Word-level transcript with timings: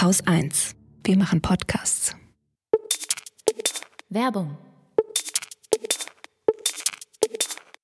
Haus 0.00 0.26
1. 0.26 0.76
Wir 1.04 1.18
machen 1.18 1.42
Podcasts. 1.42 2.16
Werbung. 4.08 4.56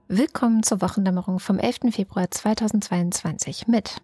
Willkommen 0.07 0.61
zur 0.61 0.81
Wochendämmerung 0.81 1.39
vom 1.39 1.57
11. 1.57 1.91
Februar 1.91 2.29
2022 2.29 3.67
mit 3.67 4.03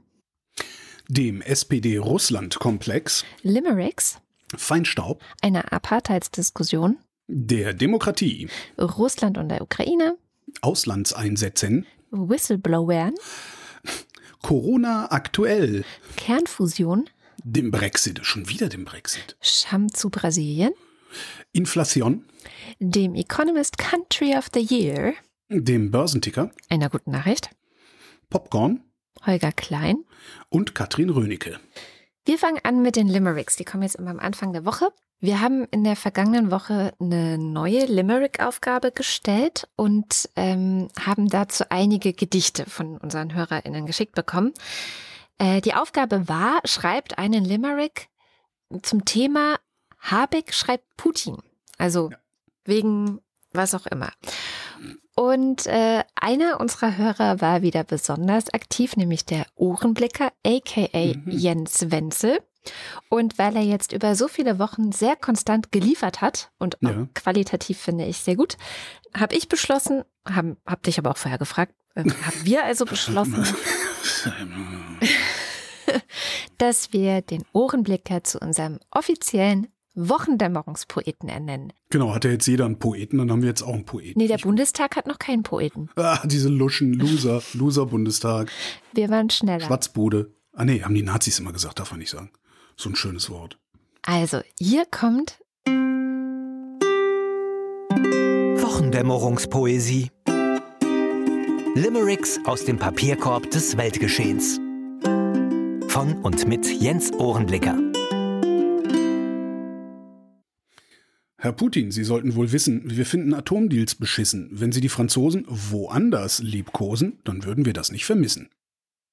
dem 1.08 1.44
SPD-Russland-Komplex, 1.44 3.24
Limericks, 3.44 4.20
Feinstaub, 4.56 5.22
einer 5.44 5.72
Apartheidsdiskussion, 5.72 6.98
der 7.28 7.76
Demokratie, 7.76 8.50
Russland 8.80 9.38
und 9.38 9.50
der 9.50 9.62
Ukraine, 9.62 10.18
Auslandseinsätzen, 10.62 11.86
Whistleblowern, 12.10 13.14
Corona 14.42 15.12
aktuell, 15.12 15.86
Kernfusion, 16.18 17.12
dem 17.44 17.70
Brexit, 17.70 18.26
schon 18.26 18.50
wieder 18.50 18.70
dem 18.70 18.86
Brexit, 18.86 19.38
Scham 19.40 19.94
zu 19.94 20.10
Brasilien, 20.10 20.74
Inflation, 21.52 22.26
dem 22.80 23.14
Economist 23.14 23.78
Country 23.78 24.36
of 24.36 24.48
the 24.52 24.62
Year, 24.62 25.14
dem 25.52 25.92
Börsenticker, 25.92 26.52
einer 26.70 26.90
guten 26.90 27.12
Nachricht, 27.12 27.50
Popcorn 28.30 28.82
Holger 29.26 29.52
Klein 29.52 30.06
und 30.50 30.74
Katrin 30.74 31.10
Rönecke. 31.10 31.60
Wir 32.26 32.38
fangen 32.38 32.60
an 32.64 32.82
mit 32.82 32.96
den 32.96 33.08
Limericks. 33.08 33.56
Die 33.56 33.66
kommen 33.66 33.84
jetzt 33.84 33.96
immer 33.96 34.12
am 34.12 34.20
Anfang 34.20 34.54
der 34.54 34.66
Woche. 34.66 34.90
Wir 35.20 35.42
haben 35.42 35.66
in 35.66 35.84
der 35.84 35.96
vergangenen 35.96 36.50
Woche 36.50 36.94
eine 37.00 37.38
neue 37.38 37.86
Limerick-Aufgabe 37.86 38.92
gestellt 38.92 39.68
und 39.76 40.30
ähm, 40.36 40.88
haben 41.00 41.28
dazu 41.28 41.66
einige 41.70 42.14
Gedichte 42.14 42.66
von 42.68 42.98
unseren 42.98 43.36
HörerInnen 43.36 43.86
geschickt 43.86 44.16
bekommen. 44.16 44.54
Äh, 45.38 45.62
die 45.62 45.76
Aufgabe 45.76 46.28
war, 46.28 46.62
schreibt 46.66 47.18
einen 47.18 47.44
Limerick 47.44 48.08
zum 48.82 49.06
Thema 49.06 49.58
Habeck 50.00 50.54
schreibt 50.54 50.86
Putin. 50.98 51.38
Also 51.78 52.10
ja. 52.10 52.18
wegen 52.66 53.20
was 53.54 53.76
auch 53.76 53.86
immer. 53.88 54.12
Und 55.22 55.68
äh, 55.68 56.04
einer 56.16 56.60
unserer 56.60 56.98
Hörer 56.98 57.42
war 57.42 57.62
wieder 57.62 57.84
besonders 57.84 58.52
aktiv, 58.56 58.96
nämlich 58.96 59.24
der 59.24 59.46
Ohrenblicker, 59.54 60.32
aka 60.44 61.14
mhm. 61.14 61.26
Jens 61.28 61.92
Wenzel. 61.92 62.40
Und 63.08 63.38
weil 63.38 63.56
er 63.56 63.62
jetzt 63.62 63.92
über 63.92 64.16
so 64.16 64.28
viele 64.28 64.58
Wochen 64.58 64.92
sehr 64.92 65.16
konstant 65.16 65.72
geliefert 65.72 66.22
hat 66.22 66.50
und 66.58 66.80
ja. 66.82 67.08
qualitativ 67.14 67.78
finde 67.78 68.06
ich 68.06 68.18
sehr 68.18 68.36
gut, 68.36 68.58
habe 69.16 69.36
ich 69.36 69.48
beschlossen, 69.48 70.06
habe 70.28 70.58
hab 70.66 70.82
dich 70.82 70.98
aber 70.98 71.12
auch 71.12 71.18
vorher 71.18 71.38
gefragt, 71.38 71.76
äh, 71.94 72.02
haben 72.02 72.44
wir 72.44 72.66
also 72.66 72.86
beschlossen, 72.86 73.46
dass 76.58 76.94
wir 76.94 77.22
den 77.22 77.46
Ohrenblicker 77.54 78.24
zu 78.24 78.40
unserem 78.40 78.80
offiziellen 78.90 79.68
Wochendämmerungspoeten 79.96 81.28
ernennen. 81.30 81.74
Genau, 81.90 82.14
hat 82.14 82.24
ja 82.24 82.32
jetzt 82.32 82.48
jeder 82.48 82.66
einen 82.66 82.80
Poeten, 82.80 83.18
dann 83.18 83.32
haben 83.32 83.42
wir 83.42 83.50
jetzt 83.50 83.62
auch 83.62 83.74
einen 83.74 83.86
Poeten. 83.86 84.20
Nee, 84.20 84.28
der 84.28 84.38
Bundestag 84.38 84.96
hat 84.96 85.08
noch 85.08 85.20
keinen 85.20 85.44
Poeten. 85.44 85.90
Ah, 85.96 86.26
diese 86.26 86.50
Luschen, 86.50 86.94
Loser, 86.94 87.42
Loser-Bundestag. 87.54 88.50
Wir 88.94 89.10
waren 89.10 89.30
schneller. 89.30 89.66
Schwatzbude. 89.66 90.34
Ah 90.54 90.66
nee, 90.66 90.82
haben 90.82 90.96
die 90.96 91.04
Nazis 91.04 91.40
immer 91.40 91.54
gesagt, 91.54 91.80
darf 91.80 91.92
man 91.92 92.00
nicht 92.00 92.10
sagen. 92.10 92.32
So 92.76 92.90
ein 92.90 92.96
schönes 92.96 93.30
Wort. 93.30 93.58
Also, 94.04 94.42
hier 94.58 94.86
kommt 94.86 95.40
Wochendämmerungspoesie. 98.62 100.10
Limericks 101.76 102.40
aus 102.46 102.66
dem 102.66 102.78
Papierkorb 102.78 103.50
des 103.52 103.78
Weltgeschehens. 103.78 104.60
Von 105.88 106.22
und 106.24 106.48
mit 106.48 106.66
Jens 106.82 107.14
Ohrenblicker. 107.14 107.78
Herr 111.44 111.54
Putin, 111.54 111.90
Sie 111.90 112.04
sollten 112.04 112.36
wohl 112.36 112.52
wissen, 112.52 112.84
wir 112.86 113.04
finden 113.04 113.34
Atomdeals 113.34 113.96
beschissen. 113.96 114.48
Wenn 114.52 114.72
Sie 114.72 114.80
die 114.80 114.90
Franzosen 114.90 115.44
woanders 115.48 116.38
liebkosen, 116.38 117.20
dann 117.24 117.44
würden 117.44 117.66
wir 117.66 117.74
das 117.74 117.92
nicht 117.92 118.06
vermissen. 118.06 118.50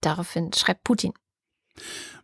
Daraufhin 0.03 0.53
schreibt 0.53 0.84
Putin. 0.84 1.15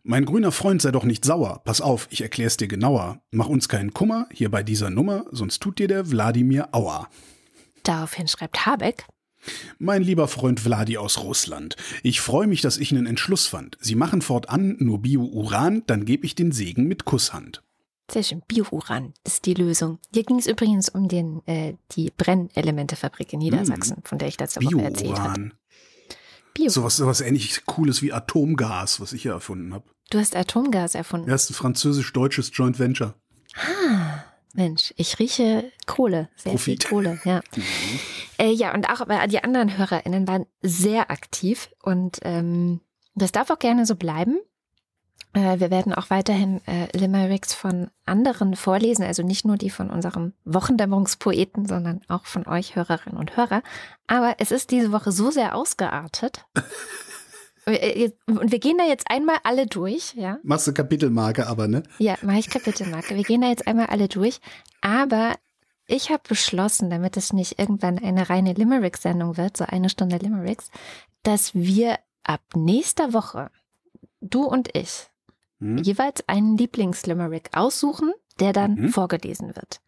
Mein 0.03 0.27
grüner 0.27 0.53
Freund 0.53 0.83
sei 0.83 0.91
doch 0.91 1.05
nicht 1.05 1.25
sauer. 1.25 1.63
Pass 1.65 1.81
auf, 1.81 2.07
ich 2.11 2.21
erklär's 2.21 2.59
dir 2.59 2.69
genauer. 2.69 3.23
Mach 3.31 3.49
uns 3.49 3.71
keinen 3.71 3.95
Kummer 3.95 4.29
hier 4.31 4.51
bei 4.51 4.63
dieser 4.63 4.91
Nummer, 4.91 5.25
sonst 5.31 5.63
tut 5.63 5.79
dir 5.79 5.89
der 5.89 6.11
Wladimir 6.11 6.69
Aua. 6.73 7.09
Daraufhin 7.83 8.29
schreibt 8.29 8.67
Habeck. 8.67 9.07
Mein 9.79 10.03
lieber 10.03 10.29
Freund 10.29 10.61
Vladi 10.61 10.99
aus 10.99 11.23
Russland, 11.23 11.77
ich 12.03 12.21
freue 12.21 12.47
mich, 12.47 12.61
dass 12.61 12.77
ich 12.77 12.93
einen 12.93 13.07
Entschluss 13.07 13.47
fand. 13.47 13.79
Sie 13.81 13.95
machen 13.95 14.21
fortan 14.21 14.77
nur 14.81 15.01
Bio-Uran, 15.01 15.83
dann 15.87 16.05
gebe 16.05 16.27
ich 16.27 16.35
den 16.35 16.53
Segen 16.53 16.85
mit 16.85 17.07
Kusshand. 17.07 17.63
Sehr 18.11 18.23
schön. 18.23 18.43
Bio-Uran 18.47 19.15
ist 19.25 19.47
die 19.47 19.55
Lösung. 19.55 19.99
Hier 20.13 20.25
ging 20.25 20.39
es 20.39 20.47
übrigens 20.47 20.89
um 20.89 21.09
den, 21.09 21.47
äh, 21.47 21.75
die 21.93 22.13
Brennelementefabrik 22.17 23.33
in 23.33 23.39
Niedersachsen, 23.39 23.99
mm. 24.01 24.07
von 24.07 24.19
der 24.19 24.29
ich 24.29 24.39
letzte 24.39 24.63
Woche 24.63 24.83
erzählt 24.83 25.19
habe. 25.19 25.51
Bio. 26.53 26.69
So 26.69 26.85
was, 26.85 27.05
was 27.05 27.21
ähnlich 27.21 27.65
Cooles 27.67 28.03
wie 28.03 28.13
Atomgas, 28.13 29.01
was 29.01 29.13
ich 29.13 29.23
hier 29.23 29.33
erfunden 29.33 29.75
habe. 29.75 29.85
Du 30.11 30.19
hast 30.19 30.37
Atomgas 30.37 30.95
erfunden? 30.95 31.29
Ja, 31.29 31.35
ist 31.35 31.51
ein 31.51 31.55
französisch-deutsches 31.55 32.51
Joint 32.55 32.79
Venture. 32.79 33.15
Ah, 33.57 34.25
Mensch, 34.53 34.95
ich 34.97 35.19
rieche 35.19 35.73
Kohle, 35.87 36.29
sehr 36.37 36.53
Profit. 36.53 36.85
viel 36.85 36.91
Kohle, 36.91 37.21
ja. 37.25 37.41
Mhm. 37.57 37.63
Äh, 38.37 38.51
ja, 38.51 38.75
und 38.75 38.89
auch 38.89 39.07
die 39.29 39.45
anderen 39.45 39.79
HörerInnen 39.79 40.27
waren 40.27 40.47
sehr 40.61 41.11
aktiv 41.13 41.71
und 41.83 42.19
ähm, 42.23 42.81
das 43.15 43.31
darf 43.31 43.51
auch 43.51 43.61
gerne 43.61 43.87
so 43.87 43.95
bleiben. 43.95 44.39
Äh, 45.35 45.61
wir 45.61 45.71
werden 45.71 45.93
auch 45.93 46.11
weiterhin 46.11 46.61
äh, 46.67 46.97
Limericks 46.97 47.53
von 47.53 47.91
anderen 48.07 48.57
vorlesen, 48.57 49.05
also 49.05 49.23
nicht 49.23 49.45
nur 49.45 49.57
die 49.57 49.71
von 49.71 49.91
unserem 49.91 50.33
Wochendämmerungspoeten, 50.45 51.67
sondern 51.67 52.01
auch 52.09 52.25
von 52.25 52.47
euch 52.47 52.77
Hörerinnen 52.77 53.19
und 53.19 53.37
Hörer. 53.37 53.63
Aber 54.07 54.37
es 54.39 54.51
ist 54.51 54.71
diese 54.71 54.93
Woche 54.93 55.13
so 55.13 55.31
sehr 55.31 55.55
ausgeartet. 55.55 56.47
Äh, 57.67 58.11
und 58.27 58.53
wir 58.53 58.59
gehen 58.59 58.77
da 58.77 58.85
jetzt 58.85 59.11
einmal 59.11 59.39
alle 59.43 59.67
durch, 59.67 60.13
ja? 60.17 60.39
Machst 60.43 60.67
du 60.67 60.75
Kapitelmarke 60.75 61.47
aber, 61.47 61.67
ne? 61.67 61.83
Ja, 61.99 62.15
mache 62.21 62.41
ich 62.41 62.51
Kapitelmarke. 62.51 63.17
Wir 63.17 63.23
gehen 63.23 63.41
da 63.41 63.49
jetzt 63.49 63.67
einmal 63.67 63.87
alle 63.87 64.07
durch. 64.07 64.43
Aber 64.83 65.35
ich 65.87 66.11
habe 66.11 66.23
beschlossen, 66.29 66.91
damit 66.91 67.17
es 67.17 67.33
nicht 67.33 67.59
irgendwann 67.59 67.99
eine 67.99 68.29
reine 68.29 68.53
Limerick-Sendung 68.53 69.39
wird, 69.39 69.57
so 69.57 69.65
eine 69.65 69.89
Stunde 69.89 70.19
Limericks, 70.19 70.71
dass 71.23 71.55
wir 71.55 71.99
ab 72.23 72.43
nächster 72.55 73.15
Woche, 73.15 73.51
du 74.21 74.45
und 74.45 74.77
ich, 74.77 75.09
Hm? 75.65 75.79
jeweils 75.79 76.23
einen 76.29 76.57
Lieblingslimerick 76.59 77.51
aussuchen, 77.57 78.13
der 78.41 78.53
dann 78.53 78.75
Mhm. 78.75 78.89
vorgelesen 78.91 79.57
wird. 79.57 79.81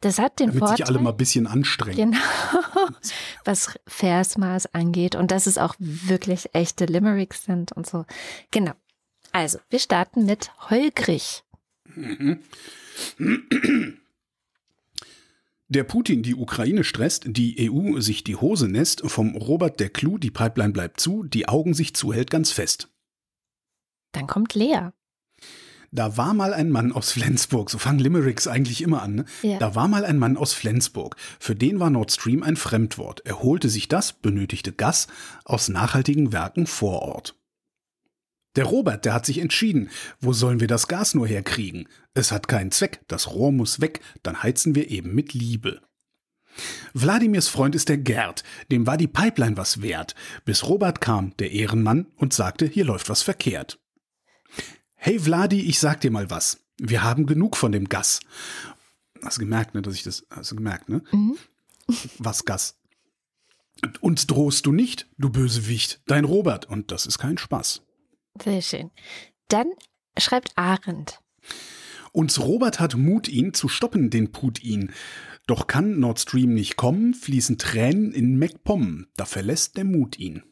Das 0.00 0.18
hat 0.18 0.40
den 0.40 0.48
Damit 0.48 0.58
Vorteil, 0.58 0.76
sich 0.78 0.86
alle 0.88 0.98
mal 0.98 1.10
ein 1.10 1.16
bisschen 1.16 1.46
anstrengen. 1.46 2.12
genau, 2.12 2.18
was 3.44 3.78
Versmaß 3.86 4.74
angeht 4.74 5.14
und 5.14 5.30
dass 5.30 5.46
es 5.46 5.58
auch 5.58 5.76
wirklich 5.78 6.48
echte 6.54 6.86
Limericks 6.86 7.44
sind 7.44 7.70
und 7.72 7.86
so. 7.86 8.04
Genau. 8.50 8.72
Also, 9.30 9.58
wir 9.70 9.78
starten 9.78 10.26
mit 10.26 10.50
Holgrich. 10.70 11.44
Der 15.68 15.84
Putin 15.84 16.22
die 16.22 16.34
Ukraine 16.34 16.84
stresst, 16.84 17.24
die 17.28 17.70
EU 17.70 18.00
sich 18.00 18.24
die 18.24 18.36
Hose 18.36 18.68
nässt, 18.68 19.02
vom 19.08 19.36
Robert 19.36 19.80
der 19.80 19.88
Clou, 19.88 20.18
die 20.18 20.30
Pipeline 20.30 20.72
bleibt 20.72 21.00
zu, 21.00 21.22
die 21.22 21.48
Augen 21.48 21.72
sich 21.72 21.94
zuhält 21.94 22.30
ganz 22.30 22.50
fest. 22.50 22.88
Dann 24.12 24.26
kommt 24.26 24.54
Lea. 24.54 24.90
Da 25.94 26.16
war 26.16 26.32
mal 26.32 26.54
ein 26.54 26.70
Mann 26.70 26.90
aus 26.92 27.12
Flensburg, 27.12 27.68
so 27.68 27.76
fangen 27.76 27.98
Limericks 27.98 28.46
eigentlich 28.46 28.80
immer 28.80 29.02
an. 29.02 29.14
Ne? 29.14 29.24
Ja. 29.42 29.58
Da 29.58 29.74
war 29.74 29.88
mal 29.88 30.06
ein 30.06 30.18
Mann 30.18 30.38
aus 30.38 30.54
Flensburg. 30.54 31.16
Für 31.38 31.54
den 31.54 31.80
war 31.80 31.90
Nord 31.90 32.10
Stream 32.10 32.42
ein 32.42 32.56
Fremdwort. 32.56 33.20
Er 33.26 33.42
holte 33.42 33.68
sich 33.68 33.88
das, 33.88 34.14
benötigte 34.14 34.72
Gas, 34.72 35.06
aus 35.44 35.68
nachhaltigen 35.68 36.32
Werken 36.32 36.66
vor 36.66 37.02
Ort. 37.02 37.36
Der 38.56 38.64
Robert, 38.64 39.04
der 39.04 39.14
hat 39.14 39.26
sich 39.26 39.38
entschieden, 39.38 39.90
wo 40.20 40.32
sollen 40.32 40.60
wir 40.60 40.66
das 40.66 40.88
Gas 40.88 41.14
nur 41.14 41.26
herkriegen? 41.26 41.88
Es 42.14 42.32
hat 42.32 42.48
keinen 42.48 42.70
Zweck, 42.70 43.00
das 43.08 43.30
Rohr 43.30 43.52
muss 43.52 43.80
weg, 43.80 44.00
dann 44.22 44.42
heizen 44.42 44.74
wir 44.74 44.90
eben 44.90 45.14
mit 45.14 45.32
Liebe. 45.32 45.80
Wladimirs 46.92 47.48
Freund 47.48 47.74
ist 47.74 47.88
der 47.88 47.96
Gerd, 47.96 48.44
dem 48.70 48.86
war 48.86 48.98
die 48.98 49.06
Pipeline 49.06 49.56
was 49.56 49.80
wert, 49.80 50.14
bis 50.44 50.68
Robert 50.68 51.00
kam, 51.00 51.34
der 51.38 51.52
Ehrenmann, 51.52 52.06
und 52.16 52.34
sagte, 52.34 52.66
hier 52.66 52.84
läuft 52.84 53.08
was 53.08 53.22
verkehrt. 53.22 53.81
Hey 55.04 55.18
Vladi, 55.18 55.62
ich 55.62 55.80
sag 55.80 56.00
dir 56.00 56.12
mal 56.12 56.30
was. 56.30 56.60
Wir 56.78 57.02
haben 57.02 57.26
genug 57.26 57.56
von 57.56 57.72
dem 57.72 57.88
Gas. 57.88 58.20
Hast 59.20 59.38
du 59.38 59.40
gemerkt, 59.40 59.74
ne, 59.74 59.82
dass 59.82 59.96
ich 59.96 60.04
das, 60.04 60.24
hast 60.30 60.52
du 60.52 60.54
gemerkt, 60.54 60.88
ne? 60.88 61.02
Mhm. 61.10 61.36
Was 62.18 62.44
Gas? 62.44 62.78
Uns 64.00 64.28
drohst 64.28 64.64
du 64.64 64.70
nicht, 64.70 65.08
du 65.18 65.28
Bösewicht, 65.28 66.00
dein 66.06 66.24
Robert, 66.24 66.66
und 66.66 66.92
das 66.92 67.06
ist 67.06 67.18
kein 67.18 67.36
Spaß. 67.36 67.82
Sehr 68.44 68.62
schön. 68.62 68.92
Dann 69.48 69.72
schreibt 70.16 70.52
Arendt. 70.54 71.20
Uns 72.12 72.38
Robert 72.38 72.78
hat 72.78 72.94
Mut, 72.94 73.26
ihn 73.26 73.54
zu 73.54 73.66
stoppen, 73.66 74.08
den 74.08 74.30
Putin. 74.30 74.92
Doch 75.48 75.66
kann 75.66 75.98
Nord 75.98 76.20
Stream 76.20 76.54
nicht 76.54 76.76
kommen, 76.76 77.12
fließen 77.14 77.58
Tränen 77.58 78.12
in 78.12 78.38
MacPom, 78.38 79.08
da 79.16 79.24
verlässt 79.24 79.76
der 79.76 79.84
Mut 79.84 80.16
ihn. 80.20 80.44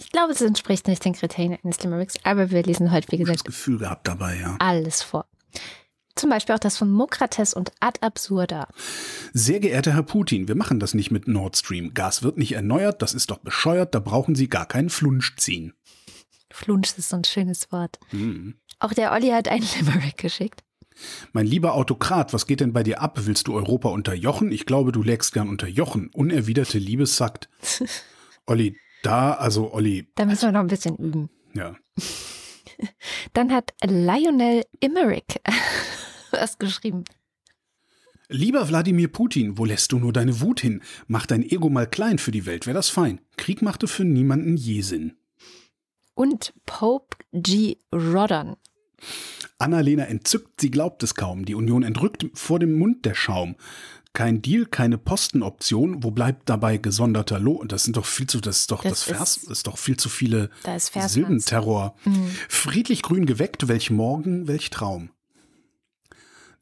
Ich 0.00 0.10
glaube, 0.10 0.32
es 0.32 0.40
entspricht 0.40 0.88
nicht 0.88 1.04
den 1.04 1.12
Kriterien 1.12 1.58
eines 1.62 1.82
Limericks, 1.82 2.14
aber 2.24 2.50
wir 2.50 2.62
lesen 2.62 2.90
heute, 2.90 3.12
wie 3.12 3.18
Das 3.18 3.26
gesagt, 3.26 3.44
Gefühl 3.44 3.78
gehabt 3.78 4.08
dabei, 4.08 4.38
ja. 4.40 4.56
alles 4.58 5.02
vor. 5.02 5.26
Zum 6.16 6.30
Beispiel 6.30 6.54
auch 6.54 6.60
das 6.60 6.78
von 6.78 6.90
Mokrates 6.90 7.52
und 7.52 7.70
Ad 7.80 8.00
Absurda. 8.00 8.68
Sehr 9.34 9.60
geehrter 9.60 9.92
Herr 9.92 10.02
Putin, 10.02 10.48
wir 10.48 10.54
machen 10.54 10.80
das 10.80 10.94
nicht 10.94 11.10
mit 11.10 11.28
Nord 11.28 11.56
Stream. 11.56 11.92
Gas 11.92 12.22
wird 12.22 12.38
nicht 12.38 12.52
erneuert, 12.52 13.02
das 13.02 13.12
ist 13.12 13.30
doch 13.30 13.38
bescheuert, 13.38 13.94
da 13.94 14.00
brauchen 14.00 14.34
Sie 14.34 14.48
gar 14.48 14.66
keinen 14.66 14.90
Flunsch 14.90 15.36
ziehen. 15.36 15.74
Flunsch 16.50 16.92
ist 16.96 17.10
so 17.10 17.16
ein 17.16 17.24
schönes 17.24 17.70
Wort. 17.70 17.98
Hm. 18.08 18.54
Auch 18.78 18.94
der 18.94 19.12
Olli 19.12 19.28
hat 19.28 19.48
einen 19.48 19.66
Limerick 19.78 20.16
geschickt. 20.16 20.62
Mein 21.32 21.46
lieber 21.46 21.74
Autokrat, 21.74 22.32
was 22.32 22.46
geht 22.46 22.60
denn 22.60 22.72
bei 22.72 22.82
dir 22.82 23.00
ab? 23.00 23.18
Willst 23.22 23.48
du 23.48 23.54
Europa 23.54 23.90
unterjochen? 23.90 24.50
Ich 24.50 24.66
glaube, 24.66 24.92
du 24.92 25.02
lägst 25.02 25.32
gern 25.32 25.48
unter 25.48 25.68
Jochen. 25.68 26.08
Unerwiderte 26.08 26.78
Liebe 26.78 27.06
sagt. 27.06 27.48
Olli, 28.46 28.76
da, 29.02 29.34
also 29.34 29.72
Olli, 29.72 30.06
Da 30.14 30.24
müssen 30.24 30.42
wir 30.48 30.52
noch 30.52 30.60
ein 30.60 30.66
bisschen 30.66 30.96
üben. 30.96 31.30
ja. 31.54 31.76
Dann 33.34 33.52
hat 33.52 33.74
Lionel 33.84 34.64
Immerick 34.80 35.40
was 36.30 36.58
geschrieben. 36.58 37.04
Lieber 38.28 38.68
Wladimir 38.68 39.08
Putin, 39.08 39.58
wo 39.58 39.64
lässt 39.64 39.92
du 39.92 39.98
nur 39.98 40.12
deine 40.12 40.40
Wut 40.40 40.60
hin? 40.60 40.80
Mach 41.06 41.26
dein 41.26 41.42
Ego 41.42 41.68
mal 41.68 41.86
klein 41.86 42.18
für 42.18 42.30
die 42.30 42.46
Welt, 42.46 42.66
wär 42.66 42.74
das 42.74 42.88
fein. 42.88 43.20
Krieg 43.36 43.60
machte 43.60 43.86
für 43.88 44.04
niemanden 44.04 44.56
je 44.56 44.80
Sinn. 44.82 45.14
Und 46.14 46.54
Pope 46.64 47.16
G. 47.32 47.76
Rodden. 47.92 48.56
Annalena 49.58 50.04
entzückt, 50.04 50.60
sie 50.60 50.70
glaubt 50.70 51.02
es 51.02 51.14
kaum. 51.14 51.44
Die 51.44 51.54
Union 51.54 51.82
entrückt 51.82 52.26
vor 52.34 52.58
dem 52.58 52.78
Mund 52.78 53.04
der 53.04 53.14
Schaum. 53.14 53.56
Kein 54.12 54.42
Deal, 54.42 54.66
keine 54.66 54.98
Postenoption. 54.98 56.02
Wo 56.02 56.10
bleibt 56.10 56.48
dabei 56.48 56.78
gesonderter 56.78 57.38
Lohn? 57.38 57.68
Das 57.68 57.84
sind 57.84 57.96
doch 57.96 58.06
viel 58.06 58.26
zu, 58.26 58.40
das 58.40 58.60
ist 58.60 58.70
doch 58.72 58.82
das, 58.82 58.90
Das 58.92 59.02
Vers, 59.04 59.36
ist- 59.36 59.50
ist 59.50 59.66
doch 59.68 59.78
viel 59.78 59.96
zu 59.96 60.08
viele. 60.08 60.50
Silbenterror. 61.14 61.94
Mhm. 62.04 62.30
Friedlich 62.48 63.02
grün 63.02 63.24
geweckt, 63.26 63.68
welch 63.68 63.90
Morgen, 63.90 64.48
welch 64.48 64.70
Traum. 64.70 65.10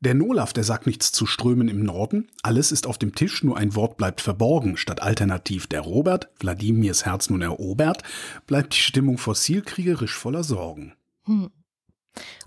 Der 0.00 0.15
Nolaf, 0.15 0.53
der 0.53 0.62
sagt 0.62 0.87
nichts 0.87 1.11
zu 1.11 1.27
Strömen 1.27 1.67
im 1.69 1.83
Norden. 1.83 2.29
Alles 2.43 2.71
ist 2.71 2.87
auf 2.87 2.99
dem 2.99 3.15
Tisch, 3.17 3.43
nur 3.43 3.56
ein 3.56 3.75
Wort 3.75 3.97
bleibt 3.97 4.21
verborgen. 4.21 4.77
Statt 4.77 5.03
alternativ 5.03 5.67
der 5.67 5.81
Robert, 5.81 6.29
Wladimirs 6.39 7.05
Herz 7.05 7.31
nun 7.31 7.43
erobert, 7.43 8.03
bleibt 8.47 8.75
die 8.75 8.79
Stimmung 8.81 9.19
fossilkriegerisch 9.19 10.15
voller 10.15 10.45
Sorgen. 10.45 10.93
Hm. 11.25 11.50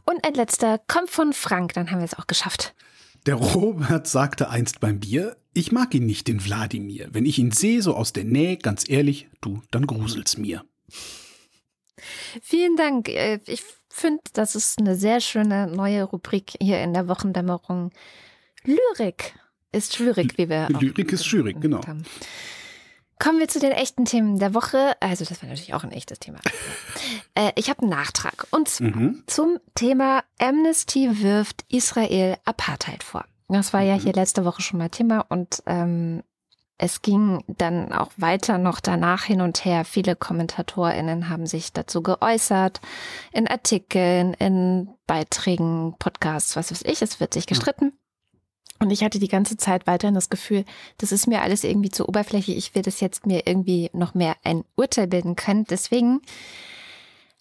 Und 0.06 0.26
ein 0.26 0.34
letzter 0.34 0.80
kommt 0.88 1.10
von 1.10 1.34
Frank, 1.34 1.74
dann 1.74 1.92
haben 1.92 2.00
wir 2.00 2.06
es 2.06 2.18
auch 2.18 2.28
geschafft. 2.28 2.74
Der 3.26 3.36
Robert 3.36 4.08
sagte 4.08 4.50
einst 4.50 4.80
beim 4.80 5.00
Bier, 5.00 5.38
ich 5.54 5.72
mag 5.72 5.94
ihn 5.94 6.06
nicht, 6.06 6.28
den 6.28 6.44
Wladimir. 6.44 7.10
Wenn 7.12 7.26
ich 7.26 7.38
ihn 7.38 7.52
sehe, 7.52 7.82
so 7.82 7.96
aus 7.96 8.14
der 8.14 8.24
Nähe, 8.24 8.58
ganz 8.58 8.90
ehrlich, 8.90 9.28
du, 9.42 9.62
dann 9.70 9.86
gruselt's 9.86 10.38
mir. 10.38 10.64
Vielen 12.42 12.76
Dank. 12.78 13.10
Äh, 13.10 13.40
Ich 13.46 13.64
finde, 13.90 14.22
das 14.34 14.56
ist 14.56 14.80
eine 14.80 14.96
sehr 14.96 15.20
schöne 15.20 15.68
neue 15.68 16.04
Rubrik 16.04 16.54
hier 16.60 16.82
in 16.82 16.94
der 16.94 17.08
Wochendämmerung. 17.08 17.92
Lyrik 18.64 19.36
ist 19.72 19.96
schwierig, 19.96 20.38
wie 20.38 20.50
wir 20.50 20.68
Lyrik 20.70 21.12
ist 21.12 21.26
schwierig, 21.26 21.60
genau. 21.60 21.86
haben. 21.86 22.04
Kommen 23.22 23.40
wir 23.40 23.48
zu 23.48 23.60
den 23.60 23.72
echten 23.72 24.06
Themen 24.06 24.40
der 24.40 24.56
Woche. 24.56 24.96
Also 25.00 25.26
das 25.26 25.42
war 25.42 25.48
natürlich 25.50 25.76
auch 25.76 25.84
ein 25.84 25.92
echtes 25.92 26.20
Thema. 26.20 26.40
äh, 27.36 27.52
ich 27.56 27.70
habe 27.70 27.84
einen 27.84 27.92
Nachtrag. 27.92 28.48
Und 28.50 28.68
zwar 28.68 28.88
Mhm. 28.90 29.24
zum 29.28 29.60
Thema 29.76 30.24
Amnesty 30.40 31.22
wirft 31.22 31.64
Israel 31.70 32.38
Apartheid 32.46 33.04
vor. 33.04 33.26
Das 33.48 33.74
war 33.74 33.82
ja 33.82 33.94
hier 33.94 34.14
letzte 34.14 34.44
Woche 34.44 34.62
schon 34.62 34.80
mal 34.80 34.90
Thema 34.90 35.26
und 35.30 35.62
ähm, 35.68 36.24
es 36.80 37.04
ging 37.04 37.44
dann 37.48 37.94
auch 37.94 38.10
weiter 38.18 38.58
noch 38.58 38.80
danach 38.80 39.24
hin 39.24 39.42
und 39.42 39.66
her. 39.66 39.86
Viele 39.86 40.16
KommentatorInnen 40.16 41.30
haben 41.30 41.46
sich 41.46 41.74
dazu 41.74 42.02
geäußert, 42.02 42.82
in 43.32 43.48
Artikeln, 43.48 44.34
in 44.34 44.90
Beiträgen, 45.06 45.96
Podcasts, 46.00 46.56
was 46.56 46.72
weiß 46.72 46.82
ich. 46.82 47.04
Es 47.04 47.20
wird 47.20 47.36
sich 47.36 47.46
gestritten. 47.46 47.94
Und 48.82 48.90
ich 48.90 49.04
hatte 49.04 49.20
die 49.20 49.28
ganze 49.28 49.58
Zeit 49.58 49.86
weiterhin 49.86 50.16
das 50.16 50.30
Gefühl, 50.30 50.66
das 50.98 51.12
ist 51.12 51.28
mir 51.28 51.42
alles 51.44 51.64
irgendwie 51.64 51.92
zu 51.92 52.10
oberflächlich. 52.10 52.58
Ich 52.58 52.74
will 52.74 52.82
das 52.82 53.00
jetzt 53.00 53.28
mir 53.28 53.46
irgendwie 53.46 53.92
noch 53.94 54.16
mehr 54.16 54.36
ein 54.44 54.64
Urteil 54.76 55.08
bilden 55.08 55.36
können. 55.36 55.66
Deswegen 55.70 56.22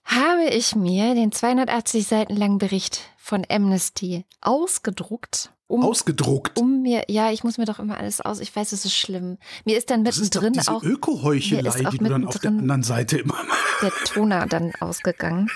habe 0.04 0.44
ich 0.44 0.76
mir 0.76 1.14
den 1.14 1.32
280 1.32 2.06
Seiten 2.06 2.36
langen 2.36 2.58
Bericht 2.58 3.00
von 3.16 3.46
Amnesty 3.48 4.24
ausgedruckt, 4.42 5.52
um, 5.66 5.82
Ausgedruckt. 5.82 6.58
um 6.58 6.82
mir, 6.82 7.04
ja, 7.08 7.30
ich 7.30 7.44
muss 7.44 7.56
mir 7.56 7.64
doch 7.64 7.78
immer 7.78 7.96
alles 7.96 8.20
aus, 8.20 8.40
ich 8.40 8.54
weiß, 8.54 8.72
es 8.72 8.84
ist 8.84 8.96
schlimm. 8.96 9.38
Mir 9.64 9.78
ist 9.78 9.88
dann 9.90 10.04
das 10.04 10.18
ist 10.18 10.34
doch 10.34 10.42
mittendrin 10.42 10.64
diese 10.64 10.74
auch 10.74 10.82
Öko-Heuchelei, 10.82 11.84
die 11.92 11.98
du 11.98 12.04
dann 12.04 12.26
auf 12.26 12.38
der 12.38 12.50
mittendrin- 12.50 12.58
anderen 12.60 12.82
Seite 12.82 13.18
immer 13.18 13.38
der 13.80 13.92
Toner 14.04 14.46
dann 14.46 14.72
ausgegangen. 14.80 15.48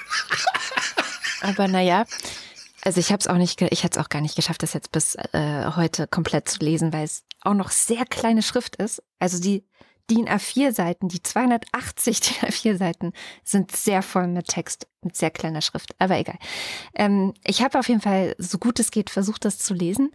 Aber 1.43 1.69
naja, 1.69 2.05
also 2.85 3.01
ich 3.01 3.11
habe 3.11 3.21
es 3.21 3.27
auch 3.27 3.39
nicht, 3.39 3.61
ich 3.63 3.83
hätte 3.83 3.99
es 3.99 4.05
auch 4.05 4.11
gar 4.11 4.21
nicht 4.21 4.37
geschafft, 4.37 4.63
das 4.63 4.75
jetzt 4.75 4.93
bis 4.93 5.15
äh, 5.33 5.73
heute 5.75 6.07
komplett 6.07 6.49
zu 6.49 6.59
lesen, 6.61 6.93
weil 6.93 7.05
es 7.05 7.25
auch 7.41 7.55
noch 7.55 7.71
sehr 7.71 8.05
kleine 8.05 8.43
Schrift 8.43 8.77
ist. 8.77 9.03
Also 9.19 9.41
die 9.41 9.65
DIN 10.11 10.29
A4-Seiten, 10.29 11.09
die 11.09 11.23
280 11.23 12.21
DIN 12.43 12.51
A4-Seiten 12.51 13.13
sind 13.43 13.73
sehr 13.73 14.03
voll 14.03 14.27
mit 14.27 14.49
Text, 14.49 14.87
mit 15.03 15.17
sehr 15.17 15.31
kleiner 15.31 15.63
Schrift. 15.63 15.95
Aber 15.99 16.19
egal. 16.19 16.39
Ähm, 16.95 17.33
ich 17.43 17.63
habe 17.63 17.79
auf 17.79 17.89
jeden 17.89 18.03
Fall, 18.03 18.35
so 18.39 18.59
gut 18.59 18.79
es 18.79 18.91
geht, 18.91 19.09
versucht, 19.09 19.45
das 19.47 19.59
zu 19.59 19.73
lesen. 19.73 20.11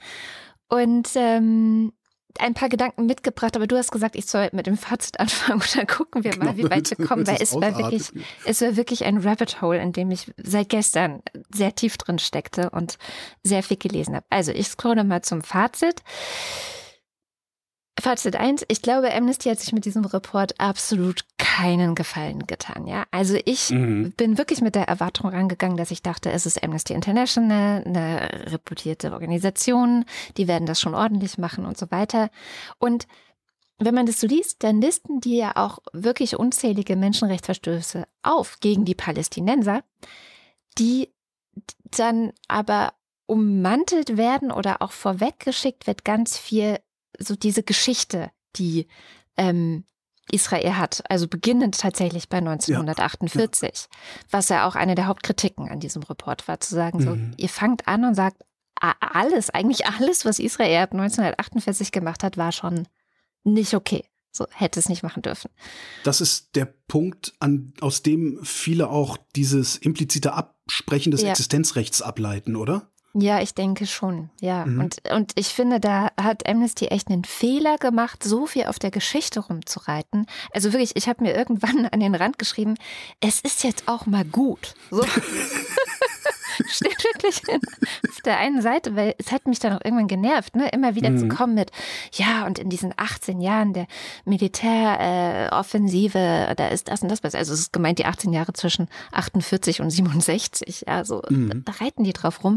Und 0.67 1.09
ähm, 1.15 1.93
ein 2.37 2.53
paar 2.53 2.69
Gedanken 2.69 3.05
mitgebracht, 3.05 3.55
aber 3.55 3.67
du 3.67 3.75
hast 3.75 3.91
gesagt, 3.91 4.15
ich 4.15 4.25
soll 4.25 4.49
mit 4.51 4.67
dem 4.67 4.77
Fazit 4.77 5.19
anfangen 5.19 5.61
und 5.61 5.75
dann 5.75 5.87
gucken 5.87 6.23
wir 6.23 6.37
mal, 6.37 6.53
Genau, 6.53 6.57
wie 6.57 6.69
weit 6.69 6.89
wir 6.97 7.05
kommen, 7.07 7.25
weil 7.25 7.37
es 7.41 7.53
war 7.53 7.77
wirklich, 7.77 8.11
es 8.45 8.61
war 8.61 8.75
wirklich 8.75 9.05
ein 9.05 9.17
Rabbit 9.17 9.61
Hole, 9.61 9.79
in 9.79 9.93
dem 9.93 10.11
ich 10.11 10.31
seit 10.37 10.69
gestern 10.69 11.21
sehr 11.53 11.73
tief 11.75 11.97
drin 11.97 12.19
steckte 12.19 12.69
und 12.69 12.97
sehr 13.43 13.63
viel 13.63 13.77
gelesen 13.77 14.15
habe. 14.15 14.25
Also 14.29 14.51
ich 14.51 14.67
scrolle 14.67 15.03
mal 15.03 15.21
zum 15.21 15.41
Fazit. 15.41 16.03
Fazit 18.01 18.35
1, 18.35 18.65
ich 18.67 18.81
glaube, 18.81 19.13
Amnesty 19.13 19.49
hat 19.49 19.59
sich 19.59 19.73
mit 19.73 19.85
diesem 19.85 20.05
Report 20.05 20.59
absolut 20.59 21.25
keinen 21.37 21.95
Gefallen 21.95 22.45
getan. 22.47 22.87
Ja, 22.87 23.05
also 23.11 23.37
ich 23.45 23.69
Mhm. 23.69 24.11
bin 24.11 24.37
wirklich 24.37 24.61
mit 24.61 24.75
der 24.75 24.87
Erwartung 24.87 25.29
rangegangen, 25.29 25.77
dass 25.77 25.91
ich 25.91 26.01
dachte, 26.01 26.31
es 26.31 26.45
ist 26.45 26.63
Amnesty 26.63 26.93
International, 26.93 27.83
eine 27.85 28.29
reputierte 28.51 29.11
Organisation, 29.13 30.05
die 30.37 30.47
werden 30.47 30.65
das 30.65 30.79
schon 30.79 30.95
ordentlich 30.95 31.37
machen 31.37 31.65
und 31.65 31.77
so 31.77 31.91
weiter. 31.91 32.29
Und 32.77 33.07
wenn 33.77 33.95
man 33.95 34.05
das 34.05 34.19
so 34.19 34.27
liest, 34.27 34.63
dann 34.63 34.81
listen 34.81 35.21
die 35.21 35.37
ja 35.37 35.53
auch 35.55 35.79
wirklich 35.93 36.37
unzählige 36.37 36.95
Menschenrechtsverstöße 36.95 38.05
auf 38.23 38.59
gegen 38.59 38.85
die 38.85 38.95
Palästinenser, 38.95 39.83
die 40.77 41.09
dann 41.97 42.33
aber 42.47 42.93
ummantelt 43.25 44.17
werden 44.17 44.51
oder 44.51 44.81
auch 44.81 44.91
vorweggeschickt 44.91 45.87
wird 45.87 46.03
ganz 46.03 46.37
viel 46.37 46.79
so 47.19 47.35
diese 47.35 47.63
Geschichte, 47.63 48.31
die 48.55 48.87
ähm, 49.37 49.83
Israel 50.31 50.77
hat, 50.77 51.03
also 51.09 51.27
beginnend 51.27 51.79
tatsächlich 51.79 52.29
bei 52.29 52.37
1948, 52.37 53.87
was 54.29 54.49
ja 54.49 54.67
auch 54.67 54.75
eine 54.75 54.95
der 54.95 55.07
Hauptkritiken 55.07 55.69
an 55.69 55.79
diesem 55.79 56.03
Report 56.03 56.47
war, 56.47 56.59
zu 56.59 56.75
sagen, 56.75 56.99
so, 57.01 57.11
Mhm. 57.15 57.31
ihr 57.37 57.49
fangt 57.49 57.87
an 57.87 58.05
und 58.05 58.15
sagt, 58.15 58.43
alles, 59.01 59.49
eigentlich 59.49 59.87
alles, 59.87 60.23
was 60.25 60.39
Israel 60.39 60.83
ab 60.83 60.93
1948 60.93 61.91
gemacht 61.91 62.23
hat, 62.23 62.37
war 62.37 62.51
schon 62.51 62.87
nicht 63.43 63.73
okay. 63.73 64.05
So 64.31 64.45
hätte 64.51 64.79
es 64.79 64.87
nicht 64.87 65.01
machen 65.03 65.21
dürfen. 65.23 65.49
Das 66.03 66.21
ist 66.21 66.55
der 66.55 66.65
Punkt, 66.87 67.33
an, 67.39 67.73
aus 67.81 68.03
dem 68.03 68.39
viele 68.43 68.89
auch 68.89 69.17
dieses 69.35 69.75
implizite 69.75 70.33
Absprechen 70.33 71.11
des 71.11 71.23
Ja. 71.23 71.31
Existenzrechts 71.31 72.01
ableiten, 72.01 72.55
oder? 72.55 72.89
Ja, 73.13 73.41
ich 73.41 73.55
denke 73.55 73.87
schon, 73.87 74.29
ja. 74.39 74.65
Mhm. 74.65 74.79
Und, 74.81 75.11
und 75.11 75.31
ich 75.35 75.47
finde, 75.47 75.79
da 75.79 76.09
hat 76.21 76.47
Amnesty 76.47 76.87
echt 76.87 77.09
einen 77.09 77.23
Fehler 77.23 77.77
gemacht, 77.77 78.23
so 78.23 78.45
viel 78.45 78.65
auf 78.65 78.77
der 78.77 78.91
Geschichte 78.91 79.39
rumzureiten. 79.39 80.27
Also 80.53 80.73
wirklich, 80.73 80.95
ich 80.95 81.09
habe 81.09 81.23
mir 81.23 81.35
irgendwann 81.35 81.85
an 81.91 81.99
den 81.99 82.15
Rand 82.15 82.37
geschrieben, 82.37 82.75
es 83.19 83.41
ist 83.41 83.63
jetzt 83.63 83.87
auch 83.87 84.05
mal 84.05 84.25
gut. 84.25 84.75
So. 84.91 85.03
Steht 86.67 87.03
wirklich 87.03 87.41
in, 87.47 87.61
auf 88.09 88.21
der 88.25 88.37
einen 88.37 88.61
Seite, 88.61 88.95
weil 88.95 89.15
es 89.17 89.31
hat 89.31 89.47
mich 89.47 89.59
dann 89.59 89.73
auch 89.73 89.81
irgendwann 89.83 90.07
genervt, 90.07 90.55
ne? 90.55 90.69
immer 90.69 90.95
wieder 90.95 91.15
zu 91.17 91.25
Mhm. 91.25 91.29
kommen 91.29 91.53
mit, 91.55 91.71
ja, 92.13 92.45
und 92.45 92.59
in 92.59 92.69
diesen 92.69 92.93
18 92.97 93.41
Jahren 93.41 93.73
der 93.73 93.87
Militäroffensive, 94.25 96.17
äh, 96.17 96.55
da 96.55 96.67
ist 96.67 96.87
das 96.89 97.01
und 97.01 97.09
das. 97.09 97.21
Also 97.23 97.53
es 97.53 97.59
ist 97.59 97.73
gemeint 97.73 97.99
die 97.99 98.05
18 98.05 98.33
Jahre 98.33 98.53
zwischen 98.53 98.87
48 99.11 99.81
und 99.81 99.89
67. 99.91 100.85
Ja, 100.87 101.03
so, 101.05 101.21
Mhm. 101.29 101.63
da 101.65 101.71
reiten 101.73 102.03
die 102.03 102.13
drauf 102.13 102.43
rum. 102.43 102.53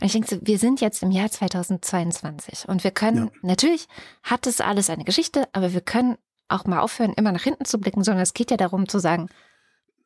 Und 0.00 0.06
ich 0.06 0.12
denke, 0.12 0.28
so, 0.28 0.38
wir 0.42 0.58
sind 0.58 0.80
jetzt 0.80 1.02
im 1.02 1.10
Jahr 1.10 1.30
2022 1.30 2.68
und 2.68 2.84
wir 2.84 2.90
können, 2.90 3.26
Ja. 3.26 3.30
natürlich 3.42 3.86
hat 4.22 4.46
es 4.46 4.60
alles 4.60 4.90
eine 4.90 5.04
Geschichte, 5.04 5.48
aber 5.52 5.72
wir 5.72 5.80
können 5.80 6.16
auch 6.48 6.64
mal 6.66 6.80
aufhören, 6.80 7.12
immer 7.14 7.32
nach 7.32 7.42
hinten 7.42 7.64
zu 7.64 7.78
blicken, 7.78 8.04
sondern 8.04 8.22
es 8.22 8.34
geht 8.34 8.50
ja 8.50 8.56
darum 8.56 8.88
zu 8.88 8.98
sagen, 8.98 9.28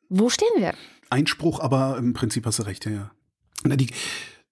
wo 0.09 0.29
stehen 0.29 0.47
wir? 0.57 0.73
Einspruch, 1.09 1.59
aber 1.59 1.97
im 1.97 2.13
Prinzip 2.13 2.45
hast 2.45 2.59
du 2.59 2.63
recht, 2.63 2.85
ja. 2.85 3.11
Na, 3.63 3.75
die, 3.75 3.87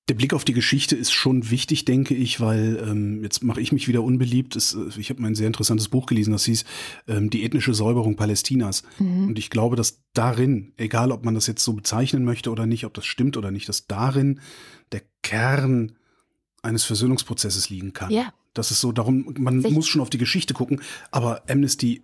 der 0.10 0.16
Blick 0.16 0.34
auf 0.34 0.46
die 0.46 0.54
Geschichte 0.54 0.96
ist 0.96 1.12
schon 1.12 1.50
wichtig, 1.50 1.84
denke 1.84 2.14
ich, 2.14 2.40
weil 2.40 2.82
ähm, 2.88 3.24
jetzt 3.24 3.44
mache 3.44 3.60
ich 3.60 3.72
mich 3.72 3.88
wieder 3.88 4.04
unbeliebt. 4.04 4.56
Es, 4.56 4.74
äh, 4.74 5.00
ich 5.00 5.10
habe 5.10 5.22
mal 5.22 5.28
ein 5.28 5.36
sehr 5.36 5.48
interessantes 5.48 5.90
Buch 5.90 6.06
gelesen, 6.06 6.32
das 6.32 6.46
hieß 6.46 6.64
ähm, 7.08 7.30
Die 7.30 7.44
ethnische 7.44 7.74
Säuberung 7.74 8.16
Palästinas. 8.16 8.84
Mhm. 9.00 9.28
Und 9.28 9.40
ich 9.40 9.50
glaube, 9.50 9.76
dass 9.76 10.02
darin, 10.14 10.72
egal 10.78 11.12
ob 11.12 11.26
man 11.26 11.34
das 11.34 11.48
jetzt 11.48 11.64
so 11.64 11.74
bezeichnen 11.74 12.24
möchte 12.24 12.52
oder 12.52 12.66
nicht, 12.66 12.86
ob 12.86 12.94
das 12.94 13.06
stimmt 13.06 13.36
oder 13.36 13.52
nicht, 13.52 13.68
dass 13.68 13.88
darin 13.88 14.40
der 14.94 15.02
Kern 15.24 15.98
eines 16.62 16.86
Versöhnungsprozesses 16.86 17.70
liegen 17.70 17.94
kann. 17.94 18.12
Ja. 18.12 18.34
Das 18.54 18.72
ist 18.72 18.80
so, 18.80 18.92
darum, 18.92 19.36
man 19.38 19.62
Sicher. 19.62 19.74
muss 19.74 19.88
schon 19.88 20.02
auf 20.02 20.10
die 20.10 20.18
Geschichte 20.18 20.54
gucken, 20.54 20.82
aber 21.12 21.44
Amnesty 21.50 22.02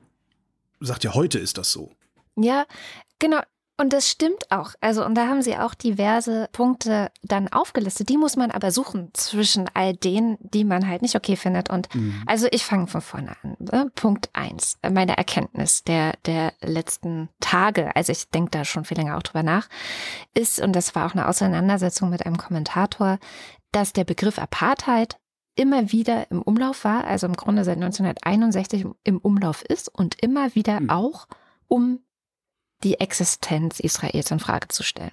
sagt 0.79 1.03
ja, 1.03 1.13
heute 1.13 1.39
ist 1.39 1.57
das 1.57 1.71
so. 1.71 1.91
Ja, 2.35 2.65
genau. 3.17 3.41
Und 3.83 3.91
das 3.91 4.07
stimmt 4.09 4.49
auch. 4.49 4.75
Also, 4.79 5.05
und 5.05 5.13
da 5.15 5.27
haben 5.27 5.41
sie 5.41 5.57
auch 5.57 5.73
diverse 5.73 6.47
Punkte 6.53 7.11
dann 7.21 7.49
aufgelistet. 7.49 8.07
Die 8.07 8.15
muss 8.17 8.37
man 8.37 8.49
aber 8.49 8.71
suchen 8.71 9.09
zwischen 9.11 9.69
all 9.73 9.93
denen, 9.93 10.37
die 10.39 10.63
man 10.63 10.87
halt 10.87 11.01
nicht 11.01 11.17
okay 11.17 11.35
findet. 11.35 11.69
Und 11.69 11.93
Mhm. 11.93 12.23
also 12.25 12.47
ich 12.51 12.63
fange 12.63 12.87
von 12.87 13.01
vorne 13.01 13.35
an. 13.43 13.57
Ne? 13.59 13.91
Punkt 13.93 14.29
eins, 14.31 14.77
meine 14.89 15.17
Erkenntnis 15.17 15.83
der, 15.83 16.13
der 16.25 16.53
letzten 16.61 17.27
Tage, 17.41 17.93
also 17.93 18.13
ich 18.13 18.29
denke 18.29 18.51
da 18.51 18.63
schon 18.63 18.85
viel 18.85 18.95
länger 18.95 19.17
auch 19.17 19.21
drüber 19.21 19.43
nach, 19.43 19.67
ist, 20.33 20.61
und 20.61 20.73
das 20.73 20.95
war 20.95 21.05
auch 21.05 21.11
eine 21.13 21.27
Auseinandersetzung 21.27 22.09
mit 22.09 22.25
einem 22.25 22.37
Kommentator, 22.37 23.19
dass 23.73 23.91
der 23.91 24.05
Begriff 24.05 24.39
Apartheid 24.39 25.17
immer 25.55 25.91
wieder 25.91 26.31
im 26.31 26.41
Umlauf 26.41 26.85
war, 26.85 27.03
also 27.03 27.27
im 27.27 27.35
Grunde 27.35 27.65
seit 27.65 27.75
1961 27.75 28.85
im 29.03 29.17
Umlauf 29.17 29.61
ist 29.61 29.89
und 29.89 30.23
immer 30.23 30.55
wieder 30.55 30.77
Hm. 30.77 30.89
auch, 30.89 31.27
um 31.67 31.99
die 32.83 32.99
Existenz 32.99 33.79
Israels 33.79 34.31
in 34.31 34.39
Frage 34.39 34.67
zu 34.67 34.83
stellen. 34.83 35.11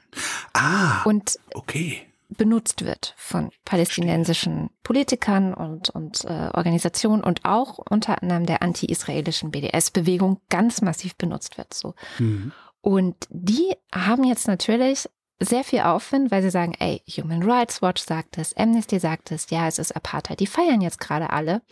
Ah, 0.53 1.03
Und 1.05 1.39
okay. 1.55 2.03
benutzt 2.29 2.85
wird 2.85 3.15
von 3.17 3.51
palästinensischen 3.65 4.71
Politikern 4.83 5.55
und, 5.55 5.91
und 5.91 6.25
äh, 6.25 6.51
Organisationen 6.53 7.23
und 7.23 7.45
auch 7.45 7.79
unter 7.79 8.23
anderem 8.23 8.47
der 8.47 8.63
anti-israelischen 8.63 9.51
BDS-Bewegung 9.51 10.41
ganz 10.49 10.83
massiv 10.83 11.17
benutzt 11.17 11.59
wird. 11.59 11.75
So. 11.75 11.95
Mhm. 12.19 12.53
Und 12.81 13.17
die 13.31 13.75
haben 13.93 14.25
jetzt 14.25 14.49
natürlich 14.49 15.09
sehr 15.43 15.65
viel 15.65 15.81
Aufwind, 15.81 16.31
weil 16.31 16.43
sie 16.43 16.51
sagen, 16.51 16.75
ey, 16.79 17.03
Human 17.17 17.43
Rights 17.43 17.81
Watch 17.81 18.03
sagt 18.03 18.37
es, 18.37 18.55
Amnesty 18.57 18.99
sagt 18.99 19.33
es, 19.33 19.49
ja, 19.49 19.67
es 19.67 19.79
ist 19.79 19.97
Apartheid. 19.97 20.39
Die 20.39 20.47
feiern 20.47 20.83
jetzt 20.83 21.01
gerade 21.01 21.31
alle. 21.31 21.63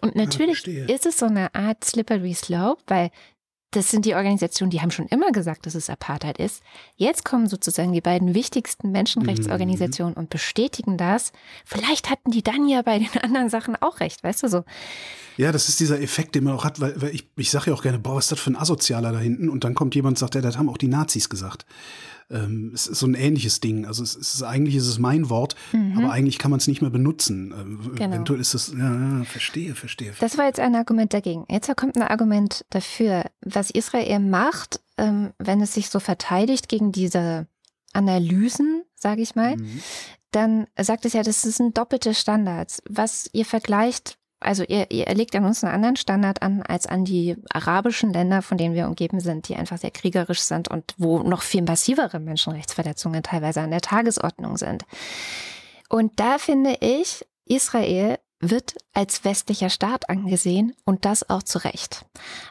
Und 0.00 0.14
natürlich 0.14 0.60
verstehe. 0.60 0.86
ist 0.86 1.06
es 1.06 1.18
so 1.18 1.26
eine 1.26 1.52
Art 1.54 1.84
slippery 1.84 2.34
slope, 2.34 2.82
weil 2.86 3.10
das 3.72 3.90
sind 3.90 4.04
die 4.04 4.14
Organisationen, 4.14 4.70
die 4.70 4.80
haben 4.80 4.90
schon 4.90 5.06
immer 5.06 5.32
gesagt, 5.32 5.66
dass 5.66 5.74
es 5.74 5.90
Apartheid 5.90 6.38
ist. 6.38 6.62
Jetzt 6.96 7.24
kommen 7.24 7.46
sozusagen 7.46 7.92
die 7.92 8.00
beiden 8.00 8.34
wichtigsten 8.34 8.92
Menschenrechtsorganisationen 8.92 10.14
und 10.14 10.30
bestätigen 10.30 10.96
das. 10.96 11.32
Vielleicht 11.64 12.08
hatten 12.08 12.30
die 12.30 12.42
dann 12.42 12.68
ja 12.68 12.82
bei 12.82 12.98
den 12.98 13.08
anderen 13.22 13.50
Sachen 13.50 13.76
auch 13.76 14.00
recht, 14.00 14.22
weißt 14.22 14.44
du 14.44 14.48
so. 14.48 14.64
Ja, 15.36 15.52
das 15.52 15.68
ist 15.68 15.80
dieser 15.80 16.00
Effekt, 16.00 16.34
den 16.34 16.44
man 16.44 16.54
auch 16.54 16.64
hat, 16.64 16.80
weil, 16.80 17.00
weil 17.00 17.14
ich, 17.14 17.28
ich 17.36 17.50
sage 17.50 17.70
ja 17.70 17.76
auch 17.76 17.82
gerne, 17.82 17.98
boah, 17.98 18.16
was 18.16 18.26
ist 18.26 18.32
das 18.32 18.40
für 18.40 18.50
ein 18.50 18.56
Asozialer 18.56 19.12
da 19.12 19.18
hinten? 19.18 19.48
Und 19.50 19.64
dann 19.64 19.74
kommt 19.74 19.94
jemand 19.94 20.12
und 20.12 20.18
sagt, 20.18 20.34
ja, 20.34 20.40
das 20.40 20.56
haben 20.56 20.70
auch 20.70 20.78
die 20.78 20.88
Nazis 20.88 21.28
gesagt. 21.28 21.66
Ähm, 22.30 22.72
es 22.74 22.86
ist 22.88 22.98
so 22.98 23.06
ein 23.06 23.14
ähnliches 23.14 23.60
Ding. 23.60 23.86
Also 23.86 24.02
es 24.02 24.14
ist 24.16 24.42
eigentlich 24.42 24.74
ist 24.74 24.86
es 24.88 24.98
mein 24.98 25.30
Wort, 25.30 25.54
aber 25.96 26.10
eigentlich 26.10 26.38
kann 26.38 26.50
man 26.50 26.58
es 26.58 26.66
nicht 26.66 26.80
mehr 26.80 26.90
benutzen. 26.90 27.54
Ähm, 27.56 27.68
Mhm. 27.76 27.94
Genau. 27.94 28.14
Eventuell 28.16 28.40
ist 28.40 28.54
es, 28.54 28.72
ja, 28.76 29.18
ja, 29.18 29.24
verstehe, 29.24 29.74
verstehe. 29.74 30.12
Das 30.20 30.36
war 30.36 30.46
jetzt 30.46 30.58
ein 30.60 30.74
Argument 30.74 31.12
dagegen. 31.14 31.44
Jetzt 31.48 31.74
kommt 31.76 31.96
ein 31.96 32.02
Argument 32.02 32.64
dafür, 32.70 33.24
was 33.42 33.70
Israel 33.70 34.18
macht, 34.20 34.80
ähm, 34.98 35.32
wenn 35.38 35.60
es 35.60 35.74
sich 35.74 35.88
so 35.90 36.00
verteidigt 36.00 36.68
gegen 36.68 36.90
diese 36.90 37.46
Analysen, 37.92 38.82
sage 38.94 39.22
ich 39.22 39.34
mal, 39.34 39.56
Mhm. 39.56 39.80
dann 40.32 40.66
sagt 40.78 41.04
es 41.06 41.12
ja, 41.14 41.22
das 41.22 41.42
sind 41.42 41.78
doppelte 41.78 42.12
Standards. 42.14 42.82
Was 42.88 43.28
ihr 43.32 43.44
vergleicht, 43.44 44.18
also 44.40 44.64
ihr, 44.64 44.90
ihr 44.90 45.06
legt 45.14 45.34
an 45.34 45.44
uns 45.44 45.64
einen 45.64 45.74
anderen 45.74 45.96
Standard 45.96 46.42
an 46.42 46.62
als 46.62 46.86
an 46.86 47.04
die 47.04 47.36
arabischen 47.50 48.12
Länder, 48.12 48.42
von 48.42 48.58
denen 48.58 48.74
wir 48.74 48.86
umgeben 48.86 49.20
sind, 49.20 49.48
die 49.48 49.56
einfach 49.56 49.78
sehr 49.78 49.90
kriegerisch 49.90 50.40
sind 50.40 50.68
und 50.68 50.94
wo 50.98 51.20
noch 51.20 51.42
viel 51.42 51.62
massivere 51.62 52.20
Menschenrechtsverletzungen 52.20 53.22
teilweise 53.22 53.62
an 53.62 53.70
der 53.70 53.80
Tagesordnung 53.80 54.56
sind. 54.56 54.84
Und 55.88 56.18
da 56.20 56.38
finde 56.38 56.76
ich, 56.80 57.24
Israel 57.46 58.18
wird 58.40 58.74
als 58.92 59.24
westlicher 59.24 59.70
Staat 59.70 60.10
angesehen 60.10 60.74
und 60.84 61.04
das 61.04 61.30
auch 61.30 61.42
zu 61.42 61.58
Recht. 61.58 62.04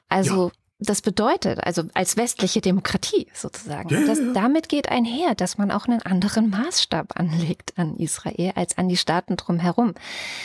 Also 0.10 0.52
das 0.80 1.02
bedeutet, 1.02 1.64
also 1.64 1.84
als 1.94 2.18
westliche 2.18 2.60
Demokratie 2.60 3.28
sozusagen. 3.34 3.90
Ja, 3.90 4.00
ja, 4.00 4.08
das, 4.08 4.20
ja. 4.20 4.34
damit 4.34 4.68
geht 4.68 4.90
einher, 4.90 5.36
dass 5.36 5.58
man 5.58 5.72
auch 5.72 5.88
einen 5.88 6.02
anderen 6.02 6.50
Maßstab 6.50 7.18
anlegt 7.18 7.78
an 7.78 7.96
Israel 7.96 8.52
als 8.56 8.78
an 8.78 8.90
die 8.90 8.98
Staaten 8.98 9.38
drumherum. 9.38 9.94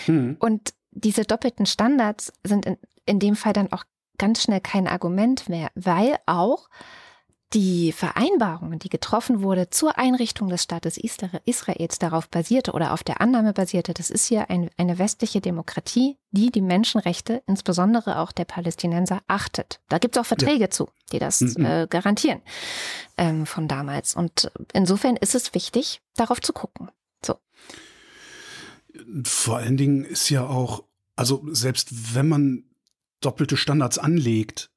Mhm. 0.07 0.37
Und 0.39 0.75
diese 0.93 1.25
doppelten 1.25 1.67
Standards 1.67 2.33
sind 2.45 2.67
in, 2.67 2.77
in 3.07 3.19
dem 3.19 3.37
Fall 3.37 3.53
dann 3.53 3.73
auch 3.73 3.85
ganz 4.19 4.43
schnell 4.43 4.61
kein 4.61 4.87
Argument 4.87 5.49
mehr, 5.49 5.71
weil 5.75 6.17
auch 6.27 6.69
die 7.53 7.91
Vereinbarung, 7.91 8.79
die 8.79 8.91
getroffen 8.91 9.43
wurde 9.43 9.71
zur 9.71 9.99
Einrichtung 9.99 10.49
des 10.51 10.63
Staates 10.63 10.97
Isra- 10.97 11.41
Israels 11.47 11.99
darauf 11.99 12.29
basierte 12.29 12.71
oder 12.71 12.93
auf 12.93 13.03
der 13.03 13.21
Annahme 13.21 13.53
basierte, 13.53 13.93
das 13.93 14.09
ist 14.09 14.27
hier 14.27 14.51
ein, 14.51 14.71
eine 14.77 15.01
westliche 15.01 15.41
Demokratie, 15.41 16.17
die 16.31 16.53
die 16.53 16.61
Menschenrechte, 16.61 17.43
insbesondere 17.49 18.21
auch 18.21 18.31
der 18.31 18.45
Palästinenser, 18.45 19.23
achtet. 19.27 19.81
Da 19.89 19.99
gibt 19.99 20.15
es 20.17 20.21
auch 20.23 20.27
Verträge 20.27 20.69
zu, 20.69 20.91
die 21.11 21.19
das 21.19 21.41
Mhm. 21.41 21.65
äh, 21.65 21.87
garantieren 21.91 22.41
ähm, 23.19 23.47
von 23.47 23.67
damals. 23.67 24.15
Und 24.15 24.53
insofern 24.73 25.17
ist 25.17 25.35
es 25.35 25.53
wichtig, 25.53 26.03
darauf 26.15 26.41
zu 26.41 26.53
gucken. 26.53 26.89
So. 27.27 27.35
Vor 29.25 29.59
allen 29.59 29.77
Dingen 29.77 30.05
ist 30.05 30.29
ja 30.31 30.47
auch 30.47 30.85
Also 31.17 31.45
selbst 31.53 32.15
wenn 32.15 32.29
man 32.29 32.65
doppelte 33.21 33.57
Standards 33.57 33.99
anlegt, 33.99 34.71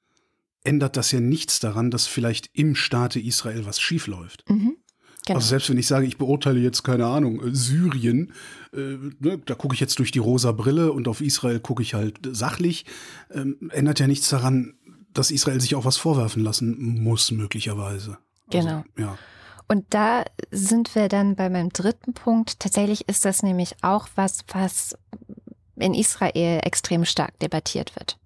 ändert 0.64 0.98
das 0.98 1.12
ja 1.12 1.20
nichts 1.20 1.60
daran, 1.60 1.92
dass 1.92 2.08
vielleicht 2.08 2.50
im 2.54 2.76
Staate 2.76 3.20
Israel 3.20 3.66
was 3.66 3.80
schiefläuft. 3.80 4.44
Mhm. 4.50 4.78
Genau. 5.26 5.38
Also 5.38 5.50
selbst 5.50 5.70
wenn 5.70 5.78
ich 5.78 5.88
sage, 5.88 6.06
ich 6.06 6.18
beurteile 6.18 6.60
jetzt 6.60 6.84
keine 6.84 7.06
Ahnung 7.08 7.42
äh, 7.42 7.56
Syrien, 7.56 8.34
äh, 8.74 8.98
ne, 9.20 9.42
da 9.46 9.56
gucke 9.56 9.74
ich 9.74 9.80
jetzt 9.80 10.00
durch 10.00 10.12
die 10.12 10.20
rosa 10.20 10.52
Brille 10.52 10.92
und 10.92 11.08
auf 11.08 11.22
Israel 11.22 11.60
gucke 11.60 11.82
ich 11.82 11.94
halt 11.94 12.20
sachlich, 12.32 12.86
ähm, 13.32 13.70
ändert 13.72 14.00
ja 14.00 14.08
nichts 14.08 14.30
daran, 14.30 14.74
dass 15.14 15.32
Israel 15.32 15.62
sich 15.62 15.76
auch 15.76 15.86
was 15.86 15.98
vorwerfen 15.98 16.44
lassen 16.44 17.02
muss 17.02 17.32
möglicherweise. 17.32 18.18
Genau. 18.50 18.78
Also, 18.78 18.84
ja. 18.98 19.18
Und 19.74 19.92
da 19.92 20.24
sind 20.52 20.94
wir 20.94 21.10
dann 21.10 21.36
bei 21.36 21.50
meinem 21.50 21.70
dritten 21.70 22.14
Punkt. 22.14 22.60
Tatsächlich 22.60 23.10
ist 23.10 23.26
das 23.26 23.42
nämlich 23.42 23.76
auch 23.82 24.08
was, 24.14 24.46
was 24.50 24.96
in 25.78 25.96
Israel 25.96 26.60
extrem 26.62 27.06
stark 27.06 27.40
debattiert 27.40 27.96
wird. 27.96 28.20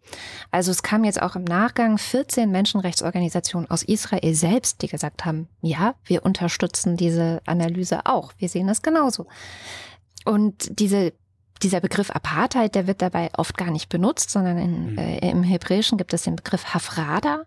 Also 0.52 0.72
es 0.72 0.84
kam 0.84 1.06
jetzt 1.06 1.22
auch 1.22 1.38
im 1.38 1.46
Nachgang 1.46 1.98
14 1.98 2.52
Menschenrechtsorganisationen 2.52 3.72
aus 3.72 3.84
Israel 3.84 4.36
selbst, 4.36 4.82
die 4.82 4.90
gesagt 4.90 5.24
haben, 5.24 5.48
ja, 5.62 5.96
wir 6.04 6.26
unterstützen 6.26 6.98
diese 6.98 7.42
Analyse 7.46 8.06
auch. 8.06 8.34
Wir 8.38 8.50
sehen 8.50 8.68
das 8.68 8.82
genauso. 8.82 9.28
Und 10.26 10.78
diese 10.82 11.14
dieser 11.58 11.80
Begriff 11.80 12.12
Apartheid, 12.12 12.76
der 12.76 12.88
wird 12.88 13.02
dabei 13.02 13.30
oft 13.38 13.58
gar 13.58 13.72
nicht 13.72 13.90
benutzt, 13.90 14.30
sondern 14.30 14.58
in, 14.58 14.92
Mhm. 14.92 14.98
äh, 14.98 15.30
im 15.30 15.44
Hebräischen 15.44 15.98
gibt 15.98 16.14
es 16.14 16.24
den 16.24 16.36
Begriff 16.36 16.74
Hafrada. 16.74 17.44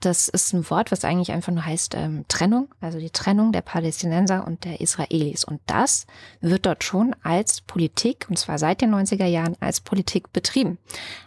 Das 0.00 0.28
ist 0.28 0.52
ein 0.52 0.68
Wort, 0.68 0.92
was 0.92 1.04
eigentlich 1.04 1.32
einfach 1.32 1.52
nur 1.52 1.64
heißt 1.64 1.94
ähm, 1.94 2.24
Trennung, 2.28 2.68
also 2.80 2.98
die 2.98 3.10
Trennung 3.10 3.52
der 3.52 3.62
Palästinenser 3.62 4.46
und 4.46 4.64
der 4.64 4.80
Israelis. 4.82 5.44
Und 5.44 5.60
das 5.66 6.06
wird 6.40 6.66
dort 6.66 6.84
schon 6.84 7.16
als 7.22 7.62
Politik, 7.62 8.26
und 8.28 8.38
zwar 8.38 8.58
seit 8.58 8.82
den 8.82 8.90
90er 8.94 9.24
Jahren, 9.26 9.56
als 9.60 9.80
Politik 9.80 10.32
betrieben. 10.32 10.76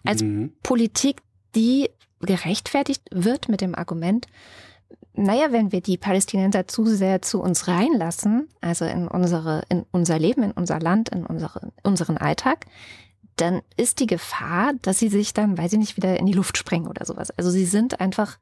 Als 0.04 0.22
Mhm. 0.22 0.54
Politik, 0.62 1.22
die 1.56 1.90
gerechtfertigt 2.20 3.04
wird 3.12 3.50
mit 3.50 3.62
dem 3.62 3.74
Argument, 3.74 4.28
naja, 5.18 5.52
wenn 5.52 5.72
wir 5.72 5.82
die 5.82 5.98
Palästinenser 5.98 6.68
zu 6.68 6.86
sehr 6.86 7.22
zu 7.22 7.42
uns 7.42 7.68
reinlassen, 7.68 8.48
also 8.62 8.86
in 8.86 9.08
unsere, 9.08 9.64
in 9.70 9.86
unser 9.92 10.20
Leben, 10.20 10.44
in 10.44 10.52
unser 10.52 10.80
Land, 10.80 11.10
in 11.10 11.26
unsere, 11.26 11.72
unseren 11.84 12.18
Alltag, 12.18 12.66
dann 13.36 13.62
ist 13.76 14.00
die 14.00 14.08
Gefahr, 14.08 14.74
dass 14.82 15.00
sie 15.00 15.10
sich 15.10 15.34
dann, 15.34 15.58
weiß 15.58 15.74
ich 15.74 15.80
nicht, 15.80 15.98
wieder 15.98 16.18
in 16.20 16.26
die 16.26 16.34
Luft 16.34 16.58
sprengen 16.58 16.88
oder 16.88 17.06
sowas. 17.06 17.32
Also 17.32 17.50
sie 17.52 17.66
sind 17.66 18.00
einfach 18.00 18.38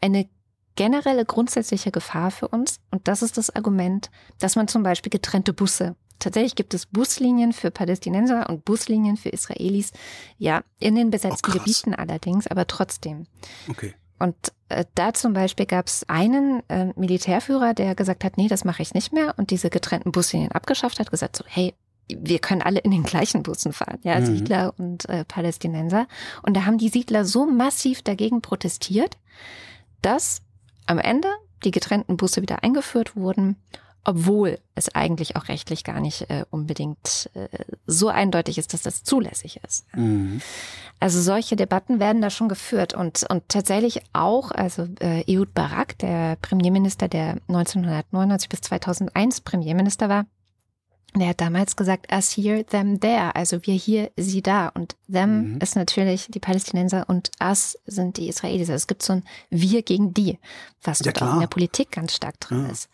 eine 0.00 0.28
generelle 0.76 1.24
grundsätzliche 1.24 1.90
Gefahr 1.90 2.30
für 2.30 2.48
uns. 2.48 2.80
Und 2.90 3.06
das 3.08 3.22
ist 3.22 3.36
das 3.36 3.54
Argument, 3.54 4.10
dass 4.38 4.56
man 4.56 4.68
zum 4.68 4.82
Beispiel 4.82 5.10
getrennte 5.10 5.52
Busse 5.52 5.96
Tatsächlich 6.20 6.54
gibt 6.54 6.74
es 6.74 6.86
Buslinien 6.86 7.52
für 7.52 7.70
Palästinenser 7.70 8.48
und 8.48 8.64
Buslinien 8.64 9.16
für 9.16 9.30
Israelis. 9.30 9.90
Ja, 10.38 10.62
in 10.78 10.94
den 10.94 11.10
besetzten 11.10 11.50
Oh. 11.50 11.54
Gebieten 11.54 11.94
allerdings, 11.94 12.46
aber 12.46 12.66
trotzdem. 12.66 13.26
Okay. 13.68 13.94
Und 14.20 14.36
äh, 14.68 14.84
da 14.94 15.14
zum 15.14 15.32
Beispiel 15.32 15.66
gab 15.66 15.86
es 15.86 16.08
einen 16.08 16.62
äh, 16.68 16.92
Militärführer, 16.94 17.74
der 17.74 17.94
gesagt 17.94 18.22
hat, 18.22 18.36
nee, 18.36 18.48
das 18.48 18.64
mache 18.64 18.82
ich 18.82 18.94
nicht 18.94 19.12
mehr 19.12 19.34
und 19.38 19.50
diese 19.50 19.70
getrennten 19.70 20.12
Buslinien 20.12 20.52
abgeschafft 20.52 21.00
hat, 21.00 21.10
gesagt 21.10 21.36
so, 21.36 21.44
hey, 21.48 21.74
wir 22.08 22.38
können 22.38 22.60
alle 22.62 22.80
in 22.80 22.90
den 22.90 23.02
gleichen 23.02 23.42
Bussen 23.42 23.72
fahren, 23.72 23.98
ja, 24.02 24.20
Mhm. 24.20 24.26
Siedler 24.26 24.74
und 24.78 25.08
äh, 25.08 25.24
Palästinenser. 25.24 26.06
Und 26.42 26.54
da 26.56 26.66
haben 26.66 26.76
die 26.76 26.88
Siedler 26.88 27.24
so 27.24 27.46
massiv 27.46 28.02
dagegen 28.02 28.42
protestiert, 28.42 29.16
dass 30.02 30.42
am 30.86 30.98
Ende 30.98 31.28
die 31.64 31.70
getrennten 31.70 32.16
Busse 32.16 32.42
wieder 32.42 32.62
eingeführt 32.62 33.16
wurden, 33.16 33.56
obwohl 34.04 34.58
es 34.74 34.94
eigentlich 34.94 35.36
auch 35.36 35.48
rechtlich 35.48 35.84
gar 35.84 36.00
nicht 36.00 36.30
äh, 36.30 36.44
unbedingt 36.50 37.30
äh, 37.34 37.48
so 37.86 38.08
eindeutig 38.08 38.56
ist, 38.58 38.72
dass 38.72 38.82
das 38.82 39.02
zulässig 39.04 39.60
ist. 39.66 39.84
Mhm. 39.94 40.40
Also 41.00 41.20
solche 41.20 41.56
Debatten 41.56 41.98
werden 42.00 42.20
da 42.22 42.30
schon 42.30 42.48
geführt 42.48 42.94
und, 42.94 43.24
und 43.30 43.48
tatsächlich 43.48 44.02
auch, 44.12 44.50
also 44.52 44.86
äh, 45.00 45.22
Ehud 45.30 45.52
Barak, 45.54 45.98
der 45.98 46.36
Premierminister, 46.36 47.08
der 47.08 47.36
1999 47.48 48.48
bis 48.48 48.60
2001 48.62 49.40
Premierminister 49.42 50.08
war, 50.08 50.26
der 51.16 51.30
hat 51.30 51.40
damals 51.40 51.74
gesagt, 51.74 52.12
us 52.12 52.36
here, 52.36 52.64
them 52.64 53.00
there, 53.00 53.34
also 53.34 53.66
wir 53.66 53.74
hier, 53.74 54.12
sie 54.16 54.42
da. 54.42 54.68
Und 54.68 54.94
them 55.10 55.54
Mhm. 55.54 55.58
ist 55.60 55.74
natürlich 55.74 56.28
die 56.30 56.38
Palästinenser 56.38 57.08
und 57.08 57.32
us 57.42 57.76
sind 57.84 58.16
die 58.16 58.28
Israelis. 58.28 58.68
Also 58.70 58.74
es 58.76 58.86
gibt 58.86 59.02
so 59.02 59.14
ein 59.14 59.24
wir 59.50 59.82
gegen 59.82 60.14
die, 60.14 60.38
was 60.84 61.00
Ja, 61.00 61.06
dort 61.06 61.16
auch 61.16 61.20
klar. 61.26 61.34
in 61.34 61.40
der 61.40 61.46
Politik 61.48 61.90
ganz 61.90 62.14
stark 62.14 62.38
drin 62.38 62.62
Ja. 62.64 62.70
ist. 62.70 62.88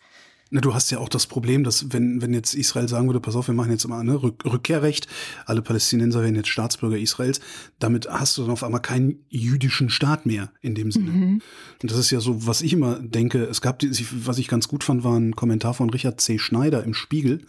Na, 0.49 0.61
du 0.61 0.73
hast 0.73 0.91
ja 0.91 0.99
auch 0.99 1.09
das 1.09 1.27
Problem, 1.27 1.63
dass 1.63 1.91
wenn, 1.91 2.21
wenn 2.21 2.33
jetzt 2.33 2.53
Israel 2.53 2.87
sagen 2.87 3.07
würde, 3.07 3.19
pass 3.19 3.35
auf, 3.35 3.47
wir 3.47 3.55
machen 3.55 3.71
jetzt 3.71 3.87
mal 3.87 4.03
ne, 4.03 4.21
Rück 4.21 4.45
Rückkehrrecht, 4.45 5.07
alle 5.45 5.61
Palästinenser 5.61 6.21
werden 6.21 6.35
jetzt 6.35 6.47
Staatsbürger 6.47 6.97
Israels, 6.97 7.41
damit 7.79 8.07
hast 8.09 8.37
du 8.37 8.43
dann 8.43 8.51
auf 8.51 8.63
einmal 8.63 8.81
keinen 8.81 9.25
jüdischen 9.29 9.89
Staat 9.89 10.25
mehr 10.25 10.51
in 10.61 10.75
dem 10.75 10.91
Sinne. 10.91 11.11
Mhm. 11.11 11.41
Und 11.81 11.91
das 11.91 11.97
ist 11.97 12.11
ja 12.11 12.21
so, 12.21 12.47
was 12.47 12.61
ich 12.61 12.73
immer 12.73 12.99
denke, 12.99 13.43
es 13.43 13.61
gab, 13.61 13.79
die, 13.79 13.91
was 14.25 14.37
ich 14.37 14.47
ganz 14.47 14.67
gut 14.67 14.83
fand, 14.83 15.03
war 15.03 15.17
ein 15.17 15.35
Kommentar 15.35 15.73
von 15.73 15.89
Richard 15.89 16.21
C. 16.21 16.39
Schneider 16.39 16.83
im 16.83 16.93
Spiegel, 16.93 17.45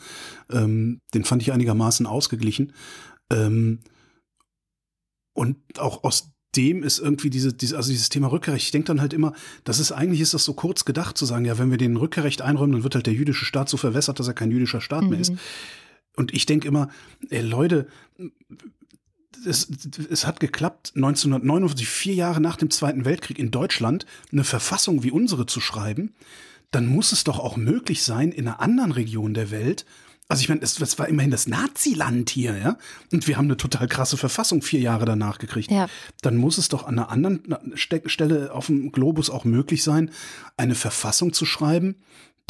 ähm, 0.50 1.00
den 1.14 1.24
fand 1.24 1.42
ich 1.42 1.52
einigermaßen 1.52 2.06
ausgeglichen. 2.06 2.72
Ähm, 3.30 3.80
und 5.34 5.56
auch 5.78 6.02
aus 6.02 6.32
dem 6.58 6.82
ist 6.82 6.98
irgendwie 6.98 7.30
diese, 7.30 7.52
diese 7.52 7.76
also 7.76 7.90
dieses 7.90 8.08
Thema 8.08 8.26
Rückkehrrecht. 8.26 8.64
Ich 8.64 8.70
denke 8.72 8.88
dann 8.88 9.00
halt 9.00 9.12
immer, 9.12 9.32
das 9.64 9.78
ist 9.78 9.92
eigentlich 9.92 10.20
ist 10.20 10.34
das 10.34 10.44
so 10.44 10.52
kurz 10.52 10.84
gedacht 10.84 11.16
zu 11.16 11.24
sagen, 11.24 11.44
ja, 11.44 11.56
wenn 11.58 11.70
wir 11.70 11.78
den 11.78 11.96
Rückkehrrecht 11.96 12.42
einräumen, 12.42 12.72
dann 12.72 12.82
wird 12.82 12.96
halt 12.96 13.06
der 13.06 13.14
jüdische 13.14 13.44
Staat 13.44 13.68
so 13.68 13.76
verwässert, 13.76 14.18
dass 14.18 14.26
er 14.26 14.34
kein 14.34 14.50
jüdischer 14.50 14.80
Staat 14.80 15.04
mehr 15.04 15.20
ist. 15.20 15.30
Mhm. 15.30 15.38
Und 16.16 16.34
ich 16.34 16.46
denke 16.46 16.66
immer, 16.66 16.88
ey, 17.30 17.42
Leute, 17.42 17.86
es, 19.46 19.68
es 20.10 20.26
hat 20.26 20.40
geklappt, 20.40 20.92
1949, 20.96 21.88
vier 21.88 22.14
Jahre 22.14 22.40
nach 22.40 22.56
dem 22.56 22.70
Zweiten 22.70 23.04
Weltkrieg 23.04 23.38
in 23.38 23.52
Deutschland, 23.52 24.04
eine 24.32 24.42
Verfassung 24.42 25.04
wie 25.04 25.12
unsere 25.12 25.46
zu 25.46 25.60
schreiben. 25.60 26.14
Dann 26.72 26.86
muss 26.86 27.12
es 27.12 27.22
doch 27.22 27.38
auch 27.38 27.56
möglich 27.56 28.02
sein, 28.02 28.32
in 28.32 28.48
einer 28.48 28.60
anderen 28.60 28.90
Region 28.90 29.32
der 29.32 29.52
Welt, 29.52 29.86
also 30.28 30.42
ich 30.42 30.48
meine, 30.50 30.60
es, 30.60 30.78
es 30.78 30.98
war 30.98 31.08
immerhin 31.08 31.30
das 31.30 31.48
Naziland 31.48 32.28
hier, 32.28 32.56
ja, 32.56 32.76
und 33.12 33.26
wir 33.26 33.38
haben 33.38 33.46
eine 33.46 33.56
total 33.56 33.88
krasse 33.88 34.18
Verfassung 34.18 34.60
vier 34.60 34.80
Jahre 34.80 35.06
danach 35.06 35.38
gekriegt. 35.38 35.70
Ja. 35.70 35.88
Dann 36.20 36.36
muss 36.36 36.58
es 36.58 36.68
doch 36.68 36.86
an 36.86 36.98
einer 36.98 37.10
anderen 37.10 37.56
Ste 37.74 38.02
Stelle 38.06 38.52
auf 38.52 38.66
dem 38.66 38.92
Globus 38.92 39.30
auch 39.30 39.44
möglich 39.44 39.82
sein, 39.82 40.10
eine 40.58 40.74
Verfassung 40.74 41.32
zu 41.32 41.46
schreiben, 41.46 41.96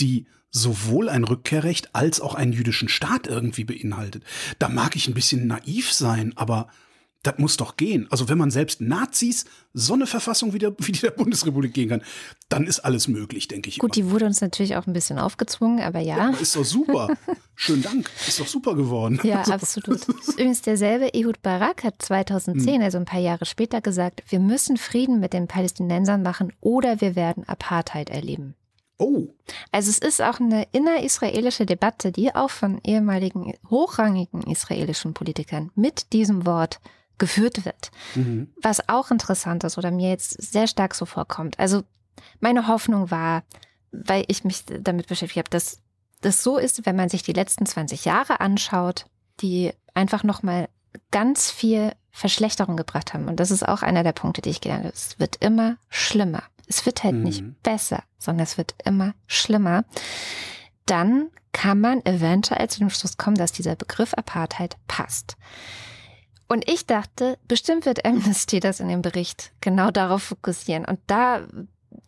die 0.00 0.26
sowohl 0.50 1.08
ein 1.08 1.24
Rückkehrrecht 1.24 1.94
als 1.94 2.20
auch 2.20 2.34
einen 2.34 2.52
jüdischen 2.52 2.88
Staat 2.88 3.26
irgendwie 3.26 3.64
beinhaltet. 3.64 4.24
Da 4.58 4.68
mag 4.68 4.96
ich 4.96 5.06
ein 5.06 5.14
bisschen 5.14 5.46
naiv 5.46 5.92
sein, 5.92 6.32
aber 6.36 6.68
das 7.22 7.38
muss 7.38 7.57
doch 7.57 7.76
gehen. 7.76 8.07
Also 8.11 8.28
wenn 8.28 8.38
man 8.38 8.50
selbst 8.50 8.81
Nazis 8.81 9.44
so 9.72 9.94
eine 9.94 10.07
Verfassung 10.07 10.52
wie, 10.52 10.59
der, 10.59 10.74
wie 10.78 10.92
die 10.92 11.00
der 11.00 11.11
Bundesrepublik 11.11 11.74
gehen 11.74 11.88
kann, 11.88 12.02
dann 12.48 12.66
ist 12.66 12.81
alles 12.81 13.09
möglich, 13.09 13.48
denke 13.48 13.68
ich. 13.68 13.78
Gut, 13.78 13.96
immer. 13.96 14.07
die 14.07 14.12
wurde 14.12 14.26
uns 14.26 14.40
natürlich 14.40 14.76
auch 14.76 14.87
ein 14.87 14.92
bisschen 14.92 15.18
aufgezwungen, 15.18 15.81
aber 15.81 15.98
ja. 15.98 16.16
Aber 16.16 16.40
ist 16.40 16.54
doch 16.54 16.64
super. 16.64 17.09
Schönen 17.57 17.83
Dank. 17.83 18.09
Ist 18.26 18.38
doch 18.38 18.46
super 18.46 18.76
geworden. 18.76 19.18
Ja, 19.24 19.40
Also, 19.40 19.52
absolut. 19.52 20.07
Übrigens 20.28 20.62
derselbe 20.62 21.09
Ehud 21.09 21.42
Barak 21.42 21.83
hat 21.83 22.00
2010, 22.00 22.83
also 22.83 22.98
ein 22.98 23.04
paar 23.04 23.20
Jahre 23.20 23.46
später, 23.46 23.81
gesagt, 23.81 24.22
wir 24.28 24.38
müssen 24.38 24.76
Frieden 24.76 25.18
mit 25.18 25.33
den 25.33 25.48
Palästinensern 25.48 26.22
machen 26.22 26.52
oder 26.61 27.00
wir 27.00 27.16
werden 27.16 27.46
Apartheid 27.48 28.11
erleben. 28.11 28.54
Oh, 29.00 29.28
Also 29.70 29.90
es 29.90 29.98
ist 29.98 30.20
auch 30.20 30.40
eine 30.40 30.66
innerisraelische 30.72 31.66
Debatte, 31.66 32.11
die 32.11 32.35
auch 32.35 32.50
von 32.50 32.81
ehemaligen 32.85 33.54
hochrangigen 33.70 34.42
israelischen 34.42 35.14
Politikern 35.14 35.70
mit 35.76 36.12
diesem 36.12 36.46
Wort 36.46 36.81
geführt 37.18 37.64
wird. 37.64 37.90
mhm. 38.14 38.52
Was 38.62 38.88
auch 38.88 39.11
interessant 39.11 39.64
ist 39.64 39.78
oder 39.78 39.90
mir 39.90 40.11
jetzt 40.11 40.31
sehr 40.40 40.66
stark 40.66 40.94
so 40.94 41.04
vorkommt. 41.04 41.59
Also 41.59 41.83
meine 42.40 42.66
Hoffnung 42.68 43.11
war, 43.11 43.42
weil 43.92 44.24
ich 44.28 44.44
mich 44.44 44.64
damit 44.66 45.07
beschäftigt 45.09 45.38
habe, 45.38 45.50
dass 45.50 45.81
das 46.20 46.42
so 46.42 46.59
ist, 46.59 46.85
wenn 46.87 46.96
man 46.96 47.09
sich 47.09 47.22
die 47.22 47.33
letzten 47.33 47.64
20 47.66 48.04
Jahre 48.04 48.40
anschaut, 48.40 49.07
die 49.40 49.72
einfach 49.94 50.24
nochmal 50.24 50.68
ganz 51.11 51.50
viel 51.50 51.92
Verschlechterung 52.11 52.76
gebracht 52.76 53.14
haben. 53.14 53.28
Und 53.28 53.38
das 53.38 53.50
ist 53.52 53.66
auch 53.66 53.83
einer 53.83 54.02
der 54.02 54.12
Punkte, 54.12 54.42
die 54.42 54.50
ich 54.50 54.61
gelernt 54.61 54.85
habe. 54.85 54.94
Es 54.94 55.18
wird 55.20 55.37
immer 55.37 55.76
schlimmer. 55.88 56.42
Es 56.66 56.85
wird 56.87 57.04
halt 57.04 57.14
Mhm. 57.14 57.22
nicht 57.22 57.62
besser, 57.62 58.02
sondern 58.18 58.42
es 58.44 58.59
wird 58.59 58.74
immer 58.85 59.14
schlimmer. 59.26 59.85
Dann 60.87 61.31
kann 61.52 61.81
man 61.81 62.04
eventuell 62.04 62.68
zu 62.68 62.81
dem 62.81 62.90
Schluss 62.90 63.16
kommen, 63.16 63.37
dass 63.37 63.52
dieser 63.52 63.76
Begriff 63.76 64.14
Apartheid 64.14 64.76
passt. 64.87 65.37
Und 66.48 66.68
ich 66.68 66.87
dachte, 66.87 67.38
bestimmt 67.46 67.84
wird 67.87 68.04
Amnesty 68.04 68.58
das 68.58 68.80
in 68.80 68.88
dem 68.88 69.02
Bericht 69.02 69.52
genau 69.61 69.90
darauf 69.90 70.22
fokussieren. 70.22 70.87
Und 70.87 70.98
da, 71.06 71.46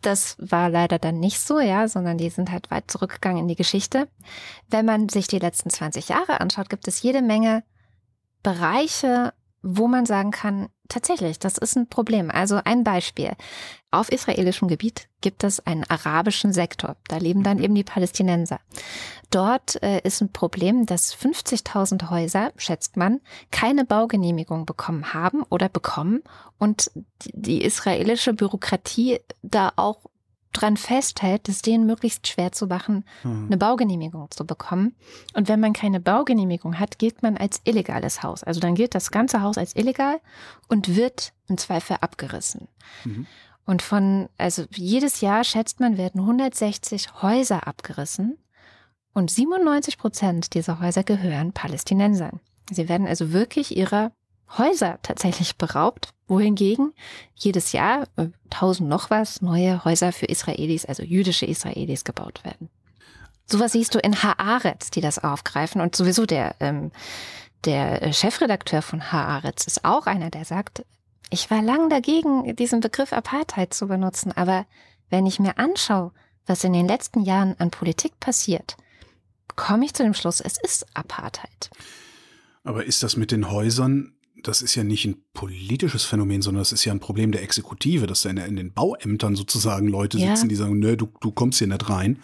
das 0.01 0.35
war 0.39 0.69
leider 0.69 0.97
dann 0.97 1.19
nicht 1.19 1.39
so, 1.39 1.59
ja, 1.59 1.87
sondern 1.87 2.17
die 2.17 2.29
sind 2.29 2.51
halt 2.51 2.71
weit 2.71 2.89
zurückgegangen 2.89 3.43
in 3.43 3.47
die 3.47 3.55
Geschichte. 3.55 4.07
Wenn 4.69 4.85
man 4.85 5.09
sich 5.09 5.27
die 5.27 5.39
letzten 5.39 5.69
20 5.69 6.09
Jahre 6.09 6.41
anschaut, 6.41 6.69
gibt 6.69 6.87
es 6.87 7.03
jede 7.03 7.21
Menge 7.21 7.63
Bereiche, 8.41 9.33
wo 9.61 9.87
man 9.87 10.07
sagen 10.07 10.31
kann, 10.31 10.69
tatsächlich, 10.91 11.39
das 11.39 11.57
ist 11.57 11.75
ein 11.75 11.87
Problem. 11.87 12.29
Also 12.29 12.59
ein 12.63 12.83
Beispiel. 12.83 13.31
Auf 13.89 14.11
israelischem 14.11 14.67
Gebiet 14.67 15.07
gibt 15.21 15.43
es 15.43 15.65
einen 15.65 15.83
arabischen 15.85 16.53
Sektor. 16.53 16.95
Da 17.07 17.17
leben 17.17 17.43
dann 17.43 17.59
eben 17.59 17.75
die 17.75 17.83
Palästinenser. 17.83 18.59
Dort 19.29 19.81
äh, 19.81 20.01
ist 20.01 20.21
ein 20.21 20.31
Problem, 20.31 20.85
dass 20.85 21.15
50.000 21.15 22.09
Häuser, 22.09 22.51
schätzt 22.57 22.97
man, 22.97 23.21
keine 23.51 23.85
Baugenehmigung 23.85 24.65
bekommen 24.65 25.13
haben 25.13 25.43
oder 25.43 25.69
bekommen 25.69 26.21
und 26.57 26.91
die, 27.23 27.31
die 27.33 27.63
israelische 27.63 28.33
Bürokratie 28.33 29.19
da 29.41 29.71
auch 29.75 29.99
dran 30.53 30.77
festhält, 30.77 31.49
es 31.49 31.61
denen 31.61 31.85
möglichst 31.85 32.27
schwer 32.27 32.51
zu 32.51 32.67
machen, 32.67 33.05
Hm. 33.23 33.45
eine 33.47 33.57
Baugenehmigung 33.57 34.29
zu 34.31 34.45
bekommen. 34.45 34.95
Und 35.33 35.47
wenn 35.47 35.59
man 35.59 35.73
keine 35.73 35.99
Baugenehmigung 35.99 36.79
hat, 36.79 36.99
gilt 36.99 37.23
man 37.23 37.37
als 37.37 37.61
illegales 37.63 38.23
Haus. 38.23 38.43
Also 38.43 38.59
dann 38.59 38.75
gilt 38.75 38.95
das 38.95 39.11
ganze 39.11 39.41
Haus 39.41 39.57
als 39.57 39.75
illegal 39.75 40.19
und 40.67 40.95
wird 40.95 41.33
im 41.47 41.57
Zweifel 41.57 41.97
abgerissen. 42.01 42.67
Mhm. 43.03 43.27
Und 43.65 43.81
von, 43.81 44.27
also 44.37 44.65
jedes 44.71 45.21
Jahr 45.21 45.43
schätzt 45.43 45.79
man, 45.79 45.97
werden 45.97 46.21
160 46.21 47.21
Häuser 47.21 47.67
abgerissen 47.67 48.37
und 49.13 49.29
97 49.29 49.97
Prozent 49.97 50.53
dieser 50.53 50.79
Häuser 50.79 51.03
gehören 51.03 51.53
Palästinensern. 51.53 52.39
Sie 52.71 52.89
werden 52.89 53.07
also 53.07 53.33
wirklich 53.33 53.75
ihrer 53.77 54.11
Häuser 54.57 54.99
tatsächlich 55.01 55.57
beraubt, 55.57 56.09
wohingegen 56.27 56.93
jedes 57.35 57.71
Jahr 57.71 58.03
äh, 58.17 58.27
tausend 58.49 58.89
noch 58.89 59.09
was 59.09 59.41
neue 59.41 59.83
Häuser 59.83 60.11
für 60.11 60.25
Israelis, 60.25 60.85
also 60.85 61.03
jüdische 61.03 61.45
Israelis 61.45 62.03
gebaut 62.03 62.43
werden. 62.43 62.69
Sowas 63.45 63.73
siehst 63.73 63.95
du 63.95 63.99
in 63.99 64.23
Haaretz, 64.23 64.91
die 64.91 65.01
das 65.01 65.19
aufgreifen 65.19 65.81
und 65.81 65.95
sowieso 65.95 66.25
der, 66.25 66.55
ähm, 66.59 66.91
der 67.65 68.01
äh, 68.01 68.13
Chefredakteur 68.13 68.81
von 68.81 69.11
Haaretz 69.11 69.67
ist 69.67 69.83
auch 69.83 70.05
einer, 70.05 70.29
der 70.29 70.45
sagt, 70.45 70.85
ich 71.29 71.49
war 71.51 71.61
lang 71.61 71.89
dagegen, 71.89 72.55
diesen 72.55 72.81
Begriff 72.81 73.13
Apartheid 73.13 73.73
zu 73.73 73.87
benutzen, 73.87 74.31
aber 74.31 74.65
wenn 75.09 75.25
ich 75.25 75.39
mir 75.39 75.57
anschaue, 75.57 76.11
was 76.45 76.63
in 76.63 76.73
den 76.73 76.87
letzten 76.87 77.21
Jahren 77.21 77.55
an 77.59 77.71
Politik 77.71 78.19
passiert, 78.19 78.75
komme 79.55 79.85
ich 79.85 79.93
zu 79.93 80.03
dem 80.03 80.13
Schluss, 80.13 80.41
es 80.41 80.57
ist 80.57 80.85
Apartheid. 80.93 81.69
Aber 82.63 82.85
ist 82.85 83.03
das 83.03 83.17
mit 83.17 83.31
den 83.31 83.49
Häusern, 83.49 84.13
das 84.43 84.61
ist 84.61 84.75
ja 84.75 84.83
nicht 84.83 85.05
ein 85.05 85.15
politisches 85.33 86.03
Phänomen, 86.05 86.41
sondern 86.41 86.61
das 86.61 86.71
ist 86.71 86.85
ja 86.85 86.91
ein 86.93 86.99
Problem 86.99 87.31
der 87.31 87.43
Exekutive, 87.43 88.07
dass 88.07 88.21
da 88.23 88.29
in, 88.29 88.37
in 88.37 88.55
den 88.55 88.73
Bauämtern 88.73 89.35
sozusagen 89.35 89.87
Leute 89.87 90.17
Ja. 90.17 90.35
sitzen, 90.35 90.49
die 90.49 90.55
sagen, 90.55 90.79
nö, 90.79 90.95
du, 90.97 91.07
du 91.21 91.31
kommst 91.31 91.59
hier 91.59 91.67
nicht 91.67 91.89
rein 91.89 92.19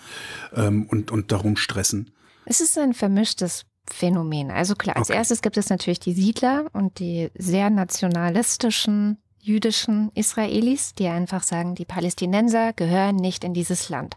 ähm, 0.56 0.88
und, 0.90 1.12
und 1.12 1.32
darum 1.32 1.56
stressen. 1.58 2.12
Es 2.46 2.62
ist 2.62 2.78
ein 2.78 2.94
vermischtes 2.94 3.66
Phänomen. 3.90 4.52
Also 4.52 4.76
klar, 4.76 4.98
als 4.98 5.10
Okay. 5.10 5.18
erstes 5.18 5.42
gibt 5.42 5.58
es 5.58 5.70
natürlich 5.70 6.00
die 6.00 6.14
Siedler 6.14 6.66
und 6.74 7.00
die 7.00 7.30
sehr 7.38 7.70
nationalistischen 7.70 9.18
jüdischen 9.42 10.12
Israelis, 10.14 10.94
die 10.94 11.08
einfach 11.08 11.44
sagen, 11.44 11.74
die 11.76 11.86
Palästinenser 11.86 12.74
gehören 12.74 13.16
nicht 13.16 13.44
in 13.46 13.54
dieses 13.54 13.88
Land. 13.90 14.16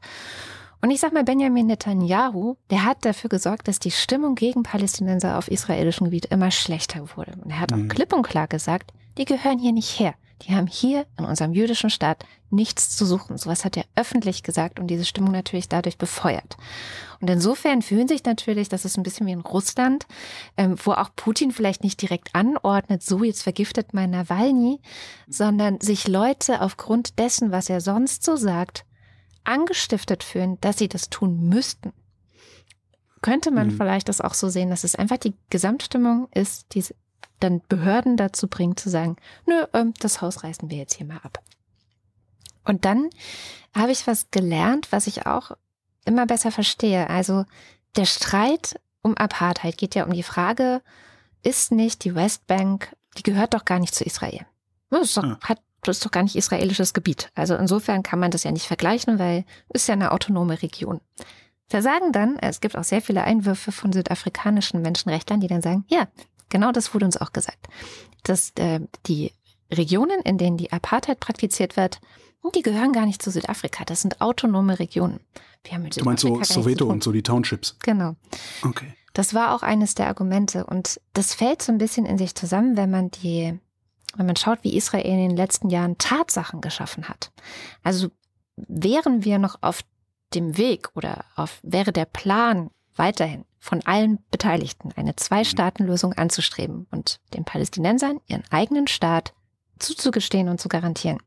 Und 0.83 0.91
ich 0.91 1.01
sag 1.01 1.13
mal, 1.13 1.25
Benjamin 1.25 1.67
Netanyahu, 1.67 2.57
der 2.71 2.85
hat 2.85 3.05
dafür 3.05 3.29
gesorgt, 3.29 3.69
dass 3.69 3.79
die 3.79 3.91
Stimmung 3.91 4.35
gegen 4.35 4.63
Palästinenser 4.63 5.37
auf 5.37 5.49
israelischem 5.51 6.07
Gebiet 6.07 6.27
immer 6.27 6.51
schlechter 6.51 7.05
wurde. 7.17 7.33
Und 7.43 7.51
er 7.51 7.61
hat 7.61 7.73
auch 7.73 7.79
Mhm. 7.79 7.89
klipp 7.89 8.13
und 8.13 8.23
klar 8.23 8.49
gesagt, 8.49 8.93
die 9.19 9.25
gehören 9.27 9.59
hier 9.59 9.73
nicht 9.73 9.99
her. 10.01 10.15
Die 10.43 10.55
haben 10.55 10.67
hier 10.67 11.05
in 11.19 11.27
unserem 11.27 11.53
jüdischen 11.53 11.91
Staat 11.91 12.25
nichts 12.49 12.97
zu 12.97 13.05
suchen. 13.05 13.37
Sowas 13.37 13.67
hat 13.67 13.77
er 13.77 13.85
öffentlich 13.95 14.43
gesagt 14.43 14.81
und 14.81 14.87
diese 14.87 15.05
Stimmung 15.05 15.33
natürlich 15.33 15.69
dadurch 15.69 15.99
befeuert. 15.99 16.57
Und 17.21 17.29
insofern 17.29 17.83
fühlen 17.83 18.09
sich 18.09 18.25
natürlich, 18.25 18.71
das 18.71 18.87
ist 18.87 18.97
ein 18.97 19.03
bisschen 19.03 19.27
wie 19.27 19.33
in 19.33 19.41
Russland, 19.43 20.07
ähm, 20.57 20.77
wo 20.83 20.93
auch 20.93 21.11
Putin 21.15 21.51
vielleicht 21.53 21.85
nicht 21.85 22.01
direkt 22.01 22.35
anordnet, 22.35 23.03
so 23.03 23.23
jetzt 23.23 23.43
vergiftet 23.43 23.93
mein 23.93 24.09
Nawalny, 24.11 24.81
sondern 25.29 25.79
sich 25.83 26.09
Leute 26.09 26.63
aufgrund 26.63 27.19
dessen, 27.19 27.53
was 27.53 27.69
er 27.69 27.83
sonst 27.83 28.25
so 28.25 28.37
sagt, 28.37 28.87
angestiftet 29.45 30.23
fühlen, 30.25 30.59
dass 30.61 30.79
sie 30.79 30.89
das 30.89 31.11
tun 31.11 31.49
müssten. 31.49 31.93
Könnte 33.23 33.51
man 33.51 33.69
Mhm. 33.69 33.73
vielleicht 33.77 34.09
das 34.09 34.21
auch 34.21 34.35
so 34.35 34.49
sehen, 34.49 34.71
dass 34.71 34.85
es 34.85 34.95
einfach 34.95 35.19
die 35.19 35.35
Gesamtstimmung 35.51 36.29
ist, 36.35 36.75
die 36.75 36.85
dann 37.39 37.61
Behörden 37.69 38.17
dazu 38.17 38.49
bringt 38.49 38.81
zu 38.81 38.89
sagen, 38.91 39.17
nö, 39.47 39.65
ähm, 39.73 39.95
das 40.01 40.21
Haus 40.23 40.43
reißen 40.45 40.71
wir 40.71 40.79
jetzt 40.79 40.95
hier 40.95 41.07
mal 41.07 41.21
ab. 41.23 41.43
Und 42.65 42.85
dann 42.85 43.09
habe 43.75 43.93
ich 43.93 44.07
was 44.07 44.31
gelernt, 44.31 44.93
was 44.93 45.07
ich 45.07 45.27
auch 45.27 45.53
immer 46.05 46.27
besser 46.27 46.51
verstehe. 46.51 47.09
Also 47.09 47.45
der 47.97 48.05
Streit 48.07 48.79
um 49.03 49.17
Apartheid 49.17 49.77
geht 49.79 49.95
ja 49.95 50.05
um 50.05 50.13
die 50.13 50.23
Frage, 50.23 50.83
ist 51.43 51.73
nicht 51.73 52.05
die 52.05 52.15
Westbank, 52.15 52.95
die 53.17 53.23
gehört 53.23 53.55
doch 53.55 53.65
gar 53.65 53.79
nicht 53.79 53.95
zu 53.95 54.05
Israel. 54.05 54.47
Das 54.91 55.15
doch, 55.15 55.25
Ja. 55.25 55.39
hat, 55.43 55.61
das 55.83 55.99
ist 55.99 56.07
doch 56.07 56.11
gar 56.11 56.23
nicht 56.23 56.37
israelisches 56.37 56.93
Gebiet. 56.93 57.31
Also 57.35 57.55
insofern 57.55 58.03
kann 58.03 58.19
man 58.19 58.31
das 58.31 58.45
ja 58.45 58.53
nicht 58.53 58.67
vergleichen, 58.67 59.19
weil 59.19 59.45
es 59.69 59.83
ist 59.83 59.89
ja 59.89 59.95
eine 59.95 60.13
autonome 60.13 60.63
Region. 60.63 61.01
Da 61.69 61.83
sagen 61.83 62.13
dann, 62.13 62.37
es 62.39 62.61
gibt 62.61 62.77
auch 62.77 62.85
sehr 62.85 63.01
viele 63.01 63.23
Einwürfe 63.23 63.73
von 63.73 63.93
südafrikanischen 63.93 64.83
Menschenrechtlern, 64.83 65.41
die 65.41 65.47
dann 65.47 65.63
sagen, 65.63 65.85
ja, 65.89 66.09
genau 66.49 66.73
das 66.73 66.93
wurde 66.95 67.07
uns 67.07 67.17
auch 67.17 67.33
gesagt, 67.33 67.69
dass 68.25 68.53
äh, 68.57 68.81
die 69.07 69.33
Regionen, 69.73 70.21
in 70.23 70.37
denen 70.37 70.57
die 70.57 70.73
Apartheid 70.73 71.21
praktiziert 71.21 71.77
wird, 71.77 72.01
die 72.55 72.63
gehören 72.63 72.93
gar 72.93 73.07
nicht 73.07 73.23
zu 73.23 73.31
Südafrika. 73.31 73.85
Das 73.85 74.03
sind 74.03 74.21
autonome 74.21 74.79
Regionen. 74.79 75.21
Wir 75.63 75.75
haben 75.75 75.83
mit 75.83 76.01
Du 76.01 76.05
meinst 76.05 76.23
so 76.23 76.29
Südafrika 76.29 76.55
Soweto 76.55 76.87
und 76.87 77.05
so 77.05 77.13
die 77.13 77.23
Townships. 77.23 77.77
Genau. 77.83 78.17
Okay. 78.63 78.95
Das 79.13 79.35
war 79.35 79.55
auch 79.55 79.63
eines 79.63 79.95
der 79.95 80.07
Argumente. 80.07 80.65
Und 80.65 81.01
das 81.13 81.35
fällt 81.35 81.63
so 81.63 81.73
ein 81.73 81.79
bisschen 81.79 82.07
in 82.07 82.19
sich 82.19 82.35
zusammen, 82.35 82.77
wenn 82.77 82.91
man 82.91 83.11
die, 83.11 83.59
wenn 84.17 84.27
man 84.27 84.37
schaut, 84.37 84.63
wie 84.63 84.77
Israel 84.77 85.07
in 85.07 85.29
den 85.29 85.37
letzten 85.37 85.71
Jahren 85.71 85.99
Tatsachen 85.99 86.61
geschaffen 86.61 87.09
hat. 87.09 87.33
Also 87.83 88.09
wären 88.57 89.25
wir 89.25 89.39
noch 89.39 89.59
auf 89.63 89.83
dem 90.35 90.57
Weg 90.57 90.91
oder 90.95 91.25
auf, 91.37 91.61
wäre 91.63 91.93
der 91.93 92.05
Plan 92.05 92.71
weiterhin 92.97 93.45
von 93.59 93.83
allen 93.85 94.19
Beteiligten 94.31 94.91
eine 94.97 95.17
Zwei-Staaten-Lösung 95.17 96.15
anzustreben 96.15 96.87
und 96.91 97.21
den 97.35 97.45
Palästinensern 97.45 98.21
ihren 98.27 98.45
eigenen 98.51 98.87
Staat 98.87 99.35
zuzugestehen 99.79 100.49
und 100.49 100.61
zu 100.61 100.69
garantieren, 100.69 101.19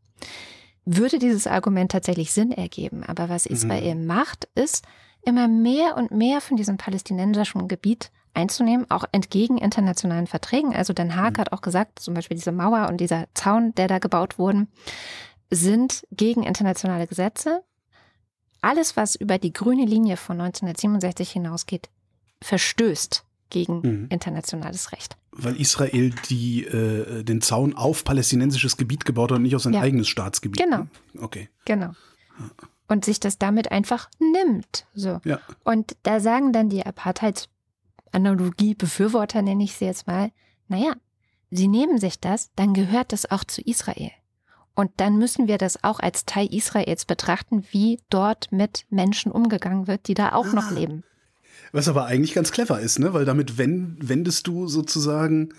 würde 0.85 1.19
dieses 1.19 1.47
Argument 1.47 1.91
tatsächlich 1.91 2.33
Sinn 2.33 2.51
ergeben. 2.51 3.03
Aber 3.03 3.29
was 3.29 3.45
Israel 3.45 3.95
macht, 3.95 4.47
ist, 4.55 4.85
immer 5.21 5.47
mehr 5.47 5.95
und 5.95 6.11
mehr 6.11 6.41
von 6.41 6.57
diesem 6.57 6.77
palästinensischen 6.77 7.67
Gebiet 7.67 8.11
einzunehmen, 8.33 8.89
auch 8.89 9.05
entgegen 9.11 9.57
internationalen 9.57 10.27
Verträgen. 10.27 10.75
Also 10.75 10.93
Den 10.93 11.15
Haag 11.15 11.37
hat 11.37 11.51
auch 11.51 11.61
gesagt, 11.61 11.99
zum 11.99 12.13
Beispiel 12.13 12.35
diese 12.35 12.51
Mauer 12.51 12.87
und 12.89 12.97
dieser 12.97 13.25
Zaun, 13.33 13.73
der 13.75 13.87
da 13.87 13.99
gebaut 13.99 14.39
wurden, 14.39 14.67
sind 15.49 16.05
gegen 16.11 16.43
internationale 16.43 17.05
Gesetze. 17.07 17.63
Alles, 18.61 18.95
was 18.97 19.15
über 19.15 19.37
die 19.37 19.53
grüne 19.53 19.85
Linie 19.85 20.17
von 20.17 20.39
1967 20.39 21.31
hinausgeht, 21.31 21.89
verstößt 22.41 23.23
gegen 23.49 23.81
Mhm. 23.81 24.07
internationales 24.09 24.91
Recht. 24.91 25.17
Weil 25.31 25.59
Israel 25.59 26.11
die, 26.29 26.63
äh, 26.65 27.23
den 27.23 27.41
Zaun 27.41 27.75
auf 27.75 28.03
palästinensisches 28.03 28.77
Gebiet 28.77 29.05
gebaut 29.05 29.31
hat 29.31 29.37
und 29.37 29.43
nicht 29.43 29.55
auf 29.55 29.61
sein 29.61 29.73
Ja. 29.73 29.81
eigenes 29.81 30.07
Staatsgebiet. 30.07 30.59
Genau. 30.61 30.79
ne? 30.79 30.87
Okay. 31.21 31.49
Genau. 31.65 31.91
Und 32.87 33.05
sich 33.05 33.19
das 33.19 33.37
damit 33.37 33.71
einfach 33.71 34.09
nimmt. 34.19 34.85
So. 34.93 35.19
Ja. 35.23 35.39
Und 35.63 35.95
da 36.03 36.19
sagen 36.19 36.51
dann 36.51 36.69
die 36.69 36.81
Apartheid-Analogie-Befürworter, 38.13 39.41
nenne 39.41 39.63
ich 39.63 39.73
sie 39.75 39.85
jetzt 39.85 40.07
mal, 40.07 40.31
naja, 40.67 40.93
sie 41.51 41.67
nehmen 41.67 41.97
sich 41.99 42.19
das, 42.19 42.51
dann 42.55 42.73
gehört 42.73 43.11
das 43.11 43.29
auch 43.29 43.43
zu 43.43 43.61
Israel. 43.61 44.11
Und 44.75 44.91
dann 44.97 45.17
müssen 45.17 45.47
wir 45.47 45.57
das 45.59 45.83
auch 45.83 45.99
als 45.99 46.25
Teil 46.25 46.51
Israels 46.53 47.05
betrachten, 47.05 47.63
wie 47.71 47.99
dort 48.09 48.51
mit 48.51 48.85
Menschen 48.89 49.31
umgegangen 49.31 49.87
wird, 49.87 50.07
die 50.07 50.15
da 50.15 50.33
auch 50.33 50.51
noch 50.51 50.71
Ah. 50.71 50.73
leben. 50.73 51.03
Was 51.71 51.87
aber 51.87 52.05
eigentlich 52.05 52.33
ganz 52.33 52.51
clever 52.51 52.79
ist, 52.79 52.97
ne? 52.99 53.13
Weil 53.13 53.25
damit 53.25 53.57
wen- 53.57 53.97
wendest 54.01 54.47
du 54.47 54.67
sozusagen 54.67 55.49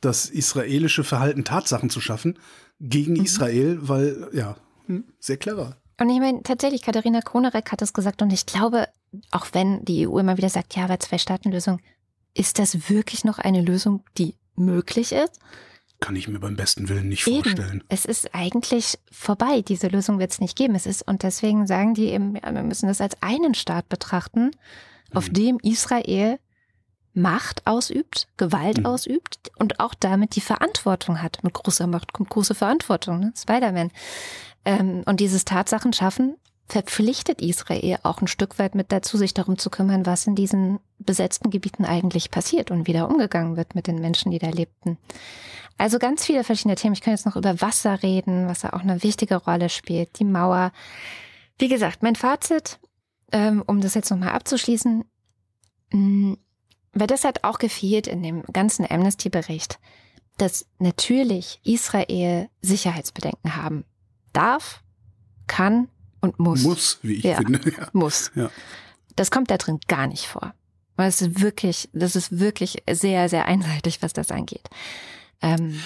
das 0.00 0.26
israelische 0.26 1.04
Verhalten, 1.04 1.44
Tatsachen 1.44 1.88
zu 1.88 2.00
schaffen, 2.00 2.38
gegen 2.80 3.14
Mhm. 3.14 3.24
Israel, 3.24 3.78
weil, 3.82 4.28
ja, 4.32 4.56
hm, 4.86 5.04
sehr 5.20 5.36
clever. 5.36 5.76
Und 6.00 6.10
ich 6.10 6.18
meine, 6.18 6.42
tatsächlich, 6.42 6.82
Katharina 6.82 7.20
Kronerek 7.20 7.70
hat 7.70 7.80
es 7.80 7.92
gesagt 7.92 8.20
und 8.22 8.32
ich 8.32 8.44
glaube, 8.46 8.88
auch 9.30 9.46
wenn 9.52 9.84
die 9.84 10.08
EU 10.08 10.18
immer 10.18 10.36
wieder 10.36 10.48
sagt, 10.48 10.74
ja, 10.74 10.84
aber 10.84 10.98
Zwei-Staaten-Lösung, 10.98 11.78
ist 12.34 12.58
das 12.58 12.88
wirklich 12.90 13.24
noch 13.24 13.38
eine 13.38 13.62
Lösung, 13.62 14.02
die 14.18 14.34
möglich 14.56 15.12
ist? 15.12 15.38
Kann 16.00 16.16
ich 16.16 16.28
mir 16.28 16.38
beim 16.40 16.56
besten 16.56 16.88
Willen 16.88 17.08
nicht 17.08 17.26
Eben. 17.26 17.42
vorstellen. 17.44 17.84
Es 17.88 18.04
ist 18.04 18.34
eigentlich 18.34 18.98
vorbei. 19.10 19.62
Diese 19.62 19.86
Lösung 19.88 20.18
wird 20.18 20.32
es 20.32 20.40
nicht 20.40 20.56
geben. 20.56 20.74
Es 20.74 20.86
ist, 20.86 21.02
und 21.06 21.22
deswegen 21.22 21.66
sagen 21.66 21.94
die 21.94 22.06
eben, 22.08 22.34
ja, 22.36 22.52
wir 22.52 22.62
müssen 22.62 22.88
das 22.88 23.00
als 23.00 23.20
einen 23.22 23.54
Staat 23.54 23.88
betrachten, 23.88 24.50
auf 25.14 25.28
Mhm. 25.28 25.32
dem 25.34 25.58
Israel 25.62 26.38
Macht 27.16 27.64
ausübt, 27.64 28.26
Gewalt 28.36 28.78
Mhm. 28.78 28.86
ausübt 28.86 29.52
und 29.56 29.78
auch 29.78 29.94
damit 29.94 30.34
die 30.34 30.40
Verantwortung 30.40 31.22
hat. 31.22 31.44
Mit 31.44 31.54
großer 31.54 31.86
Macht 31.86 32.12
kommt 32.12 32.28
große 32.28 32.56
Verantwortung, 32.56 33.20
ne? 33.20 33.32
Spider-Man. 33.36 33.92
Ähm, 34.64 35.02
und 35.06 35.20
dieses 35.20 35.44
Tatsachen 35.44 35.92
schaffen 35.92 36.34
verpflichtet 36.66 37.42
Israel 37.42 37.98
auch 38.02 38.20
ein 38.20 38.26
Stück 38.26 38.58
weit 38.58 38.74
mit 38.74 38.90
dazu, 38.90 39.16
sich 39.16 39.34
darum 39.34 39.58
zu 39.58 39.70
kümmern, 39.70 40.06
was 40.06 40.26
in 40.26 40.34
diesen 40.34 40.80
besetzten 40.98 41.50
Gebieten 41.50 41.84
eigentlich 41.84 42.30
passiert 42.30 42.70
und 42.70 42.86
wie 42.86 42.92
da 42.92 43.04
umgegangen 43.04 43.56
wird 43.56 43.74
mit 43.74 43.86
den 43.86 44.00
Menschen, 44.00 44.30
die 44.30 44.38
da 44.38 44.48
lebten. 44.48 44.98
Also 45.76 45.98
ganz 45.98 46.24
viele 46.24 46.44
verschiedene 46.44 46.76
Themen. 46.76 46.94
Ich 46.94 47.00
kann 47.00 47.12
jetzt 47.12 47.26
noch 47.26 47.36
über 47.36 47.60
Wasser 47.60 48.02
reden, 48.02 48.48
was 48.48 48.60
da 48.60 48.70
auch 48.70 48.80
eine 48.80 49.02
wichtige 49.02 49.36
Rolle 49.36 49.68
spielt, 49.68 50.18
die 50.18 50.24
Mauer. 50.24 50.72
Wie 51.58 51.68
gesagt, 51.68 52.02
mein 52.02 52.16
Fazit, 52.16 52.78
ähm, 53.32 53.62
um 53.66 53.80
das 53.80 53.94
jetzt 53.94 54.10
nochmal 54.10 54.30
abzuschließen, 54.30 55.04
mm, 55.92 56.34
weil 56.92 57.06
das 57.06 57.24
hat 57.24 57.44
auch 57.44 57.58
gefehlt 57.58 58.06
in 58.06 58.22
dem 58.22 58.42
ganzen 58.44 58.86
Amnesty-Bericht, 58.88 59.80
dass 60.38 60.66
natürlich 60.78 61.60
Israel 61.64 62.48
Sicherheitsbedenken 62.62 63.56
haben 63.56 63.84
darf, 64.32 64.82
kann 65.46 65.88
und 66.24 66.38
muss. 66.38 66.62
Muss, 66.62 66.98
wie 67.02 67.14
ich 67.14 67.24
Ja. 67.24 67.36
finde. 67.36 67.60
Ja. 67.76 67.88
Muss. 67.92 68.30
Ja. 68.34 68.50
Das 69.16 69.30
kommt 69.30 69.50
da 69.50 69.56
drin 69.58 69.78
gar 69.86 70.06
nicht 70.06 70.26
vor. 70.26 70.54
Weil 70.96 71.08
es 71.08 71.20
ist 71.22 71.40
wirklich, 71.40 71.88
das 71.92 72.16
ist 72.16 72.38
wirklich 72.38 72.82
sehr, 72.90 73.28
sehr 73.28 73.46
einseitig, 73.46 74.00
was 74.02 74.12
das 74.12 74.30
angeht. 74.30 74.68
Ähm, 75.42 75.80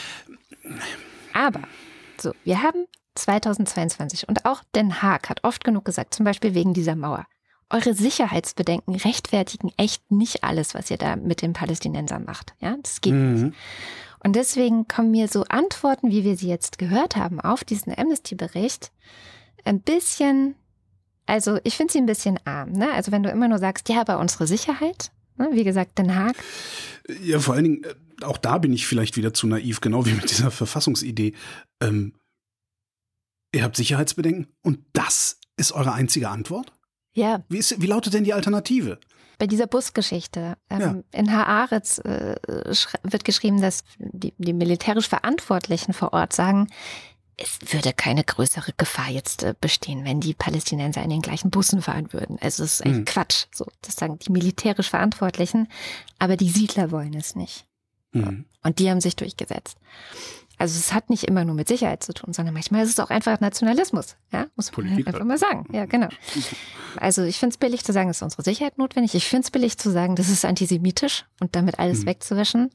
aber, 1.32 1.62
so, 2.20 2.32
wir 2.44 2.62
haben 2.62 2.86
2022 3.14 4.28
und 4.28 4.44
auch 4.44 4.62
Den 4.74 5.02
Haag 5.02 5.28
hat 5.28 5.44
oft 5.44 5.64
genug 5.64 5.84
gesagt, 5.84 6.14
zum 6.14 6.24
Beispiel 6.24 6.54
wegen 6.54 6.74
dieser 6.74 6.94
Mauer. 6.96 7.26
Eure 7.70 7.92
Sicherheitsbedenken 7.94 8.94
rechtfertigen 8.96 9.70
echt 9.76 10.10
nicht 10.10 10.42
alles, 10.44 10.74
was 10.74 10.90
ihr 10.90 10.96
da 10.96 11.16
mit 11.16 11.42
den 11.42 11.52
Palästinensern 11.52 12.24
macht. 12.24 12.54
Ja, 12.60 12.76
das 12.82 13.00
geht 13.00 13.12
nicht. 13.14 13.42
Mhm. 13.44 13.54
Und 14.24 14.36
deswegen 14.36 14.88
kommen 14.88 15.10
mir 15.10 15.28
so 15.28 15.44
Antworten, 15.44 16.10
wie 16.10 16.24
wir 16.24 16.36
sie 16.36 16.48
jetzt 16.48 16.78
gehört 16.78 17.16
haben, 17.16 17.40
auf 17.40 17.64
diesen 17.64 17.96
Amnesty-Bericht 17.96 18.90
ein 19.68 19.80
bisschen, 19.80 20.54
also 21.26 21.58
ich 21.64 21.76
finde 21.76 21.92
sie 21.92 21.98
ein 21.98 22.06
bisschen 22.06 22.38
arm. 22.44 22.72
Ne? 22.72 22.90
Also 22.92 23.12
wenn 23.12 23.22
du 23.22 23.30
immer 23.30 23.48
nur 23.48 23.58
sagst, 23.58 23.88
ja, 23.88 24.00
aber 24.00 24.18
unsere 24.18 24.46
Sicherheit, 24.46 25.12
ne? 25.36 25.48
wie 25.52 25.64
gesagt, 25.64 25.98
Den 25.98 26.14
Haag, 26.14 26.36
Ja, 27.22 27.38
vor 27.38 27.54
allen 27.54 27.64
Dingen, 27.64 27.84
äh, 27.84 28.24
auch 28.24 28.38
da 28.38 28.58
bin 28.58 28.72
ich 28.72 28.86
vielleicht 28.86 29.16
wieder 29.16 29.32
zu 29.32 29.46
naiv, 29.46 29.80
genau 29.80 30.04
wie 30.06 30.12
mit 30.12 30.30
dieser 30.30 30.50
Verfassungsidee. 30.50 31.34
Ähm, 31.82 32.14
ihr 33.54 33.62
habt 33.62 33.76
Sicherheitsbedenken 33.76 34.48
und 34.62 34.80
das 34.92 35.38
ist 35.56 35.72
eure 35.72 35.92
einzige 35.92 36.28
Antwort? 36.28 36.72
ja, 37.14 37.42
Wie, 37.48 37.58
ist, 37.58 37.80
wie 37.80 37.86
lautet 37.86 38.14
denn 38.14 38.24
die 38.24 38.32
Alternative? 38.34 38.98
bei 39.40 39.46
dieser 39.46 39.68
Busgeschichte. 39.68 40.56
Ähm, 40.68 40.80
Ja. 40.80 41.02
In 41.12 41.32
Haaretz 41.32 41.98
äh, 41.98 42.34
wird 43.04 43.24
geschrieben, 43.24 43.60
dass 43.60 43.84
die, 43.98 44.34
die 44.36 44.52
militärisch 44.52 45.08
Verantwortlichen 45.08 45.92
vor 45.92 46.12
Ort 46.12 46.32
sagen, 46.32 46.66
es 47.40 47.72
würde 47.72 47.92
keine 47.92 48.24
größere 48.24 48.72
Gefahr 48.76 49.08
jetzt 49.10 49.44
äh, 49.44 49.54
bestehen, 49.60 50.04
wenn 50.04 50.20
die 50.20 50.34
Palästinenser 50.34 51.02
in 51.02 51.10
den 51.10 51.22
gleichen 51.22 51.50
Bussen 51.50 51.80
fahren 51.82 52.12
würden. 52.12 52.36
Also 52.40 52.64
es 52.64 52.74
ist 52.74 52.84
eigentlich 52.84 52.98
Mhm. 52.98 53.04
Quatsch. 53.06 53.46
So, 53.54 53.66
das 53.82 53.94
sagen 53.94 54.18
die 54.18 54.32
militärisch 54.32 54.90
Verantwortlichen, 54.90 55.68
aber 56.18 56.36
die 56.36 56.50
Siedler 56.50 56.90
wollen 56.90 57.14
es 57.14 57.36
nicht. 57.36 57.64
Mhm. 58.12 58.44
Und 58.62 58.78
die 58.80 58.90
haben 58.90 59.00
sich 59.00 59.14
durchgesetzt. 59.16 59.78
Also 60.60 60.76
es 60.76 60.92
hat 60.92 61.08
nicht 61.08 61.22
immer 61.24 61.44
nur 61.44 61.54
mit 61.54 61.68
Sicherheit 61.68 62.02
zu 62.02 62.12
tun, 62.12 62.32
sondern 62.32 62.52
manchmal 62.52 62.82
ist 62.82 62.88
es 62.90 62.98
auch 62.98 63.10
einfach 63.10 63.38
Nationalismus. 63.38 64.16
Ja, 64.32 64.46
muss 64.56 64.72
man 64.72 64.74
Politik 64.86 65.06
einfach 65.06 65.20
halt. 65.20 65.28
mal 65.28 65.38
sagen. 65.38 65.66
Ja, 65.72 65.84
genau. 65.86 66.08
Also 66.96 67.22
ich 67.22 67.38
finde 67.38 67.52
es 67.54 67.58
billig 67.58 67.84
zu 67.84 67.92
sagen, 67.92 68.10
es 68.10 68.16
ist 68.16 68.22
unsere 68.22 68.42
Sicherheit 68.42 68.76
notwendig. 68.76 69.14
Ich 69.14 69.26
finde 69.28 69.44
es 69.44 69.52
billig 69.52 69.78
zu 69.78 69.92
sagen, 69.92 70.16
das 70.16 70.28
ist 70.28 70.44
antisemitisch 70.44 71.26
und 71.38 71.54
damit 71.54 71.78
alles 71.78 72.00
Mhm. 72.00 72.06
wegzuwischen. 72.06 72.70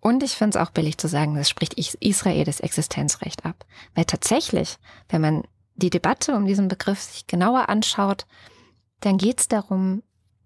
Und 0.00 0.22
ich 0.22 0.32
finde 0.32 0.58
es 0.58 0.64
auch 0.64 0.70
billig 0.70 0.98
zu 0.98 1.08
sagen, 1.08 1.34
das 1.34 1.48
spricht 1.48 1.74
Is- 1.74 1.96
Israel 2.00 2.44
das 2.44 2.60
Existenzrecht 2.60 3.44
ab. 3.44 3.64
Weil 3.94 4.04
tatsächlich, 4.04 4.76
wenn 5.08 5.20
man 5.20 5.42
die 5.74 5.90
Debatte 5.90 6.34
um 6.34 6.46
diesen 6.46 6.68
Begriff 6.68 7.00
sich 7.00 7.26
genauer 7.26 7.68
anschaut, 7.68 8.26
dann 9.00 9.18
geht 9.18 9.40
es 9.40 9.48
darum, 9.48 10.02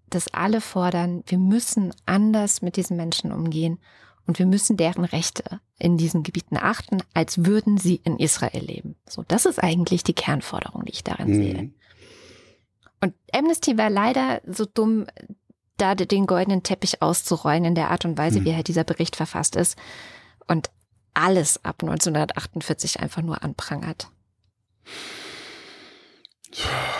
dass 0.09 0.33
alle 0.33 0.61
fordern, 0.61 1.23
wir 1.25 1.39
müssen 1.39 1.93
anders 2.05 2.61
mit 2.61 2.77
diesen 2.77 2.97
Menschen 2.97 3.31
umgehen 3.31 3.79
und 4.27 4.39
wir 4.39 4.45
müssen 4.45 4.77
deren 4.77 5.05
Rechte 5.05 5.59
in 5.79 5.97
diesen 5.97 6.23
Gebieten 6.23 6.55
achten, 6.57 7.01
als 7.13 7.45
würden 7.45 7.77
sie 7.77 7.95
in 8.03 8.19
Israel 8.19 8.63
leben. 8.63 8.95
So, 9.07 9.23
das 9.27 9.45
ist 9.45 9.61
eigentlich 9.61 10.03
die 10.03 10.13
Kernforderung, 10.13 10.85
die 10.85 10.93
ich 10.93 11.03
darin 11.03 11.33
sehe. 11.33 11.61
Mhm. 11.63 11.73
Und 13.01 13.13
Amnesty 13.33 13.77
war 13.77 13.89
leider 13.89 14.41
so 14.45 14.65
dumm, 14.65 15.07
da 15.77 15.95
den 15.95 16.27
goldenen 16.27 16.63
Teppich 16.63 17.01
auszurollen 17.01 17.65
in 17.65 17.75
der 17.75 17.89
Art 17.89 18.05
und 18.05 18.17
Weise, 18.17 18.39
Hm. 18.39 18.45
wie 18.45 18.55
halt 18.55 18.67
dieser 18.67 18.83
Bericht 18.83 19.15
verfasst 19.15 19.55
ist 19.55 19.77
und 20.47 20.69
alles 21.13 21.63
ab 21.63 21.81
1948 21.81 22.99
einfach 22.99 23.21
nur 23.21 23.43
anprangert. 23.43 24.09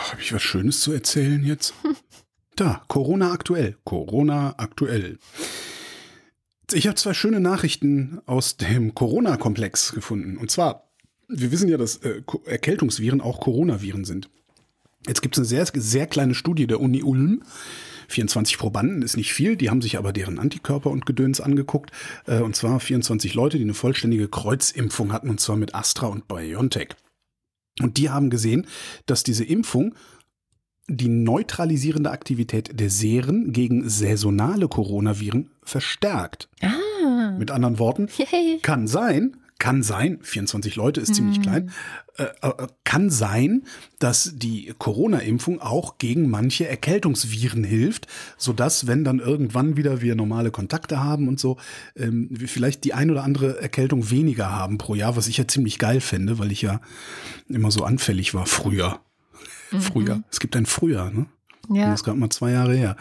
Habe 0.10 0.22
ich 0.22 0.34
was 0.34 0.42
Schönes 0.42 0.82
zu 0.82 0.92
erzählen 0.92 1.44
jetzt? 1.44 1.74
Da, 2.56 2.84
Corona 2.88 3.32
aktuell. 3.32 3.78
Corona 3.84 4.54
aktuell. 4.58 5.18
Ich 6.72 6.86
habe 6.86 6.94
zwei 6.96 7.16
schöne 7.16 7.40
Nachrichten 7.40 8.22
aus 8.28 8.58
dem 8.58 8.94
Corona-Komplex 8.94 9.92
gefunden. 9.94 10.38
Und 10.38 10.52
zwar, 10.52 10.92
wir 11.28 11.52
wissen 11.52 11.68
ja, 11.68 11.78
dass 11.78 11.96
äh, 11.98 12.22
Erkältungsviren 12.46 13.22
auch 13.22 13.40
Coronaviren 13.40 14.06
sind. 14.06 14.30
Jetzt 15.08 15.24
gibt 15.24 15.36
es 15.36 15.40
eine 15.40 15.48
sehr, 15.48 15.66
sehr 15.82 16.06
kleine 16.06 16.36
Studie 16.36 16.68
der 16.68 16.80
Uni 16.80 17.02
Ulm. 17.02 17.42
24 18.14 18.58
Probanden 18.58 19.02
ist 19.02 19.18
nicht 19.18 19.34
viel, 19.34 19.56
die 19.58 19.70
haben 19.70 19.82
sich 19.82 19.98
aber 19.98 20.14
deren 20.14 20.40
Antikörper 20.40 20.90
und 20.90 21.06
Gedöns 21.06 21.42
angeguckt. 21.42 21.92
Äh, 22.26 22.40
und 22.40 22.56
zwar 22.56 22.80
24 22.80 23.34
Leute, 23.34 23.58
die 23.58 23.64
eine 23.64 23.74
vollständige 23.74 24.28
Kreuzimpfung 24.28 25.12
hatten, 25.12 25.30
und 25.30 25.40
zwar 25.40 25.58
mit 25.58 25.76
Astra 25.76 26.08
und 26.08 26.28
BioNTech. 26.28 26.90
Und 27.82 27.98
die 27.98 28.10
haben 28.10 28.30
gesehen, 28.30 28.68
dass 29.06 29.24
diese 29.24 29.44
Impfung 29.44 29.96
die 30.88 31.08
neutralisierende 31.08 32.12
Aktivität 32.12 32.80
der 32.80 32.90
Seren 32.90 33.52
gegen 33.54 33.90
saisonale 33.90 34.68
Coronaviren 34.68 35.50
verstärkt. 35.64 36.50
Ah, 36.62 37.32
Mit 37.38 37.52
anderen 37.52 37.80
Worten, 37.80 38.10
yay. 38.18 38.60
kann 38.62 38.88
sein, 38.88 39.38
kann 39.64 39.82
sein, 39.82 40.20
24 40.22 40.76
Leute 40.76 41.00
ist 41.00 41.16
ziemlich 41.16 41.42
klein, 41.42 41.72
äh, 42.18 42.26
äh, 42.42 42.68
kann 42.84 43.10
sein, 43.10 43.64
dass 43.98 44.34
die 44.36 44.74
Corona-Impfung 44.78 45.62
auch 45.62 46.00
gegen 46.00 46.30
manche 46.30 46.68
Erkältungsviren 46.68 47.64
hilft, 47.64 48.08
sodass, 48.38 48.88
wenn 48.88 49.06
dann 49.06 49.20
irgendwann 49.20 49.78
wieder 49.78 50.02
wir 50.02 50.16
normale 50.16 50.52
Kontakte 50.52 51.02
haben 51.02 51.30
und 51.30 51.40
so, 51.40 51.56
ähm, 51.96 52.28
wir 52.30 52.50
vielleicht 52.50 52.84
die 52.84 52.94
ein 52.94 53.10
oder 53.10 53.24
andere 53.24 53.62
Erkältung 53.62 54.12
weniger 54.12 54.52
haben 54.52 54.78
pro 54.78 54.96
Jahr, 54.96 55.16
was 55.16 55.28
ich 55.28 55.38
ja 55.38 55.48
ziemlich 55.48 55.80
geil 55.80 56.02
fände, 56.02 56.40
weil 56.40 56.52
ich 56.52 56.62
ja 56.62 56.82
immer 57.48 57.72
so 57.72 57.86
anfällig 57.86 58.34
war 58.34 58.46
früher. 58.46 59.00
Früher. 59.80 60.24
Es 60.30 60.42
gibt 60.42 60.58
ein 60.58 60.66
Frühjahr, 60.66 61.10
ne? 61.10 61.28
Ja. 61.70 61.86
Das 61.86 62.02
ist 62.02 62.04
gerade 62.04 62.20
mal 62.20 62.30
zwei 62.30 62.52
Jahre 62.52 62.76
her. 62.76 62.98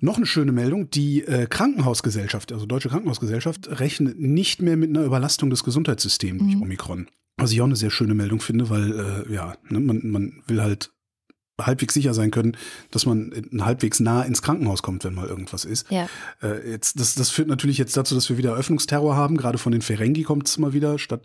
Noch 0.00 0.16
eine 0.16 0.26
schöne 0.26 0.52
Meldung, 0.52 0.90
die 0.90 1.22
äh, 1.22 1.46
Krankenhausgesellschaft, 1.46 2.52
also 2.52 2.66
Deutsche 2.66 2.88
Krankenhausgesellschaft, 2.88 3.80
rechnet 3.80 4.18
nicht 4.18 4.62
mehr 4.62 4.76
mit 4.76 4.90
einer 4.90 5.04
Überlastung 5.04 5.50
des 5.50 5.64
Gesundheitssystems 5.64 6.42
durch 6.42 6.56
Omikron. 6.56 7.08
Was 7.36 7.52
ich 7.52 7.60
auch 7.60 7.66
eine 7.66 7.76
sehr 7.76 7.90
schöne 7.90 8.14
Meldung 8.14 8.40
finde, 8.40 8.70
weil 8.70 9.26
äh, 9.28 9.32
ja, 9.32 9.56
ne, 9.68 9.80
man, 9.80 10.00
man 10.04 10.42
will 10.46 10.62
halt 10.62 10.92
halbwegs 11.60 11.94
sicher 11.94 12.14
sein 12.14 12.30
können, 12.30 12.56
dass 12.90 13.06
man 13.06 13.32
äh, 13.32 13.60
halbwegs 13.60 14.00
nah 14.00 14.22
ins 14.22 14.42
Krankenhaus 14.42 14.82
kommt, 14.82 15.04
wenn 15.04 15.14
mal 15.14 15.28
irgendwas 15.28 15.64
ist. 15.64 15.90
Ja. 15.90 16.08
Äh, 16.42 16.70
jetzt, 16.70 16.98
das, 16.98 17.14
das 17.14 17.30
führt 17.30 17.48
natürlich 17.48 17.78
jetzt 17.78 17.96
dazu, 17.96 18.14
dass 18.14 18.28
wir 18.28 18.38
wieder 18.38 18.50
Eröffnungsterror 18.50 19.16
haben. 19.16 19.36
Gerade 19.36 19.58
von 19.58 19.72
den 19.72 19.82
Ferengi 19.82 20.22
kommt 20.22 20.48
es 20.48 20.58
mal 20.58 20.72
wieder, 20.72 20.98
statt 20.98 21.22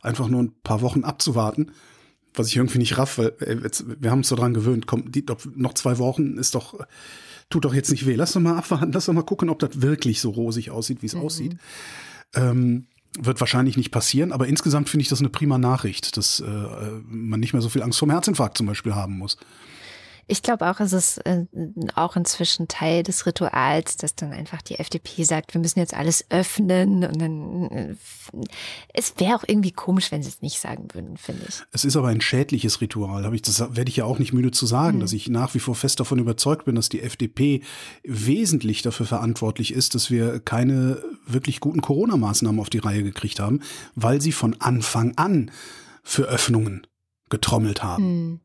einfach 0.00 0.28
nur 0.28 0.42
ein 0.42 0.52
paar 0.62 0.80
Wochen 0.82 1.04
abzuwarten. 1.04 1.72
Was 2.34 2.48
ich 2.48 2.56
irgendwie 2.56 2.78
nicht 2.78 2.96
raff, 2.96 3.18
weil 3.18 3.34
ey, 3.40 3.58
jetzt, 3.62 3.84
wir 4.00 4.10
haben 4.10 4.20
uns 4.20 4.28
so 4.28 4.36
dran 4.36 4.54
gewöhnt. 4.54 4.86
Komm, 4.86 5.12
die, 5.12 5.24
noch 5.54 5.74
zwei 5.74 5.98
Wochen 5.98 6.38
ist 6.38 6.54
doch, 6.54 6.78
tut 7.52 7.64
doch 7.64 7.74
jetzt 7.74 7.90
nicht 7.90 8.06
weh. 8.06 8.14
Lass 8.14 8.32
doch 8.32 8.40
mal 8.40 8.56
abwarten, 8.56 8.92
lass 8.92 9.06
doch 9.06 9.12
mal 9.12 9.22
gucken, 9.22 9.48
ob 9.48 9.58
das 9.58 9.80
wirklich 9.82 10.20
so 10.20 10.30
rosig 10.30 10.70
aussieht, 10.70 11.02
wie 11.02 11.06
es 11.06 11.14
aussieht. 11.14 11.56
Ähm, 12.34 12.86
wird 13.18 13.40
wahrscheinlich 13.40 13.76
nicht 13.76 13.90
passieren, 13.90 14.32
aber 14.32 14.46
insgesamt 14.46 14.88
finde 14.88 15.02
ich 15.02 15.08
das 15.08 15.20
eine 15.20 15.28
prima 15.28 15.58
Nachricht, 15.58 16.16
dass 16.16 16.40
äh, 16.40 16.44
man 17.06 17.40
nicht 17.40 17.52
mehr 17.52 17.60
so 17.60 17.68
viel 17.68 17.82
Angst 17.82 17.98
vor 17.98 18.08
dem 18.08 18.12
Herzinfarkt 18.12 18.56
zum 18.56 18.66
Beispiel 18.66 18.94
haben 18.94 19.18
muss. 19.18 19.36
Ich 20.26 20.42
glaube 20.42 20.70
auch, 20.70 20.80
es 20.80 20.92
ist 20.92 21.18
äh, 21.18 21.46
auch 21.94 22.16
inzwischen 22.16 22.68
Teil 22.68 23.02
des 23.02 23.26
Rituals, 23.26 23.96
dass 23.96 24.14
dann 24.14 24.32
einfach 24.32 24.62
die 24.62 24.78
FDP 24.78 25.24
sagt, 25.24 25.52
wir 25.54 25.60
müssen 25.60 25.78
jetzt 25.78 25.94
alles 25.94 26.24
öffnen 26.30 27.04
und 27.04 27.20
dann 27.20 27.70
äh, 27.70 27.94
es 28.94 29.14
wäre 29.18 29.36
auch 29.36 29.44
irgendwie 29.46 29.72
komisch, 29.72 30.12
wenn 30.12 30.22
sie 30.22 30.28
es 30.28 30.40
nicht 30.40 30.60
sagen 30.60 30.88
würden, 30.92 31.16
finde 31.16 31.46
ich. 31.48 31.62
Es 31.72 31.84
ist 31.84 31.96
aber 31.96 32.08
ein 32.08 32.20
schädliches 32.20 32.80
Ritual, 32.80 33.24
habe 33.24 33.34
ich 33.34 33.42
das 33.42 33.60
werde 33.60 33.88
ich 33.88 33.96
ja 33.96 34.04
auch 34.04 34.18
nicht 34.18 34.32
müde 34.32 34.50
zu 34.50 34.66
sagen, 34.66 35.00
dass 35.00 35.12
ich 35.12 35.28
nach 35.28 35.54
wie 35.54 35.60
vor 35.60 35.74
fest 35.74 36.00
davon 36.00 36.18
überzeugt 36.18 36.64
bin, 36.64 36.74
dass 36.74 36.88
die 36.88 37.02
FDP 37.02 37.62
wesentlich 38.04 38.82
dafür 38.82 39.06
verantwortlich 39.06 39.72
ist, 39.72 39.94
dass 39.94 40.10
wir 40.10 40.40
keine 40.40 41.02
wirklich 41.26 41.60
guten 41.60 41.80
Corona-Maßnahmen 41.80 42.60
auf 42.60 42.70
die 42.70 42.78
Reihe 42.78 43.02
gekriegt 43.02 43.40
haben, 43.40 43.60
weil 43.94 44.20
sie 44.20 44.32
von 44.32 44.60
Anfang 44.60 45.16
an 45.16 45.50
für 46.02 46.24
Öffnungen 46.24 46.86
getrommelt 47.28 47.82
haben. 47.82 48.04
Hm. 48.04 48.40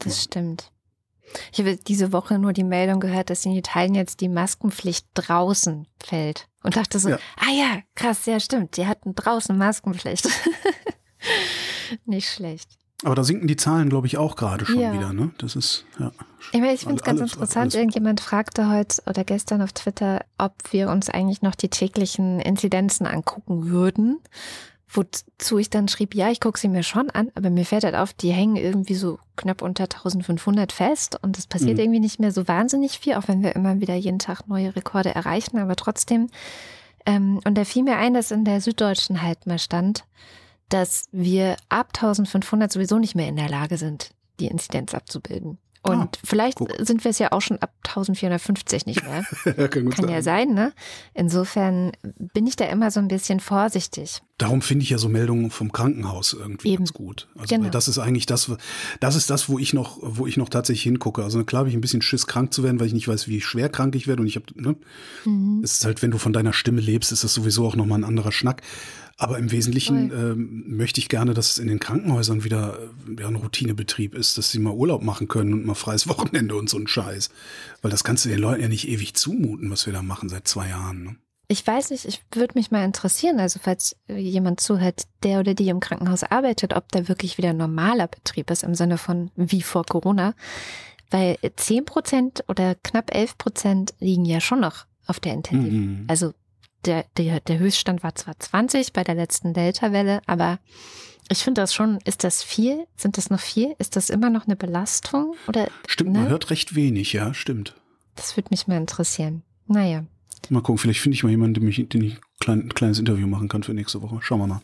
Das 0.00 0.24
stimmt. 0.24 0.72
Ich 1.52 1.58
habe 1.60 1.76
diese 1.76 2.12
Woche 2.12 2.38
nur 2.38 2.52
die 2.52 2.64
Meldung 2.64 3.00
gehört, 3.00 3.30
dass 3.30 3.44
in 3.44 3.52
Italien 3.52 3.94
jetzt 3.94 4.20
die 4.20 4.28
Maskenpflicht 4.28 5.06
draußen 5.14 5.86
fällt. 6.02 6.48
Und 6.62 6.76
dachte 6.76 6.98
so, 6.98 7.10
Ja. 7.10 7.18
ah 7.38 7.52
ja, 7.52 7.78
krass, 7.94 8.26
ja 8.26 8.38
stimmt, 8.40 8.76
die 8.76 8.86
hatten 8.86 9.14
draußen 9.14 9.56
Maskenpflicht. 9.56 10.28
Nicht 12.04 12.28
schlecht. 12.30 12.70
Aber 13.02 13.14
da 13.14 13.24
sinken 13.24 13.46
die 13.46 13.56
Zahlen, 13.56 13.88
glaube 13.88 14.06
ich, 14.06 14.18
auch 14.18 14.36
gerade 14.36 14.66
schon 14.66 14.78
Ja. 14.78 14.92
wieder. 14.92 15.12
Ne? 15.14 15.30
Das 15.38 15.56
ist, 15.56 15.86
ja. 15.98 16.12
Ich, 16.52 16.60
meine, 16.60 16.74
ich 16.74 16.80
finde 16.80 16.96
es 16.96 17.02
ganz 17.02 17.20
Alles- 17.20 17.32
interessant. 17.32 17.56
alles- 17.62 17.74
Irgendjemand 17.74 18.20
fragte 18.20 18.68
heute 18.70 19.02
oder 19.06 19.24
gestern 19.24 19.62
auf 19.62 19.72
Twitter, 19.72 20.24
ob 20.36 20.52
wir 20.70 20.90
uns 20.90 21.08
eigentlich 21.08 21.40
noch 21.40 21.54
die 21.54 21.70
täglichen 21.70 22.40
Inzidenzen 22.40 23.06
angucken 23.06 23.68
würden. 23.70 24.18
Wozu 24.92 25.58
ich 25.58 25.70
dann 25.70 25.86
schrieb, 25.86 26.14
ja, 26.16 26.30
ich 26.30 26.40
gucke 26.40 26.58
sie 26.58 26.68
mir 26.68 26.82
schon 26.82 27.10
an, 27.10 27.30
aber 27.36 27.48
mir 27.48 27.64
fällt 27.64 27.84
halt 27.84 27.94
auf, 27.94 28.12
die 28.12 28.32
hängen 28.32 28.56
irgendwie 28.56 28.94
so 28.96 29.20
knapp 29.36 29.62
unter 29.62 29.84
1500 29.84 30.72
fest 30.72 31.16
und 31.22 31.38
es 31.38 31.46
passiert 31.46 31.76
Mhm. 31.76 31.84
irgendwie 31.84 32.00
nicht 32.00 32.18
mehr 32.18 32.32
so 32.32 32.48
wahnsinnig 32.48 32.98
viel, 32.98 33.14
auch 33.14 33.28
wenn 33.28 33.42
wir 33.42 33.54
immer 33.54 33.80
wieder 33.80 33.94
jeden 33.94 34.18
Tag 34.18 34.48
neue 34.48 34.74
Rekorde 34.74 35.14
erreichen, 35.14 35.58
aber 35.58 35.76
trotzdem. 35.76 36.28
Ähm, 37.06 37.40
und 37.44 37.56
da 37.56 37.64
fiel 37.64 37.84
mir 37.84 37.98
ein, 37.98 38.14
dass 38.14 38.32
in 38.32 38.44
der 38.44 38.60
Süddeutschen 38.60 39.22
halt 39.22 39.46
mal 39.46 39.60
stand, 39.60 40.04
dass 40.68 41.04
wir 41.12 41.56
ab 41.68 41.90
1500 41.94 42.72
sowieso 42.72 42.98
nicht 42.98 43.14
mehr 43.14 43.28
in 43.28 43.36
der 43.36 43.48
Lage 43.48 43.76
sind, 43.76 44.10
die 44.40 44.46
Inzidenz 44.48 44.94
abzubilden. 44.94 45.58
Und 45.82 45.96
Ah, 45.96 46.08
vielleicht 46.24 46.58
guck. 46.58 46.72
sind 46.78 47.04
wir 47.04 47.10
es 47.10 47.18
ja 47.18 47.32
auch 47.32 47.40
schon 47.40 47.56
ab 47.58 47.72
1450 47.86 48.84
nicht 48.84 49.02
mehr. 49.02 49.24
kann 49.70 49.88
Kann 49.90 50.08
ja 50.10 50.20
sein, 50.20 50.52
ne? 50.52 50.72
Insofern 51.14 51.92
bin 52.34 52.46
ich 52.46 52.56
da 52.56 52.66
immer 52.66 52.90
so 52.90 53.00
ein 53.00 53.08
bisschen 53.08 53.40
vorsichtig. 53.40 54.20
Darum 54.38 54.62
finde 54.62 54.82
ich 54.84 54.90
ja 54.90 54.98
so 54.98 55.08
Meldungen 55.08 55.50
vom 55.50 55.72
Krankenhaus 55.72 56.32
irgendwie 56.34 56.68
Eben. 56.68 56.78
ganz 56.78 56.92
gut. 56.92 57.28
Also 57.38 57.54
Genau. 57.54 57.68
das 57.70 57.88
ist 57.88 57.98
eigentlich 57.98 58.26
das, 58.26 58.50
das 59.00 59.16
ist 59.16 59.30
das, 59.30 59.48
wo 59.48 59.58
ich 59.58 59.72
noch, 59.74 59.98
wo 60.02 60.26
ich 60.26 60.36
noch 60.36 60.48
tatsächlich 60.48 60.82
hingucke. 60.82 61.22
Also 61.22 61.44
klar 61.44 61.60
habe 61.60 61.68
ich 61.70 61.74
ein 61.74 61.80
bisschen 61.80 62.02
Schiss, 62.02 62.26
krank 62.26 62.52
zu 62.52 62.62
werden, 62.62 62.78
weil 62.80 62.86
ich 62.86 62.94
nicht 62.94 63.08
weiß, 63.08 63.28
wie 63.28 63.40
schwer 63.40 63.68
krank 63.68 63.94
ich 63.94 64.06
werde. 64.06 64.22
Und 64.22 64.28
ich 64.28 64.36
habe, 64.36 64.46
ne, 64.54 64.76
Mhm. 65.24 65.60
es 65.64 65.72
ist 65.78 65.84
halt, 65.84 66.02
wenn 66.02 66.10
du 66.10 66.18
von 66.18 66.32
deiner 66.32 66.52
Stimme 66.52 66.80
lebst, 66.80 67.12
ist 67.12 67.24
das 67.24 67.32
sowieso 67.34 67.66
auch 67.66 67.76
nochmal 67.76 67.98
ein 68.00 68.04
anderer 68.04 68.32
Schnack. 68.32 68.62
Aber 69.20 69.36
im 69.36 69.52
Wesentlichen 69.52 70.10
ähm, 70.12 70.64
möchte 70.66 70.98
ich 70.98 71.10
gerne, 71.10 71.34
dass 71.34 71.50
es 71.50 71.58
in 71.58 71.68
den 71.68 71.78
Krankenhäusern 71.78 72.42
wieder 72.42 72.78
ja, 73.18 73.28
ein 73.28 73.36
Routinebetrieb 73.36 74.14
ist, 74.14 74.38
dass 74.38 74.50
sie 74.50 74.58
mal 74.58 74.72
Urlaub 74.72 75.02
machen 75.02 75.28
können 75.28 75.52
und 75.52 75.66
mal 75.66 75.74
freies 75.74 76.08
Wochenende 76.08 76.54
und 76.54 76.70
so 76.70 76.78
ein 76.78 76.86
Scheiß. 76.86 77.28
Weil 77.82 77.90
das 77.90 78.02
kannst 78.02 78.24
du 78.24 78.30
den 78.30 78.38
Leuten 78.38 78.62
ja 78.62 78.68
nicht 78.68 78.88
ewig 78.88 79.12
zumuten, 79.12 79.70
was 79.70 79.84
wir 79.84 79.92
da 79.92 80.00
machen 80.00 80.30
seit 80.30 80.48
zwei 80.48 80.70
Jahren. 80.70 81.04
Ne? 81.04 81.16
Ich 81.48 81.66
weiß 81.66 81.90
nicht, 81.90 82.06
ich 82.06 82.22
würde 82.32 82.54
mich 82.54 82.70
mal 82.70 82.82
interessieren, 82.82 83.40
also 83.40 83.60
falls 83.62 83.94
jemand 84.08 84.60
zuhört, 84.60 85.02
der 85.22 85.40
oder 85.40 85.52
die 85.52 85.68
im 85.68 85.80
Krankenhaus 85.80 86.22
arbeitet, 86.22 86.74
ob 86.74 86.90
da 86.90 87.06
wirklich 87.06 87.36
wieder 87.36 87.52
normaler 87.52 88.08
Betrieb 88.08 88.50
ist 88.50 88.62
im 88.62 88.74
Sinne 88.74 88.96
von 88.96 89.30
wie 89.36 89.60
vor 89.60 89.84
Corona. 89.84 90.32
Weil 91.10 91.36
10 91.56 91.84
Prozent 91.84 92.42
oder 92.48 92.74
knapp 92.74 93.14
11 93.14 93.36
Prozent 93.36 93.94
liegen 93.98 94.24
ja 94.24 94.40
schon 94.40 94.60
noch 94.60 94.86
auf 95.06 95.20
der 95.20 95.34
Intensiv. 95.34 95.72
Mhm. 95.72 96.04
Also 96.08 96.32
der, 96.84 97.04
der, 97.16 97.40
der 97.40 97.58
Höchststand 97.58 98.02
war 98.02 98.14
zwar 98.14 98.38
20 98.38 98.92
bei 98.92 99.04
der 99.04 99.14
letzten 99.14 99.52
Delta-Welle, 99.54 100.20
aber 100.26 100.58
ich 101.28 101.38
finde 101.44 101.60
das 101.60 101.72
schon, 101.74 101.98
ist 102.04 102.24
das 102.24 102.42
viel? 102.42 102.86
Sind 102.96 103.16
das 103.16 103.30
noch 103.30 103.40
viel? 103.40 103.74
Ist 103.78 103.94
das 103.96 104.10
immer 104.10 104.30
noch 104.30 104.46
eine 104.46 104.56
Belastung? 104.56 105.34
Oder 105.46 105.68
Stimmt, 105.86 106.12
man 106.14 106.24
ne? 106.24 106.28
hört 106.30 106.50
recht 106.50 106.74
wenig, 106.74 107.12
ja, 107.12 107.34
stimmt. 107.34 107.76
das 108.16 108.36
würde 108.36 108.48
mich 108.50 108.66
mal 108.66 108.76
interessieren. 108.76 109.42
Naja. 109.66 110.04
Mal 110.48 110.62
gucken, 110.62 110.78
vielleicht 110.78 111.00
finde 111.00 111.14
ich 111.14 111.22
mal 111.22 111.30
jemanden, 111.30 111.54
den 111.60 111.68
ich, 111.68 111.88
den 111.88 112.02
ich 112.02 112.14
ein 112.14 112.20
klein, 112.40 112.60
ein 112.62 112.74
kleines 112.74 112.98
Interview 112.98 113.26
machen 113.28 113.48
kann 113.48 113.62
für 113.62 113.74
nächste 113.74 114.02
Woche. 114.02 114.18
Schauen 114.22 114.40
wir 114.40 114.46
mal. 114.48 114.62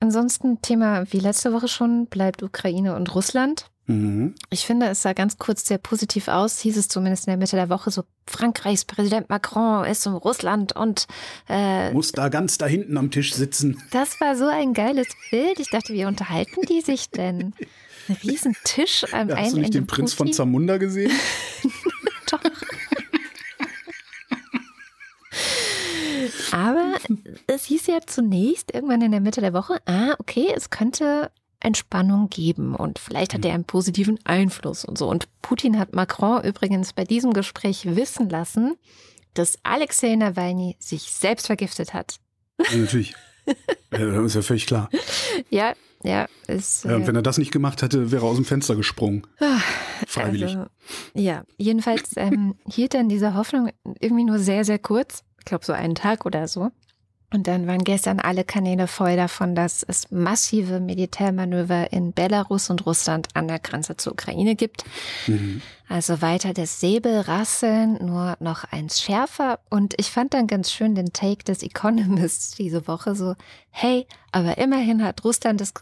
Ansonsten 0.00 0.60
Thema 0.60 1.10
wie 1.12 1.18
letzte 1.18 1.52
Woche 1.52 1.66
schon 1.66 2.06
bleibt 2.06 2.42
Ukraine 2.42 2.94
und 2.94 3.12
Russland. 3.14 3.70
Mhm. 3.86 4.34
Ich 4.50 4.64
finde, 4.64 4.86
es 4.86 5.02
sah 5.02 5.12
ganz 5.12 5.36
kurz 5.36 5.66
sehr 5.66 5.76
positiv 5.78 6.28
aus, 6.28 6.58
hieß 6.60 6.76
es 6.78 6.88
zumindest 6.88 7.26
in 7.26 7.32
der 7.32 7.36
Mitte 7.36 7.56
der 7.56 7.68
Woche, 7.68 7.90
so 7.90 8.04
Frankreichs 8.26 8.86
Präsident 8.86 9.28
Macron 9.28 9.84
ist 9.84 10.06
in 10.06 10.14
Russland 10.14 10.74
und 10.74 11.06
äh, 11.48 11.92
Muss 11.92 12.12
da 12.12 12.28
ganz 12.30 12.56
da 12.56 12.66
hinten 12.66 12.96
am 12.96 13.10
Tisch 13.10 13.34
sitzen. 13.34 13.82
das 13.90 14.18
war 14.20 14.36
so 14.36 14.46
ein 14.46 14.72
geiles 14.72 15.08
Bild. 15.30 15.60
Ich 15.60 15.68
dachte, 15.68 15.92
wie 15.92 16.06
unterhalten 16.06 16.62
die 16.68 16.80
sich 16.80 17.10
denn? 17.10 17.52
Ein 18.08 18.16
riesen 18.22 18.56
Tisch 18.64 19.04
am 19.12 19.28
Ja, 19.28 19.36
einen 19.36 19.44
hast 19.46 19.54
du 19.54 19.60
nicht 19.60 19.74
den 19.74 19.86
Prinz 19.86 20.14
von 20.14 20.26
Putin. 20.26 20.34
Zamunda 20.36 20.76
gesehen? 20.78 21.10
Doch. 22.30 22.40
Aber 26.52 26.94
es 27.46 27.64
hieß 27.64 27.86
ja 27.88 28.00
zunächst 28.06 28.72
irgendwann 28.72 29.02
in 29.02 29.10
der 29.10 29.20
Mitte 29.20 29.40
der 29.40 29.52
Woche, 29.52 29.78
ah, 29.86 30.14
okay, 30.18 30.52
es 30.54 30.70
könnte 30.70 31.30
Entspannung 31.64 32.28
geben 32.28 32.74
und 32.74 32.98
vielleicht 32.98 33.34
hat 33.34 33.44
er 33.44 33.54
einen 33.54 33.64
positiven 33.64 34.18
Einfluss 34.24 34.84
und 34.84 34.98
so. 34.98 35.08
Und 35.08 35.28
Putin 35.42 35.78
hat 35.78 35.94
Macron 35.94 36.44
übrigens 36.44 36.92
bei 36.92 37.04
diesem 37.04 37.32
Gespräch 37.32 37.96
wissen 37.96 38.28
lassen, 38.28 38.76
dass 39.34 39.58
Alexei 39.62 40.14
Nawalny 40.14 40.76
sich 40.78 41.02
selbst 41.02 41.46
vergiftet 41.46 41.94
hat. 41.94 42.18
Ja, 42.70 42.76
natürlich. 42.78 43.14
Das 43.90 44.00
ist 44.00 44.34
ja 44.34 44.42
völlig 44.42 44.66
klar. 44.66 44.88
Ja, 45.50 45.74
ja, 46.02 46.26
ist. 46.48 46.84
Ja, 46.84 46.96
und 46.96 47.02
äh, 47.02 47.06
wenn 47.06 47.16
er 47.16 47.22
das 47.22 47.38
nicht 47.38 47.52
gemacht 47.52 47.82
hätte, 47.82 48.10
wäre 48.10 48.24
er 48.26 48.28
aus 48.28 48.36
dem 48.36 48.44
Fenster 48.44 48.74
gesprungen. 48.74 49.26
Freiwillig. 50.06 50.56
Also, 50.56 50.66
ja, 51.14 51.44
jedenfalls 51.56 52.10
ähm, 52.16 52.54
hielt 52.66 52.94
dann 52.94 53.08
diese 53.08 53.34
Hoffnung 53.34 53.70
irgendwie 54.00 54.24
nur 54.24 54.38
sehr, 54.38 54.64
sehr 54.64 54.78
kurz. 54.78 55.24
Ich 55.38 55.44
glaube, 55.44 55.64
so 55.64 55.72
einen 55.72 55.94
Tag 55.94 56.26
oder 56.26 56.48
so. 56.48 56.70
Und 57.34 57.48
dann 57.48 57.66
waren 57.66 57.82
gestern 57.82 58.20
alle 58.20 58.44
Kanäle 58.44 58.86
voll 58.86 59.16
davon, 59.16 59.56
dass 59.56 59.82
es 59.82 60.08
massive 60.12 60.78
Militärmanöver 60.78 61.92
in 61.92 62.12
Belarus 62.12 62.70
und 62.70 62.86
Russland 62.86 63.26
an 63.34 63.48
der 63.48 63.58
Grenze 63.58 63.96
zur 63.96 64.12
Ukraine 64.12 64.54
gibt. 64.54 64.84
Mhm. 65.26 65.60
Also 65.88 66.22
weiter 66.22 66.54
das 66.54 66.78
Säbelrasseln, 66.78 67.94
nur 68.06 68.36
noch 68.38 68.62
eins 68.70 69.02
schärfer. 69.02 69.58
Und 69.68 69.94
ich 69.98 70.12
fand 70.12 70.32
dann 70.32 70.46
ganz 70.46 70.70
schön 70.70 70.94
den 70.94 71.12
Take 71.12 71.42
des 71.42 71.64
Economists 71.64 72.50
diese 72.56 72.86
Woche 72.86 73.16
so, 73.16 73.34
hey, 73.70 74.06
aber 74.30 74.56
immerhin 74.58 75.02
hat 75.02 75.24
Russland 75.24 75.60
es, 75.60 75.72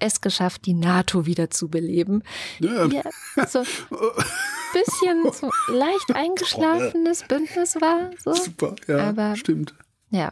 es 0.00 0.22
geschafft, 0.22 0.64
die 0.64 0.72
NATO 0.72 1.26
wieder 1.26 1.50
zu 1.50 1.68
beleben. 1.68 2.22
Ja, 2.58 2.86
Ja, 2.86 3.02
so 3.46 3.60
bisschen 4.72 5.30
so 5.30 5.50
leicht 5.70 6.14
eingeschlafenes 6.14 7.24
Bündnis 7.24 7.76
war. 7.82 8.10
So. 8.24 8.32
super, 8.32 8.74
ja, 8.88 9.08
Aber- 9.10 9.36
stimmt. 9.36 9.74
Ja, 10.10 10.30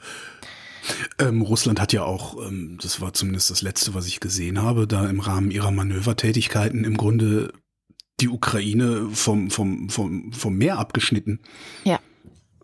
Ähm, 1.18 1.42
Russland 1.42 1.80
hat 1.80 1.92
ja 1.92 2.02
auch, 2.02 2.36
ähm, 2.46 2.78
das 2.82 3.00
war 3.00 3.12
zumindest 3.12 3.50
das 3.50 3.62
letzte, 3.62 3.94
was 3.94 4.06
ich 4.06 4.20
gesehen 4.20 4.60
habe, 4.62 4.86
da 4.86 5.08
im 5.08 5.20
Rahmen 5.20 5.50
ihrer 5.50 5.70
Manövertätigkeiten 5.70 6.84
im 6.84 6.96
Grunde 6.96 7.52
die 8.20 8.28
Ukraine 8.28 9.08
vom, 9.12 9.50
vom, 9.50 9.88
vom, 9.88 10.32
vom 10.32 10.54
Meer 10.56 10.78
abgeschnitten. 10.78 11.40
Ja. 11.84 11.98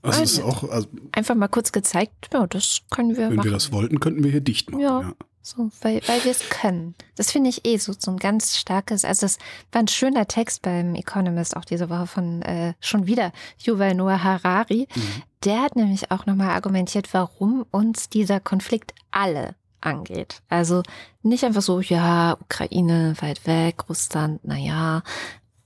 Also 0.02 0.22
es 0.22 0.33
ist 0.33 0.38
Also, 0.38 0.48
auch, 0.48 0.70
also, 0.70 0.88
einfach 1.12 1.35
mal 1.35 1.48
kurz 1.48 1.72
gezeigt, 1.72 2.30
ja, 2.33 2.46
das 2.46 2.80
können 2.90 3.16
wir 3.16 3.28
wenn 3.28 3.37
machen. 3.37 3.48
wir 3.48 3.52
das 3.52 3.70
wollten, 3.72 4.00
könnten 4.00 4.24
wir 4.24 4.30
hier 4.30 4.40
dicht 4.40 4.70
machen. 4.70 4.80
Ja. 4.80 5.00
Ja. 5.02 5.12
So, 5.42 5.70
weil, 5.81 6.03
weil 6.07 6.22
wir 6.24 6.33
es 6.33 6.48
können. 6.50 6.94
Das 7.16 7.31
finde 7.31 7.48
ich 7.48 7.66
eh 7.66 7.79
so, 7.79 7.94
so 7.98 8.11
ein 8.11 8.18
ganz 8.18 8.59
starkes, 8.59 9.07
also 9.07 9.22
das 9.22 9.38
war 9.72 9.81
ein 9.81 9.88
schöner 9.88 10.29
Text 10.29 10.61
beim 10.61 10.94
Economist 10.94 11.57
auch 11.57 11.64
diese 11.64 11.88
Woche 11.88 12.07
von 12.07 12.42
äh, 12.42 12.74
schon 12.81 13.07
wieder 13.07 13.33
Yuval 13.59 13.94
Noah 13.94 14.22
Harari. 14.22 14.87
Mhm. 14.94 15.22
Der 15.44 15.62
hat 15.62 15.76
nämlich 15.76 16.11
auch 16.11 16.26
nochmal 16.26 16.50
argumentiert, 16.50 17.14
warum 17.14 17.64
uns 17.70 18.11
dieser 18.11 18.38
Konflikt 18.38 18.92
alle 19.11 19.55
angeht. 19.81 20.42
Also 20.50 20.83
nicht 21.22 21.44
einfach 21.44 21.62
so, 21.62 21.81
ja, 21.81 22.37
Ukraine 22.38 23.14
weit 23.20 23.46
weg, 23.46 23.88
Russland, 23.88 24.40
na 24.42 24.57
ja, 24.57 25.03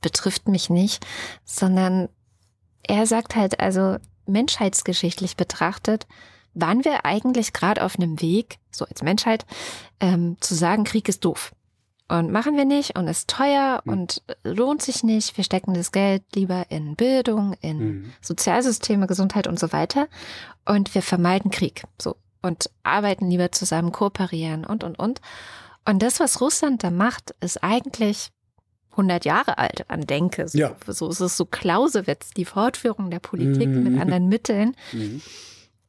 betrifft 0.01 0.47
mich 0.47 0.71
nicht, 0.71 1.05
sondern 1.45 2.09
er 2.83 3.07
sagt 3.07 3.35
halt, 3.35 3.59
also 3.59 3.97
menschheitsgeschichtlich 4.27 5.37
betrachtet, 5.37 6.07
waren 6.55 6.85
wir 6.85 7.05
eigentlich 7.05 7.53
gerade 7.53 7.83
auf 7.85 7.97
einem 7.99 8.21
Weg, 8.21 8.59
so 8.71 8.85
als 8.85 9.03
Menschheit, 9.03 9.45
ähm, 10.01 10.37
zu 10.41 10.55
sagen, 10.55 10.85
Krieg 10.85 11.09
ist 11.09 11.25
doof. 11.25 11.53
Und 12.07 12.31
machen 12.31 12.57
wir 12.57 12.67
nicht 12.67 12.99
und 12.99 13.09
ist 13.09 13.29
teuer 13.31 13.81
Hm. 13.85 13.93
und 13.93 14.23
lohnt 14.45 14.83
sich 14.83 15.03
nicht. 15.05 15.37
Wir 15.39 15.45
stecken 15.45 15.73
das 15.73 15.91
Geld 15.91 16.23
lieber 16.35 16.67
in 16.69 16.97
Bildung, 16.97 17.55
in 17.63 17.79
Mhm. 17.79 18.13
Sozialsysteme, 18.21 19.07
Gesundheit 19.07 19.47
und 19.47 19.59
so 19.59 19.73
weiter. 19.73 20.07
Und 20.67 20.95
wir 20.95 21.01
vermeiden 21.03 21.51
Krieg. 21.51 21.85
So. 22.01 22.17
Und 22.43 22.69
arbeiten 22.83 23.31
lieber 23.31 23.53
zusammen, 23.53 23.91
kooperieren 23.91 24.67
und, 24.67 24.85
und, 24.85 24.99
und. 24.99 25.23
Und 25.87 26.03
das, 26.03 26.21
was 26.21 26.43
Russland 26.43 26.85
da 26.85 26.91
macht, 26.91 27.35
ist 27.41 27.63
eigentlich 27.65 28.31
100 28.91 29.25
Jahre 29.25 29.57
alt 29.57 29.89
an 29.91 30.03
Denke. 30.03 30.47
So, 30.47 30.59
Ja. 30.59 30.77
so 30.87 31.09
es 31.09 31.21
ist 31.23 31.39
so 31.39 31.47
Clausewitz, 31.47 32.31
die 32.37 32.45
Fortführung 32.45 33.11
der 33.11 33.19
Politik 33.21 33.69
Mhm. 33.69 33.83
mit 33.83 34.01
anderen 34.01 34.29
Mitteln. 34.29 34.77
Mhm. 34.93 35.23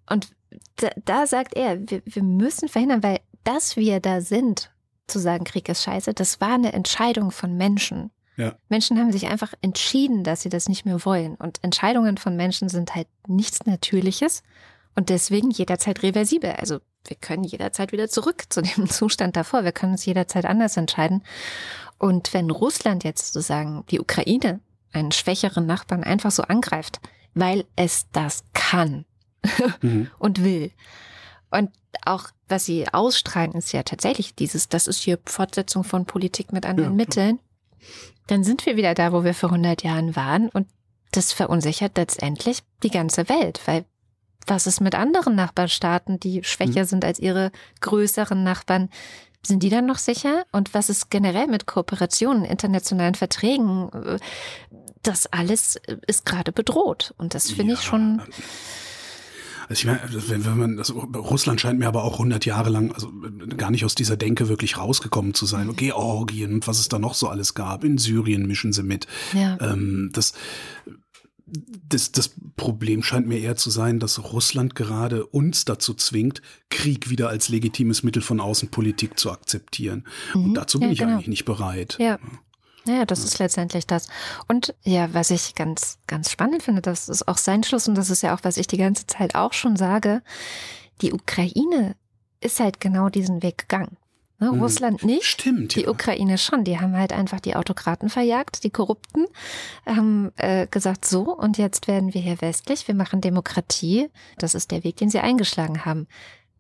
Und 0.10 0.30
da, 0.78 0.89
da 1.04 1.28
sagt 1.28 1.56
er, 1.56 1.89
wir, 1.89 2.02
wir 2.06 2.24
müssen 2.24 2.70
verhindern, 2.70 3.04
weil 3.04 3.20
dass 3.44 3.76
wir 3.76 4.00
da 4.00 4.22
sind, 4.22 4.72
zu 5.08 5.20
sagen, 5.20 5.44
Krieg 5.44 5.70
ist 5.70 5.84
scheiße, 5.84 6.13
das 6.13 6.41
war 6.41 6.56
eine 6.56 6.74
Entscheidung 6.74 7.32
von 7.32 7.56
Menschen. 7.56 8.12
Ja. 8.38 8.56
Menschen 8.70 8.98
haben 9.00 9.12
sich 9.12 9.28
einfach 9.28 9.54
entschieden, 9.62 10.24
dass 10.24 10.41
sie 10.41 10.50
das 10.50 10.68
nicht 10.68 10.86
mehr 10.86 11.06
wollen. 11.06 11.36
Und 11.36 11.63
Entscheidungen 11.63 12.18
von 12.18 12.36
Menschen 12.36 12.70
sind 12.70 12.96
halt 12.96 13.08
nichts 13.28 13.65
Natürliches 13.65 14.44
und 14.96 15.10
deswegen 15.10 15.52
jederzeit 15.52 16.04
reversibel. 16.04 16.52
Also 16.54 16.80
wir 17.08 17.18
können 17.18 17.44
jederzeit 17.44 17.92
wieder 17.92 18.10
zurück 18.10 18.46
zu 18.50 18.62
dem 18.62 18.90
Zustand 18.90 19.36
davor. 19.36 19.63
Wir 19.63 19.71
können 19.71 19.94
uns 19.94 20.06
jederzeit 20.06 20.46
anders 20.46 20.75
entscheiden. 20.75 21.23
Und 21.98 22.34
wenn 22.34 22.50
Russland 22.50 23.04
jetzt 23.04 23.34
sozusagen 23.34 23.86
die 23.90 24.00
Ukraine, 24.00 24.60
einen 24.92 25.12
schwächeren 25.12 25.65
Nachbarn, 25.65 26.04
einfach 26.04 26.32
so 26.32 26.44
angreift, 26.44 27.00
weil 27.34 27.65
es 27.75 28.08
das 28.12 28.44
kann, 28.54 29.06
Mhm. 29.81 30.10
und 30.19 30.43
will. 30.43 30.71
Und 31.52 31.71
auch 32.06 32.29
was 32.48 32.65
sie 32.65 32.87
ausstrahlen, 32.91 33.54
ist 33.54 33.71
ja 33.71 33.83
tatsächlich 33.83 34.35
dieses, 34.35 34.69
das 34.69 34.87
ist 34.87 35.02
hier 35.02 35.19
Fortsetzung 35.25 35.83
von 35.83 36.06
Politik 36.06 36.52
mit 36.52 36.65
anderen 36.65 36.91
ja. 36.91 36.96
Mitteln. 36.96 37.39
Dann 38.27 38.43
sind 38.43 38.65
wir 38.65 38.75
wieder 38.75 38.93
da, 38.93 39.13
wo 39.13 39.23
wir 39.23 39.33
vor 39.33 39.50
100 39.50 39.83
Jahren 39.83 40.15
waren 40.15 40.50
und 40.50 40.67
das 41.12 41.31
verunsichert 41.31 41.98
letztendlich 41.98 42.60
die 42.83 42.89
ganze 42.89 43.29
Welt, 43.29 43.62
weil 43.65 43.85
was 44.48 44.67
ist 44.67 44.81
mit 44.81 44.96
anderen 44.96 45.35
Nachbarstaaten, 45.35 46.19
die 46.19 46.43
schwächer 46.43 46.81
mhm. 46.81 46.87
sind 46.87 47.06
als 47.06 47.19
ihre 47.19 47.52
größeren 47.81 48.43
Nachbarn? 48.43 48.89
Sind 49.41 49.63
die 49.63 49.69
dann 49.69 49.85
noch 49.85 49.98
sicher? 49.98 50.46
Und 50.52 50.73
was 50.73 50.89
ist 50.89 51.10
generell 51.10 51.48
mit 51.48 51.65
Kooperationen, 51.67 52.46
internationalen 52.46 53.15
Verträgen? 53.15 53.89
Das 55.04 55.27
alles 55.27 55.79
ist 56.08 56.25
gerade 56.25 56.52
bedroht. 56.52 57.13
Und 57.17 57.33
das 57.35 57.52
finde 57.52 57.73
ja. 57.73 57.79
ich 57.79 57.85
schon. 57.85 58.21
Also 59.68 59.82
ich 59.82 59.86
meine, 59.86 60.00
wenn, 60.30 60.46
wenn 60.46 60.58
man 60.58 60.78
das, 60.78 60.94
Russland 60.94 61.62
scheint 61.62 61.80
mir 61.80 61.88
aber 61.88 62.04
auch 62.04 62.13
100 62.13 62.46
Jahre 62.46 62.70
lang 62.70 62.92
also 62.92 63.12
gar 63.58 63.72
nicht 63.72 63.86
aus 63.86 63.96
dieser 63.96 64.18
Denke 64.18 64.48
wirklich 64.50 64.78
rausgekommen 64.78 65.34
zu 65.34 65.46
sein. 65.46 65.70
Und 65.70 65.78
Georgien 65.78 66.54
und 66.54 66.68
was 66.68 66.80
es 66.80 66.90
da 66.90 67.00
noch 67.00 67.13
so 67.13 67.28
alles 67.28 67.54
gab. 67.54 67.84
In 67.84 67.98
Syrien 67.98 68.46
mischen 68.46 68.74
sie 68.74 68.84
mit. 68.84 69.08
Ja. 69.34 69.58
Ähm, 69.62 70.12
das 70.13 70.34
das, 71.90 72.12
das 72.12 72.32
Problem 72.56 73.04
scheint 73.04 73.28
mir 73.28 73.40
eher 73.40 73.56
zu 73.56 73.70
sein, 73.70 74.00
dass 74.00 74.32
Russland 74.32 74.74
gerade 74.76 75.26
uns 75.26 75.66
dazu 75.66 75.94
zwingt, 75.94 76.42
Krieg 76.70 77.10
wieder 77.10 77.30
als 77.30 77.50
legitimes 77.50 78.04
Mittel 78.04 78.22
von 78.22 78.40
Außenpolitik 78.40 79.20
zu 79.20 79.32
akzeptieren. 79.32 80.06
Mhm. 80.34 80.46
Und 80.46 80.54
dazu 80.56 80.80
bin 80.80 80.90
ja, 80.90 80.94
ich 80.94 81.00
genau. 81.00 81.13
eigentlich 81.13 81.28
nicht 81.28 81.46
bereit. 81.46 81.98
Ja. 82.00 82.18
Naja, 82.86 83.06
das 83.06 83.23
ist 83.23 83.40
letztendlich 83.40 83.88
das. 83.88 84.08
Und 84.48 84.75
ja, 84.83 85.13
was 85.13 85.31
ich 85.31 85.56
ganz, 85.56 85.98
ganz 86.08 86.31
spannend 86.31 86.63
finde, 86.63 86.81
das 86.81 87.10
ist 87.10 87.27
auch 87.27 87.38
sein 87.38 87.63
Schluss 87.63 87.88
und 87.88 87.96
das 87.96 88.10
ist 88.10 88.21
ja 88.21 88.36
auch, 88.36 88.44
was 88.44 88.58
ich 88.58 88.67
die 88.67 88.77
ganze 88.77 89.08
Zeit 89.08 89.36
auch 89.36 89.54
schon 89.54 89.75
sage. 89.75 90.21
Die 91.02 91.13
Ukraine 91.13 91.96
ist 92.42 92.60
halt 92.60 92.79
genau 92.79 93.10
diesen 93.10 93.42
Weg 93.42 93.58
gegangen. 93.58 93.98
Ne, 94.38 94.52
mhm. 94.52 94.62
Russland 94.62 95.04
nicht. 95.04 95.25
Stimmt. 95.25 95.75
Die 95.75 95.81
ja. 95.81 95.90
Ukraine 95.90 96.38
schon. 96.38 96.63
Die 96.63 96.79
haben 96.79 96.96
halt 96.96 97.13
einfach 97.13 97.40
die 97.40 97.56
Autokraten 97.56 98.10
verjagt, 98.10 98.63
die 98.63 98.69
Korrupten, 98.69 99.25
haben 99.86 100.31
äh, 100.36 100.67
gesagt, 100.67 101.06
so, 101.06 101.36
und 101.36 101.58
jetzt 101.58 101.88
werden 101.88 102.13
wir 102.13 102.21
hier 102.21 102.42
westlich, 102.42 102.88
wir 102.88 102.96
machen 102.96 103.21
Demokratie. 103.21 104.10
Das 104.38 104.54
ist 104.54 104.71
der 104.71 104.83
Weg, 104.83 104.98
den 104.98 105.10
sie 105.10 105.19
eingeschlagen 105.19 105.86
haben. 105.86 106.08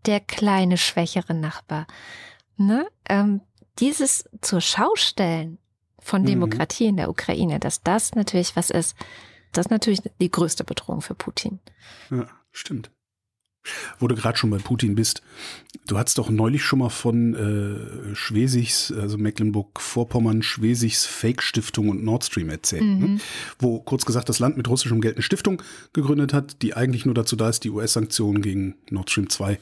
Der 0.05 0.21
kleine, 0.21 0.77
schwächere 0.77 1.33
Nachbar. 1.33 1.85
Ne? 2.55 2.87
Ähm, 3.09 3.41
dieses 3.79 4.29
zur 4.41 4.61
Schaustellen 4.61 5.57
von 6.05 6.21
mhm. 6.21 6.27
Demokratie 6.27 6.85
in 6.85 6.97
der 6.97 7.09
Ukraine, 7.09 7.59
dass 7.59 7.81
das 7.81 8.13
natürlich 8.13 8.55
was 8.55 8.69
ist, 8.69 8.95
das 9.51 9.65
ist 9.65 9.71
natürlich 9.71 10.01
die 10.21 10.31
größte 10.31 10.63
Bedrohung 10.63 11.01
für 11.01 11.15
Putin. 11.15 11.59
Ja, 12.11 12.27
stimmt 12.51 12.91
wo 13.99 14.07
du 14.07 14.15
gerade 14.15 14.37
schon 14.37 14.49
bei 14.49 14.57
Putin 14.57 14.95
bist. 14.95 15.21
Du 15.87 15.97
hast 15.97 16.17
doch 16.17 16.29
neulich 16.29 16.63
schon 16.63 16.79
mal 16.79 16.89
von 16.89 17.33
äh, 17.33 18.15
Schwesigs, 18.15 18.91
also 18.91 19.17
Mecklenburg-Vorpommern, 19.17 20.43
Schwesigs 20.43 21.05
Fake-Stiftung 21.05 21.89
und 21.89 22.03
Nord 22.03 22.25
Stream 22.25 22.49
erzählt. 22.49 22.83
Ne? 22.83 23.07
Mhm. 23.07 23.13
Ne? 23.15 23.19
Wo 23.59 23.79
kurz 23.79 24.05
gesagt 24.05 24.29
das 24.29 24.39
Land 24.39 24.57
mit 24.57 24.67
russischem 24.67 25.01
Geld 25.01 25.15
eine 25.15 25.23
Stiftung 25.23 25.61
gegründet 25.93 26.33
hat, 26.33 26.61
die 26.61 26.75
eigentlich 26.75 27.05
nur 27.05 27.15
dazu 27.15 27.35
da 27.35 27.49
ist, 27.49 27.63
die 27.63 27.69
US-Sanktionen 27.69 28.41
gegen 28.41 28.75
Nord 28.89 29.09
Stream 29.09 29.29
2 29.29 29.59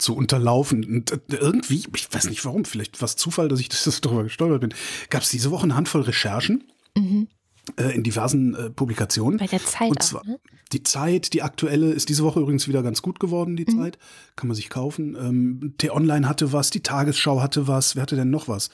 zu 0.00 0.14
unterlaufen. 0.14 0.84
Und 0.84 1.12
äh, 1.12 1.36
irgendwie, 1.36 1.84
ich 1.94 2.12
weiß 2.12 2.28
nicht 2.28 2.44
warum, 2.44 2.64
vielleicht 2.64 3.00
war 3.00 3.06
es 3.06 3.16
Zufall, 3.16 3.48
dass 3.48 3.60
ich 3.60 3.68
das 3.84 4.00
darüber 4.00 4.24
gestolpert 4.24 4.60
bin, 4.60 4.74
gab 5.08 5.22
es 5.22 5.30
diese 5.30 5.50
Woche 5.50 5.64
eine 5.64 5.76
Handvoll 5.76 6.02
Recherchen. 6.02 6.64
Mhm 6.96 7.28
äh, 7.76 7.94
in 7.94 8.02
diversen 8.02 8.54
äh, 8.54 8.70
Publikationen. 8.70 9.38
Bei 9.38 9.46
der 9.46 9.64
Zeit. 9.64 9.90
Und 9.90 10.02
zwar 10.02 10.22
auch, 10.22 10.26
ne? 10.26 10.40
die 10.72 10.82
Zeit, 10.82 11.32
die 11.32 11.42
aktuelle, 11.42 11.92
ist 11.92 12.08
diese 12.08 12.24
Woche 12.24 12.40
übrigens 12.40 12.68
wieder 12.68 12.82
ganz 12.82 13.02
gut 13.02 13.20
geworden, 13.20 13.56
die 13.56 13.66
mhm. 13.68 13.78
Zeit. 13.78 13.98
Kann 14.36 14.48
man 14.48 14.54
sich 14.54 14.70
kaufen. 14.70 15.16
Ähm, 15.20 15.74
T-Online 15.78 16.28
hatte 16.28 16.52
was, 16.52 16.70
die 16.70 16.82
Tagesschau 16.82 17.40
hatte 17.40 17.68
was. 17.68 17.96
Wer 17.96 18.02
hatte 18.02 18.16
denn 18.16 18.30
noch 18.30 18.48
was? 18.48 18.70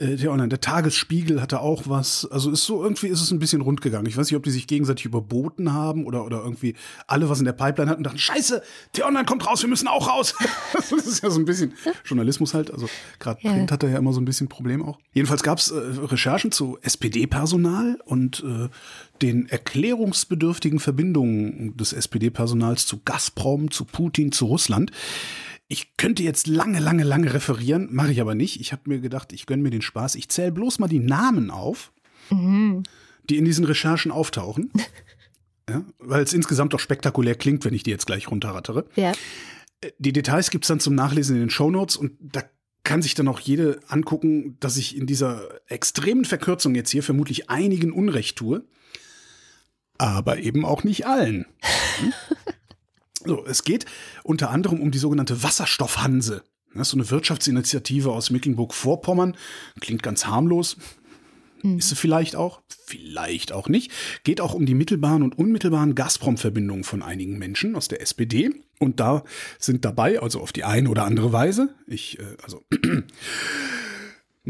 Äh, 0.00 0.16
der 0.16 0.32
Online, 0.32 0.48
der 0.48 0.60
Tagesspiegel 0.60 1.40
hatte 1.40 1.60
auch 1.60 1.84
was. 1.86 2.26
Also 2.30 2.50
ist 2.50 2.64
so, 2.64 2.82
irgendwie 2.82 3.08
ist 3.08 3.20
es 3.20 3.30
ein 3.30 3.38
bisschen 3.38 3.60
rund 3.60 3.80
gegangen. 3.82 4.06
Ich 4.06 4.16
weiß 4.16 4.30
nicht, 4.30 4.36
ob 4.36 4.42
die 4.42 4.50
sich 4.50 4.66
gegenseitig 4.66 5.04
überboten 5.04 5.72
haben 5.72 6.06
oder, 6.06 6.24
oder 6.24 6.38
irgendwie 6.38 6.74
alle 7.06 7.28
was 7.28 7.38
in 7.38 7.44
der 7.44 7.52
Pipeline 7.52 7.90
hatten 7.90 8.00
und 8.00 8.04
dachten, 8.04 8.18
scheiße, 8.18 8.62
der 8.96 9.06
Online 9.06 9.24
kommt 9.24 9.46
raus, 9.46 9.62
wir 9.62 9.68
müssen 9.68 9.88
auch 9.88 10.08
raus. 10.08 10.34
das 10.72 10.92
ist 10.92 11.22
ja 11.22 11.30
so 11.30 11.38
ein 11.38 11.44
bisschen 11.44 11.74
Journalismus 12.04 12.54
halt. 12.54 12.70
Also 12.70 12.88
gerade 13.18 13.40
ja. 13.42 13.52
Print 13.52 13.72
hat 13.72 13.82
da 13.82 13.88
ja 13.88 13.98
immer 13.98 14.12
so 14.12 14.20
ein 14.20 14.24
bisschen 14.24 14.48
Problem 14.48 14.82
auch. 14.82 14.98
Jedenfalls 15.12 15.42
gab 15.42 15.58
es 15.58 15.70
äh, 15.70 15.76
Recherchen 15.78 16.50
zu 16.50 16.78
SPD-Personal 16.80 17.98
und 18.04 18.42
äh, 18.46 18.68
den 19.20 19.48
erklärungsbedürftigen 19.48 20.80
Verbindungen 20.80 21.76
des 21.76 21.92
SPD-Personals 21.92 22.86
zu 22.86 23.00
Gazprom, 23.04 23.70
zu 23.70 23.84
Putin, 23.84 24.32
zu 24.32 24.46
Russland. 24.46 24.92
Ich 25.72 25.96
könnte 25.96 26.24
jetzt 26.24 26.48
lange, 26.48 26.80
lange, 26.80 27.04
lange 27.04 27.32
referieren, 27.32 27.90
mache 27.92 28.10
ich 28.10 28.20
aber 28.20 28.34
nicht. 28.34 28.60
Ich 28.60 28.72
habe 28.72 28.82
mir 28.86 28.98
gedacht, 28.98 29.32
ich 29.32 29.46
gönne 29.46 29.62
mir 29.62 29.70
den 29.70 29.82
Spaß. 29.82 30.16
Ich 30.16 30.28
zähle 30.28 30.50
bloß 30.50 30.80
mal 30.80 30.88
die 30.88 30.98
Namen 30.98 31.52
auf, 31.52 31.92
mhm. 32.28 32.82
die 33.28 33.36
in 33.36 33.44
diesen 33.44 33.64
Recherchen 33.64 34.10
auftauchen. 34.10 34.72
ja, 35.70 35.84
weil 36.00 36.24
es 36.24 36.32
insgesamt 36.32 36.72
doch 36.72 36.80
spektakulär 36.80 37.36
klingt, 37.36 37.64
wenn 37.64 37.72
ich 37.72 37.84
die 37.84 37.90
jetzt 37.90 38.06
gleich 38.06 38.28
runterrattere. 38.28 38.84
Ja. 38.96 39.12
Äh, 39.80 39.92
die 39.98 40.12
Details 40.12 40.50
gibt 40.50 40.64
es 40.64 40.68
dann 40.68 40.80
zum 40.80 40.96
Nachlesen 40.96 41.36
in 41.36 41.42
den 41.42 41.50
Shownotes 41.50 41.94
und 41.96 42.16
da 42.20 42.42
kann 42.82 43.00
sich 43.00 43.14
dann 43.14 43.28
auch 43.28 43.38
jede 43.38 43.78
angucken, 43.86 44.56
dass 44.58 44.76
ich 44.76 44.96
in 44.96 45.06
dieser 45.06 45.60
extremen 45.70 46.24
Verkürzung 46.24 46.74
jetzt 46.74 46.90
hier 46.90 47.04
vermutlich 47.04 47.48
einigen 47.48 47.92
Unrecht 47.92 48.38
tue. 48.38 48.64
Aber 49.98 50.38
eben 50.38 50.64
auch 50.64 50.82
nicht 50.82 51.06
allen. 51.06 51.46
So, 53.24 53.44
es 53.44 53.64
geht 53.64 53.86
unter 54.24 54.50
anderem 54.50 54.80
um 54.80 54.90
die 54.90 54.98
sogenannte 54.98 55.42
Wasserstoffhanse. 55.42 56.42
Das 56.74 56.88
ist 56.88 56.90
so 56.90 56.96
eine 56.96 57.10
Wirtschaftsinitiative 57.10 58.12
aus 58.12 58.30
Mecklenburg-Vorpommern. 58.30 59.36
Klingt 59.80 60.02
ganz 60.02 60.26
harmlos. 60.26 60.76
Mhm. 61.62 61.78
Ist 61.78 61.88
sie 61.88 61.96
vielleicht 61.96 62.36
auch? 62.36 62.62
Vielleicht 62.68 63.52
auch 63.52 63.68
nicht. 63.68 63.90
Geht 64.24 64.40
auch 64.40 64.54
um 64.54 64.66
die 64.66 64.74
mittelbaren 64.74 65.22
und 65.22 65.36
unmittelbaren 65.36 65.94
Gazprom-Verbindungen 65.94 66.84
von 66.84 67.02
einigen 67.02 67.38
Menschen 67.38 67.76
aus 67.76 67.88
der 67.88 68.00
SPD. 68.00 68.50
Und 68.78 69.00
da 69.00 69.24
sind 69.58 69.84
dabei, 69.84 70.20
also 70.20 70.40
auf 70.40 70.52
die 70.52 70.64
eine 70.64 70.88
oder 70.88 71.04
andere 71.04 71.32
Weise, 71.32 71.74
ich, 71.86 72.18
äh, 72.18 72.36
also 72.42 72.64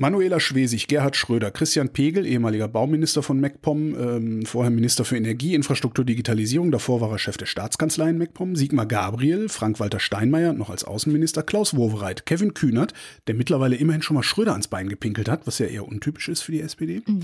Manuela 0.01 0.40
Schwesig, 0.40 0.88
Gerhard 0.88 1.14
Schröder, 1.14 1.51
Christian 1.51 1.90
Pegel, 1.90 2.24
ehemaliger 2.24 2.68
Bauminister 2.68 3.22
von 3.22 3.38
MacPom, 3.38 3.94
ähm, 4.01 4.46
vorher 4.46 4.70
Minister 4.70 5.05
für 5.05 5.18
Energie, 5.18 5.55
Infrastruktur, 5.55 6.07
Digitalisierung, 6.07 6.70
davor 6.70 7.03
war 7.03 7.11
er 7.11 7.18
Chef 7.18 7.36
der 7.36 7.44
Staatskanzlei 7.44 8.09
in 8.09 8.16
MacPom, 8.16 8.57
Sigmar 8.57 8.86
Gabriel, 8.86 9.51
Frank-Walter 9.51 10.01
Steinmeier, 10.01 10.55
noch 10.55 10.70
als 10.70 10.84
Außenminister, 10.84 11.42
Klaus 11.42 11.76
Wowereit, 11.76 12.24
Kevin 12.24 12.55
Kühnert, 12.55 12.94
der 13.26 13.34
mittlerweile 13.34 13.76
immerhin 13.76 14.01
schon 14.01 14.14
mal 14.14 14.22
Schröder 14.22 14.53
ans 14.53 14.68
Bein 14.68 14.88
gepinkelt 14.88 15.28
hat, 15.28 15.46
was 15.46 15.59
ja 15.59 15.66
eher 15.66 15.86
untypisch 15.86 16.30
ist 16.30 16.40
für 16.40 16.53
die 16.53 16.62
SPD, 16.62 17.03
mhm. 17.07 17.20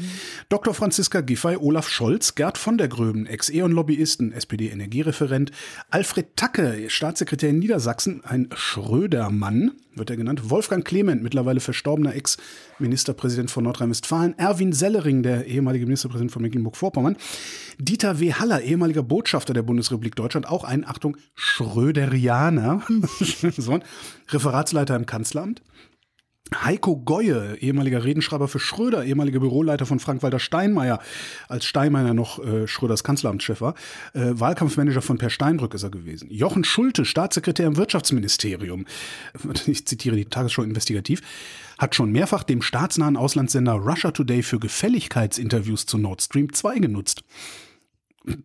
Dr. 0.50 0.74
Franziska 0.74 1.22
Giffey, 1.22 1.56
Olaf 1.56 1.88
Scholz, 1.88 2.34
Gerd 2.34 2.58
von 2.58 2.76
der 2.76 2.88
Gröben, 2.88 3.24
Ex-E.ON-Lobbyisten, 3.24 4.32
SPD-Energiereferent, 4.32 5.50
Alfred 5.88 6.36
Tacke, 6.36 6.90
Staatssekretär 6.90 7.48
in 7.48 7.58
Niedersachsen, 7.58 8.22
ein 8.22 8.50
Schrödermann, 8.54 9.72
wird 9.96 10.10
er 10.10 10.16
genannt. 10.16 10.50
Wolfgang 10.50 10.84
Clement, 10.84 11.22
mittlerweile 11.22 11.60
verstorbener 11.60 12.14
Ex-Ministerpräsident 12.14 13.50
von 13.50 13.64
Nordrhein-Westfalen. 13.64 14.38
Erwin 14.38 14.72
Sellering, 14.72 15.22
der 15.22 15.46
ehemalige 15.46 15.86
Ministerpräsident 15.86 16.32
von 16.32 16.42
Mecklenburg-Vorpommern. 16.42 17.16
Dieter 17.78 18.20
W. 18.20 18.32
Haller, 18.34 18.62
ehemaliger 18.62 19.02
Botschafter 19.02 19.54
der 19.54 19.62
Bundesrepublik 19.62 20.14
Deutschland, 20.14 20.48
auch 20.48 20.64
ein, 20.64 20.86
Achtung, 20.86 21.16
Schröderianer. 21.34 22.82
Referatsleiter 24.30 24.96
im 24.96 25.06
Kanzleramt. 25.06 25.62
Heiko 26.54 26.96
Goye, 26.96 27.56
ehemaliger 27.58 28.04
Redenschreiber 28.04 28.46
für 28.46 28.60
Schröder, 28.60 29.04
ehemaliger 29.04 29.40
Büroleiter 29.40 29.84
von 29.84 29.98
Frank-Walter 29.98 30.38
Steinmeier, 30.38 31.00
als 31.48 31.64
Steinmeier 31.64 32.14
noch 32.14 32.38
äh, 32.38 32.68
Schröders 32.68 33.02
Kanzleramtschef 33.02 33.60
war. 33.60 33.74
Äh, 34.14 34.30
Wahlkampfmanager 34.34 35.02
von 35.02 35.18
Per 35.18 35.30
Steinbrück 35.30 35.74
ist 35.74 35.82
er 35.82 35.90
gewesen. 35.90 36.30
Jochen 36.30 36.62
Schulte, 36.62 37.04
Staatssekretär 37.04 37.66
im 37.66 37.76
Wirtschaftsministerium, 37.76 38.86
ich 39.66 39.86
zitiere 39.86 40.14
die 40.14 40.26
Tagesschau 40.26 40.62
investigativ, 40.62 41.20
hat 41.78 41.96
schon 41.96 42.12
mehrfach 42.12 42.44
dem 42.44 42.62
staatsnahen 42.62 43.16
Auslandssender 43.16 43.72
Russia 43.72 44.12
Today 44.12 44.44
für 44.44 44.60
Gefälligkeitsinterviews 44.60 45.86
zu 45.86 45.98
Nord 45.98 46.22
Stream 46.22 46.52
2 46.52 46.78
genutzt. 46.78 47.24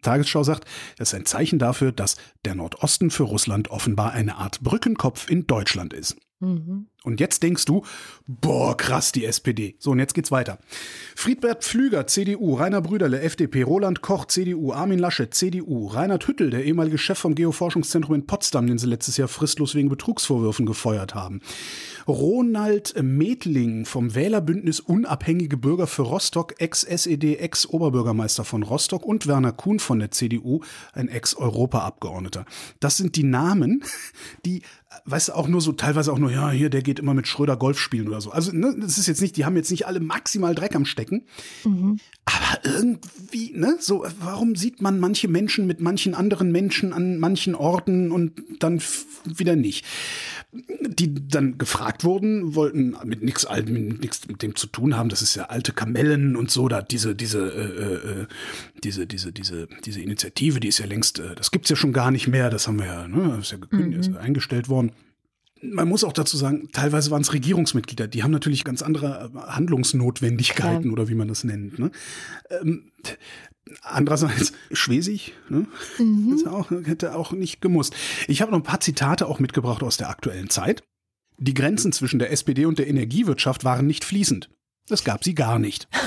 Tagesschau 0.01 0.43
sagt, 0.43 0.65
es 0.97 1.09
ist 1.09 1.15
ein 1.15 1.25
Zeichen 1.25 1.59
dafür, 1.59 1.91
dass 1.91 2.17
der 2.45 2.55
Nordosten 2.55 3.11
für 3.11 3.23
Russland 3.23 3.69
offenbar 3.69 4.11
eine 4.11 4.37
Art 4.37 4.61
Brückenkopf 4.61 5.29
in 5.29 5.45
Deutschland 5.45 5.93
ist. 5.93 6.17
Mhm. 6.41 6.87
Und 7.03 7.19
jetzt 7.19 7.43
denkst 7.43 7.65
du, 7.65 7.83
boah, 8.27 8.75
krass, 8.75 9.11
die 9.11 9.25
SPD. 9.25 9.75
So, 9.79 9.91
und 9.91 9.99
jetzt 9.99 10.13
geht's 10.13 10.31
weiter. 10.31 10.59
Friedbert 11.15 11.63
Pflüger, 11.63 12.07
CDU, 12.07 12.55
Rainer 12.55 12.81
Brüderle, 12.81 13.21
FDP, 13.21 13.63
Roland 13.63 14.01
Koch, 14.01 14.25
CDU, 14.25 14.71
Armin 14.73 14.99
Laschet, 14.99 15.33
CDU, 15.33 15.87
Reinhard 15.87 16.27
Hüttel, 16.27 16.49
der 16.49 16.65
ehemalige 16.65 16.97
Chef 16.97 17.17
vom 17.17 17.35
Geoforschungszentrum 17.35 18.15
in 18.15 18.25
Potsdam, 18.25 18.67
den 18.67 18.79
sie 18.79 18.87
letztes 18.87 19.17
Jahr 19.17 19.27
fristlos 19.27 19.75
wegen 19.75 19.89
Betrugsvorwürfen 19.89 20.65
gefeuert 20.65 21.15
haben. 21.15 21.41
Ronald 22.07 22.93
Medling 23.01 23.85
vom 23.85 24.15
Wählerbündnis 24.15 24.79
Unabhängige 24.79 25.57
Bürger 25.57 25.87
für 25.87 26.03
Rostock, 26.03 26.59
Ex-SED, 26.59 27.37
Ex-Oberbürgermeister 27.37 28.43
von 28.43 28.63
Rostock 28.63 29.05
und 29.05 29.27
Werner 29.27 29.51
Kuhn 29.51 29.79
von 29.79 29.99
der 29.99 30.11
CDU, 30.11 30.61
ein 30.93 31.07
Ex-Europaabgeordneter. 31.07 32.45
Das 32.79 32.97
sind 32.97 33.15
die 33.15 33.23
Namen, 33.23 33.83
die 34.45 34.61
weißt 35.05 35.29
du, 35.29 35.33
auch 35.33 35.47
nur 35.47 35.61
so, 35.61 35.71
teilweise 35.71 36.11
auch 36.11 36.17
nur, 36.17 36.31
ja, 36.31 36.51
hier, 36.51 36.69
der 36.69 36.81
geht 36.81 36.99
immer 36.99 37.13
mit 37.13 37.27
Schröder 37.27 37.55
Golf 37.55 37.79
spielen 37.79 38.07
oder 38.07 38.19
so. 38.19 38.31
Also, 38.31 38.51
ne, 38.51 38.75
das 38.77 38.97
ist 38.97 39.07
jetzt 39.07 39.21
nicht, 39.21 39.37
die 39.37 39.45
haben 39.45 39.55
jetzt 39.55 39.71
nicht 39.71 39.87
alle 39.87 39.99
maximal 39.99 40.53
Dreck 40.53 40.75
am 40.75 40.85
Stecken. 40.85 41.25
Mhm. 41.63 41.99
Aber 42.25 42.65
irgendwie, 42.65 43.53
ne, 43.53 43.77
so, 43.79 44.05
warum 44.19 44.55
sieht 44.55 44.81
man 44.81 44.99
manche 44.99 45.27
Menschen 45.27 45.65
mit 45.65 45.79
manchen 45.79 46.13
anderen 46.13 46.51
Menschen 46.51 46.91
an 46.91 47.19
manchen 47.19 47.55
Orten 47.55 48.11
und 48.11 48.33
dann 48.59 48.81
wieder 49.23 49.55
nicht? 49.55 49.85
Die 50.53 51.27
dann 51.29 51.57
gefragt 51.57 52.03
wurden, 52.03 52.55
wollten 52.55 52.97
mit 53.05 53.23
nichts 53.23 53.47
mit 53.49 54.01
nichts 54.01 54.27
mit 54.27 54.41
dem 54.41 54.55
zu 54.55 54.67
tun 54.67 54.97
haben, 54.97 55.07
das 55.07 55.21
ist 55.21 55.35
ja 55.35 55.45
alte 55.45 55.71
Kamellen 55.71 56.35
und 56.35 56.51
so, 56.51 56.67
da 56.67 56.81
diese, 56.81 57.15
diese, 57.15 57.39
äh, 57.39 58.21
äh, 58.21 58.27
diese, 58.83 59.07
diese, 59.07 59.31
diese, 59.31 59.67
diese 59.85 60.01
Initiative, 60.01 60.59
die 60.59 60.67
ist 60.67 60.79
ja 60.79 60.85
längst, 60.85 61.19
äh, 61.19 61.35
das 61.35 61.51
gibt's 61.51 61.69
ja 61.69 61.77
schon 61.77 61.93
gar 61.93 62.11
nicht 62.11 62.27
mehr, 62.27 62.49
das 62.49 62.67
haben 62.67 62.79
wir 62.79 62.85
ja, 62.85 63.07
ne, 63.07 63.37
ist 63.39 63.51
ja 63.51 63.57
gekündigt, 63.57 63.93
mhm. 63.93 63.99
ist 63.99 64.11
ja 64.13 64.19
eingestellt 64.19 64.67
worden 64.67 64.91
man 65.61 65.87
muss 65.87 66.03
auch 66.03 66.13
dazu 66.13 66.37
sagen, 66.37 66.69
teilweise 66.71 67.11
waren 67.11 67.21
es 67.21 67.33
Regierungsmitglieder, 67.33 68.07
die 68.07 68.23
haben 68.23 68.31
natürlich 68.31 68.63
ganz 68.63 68.81
andere 68.81 69.31
äh, 69.33 69.37
Handlungsnotwendigkeiten 69.37 70.87
ja. 70.87 70.91
oder 70.91 71.07
wie 71.07 71.15
man 71.15 71.27
das 71.27 71.43
nennt. 71.43 71.77
Ne? 71.77 71.91
Ähm, 72.49 72.91
andererseits 73.81 74.53
Schwesig, 74.71 75.33
ne? 75.49 75.67
Mhm. 75.97 76.47
Auch, 76.47 76.71
hätte 76.71 77.15
auch 77.15 77.31
nicht 77.31 77.61
gemusst. 77.61 77.95
Ich 78.27 78.41
habe 78.41 78.51
noch 78.51 78.59
ein 78.59 78.63
paar 78.63 78.79
Zitate 78.79 79.27
auch 79.27 79.39
mitgebracht 79.39 79.83
aus 79.83 79.97
der 79.97 80.09
aktuellen 80.09 80.49
Zeit. 80.49 80.83
Die 81.37 81.53
Grenzen 81.53 81.91
zwischen 81.91 82.19
der 82.19 82.31
SPD 82.31 82.65
und 82.65 82.79
der 82.79 82.87
Energiewirtschaft 82.87 83.63
waren 83.63 83.87
nicht 83.87 84.05
fließend. 84.05 84.49
Es 84.89 85.03
gab 85.03 85.23
sie 85.23 85.35
gar 85.35 85.59
nicht. 85.59 85.87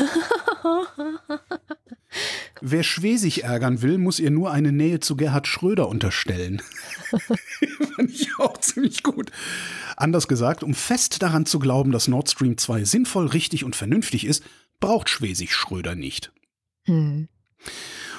Wer 2.60 2.82
Schwesig 2.82 3.44
ärgern 3.44 3.82
will, 3.82 3.98
muss 3.98 4.20
ihr 4.20 4.30
nur 4.30 4.50
eine 4.50 4.72
Nähe 4.72 5.00
zu 5.00 5.16
Gerhard 5.16 5.46
Schröder 5.46 5.88
unterstellen. 5.88 6.62
Fand 7.96 8.10
ich 8.10 8.30
auch 8.38 8.58
ziemlich 8.58 9.02
gut. 9.02 9.30
Anders 9.96 10.28
gesagt, 10.28 10.62
um 10.62 10.74
fest 10.74 11.22
daran 11.22 11.46
zu 11.46 11.58
glauben, 11.58 11.90
dass 11.92 12.08
Nord 12.08 12.30
Stream 12.30 12.56
2 12.56 12.84
sinnvoll, 12.84 13.26
richtig 13.26 13.64
und 13.64 13.76
vernünftig 13.76 14.24
ist, 14.24 14.44
braucht 14.80 15.08
Schwesig 15.08 15.52
Schröder 15.54 15.94
nicht. 15.94 16.32
Hm. 16.86 17.28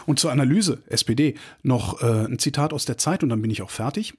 Und 0.06 0.20
zur 0.20 0.32
Analyse, 0.32 0.84
SPD, 0.88 1.36
noch 1.64 2.02
äh, 2.02 2.26
ein 2.26 2.39
Zitat 2.39 2.74
aus 2.74 2.86
der 2.86 2.98
Zeit 2.98 3.24
und 3.24 3.30
dann 3.30 3.41
bin 3.41 3.52
ich 3.52 3.62
auch 3.62 3.72
fertig. 3.72 4.14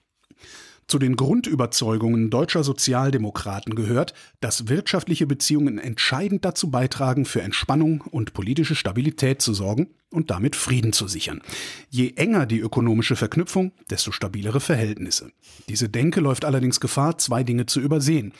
Zu 0.88 1.00
den 1.00 1.16
Grundüberzeugungen 1.16 2.30
deutscher 2.30 2.62
Sozialdemokraten 2.62 3.74
gehört, 3.74 4.14
dass 4.38 4.68
wirtschaftliche 4.68 5.26
Beziehungen 5.26 5.78
entscheidend 5.78 6.44
dazu 6.44 6.70
beitragen, 6.70 7.24
für 7.24 7.42
Entspannung 7.42 8.02
und 8.02 8.34
politische 8.34 8.76
Stabilität 8.76 9.42
zu 9.42 9.52
sorgen 9.52 9.88
und 10.10 10.30
damit 10.30 10.54
Frieden 10.54 10.92
zu 10.92 11.08
sichern. 11.08 11.42
Je 11.90 12.12
enger 12.14 12.46
die 12.46 12.60
ökonomische 12.60 13.16
Verknüpfung, 13.16 13.72
desto 13.90 14.12
stabilere 14.12 14.60
Verhältnisse. 14.60 15.32
Diese 15.68 15.88
Denke 15.88 16.20
läuft 16.20 16.44
allerdings 16.44 16.78
Gefahr, 16.78 17.18
zwei 17.18 17.42
Dinge 17.42 17.66
zu 17.66 17.80
übersehen. 17.80 18.32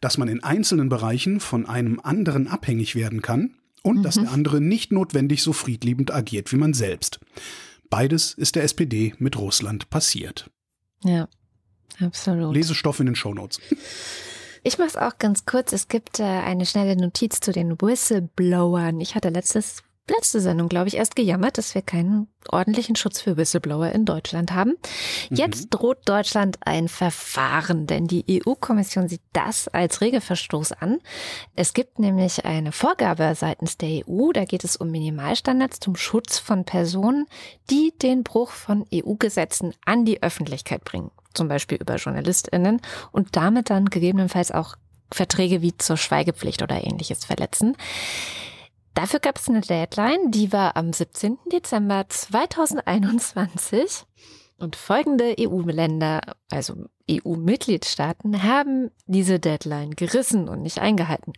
Dass 0.00 0.16
man 0.16 0.28
in 0.28 0.44
einzelnen 0.44 0.88
Bereichen 0.88 1.40
von 1.40 1.66
einem 1.66 1.98
anderen 2.00 2.46
abhängig 2.46 2.94
werden 2.94 3.20
kann 3.20 3.56
und 3.82 3.98
mhm. 3.98 4.02
dass 4.02 4.16
der 4.16 4.30
andere 4.30 4.60
nicht 4.60 4.92
notwendig 4.92 5.42
so 5.42 5.52
friedliebend 5.52 6.12
agiert 6.12 6.52
wie 6.52 6.56
man 6.56 6.74
selbst. 6.74 7.20
Beides 7.88 8.34
ist 8.34 8.56
der 8.56 8.62
SPD 8.62 9.14
mit 9.18 9.36
Russland 9.36 9.90
passiert. 9.90 10.50
Ja. 11.02 11.28
Absolut. 11.98 12.54
Lesestoff 12.54 13.00
in 13.00 13.06
den 13.06 13.14
Shownotes. 13.14 13.60
Ich 14.62 14.78
mache 14.78 14.88
es 14.88 14.96
auch 14.96 15.18
ganz 15.18 15.46
kurz. 15.46 15.72
Es 15.72 15.88
gibt 15.88 16.20
äh, 16.20 16.22
eine 16.22 16.66
schnelle 16.66 16.96
Notiz 16.96 17.40
zu 17.40 17.52
den 17.52 17.80
Whistleblowern. 17.80 19.00
Ich 19.00 19.14
hatte 19.14 19.30
letztes, 19.30 19.82
letzte 20.08 20.40
Sendung, 20.40 20.68
glaube 20.68 20.88
ich, 20.88 20.96
erst 20.96 21.16
gejammert, 21.16 21.58
dass 21.58 21.74
wir 21.74 21.82
keinen 21.82 22.28
ordentlichen 22.48 22.96
Schutz 22.96 23.20
für 23.20 23.36
Whistleblower 23.36 23.90
in 23.92 24.04
Deutschland 24.04 24.52
haben. 24.52 24.74
Jetzt 25.30 25.64
mhm. 25.64 25.70
droht 25.70 26.08
Deutschland 26.08 26.58
ein 26.60 26.88
Verfahren, 26.88 27.86
denn 27.86 28.06
die 28.06 28.42
EU-Kommission 28.44 29.08
sieht 29.08 29.22
das 29.32 29.68
als 29.68 30.00
Regelverstoß 30.00 30.72
an. 30.72 30.98
Es 31.54 31.74
gibt 31.74 31.98
nämlich 31.98 32.44
eine 32.44 32.72
Vorgabe 32.72 33.34
seitens 33.36 33.76
der 33.76 34.08
EU, 34.08 34.32
da 34.32 34.44
geht 34.44 34.64
es 34.64 34.76
um 34.76 34.90
Minimalstandards 34.90 35.80
zum 35.80 35.96
Schutz 35.96 36.38
von 36.38 36.64
Personen, 36.64 37.26
die 37.70 37.92
den 37.96 38.24
Bruch 38.24 38.50
von 38.50 38.84
EU-Gesetzen 38.92 39.74
an 39.84 40.04
die 40.04 40.22
Öffentlichkeit 40.22 40.84
bringen 40.84 41.10
zum 41.34 41.48
Beispiel 41.48 41.78
über 41.78 41.96
JournalistInnen 41.96 42.80
und 43.12 43.36
damit 43.36 43.70
dann 43.70 43.86
gegebenenfalls 43.86 44.50
auch 44.50 44.76
Verträge 45.12 45.62
wie 45.62 45.76
zur 45.76 45.96
Schweigepflicht 45.96 46.62
oder 46.62 46.84
ähnliches 46.84 47.24
verletzen. 47.24 47.76
Dafür 48.94 49.20
gab 49.20 49.38
es 49.38 49.48
eine 49.48 49.60
Deadline, 49.60 50.30
die 50.30 50.52
war 50.52 50.76
am 50.76 50.92
17. 50.92 51.38
Dezember 51.52 52.06
2021. 52.08 54.04
Und 54.58 54.76
folgende 54.76 55.36
EU-Länder, 55.40 56.20
also 56.50 56.74
EU-Mitgliedstaaten, 57.10 58.42
haben 58.42 58.90
diese 59.06 59.40
Deadline 59.40 59.92
gerissen 59.92 60.48
und 60.50 60.60
nicht 60.60 60.80
eingehalten. 60.80 61.32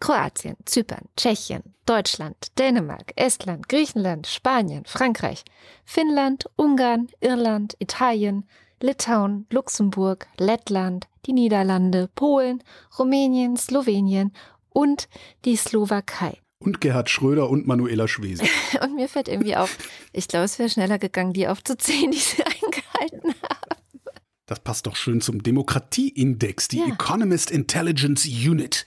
Kroatien, 0.00 0.56
Zypern, 0.64 1.08
Tschechien, 1.16 1.74
Deutschland, 1.84 2.58
Dänemark, 2.58 3.12
Estland, 3.16 3.68
Griechenland, 3.68 4.26
Spanien, 4.26 4.84
Frankreich, 4.86 5.44
Finnland, 5.84 6.46
Ungarn, 6.56 7.08
Irland, 7.20 7.76
Italien, 7.78 8.48
Litauen, 8.80 9.46
Luxemburg, 9.50 10.26
Lettland, 10.38 11.08
die 11.26 11.34
Niederlande, 11.34 12.08
Polen, 12.14 12.64
Rumänien, 12.98 13.56
Slowenien 13.56 14.32
und 14.70 15.08
die 15.44 15.56
Slowakei. 15.56 16.41
Und 16.62 16.80
Gerhard 16.80 17.10
Schröder 17.10 17.50
und 17.50 17.66
Manuela 17.66 18.06
Schwesig. 18.06 18.48
und 18.82 18.94
mir 18.94 19.08
fällt 19.08 19.28
irgendwie 19.28 19.56
auf, 19.56 19.76
ich 20.12 20.28
glaube, 20.28 20.44
es 20.44 20.58
wäre 20.58 20.68
schneller 20.68 20.98
gegangen, 20.98 21.32
die 21.32 21.48
aufzuzählen, 21.48 22.10
die 22.10 22.18
sie 22.18 22.42
eingehalten 22.44 23.34
haben. 23.42 23.82
Das 24.46 24.60
passt 24.60 24.86
doch 24.86 24.96
schön 24.96 25.20
zum 25.20 25.42
Demokratieindex, 25.42 26.68
die 26.68 26.78
ja. 26.78 26.86
Economist 26.86 27.50
Intelligence 27.50 28.26
Unit. 28.26 28.84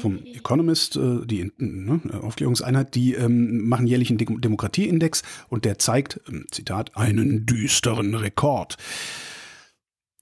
Vom 0.00 0.22
Economist, 0.26 0.96
äh, 0.96 1.24
die 1.24 1.50
ne, 1.56 2.00
Aufklärungseinheit, 2.20 2.94
die 2.94 3.14
ähm, 3.14 3.66
machen 3.66 3.86
jährlich 3.86 4.10
einen 4.10 4.18
Demokratieindex 4.18 5.22
und 5.48 5.64
der 5.64 5.78
zeigt, 5.78 6.20
ähm, 6.28 6.44
Zitat, 6.50 6.96
einen 6.96 7.46
düsteren 7.46 8.14
Rekord. 8.14 8.76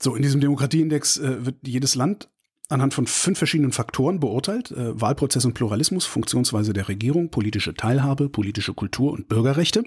So, 0.01 0.15
in 0.15 0.23
diesem 0.23 0.41
Demokratieindex 0.41 1.17
äh, 1.17 1.45
wird 1.45 1.57
jedes 1.67 1.97
Land 1.97 2.29
anhand 2.69 2.95
von 2.95 3.07
fünf 3.07 3.39
verschiedenen 3.39 3.73
Faktoren 3.73 4.21
beurteilt. 4.21 4.71
Äh, 4.71 5.01
Wahlprozess 5.01 5.45
und 5.45 5.55
Pluralismus, 5.55 6.07
Funktionsweise 6.07 6.73
der 6.73 6.89
Regierung, 6.89 7.31
politische 7.31 7.75
Teilhabe, 7.75 8.29
politische 8.29 8.75
Kultur 8.75 9.13
und 9.13 9.29
Bürgerrechte. 9.29 9.85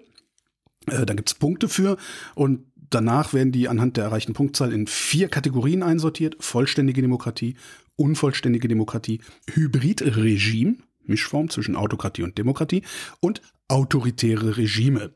Äh, 0.87 1.05
da 1.05 1.13
gibt 1.13 1.29
es 1.29 1.35
Punkte 1.35 1.69
für 1.69 1.97
und 2.35 2.65
danach 2.89 3.33
werden 3.33 3.51
die 3.51 3.67
anhand 3.67 3.97
der 3.97 4.05
erreichten 4.05 4.33
Punktzahl 4.33 4.71
in 4.71 4.87
vier 4.87 5.29
Kategorien 5.29 5.83
einsortiert. 5.83 6.37
Vollständige 6.39 7.01
Demokratie, 7.01 7.55
unvollständige 7.95 8.67
Demokratie, 8.67 9.21
Hybridregime, 9.51 10.77
Mischform 11.03 11.49
zwischen 11.49 11.75
Autokratie 11.75 12.23
und 12.23 12.37
Demokratie 12.37 12.83
und 13.19 13.41
autoritäre 13.67 14.57
Regime. 14.57 15.11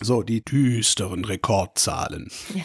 So, 0.00 0.22
die 0.22 0.44
düsteren 0.44 1.24
Rekordzahlen. 1.24 2.30
Ja. 2.54 2.64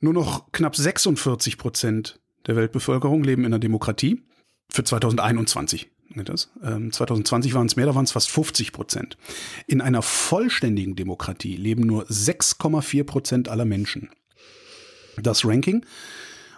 Nur 0.00 0.12
noch 0.12 0.52
knapp 0.52 0.76
46 0.76 1.58
Prozent 1.58 2.20
der 2.48 2.56
Weltbevölkerung 2.56 3.22
leben 3.22 3.42
in 3.42 3.52
einer 3.52 3.60
Demokratie. 3.60 4.22
Für 4.70 4.84
2021 4.84 5.90
das. 6.24 6.50
Ähm, 6.62 6.92
2020 6.92 7.54
waren 7.54 7.66
es 7.66 7.76
mehr, 7.76 7.86
da 7.86 7.94
waren 7.94 8.04
es 8.04 8.12
fast 8.12 8.30
50 8.30 8.72
Prozent. 8.72 9.16
In 9.66 9.80
einer 9.80 10.02
vollständigen 10.02 10.96
Demokratie 10.96 11.56
leben 11.56 11.82
nur 11.82 12.06
6,4 12.06 13.04
Prozent 13.04 13.48
aller 13.48 13.64
Menschen. 13.64 14.10
Das 15.20 15.44
Ranking 15.44 15.84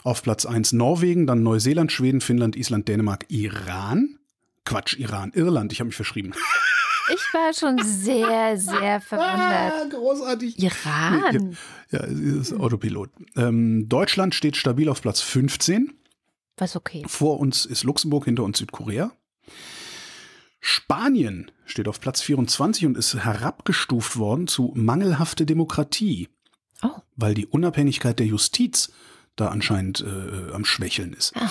auf 0.02 0.22
Platz 0.22 0.46
1 0.46 0.72
Norwegen, 0.72 1.26
dann 1.26 1.42
Neuseeland, 1.42 1.92
Schweden, 1.92 2.20
Finnland, 2.20 2.56
Island, 2.56 2.88
Dänemark, 2.88 3.26
Iran. 3.28 4.16
Quatsch, 4.64 4.98
Iran, 4.98 5.32
Irland, 5.34 5.72
ich 5.72 5.80
habe 5.80 5.88
mich 5.88 5.96
verschrieben. 5.96 6.32
Ich 7.12 7.34
war 7.34 7.52
schon 7.52 7.78
sehr, 7.82 8.56
sehr 8.58 9.00
verwundert. 9.00 9.72
Ah, 9.74 9.84
großartig. 9.90 10.58
Iran. 10.58 11.56
Ja, 11.90 12.06
ja 12.06 12.40
ist 12.40 12.52
Autopilot. 12.52 13.10
Ähm, 13.36 13.88
Deutschland 13.88 14.34
steht 14.34 14.56
stabil 14.56 14.88
auf 14.88 15.02
Platz 15.02 15.20
15. 15.20 15.92
Was 16.56 16.76
okay. 16.76 17.04
Vor 17.06 17.40
uns 17.40 17.64
ist 17.64 17.84
Luxemburg, 17.84 18.26
hinter 18.26 18.44
uns 18.44 18.58
Südkorea. 18.58 19.12
Spanien 20.60 21.50
steht 21.64 21.88
auf 21.88 22.00
Platz 22.00 22.20
24 22.20 22.86
und 22.86 22.98
ist 22.98 23.14
herabgestuft 23.14 24.18
worden 24.18 24.46
zu 24.46 24.72
mangelhafte 24.74 25.46
Demokratie. 25.46 26.28
Oh. 26.82 26.88
Weil 27.16 27.34
die 27.34 27.46
Unabhängigkeit 27.46 28.18
der 28.18 28.26
Justiz 28.26 28.92
da 29.36 29.48
anscheinend 29.48 30.02
äh, 30.02 30.52
am 30.52 30.64
Schwächeln 30.64 31.14
ist. 31.14 31.34
Ah. 31.36 31.50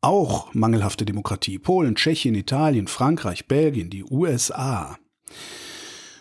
Auch 0.00 0.54
mangelhafte 0.54 1.04
Demokratie. 1.04 1.58
Polen, 1.58 1.96
Tschechien, 1.96 2.34
Italien, 2.34 2.86
Frankreich, 2.86 3.46
Belgien, 3.46 3.90
die 3.90 4.04
USA. 4.04 4.98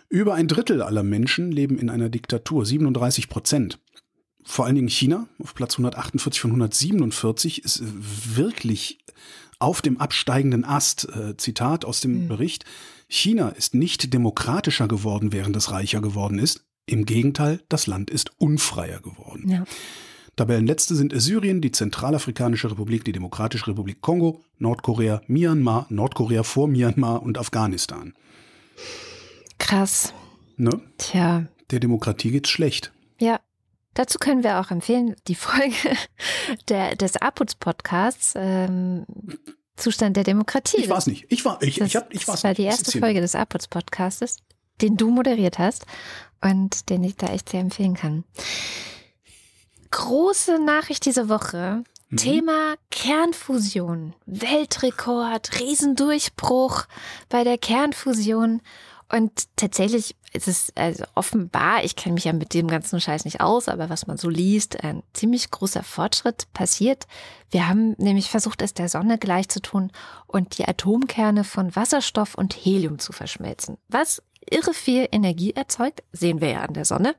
Über 0.09 0.33
ein 0.33 0.47
Drittel 0.47 0.81
aller 0.81 1.03
Menschen 1.03 1.51
leben 1.51 1.77
in 1.77 1.89
einer 1.89 2.09
Diktatur, 2.09 2.65
37 2.65 3.29
Prozent. 3.29 3.79
Vor 4.43 4.65
allen 4.65 4.75
Dingen 4.75 4.87
China 4.87 5.27
auf 5.43 5.53
Platz 5.53 5.73
148 5.73 6.39
von 6.39 6.51
147 6.51 7.65
ist 7.65 7.83
wirklich 8.35 8.99
auf 9.59 9.81
dem 9.81 9.97
absteigenden 9.99 10.63
Ast. 10.63 11.09
Äh, 11.09 11.35
Zitat 11.37 11.83
aus 11.83 11.99
dem 11.99 12.23
mhm. 12.23 12.27
Bericht. 12.29 12.63
China 13.09 13.49
ist 13.49 13.73
nicht 13.73 14.13
demokratischer 14.13 14.87
geworden, 14.87 15.33
während 15.33 15.55
es 15.55 15.71
reicher 15.71 16.01
geworden 16.01 16.39
ist. 16.39 16.65
Im 16.85 17.05
Gegenteil, 17.05 17.61
das 17.67 17.85
Land 17.85 18.09
ist 18.09 18.31
unfreier 18.37 19.01
geworden. 19.01 19.49
Ja. 19.49 19.65
Tabellenletzte 20.37 20.95
sind 20.95 21.19
Syrien, 21.19 21.61
die 21.61 21.71
Zentralafrikanische 21.71 22.69
Republik, 22.69 23.03
die 23.03 23.11
Demokratische 23.11 23.67
Republik 23.67 24.01
Kongo, 24.01 24.41
Nordkorea, 24.59 25.21
Myanmar, 25.27 25.87
Nordkorea 25.89 26.43
vor 26.43 26.67
Myanmar 26.67 27.23
und 27.23 27.39
Afghanistan. 27.39 28.13
Krass. 29.57 30.13
Ne? 30.55 30.79
Tja. 30.99 31.47
Der 31.71 31.79
Demokratie 31.79 32.31
geht's 32.31 32.49
schlecht. 32.49 32.93
Ja. 33.19 33.39
Dazu 33.95 34.19
können 34.19 34.43
wir 34.43 34.59
auch 34.59 34.69
empfehlen, 34.69 35.15
die 35.27 35.33
Folge 35.33 35.73
der, 36.69 36.95
des 36.95 37.17
Aputz-Podcasts, 37.17 38.33
ähm, 38.35 39.07
Zustand 39.75 40.17
der 40.17 40.23
Demokratie. 40.23 40.81
Ich 40.81 40.89
weiß 40.89 41.07
nicht. 41.07 41.25
Ich 41.29 41.45
war, 41.45 41.61
ich, 41.63 41.77
das, 41.77 41.87
ich, 41.87 41.95
hab, 41.95 42.13
ich 42.13 42.25
das 42.25 42.43
war 42.43 42.53
die 42.53 42.63
erste 42.63 42.99
Folge 42.99 43.21
des 43.21 43.33
Aputz-Podcastes, 43.33 44.37
den 44.81 44.97
du 44.97 45.09
moderiert 45.09 45.57
hast 45.57 45.87
und 46.41 46.91
den 46.91 47.03
ich 47.03 47.15
da 47.15 47.27
echt 47.27 47.49
sehr 47.49 47.61
empfehlen 47.61 47.95
kann. 47.95 48.23
Große 49.91 50.59
Nachricht 50.59 51.05
diese 51.05 51.29
Woche. 51.29 51.83
Mhm. 52.09 52.17
Thema 52.17 52.75
Kernfusion. 52.89 54.13
Weltrekord, 54.25 55.59
Riesendurchbruch 55.59 56.85
bei 57.29 57.43
der 57.43 57.57
Kernfusion. 57.57 58.61
Und 59.09 59.31
tatsächlich 59.55 60.15
ist 60.33 60.47
es 60.49 60.73
also 60.75 61.05
offenbar, 61.15 61.83
ich 61.83 61.95
kenne 61.95 62.15
mich 62.15 62.25
ja 62.25 62.33
mit 62.33 62.53
dem 62.53 62.67
ganzen 62.67 62.99
Scheiß 62.99 63.23
nicht 63.23 63.39
aus, 63.39 63.69
aber 63.69 63.89
was 63.89 64.05
man 64.05 64.17
so 64.17 64.29
liest, 64.29 64.83
ein 64.83 65.01
ziemlich 65.13 65.49
großer 65.49 65.83
Fortschritt 65.83 66.51
passiert. 66.51 67.07
Wir 67.49 67.69
haben 67.69 67.95
nämlich 67.97 68.29
versucht, 68.29 68.61
es 68.61 68.73
der 68.73 68.89
Sonne 68.89 69.17
gleich 69.17 69.47
zu 69.47 69.61
tun 69.61 69.91
und 70.27 70.57
die 70.57 70.67
Atomkerne 70.67 71.45
von 71.45 71.73
Wasserstoff 71.75 72.35
und 72.35 72.53
Helium 72.53 72.99
zu 72.99 73.13
verschmelzen. 73.13 73.77
Was 73.87 74.21
irre 74.49 74.73
viel 74.73 75.07
Energie 75.11 75.53
erzeugt, 75.53 76.03
sehen 76.11 76.41
wir 76.41 76.49
ja 76.49 76.61
an 76.61 76.73
der 76.73 76.85
Sonne. 76.85 77.15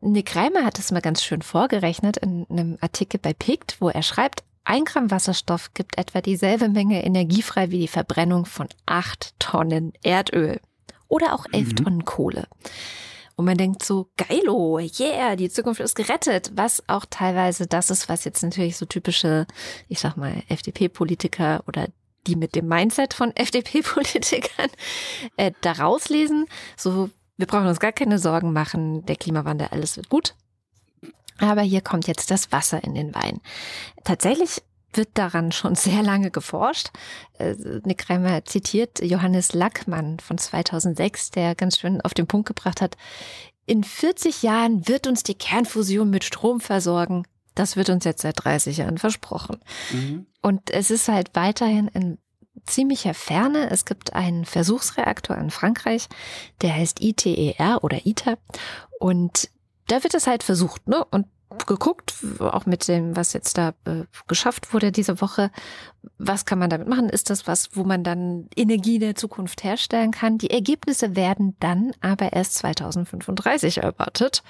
Nick 0.00 0.36
Reimer 0.36 0.64
hat 0.64 0.78
es 0.78 0.92
mal 0.92 1.00
ganz 1.00 1.22
schön 1.22 1.42
vorgerechnet 1.42 2.18
in 2.18 2.46
einem 2.50 2.78
Artikel 2.80 3.18
bei 3.18 3.32
PICT, 3.32 3.76
wo 3.80 3.88
er 3.88 4.02
schreibt, 4.02 4.44
ein 4.64 4.84
Gramm 4.84 5.10
Wasserstoff 5.12 5.74
gibt 5.74 5.96
etwa 5.96 6.20
dieselbe 6.20 6.68
Menge 6.68 7.04
Energie 7.04 7.42
frei 7.42 7.70
wie 7.70 7.78
die 7.78 7.88
Verbrennung 7.88 8.46
von 8.46 8.68
acht 8.84 9.34
Tonnen 9.38 9.92
Erdöl 10.02 10.60
oder 11.08 11.34
auch 11.34 11.46
elf 11.52 11.68
mhm. 11.70 11.76
Tonnen 11.76 12.04
Kohle. 12.04 12.48
Und 13.36 13.44
man 13.44 13.58
denkt 13.58 13.84
so, 13.84 14.08
geilo, 14.16 14.78
yeah, 14.78 15.36
die 15.36 15.50
Zukunft 15.50 15.80
ist 15.80 15.94
gerettet, 15.94 16.50
was 16.54 16.82
auch 16.88 17.04
teilweise 17.08 17.66
das 17.66 17.90
ist, 17.90 18.08
was 18.08 18.24
jetzt 18.24 18.42
natürlich 18.42 18.76
so 18.76 18.86
typische, 18.86 19.46
ich 19.88 20.00
sag 20.00 20.16
mal, 20.16 20.42
FDP-Politiker 20.48 21.62
oder 21.68 21.88
die 22.26 22.34
mit 22.34 22.54
dem 22.54 22.66
Mindset 22.66 23.14
von 23.14 23.30
FDP-Politikern 23.36 24.70
äh, 25.36 25.52
daraus 25.60 26.08
lesen. 26.08 26.46
So, 26.76 27.10
wir 27.36 27.46
brauchen 27.46 27.66
uns 27.66 27.80
gar 27.80 27.92
keine 27.92 28.18
Sorgen 28.18 28.52
machen, 28.52 29.04
der 29.06 29.16
Klimawandel, 29.16 29.68
alles 29.70 29.96
wird 29.96 30.08
gut. 30.08 30.34
Aber 31.38 31.60
hier 31.60 31.82
kommt 31.82 32.06
jetzt 32.06 32.30
das 32.30 32.50
Wasser 32.52 32.82
in 32.82 32.94
den 32.94 33.14
Wein. 33.14 33.40
Tatsächlich 34.04 34.62
wird 34.92 35.10
daran 35.14 35.52
schon 35.52 35.74
sehr 35.74 36.02
lange 36.02 36.30
geforscht. 36.30 36.90
Äh, 37.38 37.54
Nick 37.84 38.08
Reimer 38.08 38.44
zitiert 38.44 39.02
Johannes 39.02 39.52
Lackmann 39.52 40.18
von 40.18 40.38
2006, 40.38 41.32
der 41.32 41.54
ganz 41.54 41.78
schön 41.78 42.00
auf 42.00 42.14
den 42.14 42.26
Punkt 42.26 42.48
gebracht 42.48 42.80
hat, 42.80 42.96
in 43.66 43.82
40 43.82 44.42
Jahren 44.42 44.86
wird 44.88 45.06
uns 45.06 45.24
die 45.24 45.34
Kernfusion 45.34 46.08
mit 46.08 46.24
Strom 46.24 46.60
versorgen. 46.60 47.26
Das 47.54 47.76
wird 47.76 47.90
uns 47.90 48.04
jetzt 48.04 48.22
seit 48.22 48.44
30 48.44 48.76
Jahren 48.78 48.98
versprochen. 48.98 49.58
Mhm. 49.92 50.26
Und 50.40 50.70
es 50.70 50.90
ist 50.90 51.08
halt 51.08 51.30
weiterhin 51.34 51.88
in 51.88 52.18
ziemlicher 52.64 53.14
Ferne. 53.14 53.70
Es 53.70 53.84
gibt 53.84 54.14
einen 54.14 54.44
Versuchsreaktor 54.44 55.36
in 55.36 55.50
Frankreich, 55.50 56.08
der 56.62 56.74
heißt 56.74 57.00
ITER 57.00 57.82
oder 57.82 58.06
ITER. 58.06 58.38
Und 58.98 59.50
da 59.88 60.02
wird 60.02 60.14
es 60.14 60.26
halt 60.26 60.42
versucht, 60.42 60.88
ne? 60.88 61.04
Und 61.04 61.26
geguckt, 61.66 62.14
auch 62.40 62.66
mit 62.66 62.88
dem, 62.88 63.14
was 63.14 63.32
jetzt 63.32 63.56
da 63.56 63.68
äh, 63.84 64.04
geschafft 64.26 64.74
wurde 64.74 64.90
diese 64.90 65.20
Woche. 65.20 65.50
Was 66.18 66.44
kann 66.44 66.58
man 66.58 66.70
damit 66.70 66.88
machen? 66.88 67.08
Ist 67.08 67.30
das 67.30 67.46
was, 67.46 67.70
wo 67.74 67.84
man 67.84 68.02
dann 68.02 68.48
Energie 68.56 68.98
der 68.98 69.14
Zukunft 69.14 69.62
herstellen 69.62 70.10
kann? 70.10 70.38
Die 70.38 70.50
Ergebnisse 70.50 71.14
werden 71.14 71.56
dann 71.60 71.92
aber 72.00 72.32
erst 72.32 72.54
2035 72.56 73.78
erwartet. 73.78 74.42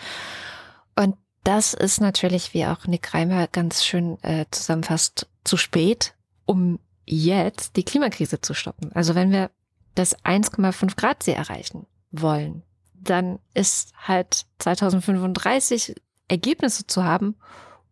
Und 0.97 1.17
das 1.45 1.75
ist 1.75 2.01
natürlich, 2.01 2.55
wie 2.55 2.67
auch 2.67 2.87
Nick 2.87 3.13
Reimer 3.15 3.47
ganz 3.47 3.85
schön 3.85 4.21
äh, 4.23 4.47
zusammenfasst, 4.51 5.29
zu 5.45 5.57
spät, 5.57 6.15
um 6.45 6.81
jetzt 7.07 7.77
die 7.77 7.85
Klimakrise 7.85 8.41
zu 8.41 8.53
stoppen. 8.53 8.91
Also 8.93 9.15
wenn 9.15 9.31
wir 9.31 9.51
das 9.95 10.19
1,5 10.25 10.97
Grad 10.97 11.23
See 11.23 11.33
erreichen 11.33 11.87
wollen, 12.11 12.63
dann 12.95 13.39
ist 13.55 13.93
halt 13.97 14.47
2035 14.59 15.95
Ergebnisse 16.29 16.87
zu 16.87 17.05
haben, 17.05 17.37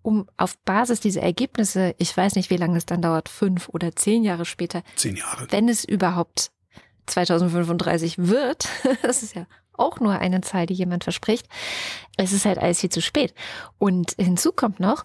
um 0.03 0.29
auf 0.37 0.59
Basis 0.59 1.01
dieser 1.01 1.23
Ergebnisse, 1.23 1.95
ich 1.99 2.15
weiß 2.15 2.35
nicht, 2.35 2.51
wie 2.51 2.57
lange 2.59 2.77
es 2.77 2.85
dann 2.85 3.01
dauert, 3.01 3.29
fünf 3.29 3.69
oder 3.71 3.97
zehn 3.97 4.23
Jahre 4.23 4.45
später, 4.45 4.83
zehn 4.97 5.17
Jahre, 5.17 5.47
wenn 5.51 5.69
es 5.69 5.85
überhaupt 5.85 6.51
2035 7.07 8.19
wird, 8.19 8.69
das 9.03 9.23
ist 9.23 9.35
ja 9.35 9.47
auch 9.73 10.01
nur 10.01 10.19
eine 10.19 10.41
Zahl, 10.43 10.67
die 10.67 10.75
jemand 10.75 11.05
verspricht, 11.05 11.49
es 12.17 12.33
ist 12.33 12.45
halt 12.45 12.59
alles 12.59 12.81
viel 12.81 12.91
zu 12.91 13.01
spät. 13.01 13.35
Und 13.79 14.13
hinzu 14.19 14.53
kommt 14.53 14.79
noch, 14.79 15.05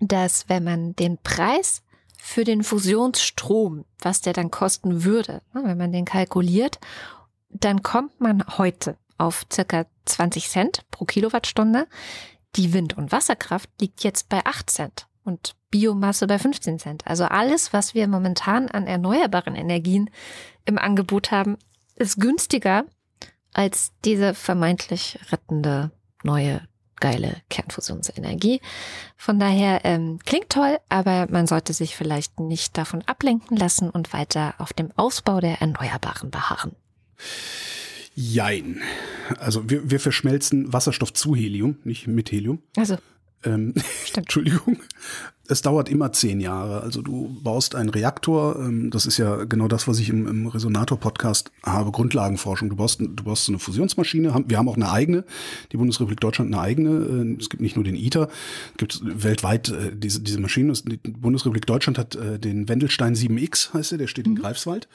dass 0.00 0.48
wenn 0.48 0.64
man 0.64 0.96
den 0.96 1.16
Preis 1.18 1.82
für 2.26 2.44
den 2.44 2.64
Fusionsstrom, 2.64 3.84
was 3.98 4.22
der 4.22 4.32
dann 4.32 4.50
kosten 4.50 5.04
würde, 5.04 5.42
ne, 5.52 5.60
wenn 5.62 5.76
man 5.76 5.92
den 5.92 6.06
kalkuliert, 6.06 6.80
dann 7.50 7.82
kommt 7.82 8.18
man 8.18 8.42
heute 8.56 8.96
auf 9.18 9.44
circa 9.52 9.84
20 10.06 10.48
Cent 10.48 10.90
pro 10.90 11.04
Kilowattstunde. 11.04 11.86
Die 12.56 12.72
Wind- 12.72 12.96
und 12.96 13.12
Wasserkraft 13.12 13.68
liegt 13.78 14.04
jetzt 14.04 14.30
bei 14.30 14.40
8 14.42 14.70
Cent 14.70 15.06
und 15.24 15.54
Biomasse 15.70 16.26
bei 16.26 16.38
15 16.38 16.78
Cent. 16.78 17.06
Also 17.06 17.24
alles, 17.24 17.74
was 17.74 17.92
wir 17.92 18.08
momentan 18.08 18.70
an 18.70 18.86
erneuerbaren 18.86 19.54
Energien 19.54 20.08
im 20.64 20.78
Angebot 20.78 21.30
haben, 21.30 21.58
ist 21.94 22.18
günstiger 22.18 22.86
als 23.52 23.92
diese 24.02 24.32
vermeintlich 24.32 25.18
rettende 25.30 25.90
neue 26.22 26.66
geile 26.96 27.36
Kernfusionsenergie. 27.50 28.60
Von 29.16 29.38
daher 29.38 29.84
ähm, 29.84 30.18
klingt 30.24 30.50
toll, 30.50 30.78
aber 30.88 31.26
man 31.30 31.46
sollte 31.46 31.72
sich 31.72 31.96
vielleicht 31.96 32.40
nicht 32.40 32.76
davon 32.76 33.02
ablenken 33.06 33.56
lassen 33.56 33.90
und 33.90 34.12
weiter 34.12 34.54
auf 34.58 34.72
dem 34.72 34.90
Ausbau 34.96 35.40
der 35.40 35.60
Erneuerbaren 35.60 36.30
beharren. 36.30 36.72
Jein. 38.14 38.80
Also 39.38 39.68
wir, 39.68 39.90
wir 39.90 39.98
verschmelzen 39.98 40.72
Wasserstoff 40.72 41.12
zu 41.12 41.34
Helium, 41.34 41.78
nicht 41.84 42.06
mit 42.06 42.30
Helium. 42.30 42.62
Also. 42.76 42.96
Ähm, 43.44 43.74
Entschuldigung. 44.14 44.78
Es 45.46 45.60
dauert 45.60 45.90
immer 45.90 46.10
zehn 46.12 46.40
Jahre. 46.40 46.80
Also 46.80 47.02
du 47.02 47.36
baust 47.42 47.74
einen 47.74 47.90
Reaktor, 47.90 48.56
ähm, 48.58 48.90
das 48.90 49.04
ist 49.04 49.18
ja 49.18 49.44
genau 49.44 49.68
das, 49.68 49.86
was 49.86 49.98
ich 49.98 50.08
im, 50.08 50.26
im 50.26 50.46
Resonator-Podcast 50.46 51.52
habe, 51.62 51.92
Grundlagenforschung. 51.92 52.70
Du 52.70 52.76
baust, 52.76 53.00
du 53.00 53.24
baust 53.24 53.44
so 53.44 53.52
eine 53.52 53.58
Fusionsmaschine. 53.58 54.34
Wir 54.46 54.56
haben 54.56 54.68
auch 54.68 54.76
eine 54.76 54.90
eigene, 54.90 55.24
die 55.70 55.76
Bundesrepublik 55.76 56.20
Deutschland 56.20 56.52
eine 56.52 56.62
eigene. 56.62 56.90
Äh, 56.90 57.36
es 57.38 57.50
gibt 57.50 57.62
nicht 57.62 57.76
nur 57.76 57.84
den 57.84 57.96
ITER, 57.96 58.28
es 58.72 58.78
gibt 58.78 59.00
weltweit 59.04 59.68
äh, 59.68 59.94
diese, 59.94 60.20
diese 60.20 60.40
Maschine. 60.40 60.72
Die 60.72 60.96
Bundesrepublik 60.96 61.66
Deutschland 61.66 61.98
hat 61.98 62.14
äh, 62.14 62.38
den 62.38 62.68
Wendelstein 62.68 63.14
7X, 63.14 63.74
heißt 63.74 63.90
der, 63.92 63.98
der 63.98 64.06
steht 64.06 64.26
mhm. 64.26 64.36
in 64.36 64.42
Greifswald. 64.42 64.88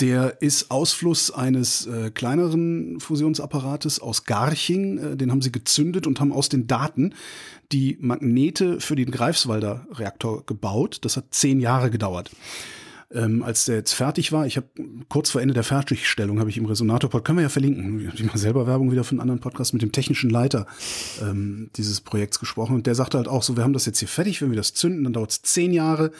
Der 0.00 0.40
ist 0.40 0.70
Ausfluss 0.70 1.32
eines 1.32 1.86
äh, 1.86 2.10
kleineren 2.10 3.00
Fusionsapparates 3.00 3.98
aus 4.00 4.24
Garching. 4.24 4.98
Äh, 4.98 5.16
den 5.16 5.30
haben 5.30 5.42
sie 5.42 5.50
gezündet 5.50 6.06
und 6.06 6.20
haben 6.20 6.32
aus 6.32 6.48
den 6.48 6.66
Daten 6.68 7.14
die 7.72 7.96
Magnete 8.00 8.80
für 8.80 8.94
den 8.94 9.10
Greifswalder 9.10 9.86
Reaktor 9.92 10.46
gebaut. 10.46 10.98
Das 11.02 11.16
hat 11.16 11.26
zehn 11.30 11.58
Jahre 11.58 11.90
gedauert. 11.90 12.30
Ähm, 13.10 13.42
als 13.42 13.64
der 13.64 13.76
jetzt 13.76 13.94
fertig 13.94 14.32
war, 14.32 14.46
ich 14.46 14.58
habe 14.58 14.66
kurz 15.08 15.30
vor 15.30 15.40
Ende 15.40 15.54
der 15.54 15.64
Fertigstellung, 15.64 16.40
habe 16.40 16.50
ich 16.50 16.58
im 16.58 16.66
Resonator-Pod, 16.66 17.24
können 17.24 17.38
wir 17.38 17.44
ja 17.44 17.48
verlinken, 17.48 18.12
ich 18.14 18.22
mache 18.22 18.36
selber 18.36 18.66
Werbung 18.66 18.92
wieder 18.92 19.02
für 19.02 19.12
einen 19.12 19.20
anderen 19.20 19.40
Podcast 19.40 19.72
mit 19.72 19.80
dem 19.80 19.92
technischen 19.92 20.28
Leiter 20.28 20.66
ähm, 21.22 21.70
dieses 21.76 22.02
Projekts 22.02 22.38
gesprochen 22.38 22.74
und 22.74 22.86
der 22.86 22.94
sagte 22.94 23.16
halt 23.16 23.26
auch 23.26 23.42
so, 23.42 23.56
wir 23.56 23.64
haben 23.64 23.72
das 23.72 23.86
jetzt 23.86 23.98
hier 23.98 24.08
fertig, 24.08 24.42
wenn 24.42 24.50
wir 24.50 24.58
das 24.58 24.74
zünden, 24.74 25.04
dann 25.04 25.14
dauert 25.14 25.30
es 25.30 25.40
zehn 25.40 25.72
Jahre, 25.72 26.12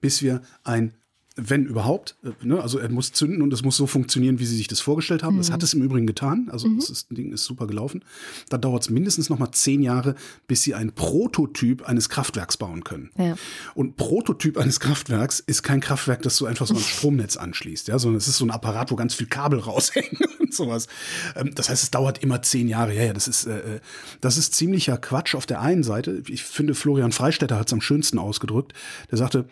bis 0.00 0.20
wir 0.20 0.42
ein 0.64 0.92
wenn 1.36 1.66
überhaupt. 1.66 2.16
Äh, 2.22 2.30
ne? 2.46 2.60
Also 2.60 2.78
er 2.78 2.88
muss 2.88 3.12
zünden 3.12 3.42
und 3.42 3.52
es 3.52 3.62
muss 3.62 3.76
so 3.76 3.86
funktionieren, 3.86 4.38
wie 4.38 4.46
sie 4.46 4.56
sich 4.56 4.68
das 4.68 4.80
vorgestellt 4.80 5.22
haben. 5.22 5.34
Mhm. 5.34 5.38
Das 5.38 5.50
hat 5.50 5.62
es 5.62 5.74
im 5.74 5.82
Übrigen 5.82 6.06
getan. 6.06 6.48
Also 6.50 6.68
mhm. 6.68 6.76
das, 6.76 6.90
ist, 6.90 7.10
das 7.10 7.16
Ding 7.16 7.32
ist 7.32 7.44
super 7.44 7.66
gelaufen. 7.66 8.04
Dann 8.48 8.60
dauert 8.60 8.82
es 8.82 8.90
mindestens 8.90 9.30
noch 9.30 9.38
mal 9.38 9.52
zehn 9.52 9.82
Jahre, 9.82 10.14
bis 10.46 10.62
sie 10.62 10.74
ein 10.74 10.92
Prototyp 10.92 11.82
eines 11.88 12.08
Kraftwerks 12.08 12.56
bauen 12.56 12.84
können. 12.84 13.10
Ja. 13.16 13.36
Und 13.74 13.96
Prototyp 13.96 14.58
eines 14.58 14.80
Kraftwerks 14.80 15.40
ist 15.40 15.62
kein 15.62 15.80
Kraftwerk, 15.80 16.22
das 16.22 16.36
du 16.36 16.46
einfach 16.46 16.66
so 16.66 16.74
ans 16.74 16.86
Stromnetz 16.88 17.36
anschließt, 17.36 17.88
ja, 17.88 17.98
sondern 17.98 18.18
es 18.18 18.28
ist 18.28 18.36
so 18.36 18.44
ein 18.44 18.50
Apparat, 18.50 18.90
wo 18.90 18.96
ganz 18.96 19.14
viel 19.14 19.26
Kabel 19.26 19.58
raushängen 19.60 20.18
und 20.38 20.54
sowas. 20.54 20.88
Ähm, 21.36 21.54
das 21.54 21.68
heißt, 21.68 21.82
es 21.82 21.90
dauert 21.90 22.22
immer 22.22 22.42
zehn 22.42 22.68
Jahre. 22.68 22.94
Ja, 22.94 23.04
ja, 23.04 23.12
das 23.12 23.28
ist, 23.28 23.46
äh, 23.46 23.76
äh, 23.76 23.80
das 24.20 24.36
ist 24.36 24.54
ziemlicher 24.54 24.98
Quatsch 24.98 25.34
auf 25.34 25.46
der 25.46 25.60
einen 25.60 25.82
Seite. 25.82 26.22
Ich 26.28 26.42
finde, 26.42 26.74
Florian 26.74 27.12
Freistetter 27.12 27.58
hat 27.58 27.68
es 27.68 27.72
am 27.72 27.80
schönsten 27.80 28.18
ausgedrückt. 28.18 28.72
Der 29.10 29.18
sagte, 29.18 29.46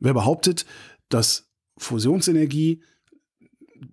wer 0.00 0.14
behauptet, 0.14 0.66
dass 1.08 1.48
Fusionsenergie 1.78 2.82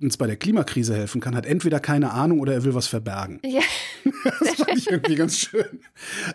uns 0.02 0.18
bei 0.18 0.28
der 0.28 0.38
Klimakrise 0.38 0.96
helfen 0.96 1.22
kann, 1.22 1.36
hat 1.36 1.46
entweder 1.46 1.80
keine 1.80 2.12
Ahnung 2.12 2.40
oder 2.40 2.54
er 2.54 2.64
will 2.64 2.74
was 2.74 2.88
verbergen. 2.88 3.42
Ja. 3.46 3.62
das 4.40 4.56
fand 4.56 4.78
ich 4.78 4.90
irgendwie 4.90 5.16
ganz 5.16 5.38
schön. 5.38 5.82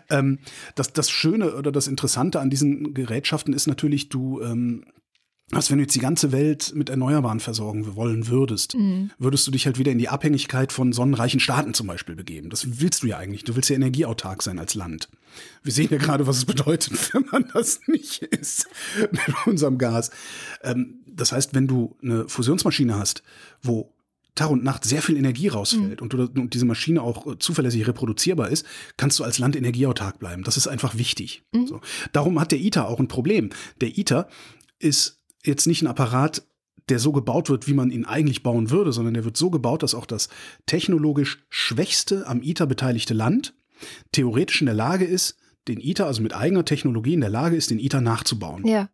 Ähm, 0.09 0.39
das, 0.75 0.93
das 0.93 1.09
Schöne 1.09 1.55
oder 1.55 1.71
das 1.71 1.87
Interessante 1.87 2.39
an 2.39 2.49
diesen 2.49 2.93
Gerätschaften 2.93 3.53
ist 3.53 3.67
natürlich, 3.67 4.09
du 4.09 4.41
ähm, 4.41 4.85
was, 5.51 5.71
wenn 5.71 5.77
du 5.77 5.83
jetzt 5.83 5.95
die 5.95 5.99
ganze 5.99 6.31
Welt 6.31 6.73
mit 6.75 6.89
Erneuerbaren 6.89 7.39
versorgen 7.39 7.95
wollen 7.95 8.27
würdest, 8.27 8.75
mhm. 8.75 9.11
würdest 9.17 9.47
du 9.47 9.51
dich 9.51 9.65
halt 9.65 9.79
wieder 9.79 9.91
in 9.91 9.97
die 9.97 10.09
Abhängigkeit 10.09 10.71
von 10.71 10.93
sonnenreichen 10.93 11.39
Staaten 11.39 11.73
zum 11.73 11.87
Beispiel 11.87 12.15
begeben. 12.15 12.49
Das 12.49 12.79
willst 12.79 13.03
du 13.03 13.07
ja 13.07 13.17
eigentlich. 13.17 13.45
Du 13.45 13.55
willst 13.55 13.69
ja 13.69 13.75
energieautark 13.75 14.43
sein 14.43 14.59
als 14.59 14.75
Land. 14.75 15.09
Wir 15.63 15.71
sehen 15.71 15.89
ja 15.91 15.97
gerade, 15.97 16.27
was 16.27 16.37
es 16.37 16.45
bedeutet, 16.45 16.93
wenn 17.13 17.25
man 17.31 17.49
das 17.53 17.81
nicht 17.87 18.21
ist 18.21 18.67
mit 19.11 19.21
unserem 19.45 19.77
Gas. 19.77 20.11
Ähm, 20.63 20.99
das 21.07 21.31
heißt, 21.31 21.55
wenn 21.55 21.67
du 21.67 21.97
eine 22.01 22.29
Fusionsmaschine 22.29 22.95
hast, 22.95 23.23
wo 23.61 23.93
Tag 24.35 24.51
und 24.51 24.63
Nacht 24.63 24.85
sehr 24.85 25.01
viel 25.01 25.17
Energie 25.17 25.49
rausfällt 25.49 25.99
mhm. 25.99 26.03
und, 26.03 26.13
du, 26.13 26.41
und, 26.41 26.53
diese 26.53 26.65
Maschine 26.65 27.01
auch 27.01 27.27
äh, 27.27 27.39
zuverlässig 27.39 27.87
reproduzierbar 27.87 28.49
ist, 28.49 28.65
kannst 28.95 29.19
du 29.19 29.23
als 29.23 29.39
Land 29.39 29.55
energieautark 29.55 30.19
bleiben. 30.19 30.43
Das 30.43 30.57
ist 30.57 30.67
einfach 30.67 30.97
wichtig. 30.97 31.43
Mhm. 31.51 31.67
So. 31.67 31.81
Darum 32.13 32.39
hat 32.39 32.51
der 32.51 32.59
ITER 32.59 32.87
auch 32.87 32.99
ein 32.99 33.07
Problem. 33.07 33.49
Der 33.81 33.97
ITER 33.97 34.29
ist 34.77 35.18
jetzt 35.43 35.67
nicht 35.67 35.81
ein 35.81 35.87
Apparat, 35.87 36.43
der 36.89 36.99
so 36.99 37.11
gebaut 37.11 37.49
wird, 37.49 37.67
wie 37.67 37.73
man 37.73 37.91
ihn 37.91 38.05
eigentlich 38.05 38.43
bauen 38.43 38.71
würde, 38.71 38.91
sondern 38.91 39.13
der 39.13 39.25
wird 39.25 39.37
so 39.37 39.49
gebaut, 39.49 39.83
dass 39.83 39.95
auch 39.95 40.05
das 40.05 40.29
technologisch 40.65 41.43
schwächste 41.49 42.27
am 42.27 42.41
ITER 42.41 42.65
beteiligte 42.65 43.13
Land 43.13 43.53
theoretisch 44.11 44.61
in 44.61 44.65
der 44.65 44.75
Lage 44.75 45.05
ist, 45.05 45.37
den 45.67 45.79
ITER, 45.79 46.07
also 46.07 46.21
mit 46.21 46.33
eigener 46.33 46.65
Technologie 46.65 47.13
in 47.13 47.21
der 47.21 47.29
Lage 47.29 47.55
ist, 47.55 47.69
den 47.69 47.79
ITER 47.79 48.01
nachzubauen. 48.01 48.65
Ja. 48.65 48.89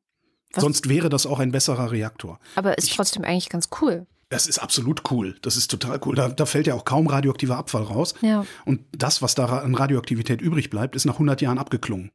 Was? 0.53 0.63
Sonst 0.63 0.89
wäre 0.89 1.09
das 1.09 1.25
auch 1.25 1.39
ein 1.39 1.51
besserer 1.51 1.91
Reaktor. 1.91 2.39
Aber 2.55 2.77
ist 2.77 2.87
ich, 2.87 2.95
trotzdem 2.95 3.23
eigentlich 3.23 3.49
ganz 3.49 3.69
cool. 3.81 4.05
Das 4.29 4.47
ist 4.47 4.59
absolut 4.59 5.11
cool. 5.11 5.35
Das 5.41 5.57
ist 5.57 5.69
total 5.69 5.99
cool. 6.05 6.15
Da, 6.15 6.29
da, 6.29 6.45
fällt 6.45 6.67
ja 6.67 6.73
auch 6.73 6.85
kaum 6.85 7.07
radioaktiver 7.07 7.57
Abfall 7.57 7.83
raus. 7.83 8.15
Ja. 8.21 8.45
Und 8.65 8.81
das, 8.91 9.21
was 9.21 9.35
da 9.35 9.45
an 9.45 9.75
Radioaktivität 9.75 10.41
übrig 10.41 10.69
bleibt, 10.69 10.95
ist 10.95 11.05
nach 11.05 11.13
100 11.13 11.41
Jahren 11.41 11.57
abgeklungen. 11.57 12.11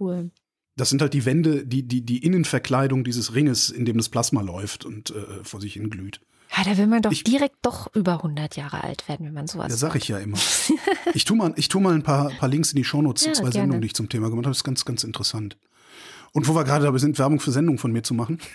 Cool. 0.00 0.30
Das 0.78 0.90
sind 0.90 1.02
halt 1.02 1.12
die 1.12 1.24
Wände, 1.24 1.66
die, 1.66 1.82
die, 1.82 2.00
die 2.00 2.24
Innenverkleidung 2.24 3.04
dieses 3.04 3.34
Ringes, 3.34 3.68
in 3.68 3.84
dem 3.84 3.98
das 3.98 4.08
Plasma 4.08 4.40
läuft 4.40 4.84
und 4.84 5.10
äh, 5.10 5.42
vor 5.42 5.60
sich 5.60 5.74
hin 5.74 5.90
glüht. 5.90 6.20
Ja, 6.56 6.64
da 6.64 6.78
will 6.78 6.86
man 6.86 7.02
doch 7.02 7.12
ich, 7.12 7.24
direkt 7.24 7.56
doch 7.62 7.94
über 7.94 8.14
100 8.14 8.56
Jahre 8.56 8.82
alt 8.82 9.06
werden, 9.08 9.26
wenn 9.26 9.34
man 9.34 9.46
sowas 9.46 9.70
Ja, 9.70 9.76
sag 9.76 9.96
ich 9.96 10.08
ja 10.08 10.18
immer. 10.18 10.38
ich 11.14 11.24
tue 11.24 11.36
mal, 11.36 11.52
ich 11.56 11.68
tu 11.68 11.80
mal 11.80 11.94
ein 11.94 12.02
paar, 12.02 12.30
paar 12.30 12.48
Links 12.48 12.72
in 12.72 12.76
die 12.76 12.84
Shownotes 12.84 13.24
ja, 13.24 13.32
zu 13.32 13.42
zwei 13.42 13.50
gerne. 13.50 13.62
Sendungen, 13.62 13.82
die 13.82 13.86
ich 13.86 13.94
zum 13.94 14.08
Thema 14.08 14.30
gemacht 14.30 14.46
habe. 14.46 14.52
Das 14.52 14.58
ist 14.58 14.64
ganz, 14.64 14.84
ganz 14.84 15.04
interessant. 15.04 15.56
Und 16.32 16.46
wo 16.46 16.54
wir 16.54 16.64
gerade 16.64 16.84
dabei 16.84 16.98
sind, 16.98 17.18
Werbung 17.18 17.40
für 17.40 17.50
Sendungen 17.50 17.78
von 17.78 17.92
mir 17.92 18.02
zu 18.02 18.14
machen. 18.14 18.38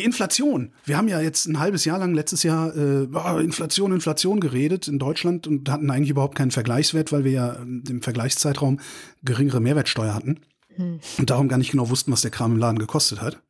Die 0.00 0.06
Inflation. 0.06 0.72
Wir 0.86 0.96
haben 0.96 1.08
ja 1.08 1.20
jetzt 1.20 1.44
ein 1.46 1.58
halbes 1.58 1.84
Jahr 1.84 1.98
lang 1.98 2.14
letztes 2.14 2.42
Jahr 2.42 2.74
äh, 2.74 3.44
Inflation, 3.44 3.92
Inflation 3.92 4.40
geredet 4.40 4.88
in 4.88 4.98
Deutschland 4.98 5.46
und 5.46 5.68
hatten 5.68 5.90
eigentlich 5.90 6.08
überhaupt 6.08 6.38
keinen 6.38 6.50
Vergleichswert, 6.50 7.12
weil 7.12 7.24
wir 7.24 7.32
ja 7.32 7.52
im 7.52 8.00
Vergleichszeitraum 8.00 8.80
geringere 9.22 9.60
Mehrwertsteuer 9.60 10.14
hatten 10.14 10.40
hm. 10.76 11.00
und 11.18 11.28
darum 11.28 11.48
gar 11.48 11.58
nicht 11.58 11.72
genau 11.72 11.90
wussten, 11.90 12.12
was 12.12 12.22
der 12.22 12.30
Kram 12.30 12.52
im 12.52 12.58
Laden 12.58 12.78
gekostet 12.78 13.20
hat. 13.20 13.42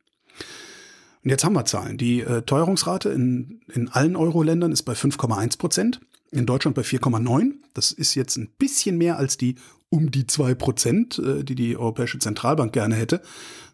Und 1.23 1.29
jetzt 1.29 1.45
haben 1.45 1.53
wir 1.53 1.63
Zahlen. 1.63 1.97
Die 1.97 2.19
äh, 2.19 2.41
Teuerungsrate 2.41 3.07
in, 3.11 3.61
in 3.73 3.87
allen 3.87 4.17
Euro-Ländern 4.17 4.73
ist 4.73 4.83
bei 4.83 4.91
5,1 4.91 5.57
Prozent, 5.57 6.01
in 6.31 6.45
Deutschland 6.45 6.75
bei 6.75 6.81
4,9. 6.81 7.53
Das 7.73 7.93
ist 7.93 8.13
jetzt 8.15 8.35
ein 8.35 8.49
bisschen 8.57 8.97
mehr 8.97 9.17
als 9.17 9.37
die 9.37 9.55
um 9.91 10.09
die 10.09 10.25
zwei 10.25 10.55
Prozent, 10.55 11.19
äh, 11.19 11.43
die 11.43 11.53
die 11.53 11.77
Europäische 11.77 12.17
Zentralbank 12.17 12.73
gerne 12.73 12.95
hätte. 12.95 13.21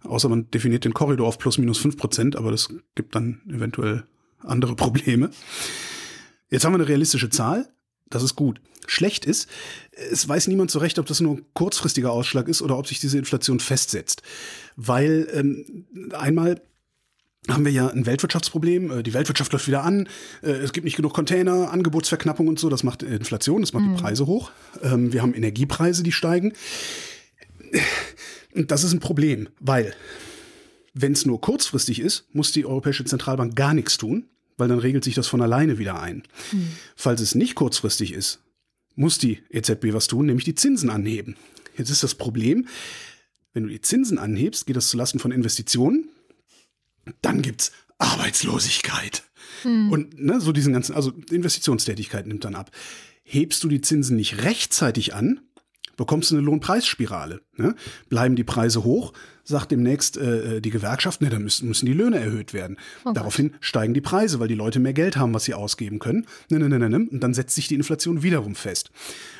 Außer 0.03 0.27
man 0.27 0.49
definiert 0.51 0.83
den 0.83 0.93
Korridor 0.93 1.27
auf 1.27 1.37
plus 1.37 1.57
minus 1.57 1.77
fünf 1.77 1.95
Prozent, 1.95 2.35
aber 2.35 2.51
das 2.51 2.69
gibt 2.95 3.15
dann 3.15 3.41
eventuell 3.47 4.03
andere 4.39 4.75
Probleme. 4.75 5.29
Jetzt 6.49 6.65
haben 6.65 6.73
wir 6.73 6.79
eine 6.79 6.87
realistische 6.87 7.29
Zahl. 7.29 7.69
Das 8.09 8.23
ist 8.23 8.35
gut. 8.35 8.61
Schlecht 8.87 9.25
ist, 9.25 9.49
es 10.11 10.27
weiß 10.27 10.47
niemand 10.47 10.71
so 10.71 10.79
recht, 10.79 10.97
ob 10.97 11.05
das 11.05 11.19
nur 11.19 11.35
ein 11.35 11.45
kurzfristiger 11.53 12.11
Ausschlag 12.11 12.47
ist 12.47 12.61
oder 12.61 12.77
ob 12.77 12.87
sich 12.87 12.99
diese 12.99 13.17
Inflation 13.17 13.59
festsetzt. 13.59 14.21
Weil 14.75 15.27
ähm, 15.33 15.85
einmal 16.13 16.61
haben 17.49 17.65
wir 17.65 17.71
ja 17.71 17.87
ein 17.87 18.05
Weltwirtschaftsproblem. 18.05 18.91
Äh, 18.91 19.03
die 19.03 19.13
Weltwirtschaft 19.13 19.51
läuft 19.51 19.67
wieder 19.67 19.83
an. 19.83 20.07
Äh, 20.41 20.51
es 20.51 20.73
gibt 20.73 20.85
nicht 20.85 20.95
genug 20.95 21.13
Container, 21.13 21.71
Angebotsverknappung 21.71 22.47
und 22.47 22.59
so. 22.59 22.69
Das 22.69 22.83
macht 22.83 23.03
Inflation, 23.03 23.61
das 23.61 23.73
macht 23.73 23.85
mhm. 23.85 23.95
die 23.95 24.01
Preise 24.01 24.27
hoch. 24.27 24.51
Ähm, 24.81 25.13
wir 25.13 25.21
haben 25.21 25.33
Energiepreise, 25.33 26.03
die 26.03 26.11
steigen. 26.11 26.53
Und 28.53 28.71
das 28.71 28.83
ist 28.83 28.93
ein 28.93 28.99
Problem, 28.99 29.49
weil 29.59 29.93
wenn 30.93 31.11
es 31.11 31.25
nur 31.25 31.39
kurzfristig 31.39 31.99
ist, 31.99 32.25
muss 32.33 32.51
die 32.51 32.65
Europäische 32.65 33.05
Zentralbank 33.05 33.55
gar 33.55 33.73
nichts 33.73 33.97
tun, 33.97 34.25
weil 34.57 34.67
dann 34.67 34.79
regelt 34.79 35.03
sich 35.03 35.15
das 35.15 35.27
von 35.27 35.41
alleine 35.41 35.77
wieder 35.77 35.99
ein. 36.01 36.23
Mhm. 36.51 36.69
Falls 36.95 37.21
es 37.21 37.35
nicht 37.35 37.55
kurzfristig 37.55 38.13
ist, 38.13 38.39
muss 38.95 39.19
die 39.19 39.43
EZB 39.51 39.93
was 39.93 40.07
tun, 40.07 40.25
nämlich 40.25 40.45
die 40.45 40.55
Zinsen 40.55 40.89
anheben. 40.89 41.35
Jetzt 41.77 41.91
ist 41.91 42.01
das 42.01 42.15
Problem, 42.15 42.67
wenn 43.53 43.63
du 43.63 43.69
die 43.69 43.81
Zinsen 43.81 44.17
anhebst, 44.17 44.65
geht 44.65 44.75
das 44.75 44.89
zulasten 44.89 45.19
von 45.19 45.31
Investitionen 45.31 46.09
dann 47.21 47.41
gibt's 47.41 47.71
Arbeitslosigkeit. 47.97 49.23
Hm. 49.63 49.91
Und 49.91 50.19
ne, 50.19 50.39
so 50.39 50.51
diesen 50.51 50.73
ganzen, 50.73 50.95
also 50.95 51.11
Investitionstätigkeit 51.31 52.27
nimmt 52.27 52.45
dann 52.45 52.55
ab. 52.55 52.71
Hebst 53.23 53.63
du 53.63 53.67
die 53.67 53.81
Zinsen 53.81 54.15
nicht 54.15 54.43
rechtzeitig 54.43 55.13
an, 55.13 55.41
bekommst 55.97 56.31
du 56.31 56.35
eine 56.35 56.45
Lohnpreisspirale. 56.45 57.41
Ne? 57.57 57.75
Bleiben 58.07 58.35
die 58.35 58.43
Preise 58.43 58.83
hoch, 58.83 59.13
sagt 59.43 59.71
demnächst 59.71 60.15
äh, 60.15 60.61
die 60.61 60.69
Gewerkschaft, 60.69 61.21
ne, 61.21 61.29
dann 61.29 61.41
müssen, 61.41 61.67
müssen 61.67 61.87
die 61.87 61.93
Löhne 61.93 62.19
erhöht 62.19 62.53
werden. 62.53 62.77
Oh 63.03 63.11
Daraufhin 63.11 63.55
steigen 63.59 63.93
die 63.93 64.01
Preise, 64.01 64.39
weil 64.39 64.47
die 64.47 64.55
Leute 64.55 64.79
mehr 64.79 64.93
Geld 64.93 65.17
haben, 65.17 65.33
was 65.33 65.45
sie 65.45 65.55
ausgeben 65.55 65.99
können. 65.99 66.25
Ne, 66.49 66.59
ne, 66.59 66.69
ne, 66.69 66.79
ne, 66.79 66.89
ne. 66.89 67.07
Und 67.09 67.19
dann 67.21 67.33
setzt 67.33 67.55
sich 67.55 67.67
die 67.67 67.75
Inflation 67.75 68.23
wiederum 68.23 68.55
fest. 68.55 68.91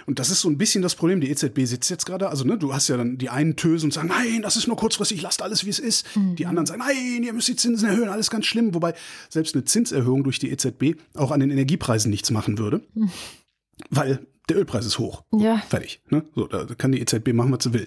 Und 0.08 0.20
das 0.20 0.30
ist 0.30 0.39
so 0.39 0.49
ein 0.49 0.58
bisschen 0.58 0.82
das 0.82 0.95
Problem. 0.95 1.20
Die 1.20 1.30
EZB 1.30 1.66
sitzt 1.66 1.89
jetzt 1.89 2.05
gerade, 2.05 2.30
also 2.30 2.45
ne, 2.45 2.58
du 2.58 2.74
hast 2.74 2.88
ja 2.88 2.95
dann 2.95 3.18
die 3.18 3.30
einen 3.30 3.58
tösen 3.58 3.88
und 3.88 3.91
sagen, 3.91 4.08
nein, 4.08 4.41
das 4.41 4.55
ist 4.55 4.66
nur 4.66 4.78
kurzfristig, 4.78 5.22
lasst 5.22 5.41
alles, 5.41 5.66
wie 5.66 5.70
es 5.70 5.80
ist. 5.80 6.16
Mhm. 6.16 6.38
Die 6.38 6.45
anderen 6.45 6.66
sagen, 6.66 6.80
nein, 6.80 7.24
ihr 7.24 7.34
müsst 7.34 7.49
die 7.49 7.58
Zinsen 7.58 7.89
erhöhen, 7.89 8.08
alles 8.08 8.30
ganz 8.30 8.45
schlimm. 8.45 8.74
Wobei 8.74 8.93
selbst 9.30 9.53
eine 9.53 9.66
Zinserhöhung 9.66 10.24
durch 10.24 10.39
die 10.39 10.49
EZB 10.49 10.95
auch 11.14 11.32
an 11.32 11.41
den 11.41 11.51
Energiepreisen 11.51 12.10
nichts 12.10 12.32
machen 12.32 12.58
würde. 12.58 12.82
Mhm. 12.93 13.12
Weil 13.89 14.26
der 14.47 14.58
Ölpreis 14.58 14.86
ist 14.86 14.97
hoch. 14.97 15.24
Ja. 15.34 15.62
Fertig. 15.68 16.01
Ne? 16.10 16.24
So, 16.36 16.47
da 16.47 16.64
kann 16.66 16.93
die 16.93 17.01
EZB 17.01 17.34
machen, 17.34 17.51
was 17.51 17.64
sie 17.64 17.74
will. 17.74 17.86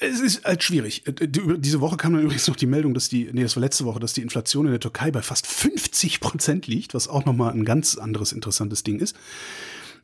Es 0.00 0.20
ist 0.20 0.44
halt 0.44 0.62
schwierig. 0.62 1.04
Diese 1.06 1.80
Woche 1.82 1.98
kam 1.98 2.14
dann 2.14 2.22
übrigens 2.22 2.48
noch 2.48 2.56
die 2.56 2.66
Meldung, 2.66 2.94
dass 2.94 3.10
die, 3.10 3.28
nee, 3.30 3.42
das 3.42 3.56
war 3.56 3.60
letzte 3.60 3.84
Woche, 3.84 4.00
dass 4.00 4.14
die 4.14 4.22
Inflation 4.22 4.64
in 4.64 4.72
der 4.72 4.80
Türkei 4.80 5.10
bei 5.10 5.20
fast 5.20 5.46
50 5.46 6.20
Prozent 6.20 6.66
liegt, 6.66 6.94
was 6.94 7.08
auch 7.08 7.26
nochmal 7.26 7.52
ein 7.52 7.66
ganz 7.66 7.96
anderes 7.96 8.32
interessantes 8.32 8.84
Ding 8.84 9.00
ist. 9.00 9.16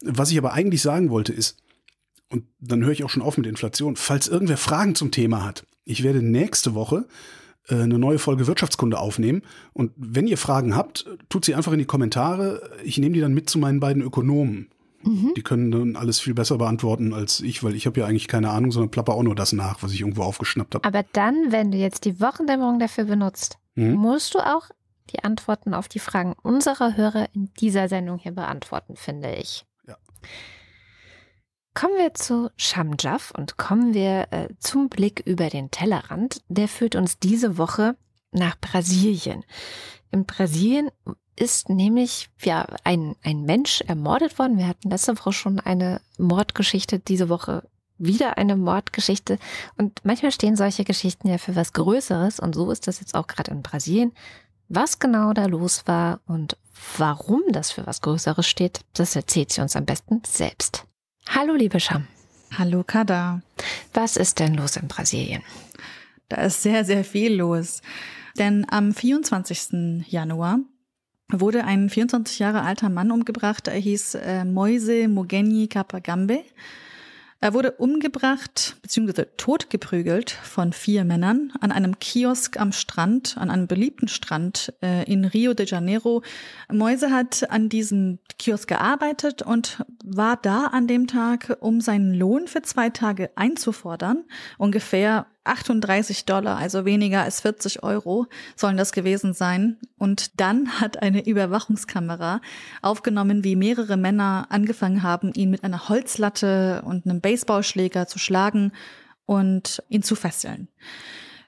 Was 0.05 0.31
ich 0.31 0.39
aber 0.39 0.53
eigentlich 0.53 0.83
sagen 0.83 1.11
wollte 1.11 1.33
ist, 1.33 1.63
und 2.29 2.45
dann 2.61 2.83
höre 2.83 2.93
ich 2.93 3.05
auch 3.05 3.11
schon 3.11 3.23
auf 3.23 3.37
mit 3.37 3.47
Inflation, 3.47 3.97
falls 3.97 4.27
irgendwer 4.27 4.57
Fragen 4.57 4.95
zum 4.95 5.11
Thema 5.11 5.45
hat, 5.45 5.67
ich 5.85 6.03
werde 6.03 6.23
nächste 6.23 6.75
Woche 6.75 7.07
äh, 7.69 7.75
eine 7.75 7.99
neue 7.99 8.19
Folge 8.19 8.47
Wirtschaftskunde 8.47 8.99
aufnehmen. 8.99 9.43
Und 9.73 9.93
wenn 9.97 10.27
ihr 10.27 10.39
Fragen 10.39 10.75
habt, 10.75 11.07
tut 11.29 11.45
sie 11.45 11.55
einfach 11.55 11.73
in 11.73 11.79
die 11.79 11.85
Kommentare. 11.85 12.71
Ich 12.85 12.99
nehme 12.99 13.15
die 13.15 13.21
dann 13.21 13.35
mit 13.35 13.51
zu 13.51 13.59
meinen 13.59 13.81
beiden 13.81 14.03
Ökonomen. 14.03 14.69
Mhm. 15.03 15.33
Die 15.37 15.43
können 15.43 15.71
dann 15.71 15.97
alles 15.97 16.21
viel 16.21 16.35
besser 16.35 16.59
beantworten 16.59 17.13
als 17.13 17.41
ich, 17.41 17.65
weil 17.65 17.75
ich 17.75 17.87
habe 17.87 18.01
ja 18.01 18.07
eigentlich 18.07 18.29
keine 18.29 18.51
Ahnung, 18.51 18.71
sondern 18.71 18.91
plapper 18.91 19.15
auch 19.15 19.23
nur 19.23 19.35
das 19.35 19.53
nach, 19.53 19.83
was 19.83 19.93
ich 19.93 20.01
irgendwo 20.01 20.23
aufgeschnappt 20.23 20.75
habe. 20.75 20.85
Aber 20.85 21.05
dann, 21.13 21.51
wenn 21.51 21.73
du 21.73 21.79
jetzt 21.79 22.05
die 22.05 22.21
Wochendämmerung 22.21 22.79
dafür 22.79 23.05
benutzt, 23.05 23.59
mhm. 23.75 23.95
musst 23.95 24.35
du 24.35 24.39
auch 24.39 24.71
die 25.11 25.25
Antworten 25.25 25.75
auf 25.75 25.89
die 25.89 25.99
Fragen 25.99 26.35
unserer 26.43 26.97
Hörer 26.97 27.29
in 27.35 27.51
dieser 27.61 27.89
Sendung 27.89 28.19
hier 28.19 28.33
beantworten, 28.33 28.97
finde 28.97 29.35
ich. 29.35 29.65
Kommen 31.75 31.97
wir 31.97 32.13
zu 32.13 32.51
Shamjaf 32.57 33.33
und 33.37 33.57
kommen 33.57 33.95
wir 33.95 34.29
äh, 34.31 34.49
zum 34.59 34.89
Blick 34.89 35.23
über 35.25 35.49
den 35.49 35.71
Tellerrand. 35.71 36.43
Der 36.49 36.69
führt 36.69 36.97
uns 36.97 37.19
diese 37.19 37.57
Woche 37.57 37.97
nach 38.31 38.59
Brasilien. 38.61 39.45
In 40.11 40.27
Brasilien 40.27 40.91
ist 41.35 41.71
nämlich 41.71 42.29
ja 42.43 42.67
ein, 42.85 43.17
ein 43.23 43.45
Mensch 43.45 43.81
ermordet 43.81 44.39
worden. 44.39 44.59
Wir 44.59 44.69
hatten 44.69 44.91
letzte 44.91 45.19
Woche 45.19 45.33
schon 45.33 45.61
eine 45.61 46.03
Mordgeschichte. 46.19 46.99
Diese 46.99 47.31
Woche 47.31 47.67
wieder 47.97 48.37
eine 48.37 48.57
Mordgeschichte. 48.57 49.39
Und 49.79 50.01
manchmal 50.05 50.33
stehen 50.33 50.57
solche 50.57 50.85
Geschichten 50.85 51.29
ja 51.29 51.39
für 51.39 51.57
was 51.57 51.73
Größeres. 51.73 52.39
Und 52.39 52.55
so 52.55 52.71
ist 52.71 52.87
das 52.87 53.01
jetzt 53.01 53.15
auch 53.15 53.27
gerade 53.27 53.51
in 53.51 53.63
Brasilien. 53.63 54.13
Was 54.69 54.99
genau 54.99 55.33
da 55.33 55.47
los 55.47 55.85
war 55.87 56.21
und 56.27 56.57
warum 56.99 57.43
das 57.51 57.71
für 57.71 57.87
was 57.87 58.01
Größeres 58.01 58.47
steht, 58.47 58.81
das 58.95 59.17
erzählt 59.17 59.53
sie 59.53 59.61
uns 59.61 59.77
am 59.77 59.85
besten 59.85 60.23
selbst. 60.27 60.85
Hallo, 61.29 61.55
liebe 61.55 61.81
Scham. 61.81 62.07
Hallo, 62.59 62.85
Kada. 62.87 63.41
Was 63.95 64.17
ist 64.17 64.39
denn 64.39 64.55
los 64.55 64.77
in 64.77 64.89
Brasilien? 64.89 65.43
Da 66.29 66.43
ist 66.43 66.63
sehr, 66.63 66.85
sehr 66.85 67.05
viel 67.05 67.35
los. 67.35 67.83
Denn 68.39 68.67
am 68.71 68.93
24. 68.93 70.07
Januar 70.09 70.59
wurde 71.31 71.65
ein 71.65 71.89
24 71.89 72.39
Jahre 72.39 72.63
alter 72.63 72.89
Mann 72.89 73.11
umgebracht. 73.11 73.69
Er 73.69 73.79
hieß 73.79 74.15
äh, 74.17 74.45
Moise 74.45 75.09
Mogeni 75.09 75.69
Kapagambe. 75.69 76.45
Er 77.43 77.55
wurde 77.55 77.73
umgebracht 77.73 78.77
bzw. 78.83 79.25
totgeprügelt 79.37 80.31
von 80.31 80.73
vier 80.73 81.05
Männern 81.05 81.53
an 81.61 81.73
einem 81.73 81.99
Kiosk 81.99 82.57
am 82.57 82.71
Strand, 82.71 83.37
an 83.37 83.51
einem 83.51 83.67
beliebten 83.67 84.07
Strand 84.07 84.73
äh, 84.81 85.03
in 85.11 85.25
Rio 85.25 85.53
de 85.53 85.67
Janeiro. 85.67 86.23
Moise 86.71 87.11
hat 87.11 87.51
an 87.51 87.69
diesem 87.69 88.21
Kiosk 88.39 88.69
gearbeitet 88.69 89.43
und 89.43 89.85
war 90.05 90.37
da 90.37 90.67
an 90.67 90.87
dem 90.87 91.09
Tag, 91.09 91.57
um 91.59 91.81
seinen 91.81 92.15
Lohn 92.15 92.47
für 92.47 92.63
zwei 92.63 92.91
Tage 92.91 93.31
einzufordern. 93.35 94.23
Ungefähr 94.57 95.27
38 95.45 96.25
Dollar, 96.25 96.57
also 96.57 96.85
weniger 96.85 97.23
als 97.23 97.41
40 97.41 97.83
Euro 97.83 98.27
sollen 98.57 98.77
das 98.77 98.93
gewesen 98.93 99.35
sein. 99.35 99.79
Und 99.99 100.41
dann 100.41 100.81
hat 100.81 101.03
eine 101.03 101.27
Überwachungskamera 101.27 102.41
aufgenommen, 102.81 103.45
wie 103.45 103.57
mehrere 103.57 103.97
Männer 103.97 104.47
angefangen 104.51 105.03
haben, 105.03 105.33
ihn 105.35 105.51
mit 105.51 105.65
einer 105.65 105.89
Holzlatte 105.89 106.83
und 106.85 107.07
einem 107.07 107.21
Baseballschläger 107.21 108.07
zu 108.07 108.19
schlagen 108.19 108.73
und 109.27 109.83
ihn 109.89 110.03
zu 110.03 110.15
fesseln. 110.15 110.69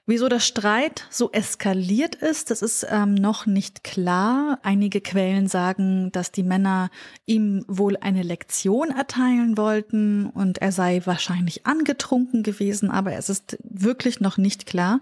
Wieso 0.07 0.29
der 0.29 0.39
Streit 0.39 1.07
so 1.09 1.31
eskaliert 1.31 2.13
ist, 2.13 2.51
das 2.51 2.61
ist 2.61 2.85
ähm, 2.87 3.15
noch 3.15 3.47
nicht 3.47 3.83
klar. 3.83 4.59
Einige 4.61 5.01
Quellen 5.01 5.47
sagen, 5.47 6.11
dass 6.11 6.31
die 6.31 6.43
Männer 6.43 6.91
ihm 7.25 7.65
wohl 7.67 7.97
eine 7.97 8.21
Lektion 8.21 8.91
erteilen 8.91 9.57
wollten 9.57 10.27
und 10.27 10.59
er 10.59 10.71
sei 10.71 11.01
wahrscheinlich 11.05 11.65
angetrunken 11.65 12.43
gewesen, 12.43 12.91
aber 12.91 13.13
es 13.13 13.29
ist 13.29 13.57
wirklich 13.63 14.19
noch 14.19 14.37
nicht 14.37 14.67
klar. 14.67 15.01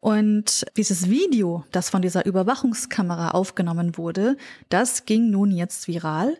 Und 0.00 0.66
dieses 0.76 1.08
Video, 1.08 1.64
das 1.72 1.88
von 1.88 2.02
dieser 2.02 2.26
Überwachungskamera 2.26 3.30
aufgenommen 3.30 3.96
wurde, 3.96 4.36
das 4.68 5.06
ging 5.06 5.30
nun 5.30 5.50
jetzt 5.50 5.88
viral. 5.88 6.36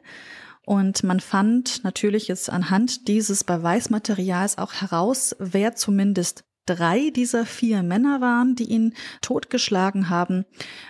Und 0.67 1.03
man 1.03 1.21
fand 1.21 1.85
natürlich 1.85 2.29
jetzt 2.29 2.51
anhand 2.51 3.09
dieses 3.09 3.45
Beweismaterials 3.45 4.59
auch 4.59 4.75
heraus, 4.75 5.35
wer 5.39 5.77
zumindest 5.77 6.45
drei 6.67 7.11
dieser 7.11 7.47
vier 7.47 7.83
Männer 7.83 8.21
waren, 8.21 8.55
die 8.55 8.65
ihn 8.65 8.95
totgeschlagen 9.23 10.11
haben. 10.11 10.45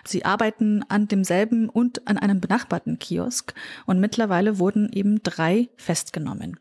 Sie 0.04 0.24
arbeiten 0.24 0.82
an 0.88 1.08
demselben 1.08 1.68
und 1.68 2.08
an 2.08 2.18
einem 2.18 2.40
benachbarten 2.40 2.98
Kiosk 2.98 3.54
und 3.86 4.00
mittlerweile 4.00 4.58
wurden 4.58 4.90
eben 4.92 5.22
drei 5.22 5.68
festgenommen. 5.76 6.58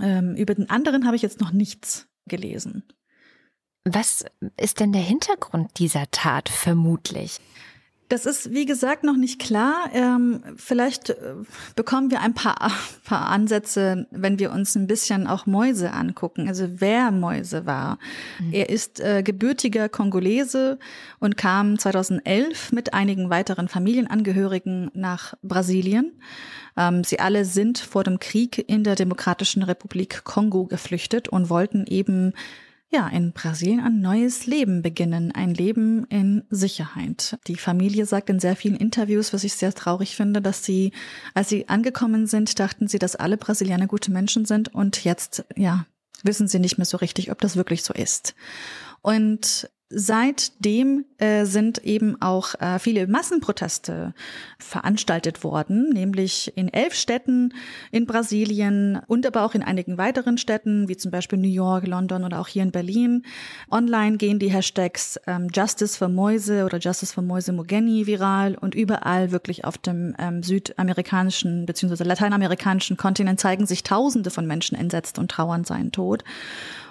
Ähm, 0.00 0.34
über 0.36 0.54
den 0.54 0.70
anderen 0.70 1.06
habe 1.06 1.16
ich 1.16 1.22
jetzt 1.22 1.40
noch 1.40 1.52
nichts 1.52 2.08
gelesen. 2.26 2.84
Was 3.84 4.24
ist 4.60 4.80
denn 4.80 4.92
der 4.92 5.02
Hintergrund 5.02 5.78
dieser 5.78 6.10
Tat 6.10 6.48
vermutlich? 6.48 7.40
Das 8.08 8.24
ist, 8.24 8.52
wie 8.52 8.66
gesagt, 8.66 9.02
noch 9.02 9.16
nicht 9.16 9.40
klar. 9.40 9.90
Ähm, 9.92 10.42
vielleicht 10.56 11.10
äh, 11.10 11.16
bekommen 11.74 12.10
wir 12.10 12.20
ein 12.20 12.34
paar, 12.34 12.70
paar 13.04 13.26
Ansätze, 13.28 14.06
wenn 14.10 14.38
wir 14.38 14.52
uns 14.52 14.76
ein 14.76 14.86
bisschen 14.86 15.26
auch 15.26 15.46
Mäuse 15.46 15.92
angucken, 15.92 16.48
also 16.48 16.66
wer 16.76 17.10
Mäuse 17.10 17.66
war. 17.66 17.98
Mhm. 18.38 18.52
Er 18.52 18.68
ist 18.68 19.00
äh, 19.00 19.22
gebürtiger 19.22 19.88
Kongolese 19.88 20.78
und 21.18 21.36
kam 21.36 21.78
2011 21.78 22.72
mit 22.72 22.94
einigen 22.94 23.28
weiteren 23.28 23.68
Familienangehörigen 23.68 24.90
nach 24.94 25.34
Brasilien. 25.42 26.12
Ähm, 26.76 27.02
sie 27.02 27.18
alle 27.18 27.44
sind 27.44 27.78
vor 27.78 28.04
dem 28.04 28.20
Krieg 28.20 28.64
in 28.68 28.84
der 28.84 28.94
Demokratischen 28.94 29.62
Republik 29.62 30.22
Kongo 30.24 30.66
geflüchtet 30.66 31.28
und 31.28 31.50
wollten 31.50 31.86
eben 31.86 32.34
ja, 32.88 33.08
in 33.08 33.32
Brasilien 33.32 33.80
ein 33.80 34.00
neues 34.00 34.46
Leben 34.46 34.80
beginnen, 34.80 35.32
ein 35.32 35.52
Leben 35.52 36.04
in 36.06 36.44
Sicherheit. 36.50 37.38
Die 37.48 37.56
Familie 37.56 38.06
sagt 38.06 38.30
in 38.30 38.38
sehr 38.38 38.54
vielen 38.54 38.76
Interviews, 38.76 39.32
was 39.32 39.44
ich 39.44 39.54
sehr 39.54 39.74
traurig 39.74 40.14
finde, 40.14 40.40
dass 40.40 40.64
sie, 40.64 40.92
als 41.34 41.48
sie 41.48 41.68
angekommen 41.68 42.26
sind, 42.26 42.58
dachten 42.60 42.86
sie, 42.86 42.98
dass 42.98 43.16
alle 43.16 43.36
Brasilianer 43.36 43.88
gute 43.88 44.12
Menschen 44.12 44.44
sind 44.44 44.72
und 44.72 45.02
jetzt, 45.04 45.44
ja, 45.56 45.86
wissen 46.22 46.48
sie 46.48 46.60
nicht 46.60 46.78
mehr 46.78 46.86
so 46.86 46.96
richtig, 46.96 47.30
ob 47.30 47.40
das 47.40 47.56
wirklich 47.56 47.82
so 47.82 47.92
ist. 47.92 48.34
Und 49.02 49.68
Seitdem 49.88 51.04
äh, 51.18 51.44
sind 51.44 51.78
eben 51.84 52.20
auch 52.20 52.56
äh, 52.58 52.80
viele 52.80 53.06
Massenproteste 53.06 54.14
veranstaltet 54.58 55.44
worden, 55.44 55.90
nämlich 55.90 56.52
in 56.56 56.68
elf 56.72 56.94
Städten 56.94 57.54
in 57.92 58.04
Brasilien 58.04 59.00
und 59.06 59.24
aber 59.24 59.44
auch 59.44 59.54
in 59.54 59.62
einigen 59.62 59.96
weiteren 59.96 60.38
Städten, 60.38 60.88
wie 60.88 60.96
zum 60.96 61.12
Beispiel 61.12 61.38
New 61.38 61.46
York, 61.46 61.86
London 61.86 62.24
oder 62.24 62.40
auch 62.40 62.48
hier 62.48 62.64
in 62.64 62.72
Berlin. 62.72 63.24
Online 63.70 64.16
gehen 64.16 64.40
die 64.40 64.50
Hashtags 64.50 65.20
ähm, 65.28 65.50
Justice 65.54 65.96
for 65.96 66.08
Mäuse 66.08 66.64
oder 66.64 66.78
Justice 66.78 67.14
for 67.14 67.22
Mäuse 67.22 67.52
Mogeni 67.52 68.08
viral 68.08 68.56
und 68.56 68.74
überall 68.74 69.30
wirklich 69.30 69.64
auf 69.64 69.78
dem 69.78 70.16
ähm, 70.18 70.42
südamerikanischen 70.42 71.64
bzw. 71.64 72.02
lateinamerikanischen 72.02 72.96
Kontinent 72.96 73.38
zeigen 73.38 73.66
sich 73.66 73.84
Tausende 73.84 74.30
von 74.30 74.48
Menschen 74.48 74.76
entsetzt 74.76 75.20
und 75.20 75.30
trauern 75.30 75.62
seinen 75.62 75.92
Tod. 75.92 76.24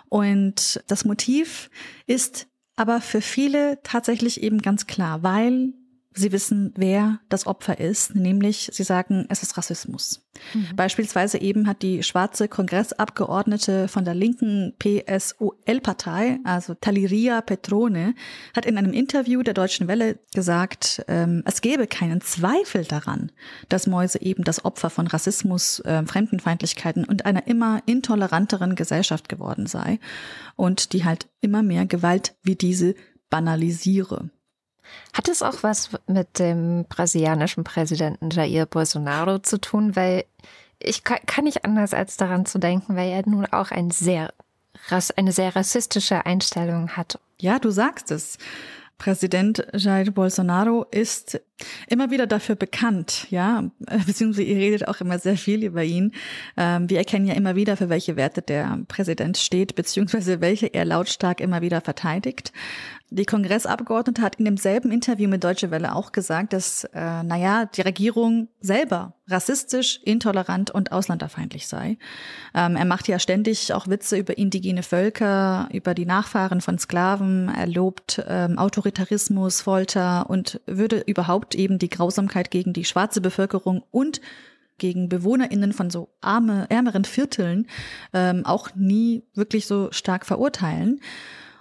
Und 0.07 0.81
das 0.87 1.03
Motiv 1.03 1.69
ist 2.07 2.47
aber 2.75 3.01
für 3.01 3.21
viele 3.21 3.81
tatsächlich 3.83 4.43
eben 4.43 4.61
ganz 4.61 4.87
klar, 4.87 5.23
weil 5.23 5.73
sie 6.15 6.31
wissen, 6.31 6.73
wer 6.77 7.19
das 7.29 7.45
Opfer 7.45 7.79
ist, 7.79 8.15
nämlich 8.15 8.69
sie 8.71 8.83
sagen, 8.83 9.25
es 9.29 9.43
ist 9.43 9.57
Rassismus. 9.57 10.25
Mhm. 10.53 10.75
Beispielsweise 10.75 11.39
eben 11.39 11.67
hat 11.67 11.81
die 11.81 12.03
schwarze 12.03 12.47
Kongressabgeordnete 12.47 13.87
von 13.87 14.05
der 14.05 14.15
linken 14.15 14.73
PSOL-Partei, 14.79 16.39
also 16.43 16.73
Taliria 16.73 17.41
Petrone, 17.41 18.15
hat 18.55 18.65
in 18.65 18.77
einem 18.77 18.93
Interview 18.93 19.43
der 19.43 19.53
Deutschen 19.53 19.87
Welle 19.87 20.19
gesagt, 20.33 21.03
ähm, 21.07 21.43
es 21.45 21.61
gäbe 21.61 21.85
keinen 21.85 22.21
Zweifel 22.21 22.85
daran, 22.85 23.31
dass 23.69 23.87
Mäuse 23.87 24.21
eben 24.21 24.43
das 24.43 24.63
Opfer 24.63 24.89
von 24.89 25.07
Rassismus, 25.07 25.81
äh, 25.81 26.05
Fremdenfeindlichkeiten 26.05 27.05
und 27.05 27.25
einer 27.25 27.47
immer 27.47 27.81
intoleranteren 27.85 28.75
Gesellschaft 28.75 29.27
geworden 29.27 29.67
sei 29.67 29.99
und 30.55 30.93
die 30.93 31.03
halt 31.03 31.27
immer 31.41 31.61
mehr 31.61 31.85
Gewalt 31.85 32.35
wie 32.41 32.55
diese 32.55 32.95
banalisiere. 33.29 34.29
Hat 35.13 35.27
es 35.27 35.41
auch 35.41 35.63
was 35.63 35.89
mit 36.07 36.39
dem 36.39 36.85
brasilianischen 36.87 37.63
Präsidenten 37.63 38.29
Jair 38.29 38.65
Bolsonaro 38.65 39.39
zu 39.39 39.59
tun? 39.59 39.95
Weil 39.95 40.25
ich 40.79 41.03
kann 41.03 41.43
nicht 41.43 41.65
anders 41.65 41.93
als 41.93 42.17
daran 42.17 42.45
zu 42.45 42.59
denken, 42.59 42.95
weil 42.95 43.09
er 43.09 43.27
nun 43.27 43.45
auch 43.45 43.71
ein 43.71 43.91
sehr, 43.91 44.33
eine 45.15 45.31
sehr 45.31 45.55
rassistische 45.55 46.25
Einstellung 46.25 46.91
hat. 46.91 47.19
Ja, 47.39 47.59
du 47.59 47.69
sagst 47.69 48.11
es. 48.11 48.37
Präsident 48.97 49.67
Jair 49.73 50.09
Bolsonaro 50.09 50.85
ist 50.89 51.41
immer 51.89 52.11
wieder 52.11 52.27
dafür 52.27 52.55
bekannt, 52.55 53.27
ja, 53.29 53.69
beziehungsweise 54.07 54.43
ihr 54.43 54.55
redet 54.55 54.87
auch 54.87 55.01
immer 55.01 55.19
sehr 55.19 55.35
viel 55.37 55.65
über 55.65 55.83
ihn. 55.83 56.13
Ähm, 56.55 56.89
wir 56.89 56.97
erkennen 56.97 57.25
ja 57.25 57.33
immer 57.33 57.55
wieder, 57.57 57.75
für 57.75 57.89
welche 57.89 58.15
Werte 58.15 58.41
der 58.41 58.79
Präsident 58.87 59.37
steht, 59.37 59.75
beziehungsweise 59.75 60.39
welche 60.39 60.67
er 60.67 60.85
lautstark 60.85 61.41
immer 61.41 61.61
wieder 61.61 61.81
verteidigt. 61.81 62.53
Die 63.11 63.25
Kongressabgeordnete 63.25 64.21
hat 64.21 64.37
in 64.37 64.45
demselben 64.45 64.91
Interview 64.91 65.29
mit 65.29 65.43
Deutsche 65.43 65.69
Welle 65.69 65.95
auch 65.95 66.11
gesagt, 66.11 66.53
dass, 66.53 66.85
äh, 66.85 67.23
naja, 67.23 67.65
die 67.65 67.81
Regierung 67.81 68.47
selber 68.61 69.13
rassistisch, 69.27 69.99
intolerant 70.03 70.71
und 70.71 70.91
ausländerfeindlich 70.91 71.67
sei. 71.67 71.97
Ähm, 72.55 72.75
er 72.75 72.85
macht 72.85 73.07
ja 73.07 73.19
ständig 73.19 73.73
auch 73.73 73.87
Witze 73.87 74.17
über 74.17 74.37
indigene 74.39 74.81
Völker, 74.81 75.69
über 75.71 75.93
die 75.93 76.07
Nachfahren 76.07 76.61
von 76.61 76.79
Sklaven, 76.79 77.49
er 77.49 77.67
lobt 77.67 78.23
ähm, 78.27 78.57
Autoritarismus, 78.57 79.61
Folter 79.61 80.27
und 80.29 80.59
würde 80.65 81.03
überhaupt 81.05 81.53
eben 81.53 81.77
die 81.77 81.89
Grausamkeit 81.89 82.49
gegen 82.49 82.73
die 82.73 82.85
schwarze 82.85 83.21
Bevölkerung 83.21 83.83
und 83.91 84.19
gegen 84.77 85.09
BewohnerInnen 85.09 85.73
von 85.73 85.89
so 85.89 86.09
arme, 86.21 86.65
ärmeren 86.69 87.05
Vierteln 87.05 87.67
ähm, 88.13 88.45
auch 88.45 88.75
nie 88.75 89.23
wirklich 89.33 89.67
so 89.67 89.91
stark 89.91 90.25
verurteilen. 90.25 90.99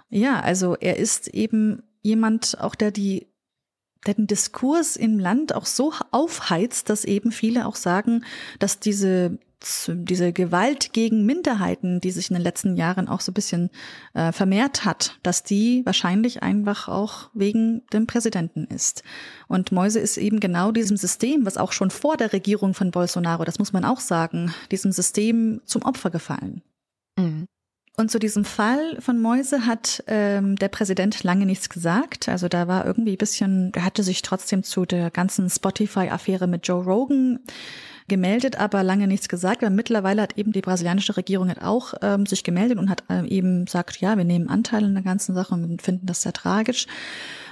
Ja, 0.09 0.39
also 0.39 0.75
er 0.75 0.97
ist 0.97 1.27
eben 1.27 1.83
jemand 2.01 2.59
auch, 2.59 2.75
der 2.75 2.91
die 2.91 3.27
der 4.05 4.13
den 4.13 4.27
Diskurs 4.27 4.95
im 4.97 5.17
Land 5.17 5.55
auch 5.55 5.65
so 5.65 5.91
aufheizt, 6.11 6.89
dass 6.89 7.05
eben 7.05 7.31
viele 7.31 7.65
auch 7.65 7.75
sagen, 7.75 8.23
dass 8.59 8.79
diese 8.79 9.39
diese 9.87 10.31
Gewalt 10.31 10.93
gegen 10.93 11.25
Minderheiten, 11.25 11.99
die 11.99 12.11
sich 12.11 12.29
in 12.29 12.35
den 12.35 12.43
letzten 12.43 12.75
Jahren 12.75 13.07
auch 13.07 13.21
so 13.21 13.31
ein 13.31 13.33
bisschen 13.33 13.71
äh, 14.13 14.31
vermehrt 14.31 14.85
hat, 14.85 15.17
dass 15.23 15.43
die 15.43 15.83
wahrscheinlich 15.85 16.43
einfach 16.43 16.87
auch 16.87 17.31
wegen 17.33 17.81
dem 17.91 18.05
Präsidenten 18.05 18.65
ist. 18.65 19.03
Und 19.47 19.71
Mäuse 19.71 19.99
ist 19.99 20.17
eben 20.17 20.39
genau 20.39 20.71
diesem 20.71 20.97
System, 20.97 21.45
was 21.45 21.57
auch 21.57 21.71
schon 21.71 21.89
vor 21.89 22.17
der 22.17 22.33
Regierung 22.33 22.73
von 22.73 22.91
Bolsonaro, 22.91 23.43
das 23.43 23.57
muss 23.57 23.73
man 23.73 23.85
auch 23.85 23.99
sagen, 23.99 24.53
diesem 24.71 24.91
System 24.91 25.61
zum 25.65 25.81
Opfer 25.81 26.11
gefallen. 26.11 26.61
Mhm. 27.17 27.47
Und 27.97 28.11
zu 28.11 28.19
diesem 28.19 28.43
Fall 28.43 28.97
von 28.99 29.19
Mäuse 29.21 29.65
hat 29.65 30.03
ähm, 30.07 30.57
der 30.57 30.67
Präsident 30.67 31.23
lange 31.23 31.45
nichts 31.45 31.69
gesagt. 31.69 32.27
Also 32.27 32.49
da 32.49 32.67
war 32.67 32.85
irgendwie 32.85 33.13
ein 33.13 33.17
bisschen, 33.17 33.71
er 33.73 33.85
hatte 33.85 34.03
sich 34.03 34.21
trotzdem 34.21 34.63
zu 34.63 34.85
der 34.85 35.11
ganzen 35.11 35.49
Spotify-Affäre 35.49 36.47
mit 36.47 36.67
Joe 36.67 36.83
Rogan 36.83 37.39
gemeldet, 38.09 38.59
aber 38.59 38.83
lange 38.83 39.07
nichts 39.07 39.29
gesagt. 39.29 39.63
Aber 39.63 39.73
mittlerweile 39.73 40.21
hat 40.21 40.37
eben 40.37 40.51
die 40.51 40.61
brasilianische 40.61 41.15
Regierung 41.15 41.49
auch 41.57 41.93
ähm, 42.01 42.25
sich 42.25 42.43
gemeldet 42.43 42.79
und 42.79 42.89
hat 42.89 43.05
ähm, 43.09 43.25
eben 43.25 43.65
gesagt, 43.65 44.01
ja, 44.01 44.17
wir 44.17 44.25
nehmen 44.25 44.49
Anteil 44.49 44.83
an 44.83 44.93
der 44.93 45.03
ganzen 45.03 45.33
Sache 45.33 45.53
und 45.53 45.81
finden 45.81 46.05
das 46.05 46.21
sehr 46.21 46.33
tragisch. 46.33 46.87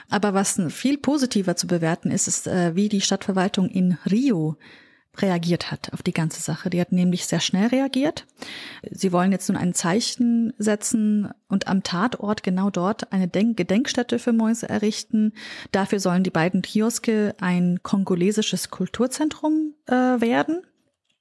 Aber 0.09 0.33
was 0.33 0.61
viel 0.69 0.97
positiver 0.97 1.55
zu 1.55 1.67
bewerten 1.67 2.11
ist, 2.11 2.27
ist, 2.27 2.47
äh, 2.47 2.75
wie 2.75 2.89
die 2.89 3.01
Stadtverwaltung 3.01 3.69
in 3.69 3.97
Rio 4.11 4.57
reagiert 5.17 5.71
hat 5.71 5.93
auf 5.93 6.01
die 6.01 6.13
ganze 6.13 6.41
Sache. 6.41 6.69
Die 6.69 6.81
hat 6.81 6.91
nämlich 6.91 7.25
sehr 7.25 7.39
schnell 7.39 7.67
reagiert. 7.67 8.25
Sie 8.89 9.11
wollen 9.11 9.31
jetzt 9.31 9.47
nun 9.47 9.57
ein 9.57 9.73
Zeichen 9.73 10.53
setzen 10.57 11.29
und 11.47 11.67
am 11.67 11.83
Tatort 11.83 12.43
genau 12.43 12.69
dort 12.69 13.11
eine 13.13 13.27
Denk 13.27 13.57
Gedenkstätte 13.57 14.17
für 14.17 14.33
Mäuse 14.33 14.67
errichten. 14.67 15.33
Dafür 15.71 15.99
sollen 15.99 16.23
die 16.23 16.31
beiden 16.31 16.61
Kioske 16.61 17.35
ein 17.39 17.81
kongolesisches 17.83 18.71
Kulturzentrum 18.71 19.75
äh, 19.85 19.93
werden. 19.93 20.61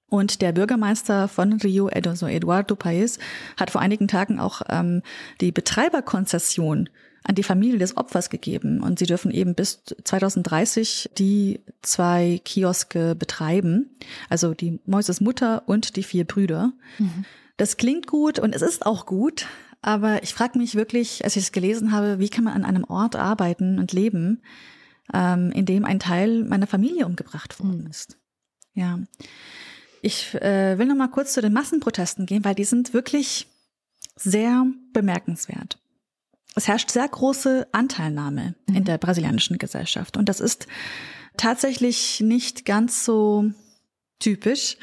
Und 0.08 0.42
der 0.42 0.52
Bürgermeister 0.52 1.26
von 1.26 1.54
Rio, 1.54 1.88
Eduardo 1.88 2.76
Paes, 2.76 3.18
hat 3.56 3.70
vor 3.70 3.80
einigen 3.80 4.08
Tagen 4.08 4.38
auch 4.38 4.60
ähm, 4.68 5.02
die 5.40 5.52
Betreiberkonzession 5.52 6.90
an 7.24 7.34
die 7.34 7.42
Familie 7.42 7.78
des 7.78 7.96
Opfers 7.96 8.30
gegeben. 8.30 8.82
Und 8.82 8.98
sie 8.98 9.06
dürfen 9.06 9.30
eben 9.30 9.54
bis 9.54 9.82
2030 10.04 11.10
die 11.18 11.60
zwei 11.82 12.40
Kioske 12.44 13.14
betreiben. 13.14 13.90
Also 14.28 14.54
die 14.54 14.80
Mäuses 14.86 15.20
Mutter 15.20 15.62
und 15.66 15.96
die 15.96 16.02
vier 16.02 16.24
Brüder. 16.24 16.72
Mhm. 16.98 17.24
Das 17.56 17.76
klingt 17.76 18.06
gut 18.06 18.38
und 18.38 18.54
es 18.54 18.62
ist 18.62 18.86
auch 18.86 19.06
gut. 19.06 19.46
Aber 19.82 20.22
ich 20.22 20.34
frage 20.34 20.58
mich 20.58 20.74
wirklich, 20.74 21.24
als 21.24 21.36
ich 21.36 21.44
es 21.44 21.52
gelesen 21.52 21.92
habe, 21.92 22.18
wie 22.18 22.28
kann 22.28 22.44
man 22.44 22.54
an 22.54 22.64
einem 22.64 22.84
Ort 22.84 23.16
arbeiten 23.16 23.78
und 23.78 23.92
leben, 23.92 24.42
ähm, 25.12 25.50
in 25.52 25.66
dem 25.66 25.84
ein 25.84 25.98
Teil 25.98 26.44
meiner 26.44 26.66
Familie 26.66 27.06
umgebracht 27.06 27.58
worden 27.60 27.82
mhm. 27.82 27.90
ist. 27.90 28.16
Ja. 28.74 29.00
Ich 30.00 30.34
äh, 30.34 30.78
will 30.78 30.86
noch 30.86 30.96
mal 30.96 31.08
kurz 31.08 31.32
zu 31.32 31.42
den 31.42 31.52
Massenprotesten 31.52 32.26
gehen, 32.26 32.44
weil 32.44 32.54
die 32.54 32.64
sind 32.64 32.94
wirklich 32.94 33.46
sehr 34.16 34.66
bemerkenswert 34.92 35.78
es 36.54 36.68
herrscht 36.68 36.90
sehr 36.90 37.08
große 37.08 37.68
Anteilnahme 37.72 38.54
mhm. 38.66 38.76
in 38.76 38.84
der 38.84 38.98
brasilianischen 38.98 39.58
Gesellschaft. 39.58 40.16
Und 40.16 40.28
das 40.28 40.40
ist 40.40 40.66
tatsächlich 41.36 42.20
nicht 42.20 42.64
ganz 42.64 43.04
so 43.04 43.46
typisch. 44.18 44.76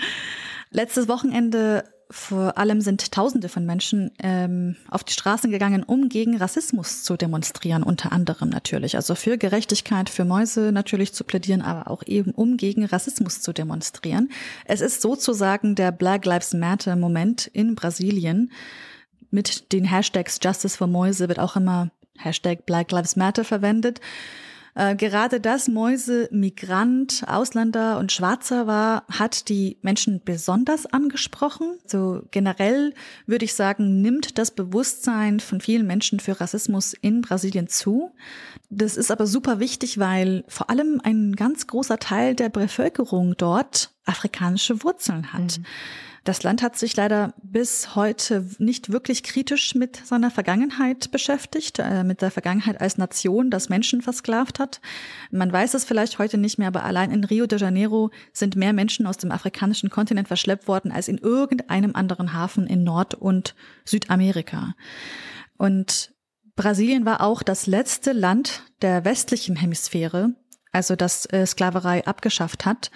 Letztes 0.71 1.07
Wochenende 1.07 1.83
vor 2.11 2.57
allem 2.57 2.81
sind 2.81 3.11
Tausende 3.11 3.49
von 3.49 3.67
Menschen 3.67 4.09
ähm, 4.17 4.75
auf 4.89 5.03
die 5.03 5.13
Straßen 5.13 5.51
gegangen, 5.51 5.83
um 5.83 6.09
gegen 6.09 6.37
Rassismus 6.37 7.03
zu 7.03 7.17
demonstrieren, 7.17 7.83
unter 7.83 8.11
anderem 8.11 8.49
natürlich. 8.49 8.95
Also 8.95 9.13
für 9.13 9.37
Gerechtigkeit, 9.37 10.09
für 10.09 10.25
Mäuse 10.25 10.71
natürlich 10.71 11.13
zu 11.13 11.23
plädieren, 11.23 11.61
aber 11.61 11.91
auch 11.91 12.01
eben 12.07 12.31
um 12.31 12.57
gegen 12.57 12.83
Rassismus 12.83 13.41
zu 13.41 13.53
demonstrieren. 13.53 14.29
Es 14.65 14.81
ist 14.81 15.03
sozusagen 15.03 15.75
der 15.75 15.91
Black 15.91 16.25
Lives 16.25 16.55
Matter 16.55 16.95
Moment 16.95 17.45
in 17.45 17.75
Brasilien 17.75 18.51
mit 19.31 19.71
den 19.71 19.85
Hashtags 19.85 20.39
Justice 20.41 20.77
for 20.77 20.87
Mäuse 20.87 21.27
wird 21.27 21.39
auch 21.39 21.55
immer 21.55 21.91
Hashtag 22.17 22.65
Black 22.65 22.91
Lives 22.91 23.15
Matter 23.15 23.43
verwendet. 23.43 24.01
Äh, 24.75 24.95
gerade 24.95 25.39
das 25.39 25.67
Mäuse 25.67 26.29
Migrant, 26.31 27.23
Ausländer 27.27 27.97
und 27.97 28.11
Schwarzer 28.11 28.67
war, 28.67 29.03
hat 29.09 29.49
die 29.49 29.77
Menschen 29.81 30.21
besonders 30.23 30.85
angesprochen. 30.85 31.77
So 31.85 32.21
generell 32.31 32.93
würde 33.25 33.45
ich 33.45 33.55
sagen, 33.55 34.01
nimmt 34.01 34.37
das 34.37 34.51
Bewusstsein 34.51 35.39
von 35.39 35.59
vielen 35.59 35.87
Menschen 35.87 36.19
für 36.19 36.39
Rassismus 36.39 36.93
in 36.93 37.21
Brasilien 37.21 37.67
zu. 37.67 38.11
Das 38.69 38.95
ist 38.95 39.11
aber 39.11 39.25
super 39.25 39.59
wichtig, 39.59 39.97
weil 39.97 40.43
vor 40.47 40.69
allem 40.69 41.01
ein 41.03 41.35
ganz 41.35 41.67
großer 41.67 41.97
Teil 41.97 42.35
der 42.35 42.49
Bevölkerung 42.49 43.35
dort 43.37 43.91
afrikanische 44.05 44.83
Wurzeln 44.83 45.33
hat. 45.33 45.57
Mhm. 45.59 45.65
Das 46.29 46.43
Land 46.43 46.61
hat 46.61 46.77
sich 46.77 46.95
leider 46.95 47.33
bis 47.41 47.95
heute 47.95 48.45
nicht 48.59 48.91
wirklich 48.91 49.23
kritisch 49.23 49.73
mit 49.73 49.95
seiner 50.05 50.29
Vergangenheit 50.29 51.09
beschäftigt, 51.09 51.79
äh, 51.79 52.03
mit 52.03 52.21
der 52.21 52.29
Vergangenheit 52.29 52.79
als 52.79 52.99
Nation, 52.99 53.49
das 53.49 53.69
Menschen 53.69 54.03
versklavt 54.03 54.59
hat. 54.59 54.79
Man 55.31 55.51
weiß 55.51 55.73
es 55.73 55.85
vielleicht 55.85 56.19
heute 56.19 56.37
nicht 56.37 56.59
mehr, 56.59 56.67
aber 56.67 56.83
allein 56.83 57.09
in 57.09 57.23
Rio 57.23 57.47
de 57.47 57.57
Janeiro 57.57 58.11
sind 58.31 58.55
mehr 58.55 58.73
Menschen 58.73 59.07
aus 59.07 59.17
dem 59.17 59.31
afrikanischen 59.31 59.89
Kontinent 59.89 60.27
verschleppt 60.27 60.67
worden 60.67 60.91
als 60.91 61.07
in 61.07 61.17
irgendeinem 61.17 61.95
anderen 61.95 62.31
Hafen 62.31 62.67
in 62.67 62.83
Nord- 62.83 63.15
und 63.15 63.55
Südamerika. 63.83 64.75
Und 65.57 66.13
Brasilien 66.55 67.07
war 67.07 67.21
auch 67.21 67.41
das 67.41 67.65
letzte 67.65 68.13
Land 68.13 68.61
der 68.83 69.03
westlichen 69.03 69.55
Hemisphäre, 69.55 70.35
also 70.71 70.95
das 70.95 71.25
äh, 71.25 71.47
Sklaverei 71.47 72.05
abgeschafft 72.05 72.67
hat 72.67 72.91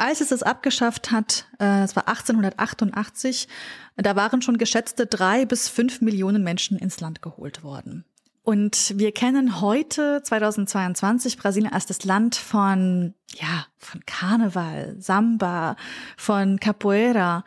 als 0.00 0.20
es 0.20 0.30
es 0.30 0.42
abgeschafft 0.42 1.10
hat, 1.10 1.46
äh, 1.58 1.82
es 1.82 1.94
war 1.94 2.08
1888, 2.08 3.48
da 3.96 4.16
waren 4.16 4.42
schon 4.42 4.58
geschätzte 4.58 5.06
drei 5.06 5.44
bis 5.44 5.68
fünf 5.68 6.00
Millionen 6.00 6.42
Menschen 6.42 6.78
ins 6.78 7.00
Land 7.00 7.22
geholt 7.22 7.62
worden. 7.62 8.04
Und 8.42 8.94
wir 8.96 9.12
kennen 9.12 9.60
heute, 9.60 10.22
2022, 10.24 11.36
Brasilien 11.36 11.72
als 11.72 11.86
das 11.86 12.04
Land 12.04 12.34
von, 12.34 13.14
ja, 13.34 13.66
von 13.76 14.00
Karneval, 14.06 14.96
Samba, 14.98 15.76
von 16.16 16.58
Capoeira. 16.58 17.44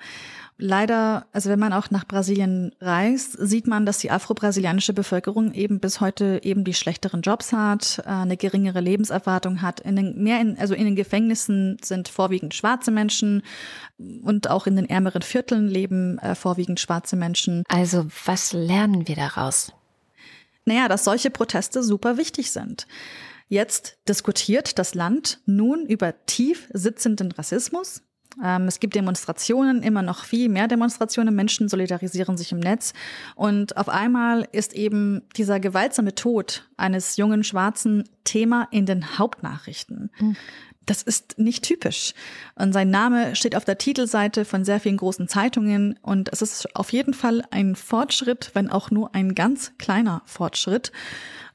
Leider, 0.57 1.25
also 1.31 1.49
wenn 1.49 1.59
man 1.59 1.73
auch 1.73 1.89
nach 1.89 2.07
Brasilien 2.07 2.73
reist, 2.79 3.35
sieht 3.39 3.65
man, 3.65 3.85
dass 3.85 3.97
die 3.97 4.11
afro-brasilianische 4.11 4.93
Bevölkerung 4.93 5.53
eben 5.53 5.79
bis 5.79 5.99
heute 5.99 6.41
eben 6.43 6.63
die 6.63 6.75
schlechteren 6.75 7.21
Jobs 7.21 7.51
hat, 7.51 8.03
äh, 8.05 8.09
eine 8.09 8.37
geringere 8.37 8.79
Lebenserwartung 8.79 9.61
hat. 9.61 9.79
In 9.79 9.95
den, 9.95 10.21
mehr 10.21 10.39
in, 10.39 10.57
also 10.57 10.75
in 10.75 10.85
den 10.85 10.95
Gefängnissen 10.95 11.77
sind 11.83 12.07
vorwiegend 12.07 12.53
schwarze 12.53 12.91
Menschen 12.91 13.41
und 13.97 14.49
auch 14.49 14.67
in 14.67 14.75
den 14.75 14.87
ärmeren 14.87 15.23
Vierteln 15.23 15.67
leben 15.67 16.19
äh, 16.19 16.35
vorwiegend 16.35 16.79
schwarze 16.79 17.15
Menschen. 17.15 17.63
Also 17.67 18.05
was 18.25 18.53
lernen 18.53 19.07
wir 19.07 19.15
daraus? 19.15 19.73
Naja, 20.65 20.87
dass 20.87 21.03
solche 21.03 21.31
Proteste 21.31 21.83
super 21.83 22.17
wichtig 22.17 22.51
sind. 22.51 22.87
Jetzt 23.49 23.97
diskutiert 24.07 24.79
das 24.79 24.93
Land 24.93 25.41
nun 25.45 25.85
über 25.85 26.13
tief 26.25 26.69
sitzenden 26.73 27.31
Rassismus, 27.31 28.01
es 28.41 28.79
gibt 28.79 28.95
Demonstrationen, 28.95 29.83
immer 29.83 30.01
noch 30.01 30.25
viel 30.25 30.49
mehr 30.49 30.67
Demonstrationen. 30.67 31.35
Menschen 31.35 31.69
solidarisieren 31.69 32.37
sich 32.37 32.51
im 32.51 32.59
Netz. 32.59 32.93
Und 33.35 33.77
auf 33.77 33.89
einmal 33.89 34.47
ist 34.51 34.73
eben 34.73 35.21
dieser 35.35 35.59
gewaltsame 35.59 36.15
Tod 36.15 36.67
eines 36.77 37.17
jungen 37.17 37.43
Schwarzen 37.43 38.09
Thema 38.23 38.67
in 38.71 38.85
den 38.85 39.19
Hauptnachrichten. 39.19 40.09
Mhm. 40.19 40.35
Das 40.85 41.01
ist 41.01 41.39
nicht 41.39 41.63
typisch. 41.63 42.13
Und 42.55 42.73
sein 42.73 42.89
Name 42.89 43.35
steht 43.35 43.55
auf 43.55 43.63
der 43.63 43.77
Titelseite 43.77 44.43
von 44.43 44.65
sehr 44.65 44.79
vielen 44.79 44.97
großen 44.97 45.27
Zeitungen. 45.27 45.97
Und 46.01 46.29
es 46.33 46.41
ist 46.41 46.75
auf 46.75 46.91
jeden 46.91 47.13
Fall 47.13 47.43
ein 47.51 47.75
Fortschritt, 47.75 48.51
wenn 48.53 48.69
auch 48.69 48.91
nur 48.91 49.15
ein 49.15 49.33
ganz 49.35 49.71
kleiner 49.77 50.23
Fortschritt. 50.25 50.91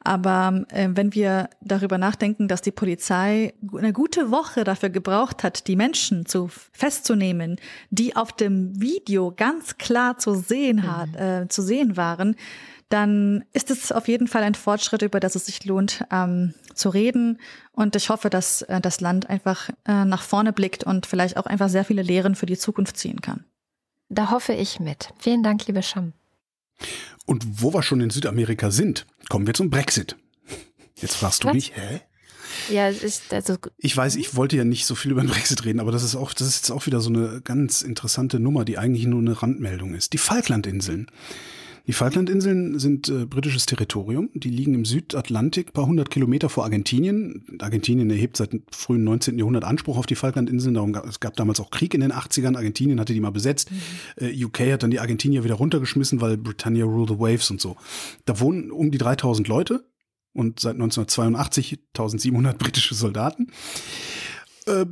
Aber 0.01 0.64
äh, 0.70 0.88
wenn 0.92 1.14
wir 1.14 1.51
darüber 1.61 1.99
nachdenken, 1.99 2.49
dass 2.49 2.62
die 2.62 2.70
Polizei 2.70 3.55
eine 3.76 3.92
gute 3.92 4.30
Woche 4.30 4.64
dafür 4.64 4.90
gebraucht 4.90 5.42
hat, 5.42 5.66
die 5.66 5.76
Menschen 5.76 6.26
zu 6.26 6.49
festzunehmen, 6.72 7.57
die 7.90 8.16
auf 8.16 8.32
dem 8.32 8.80
Video 8.80 9.32
ganz 9.36 9.76
klar 9.76 10.18
zu 10.18 10.34
sehen 10.34 10.76
mhm. 10.76 10.96
hat, 10.96 11.16
äh, 11.16 11.49
zu 11.49 11.62
sehen 11.62 11.96
waren, 11.96 12.36
dann 12.88 13.44
ist 13.53 13.70
es 13.70 13.92
auf 13.92 14.09
jeden 14.09 14.28
Fall 14.28 14.42
ein 14.42 14.55
Fortschritt, 14.55 15.03
über 15.03 15.20
das 15.20 15.34
es 15.34 15.46
sich 15.46 15.64
lohnt 15.64 16.05
ähm, 16.11 16.55
zu 16.74 16.88
reden. 16.88 17.38
Und 17.72 17.96
ich 17.96 18.09
hoffe, 18.09 18.30
dass 18.30 18.62
äh, 18.62 18.80
das 18.80 19.01
Land 19.01 19.28
einfach 19.28 19.68
äh, 19.84 20.05
nach 20.05 20.22
vorne 20.22 20.53
blickt 20.53 20.84
und 20.84 21.05
vielleicht 21.05 21.36
auch 21.36 21.46
einfach 21.46 21.68
sehr 21.68 21.84
viele 21.84 22.03
Lehren 22.03 22.34
für 22.34 22.46
die 22.46 22.57
Zukunft 22.57 22.96
ziehen 22.96 23.20
kann. 23.20 23.44
Da 24.09 24.30
hoffe 24.30 24.55
ich 24.55 24.80
mit. 24.80 25.11
Vielen 25.18 25.42
Dank, 25.42 25.66
liebe 25.66 25.82
Scham. 25.82 26.14
Und 27.29 27.61
wo 27.61 27.74
wir 27.74 27.83
schon 27.83 28.01
in 28.01 28.09
Südamerika 28.09 28.70
sind, 28.70 29.05
kommen 29.29 29.47
wir 29.47 29.53
zum 29.53 29.68
Brexit. 29.68 30.16
Jetzt 30.95 31.16
fragst 31.16 31.45
du 31.45 31.49
Was? 31.49 31.55
mich, 31.55 31.72
hä? 31.76 32.01
Ja, 32.72 32.89
ist 32.89 33.35
also 33.35 33.57
ich 33.76 33.95
weiß, 33.95 34.16
ich 34.16 34.35
wollte 34.35 34.57
ja 34.57 34.64
nicht 34.64 34.87
so 34.87 34.95
viel 34.95 35.11
über 35.11 35.20
den 35.20 35.29
Brexit 35.29 35.66
reden, 35.66 35.79
aber 35.79 35.93
das 35.93 36.05
ist 36.05 36.16
auch, 36.16 36.33
das 36.33 36.49
ist 36.49 36.57
jetzt 36.57 36.70
auch 36.70 36.87
wieder 36.87 37.03
so 37.03 37.11
eine 37.11 37.43
ganz 37.43 37.83
interessante 37.83 38.41
Nummer, 38.41 38.64
die 38.64 38.79
eigentlich 38.79 39.05
nur 39.05 39.20
eine 39.20 39.43
Randmeldung 39.43 39.95
ist. 39.95 40.14
Die 40.14 40.18
Falklandinseln. 40.18 41.11
Die 41.89 41.95
Falklandinseln 41.95 42.78
sind 42.78 43.09
äh, 43.09 43.24
britisches 43.24 43.64
Territorium. 43.64 44.28
Die 44.34 44.51
liegen 44.51 44.74
im 44.74 44.84
Südatlantik, 44.84 45.72
paar 45.72 45.86
hundert 45.86 46.11
Kilometer 46.11 46.51
vor 46.51 46.64
Argentinien. 46.64 47.59
Argentinien 47.61 48.11
erhebt 48.11 48.36
seit 48.36 48.53
dem 48.53 48.62
frühen 48.70 49.05
19. 49.05 49.39
Jahrhundert 49.39 49.64
Anspruch 49.64 49.97
auf 49.97 50.05
die 50.05 50.14
Falklandinseln. 50.14 50.74
Darum 50.74 50.93
gab, 50.93 51.07
es 51.07 51.18
gab 51.18 51.34
damals 51.36 51.61
auch 51.61 51.70
Krieg 51.70 51.95
in 51.95 52.03
den 52.03 52.12
80ern. 52.12 52.57
Argentinien 52.57 53.01
hatte 53.01 53.14
die 53.14 53.20
mal 53.20 53.30
besetzt. 53.30 53.70
Mhm. 53.70 54.26
Äh, 54.26 54.45
UK 54.45 54.61
hat 54.72 54.82
dann 54.82 54.91
die 54.91 55.01
Argentinier 55.01 55.45
wieder 55.45 55.55
runtergeschmissen, 55.55 56.20
weil 56.20 56.36
Britannia 56.36 56.84
rule 56.84 57.09
the 57.09 57.18
waves 57.18 57.51
und 57.51 57.59
so. 57.59 57.76
Da 58.26 58.39
wohnen 58.39 58.70
um 58.70 58.91
die 58.91 58.99
3000 58.99 59.49
Leute 59.49 59.89
und 60.34 60.61
seit 60.61 60.74
1982 60.74 61.78
1700 61.97 62.59
britische 62.59 62.95
Soldaten. 62.95 63.47
Äh, 64.66 64.84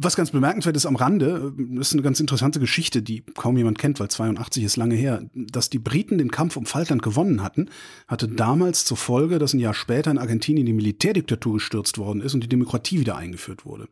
Was 0.00 0.14
ganz 0.14 0.30
bemerkenswert 0.30 0.76
ist 0.76 0.86
am 0.86 0.94
Rande, 0.94 1.52
das 1.56 1.88
ist 1.88 1.94
eine 1.94 2.02
ganz 2.02 2.20
interessante 2.20 2.60
Geschichte, 2.60 3.02
die 3.02 3.24
kaum 3.34 3.56
jemand 3.56 3.80
kennt, 3.80 3.98
weil 3.98 4.08
82 4.08 4.62
ist 4.62 4.76
lange 4.76 4.94
her, 4.94 5.28
dass 5.34 5.70
die 5.70 5.80
Briten 5.80 6.18
den 6.18 6.30
Kampf 6.30 6.56
um 6.56 6.66
Falkland 6.66 7.02
gewonnen 7.02 7.42
hatten, 7.42 7.68
hatte 8.06 8.28
damals 8.28 8.84
zur 8.84 8.96
Folge, 8.96 9.40
dass 9.40 9.54
ein 9.54 9.58
Jahr 9.58 9.74
später 9.74 10.12
in 10.12 10.18
Argentinien 10.18 10.66
die 10.66 10.72
Militärdiktatur 10.72 11.54
gestürzt 11.54 11.98
worden 11.98 12.20
ist 12.20 12.32
und 12.32 12.44
die 12.44 12.48
Demokratie 12.48 13.00
wieder 13.00 13.16
eingeführt 13.16 13.66
wurde. 13.66 13.88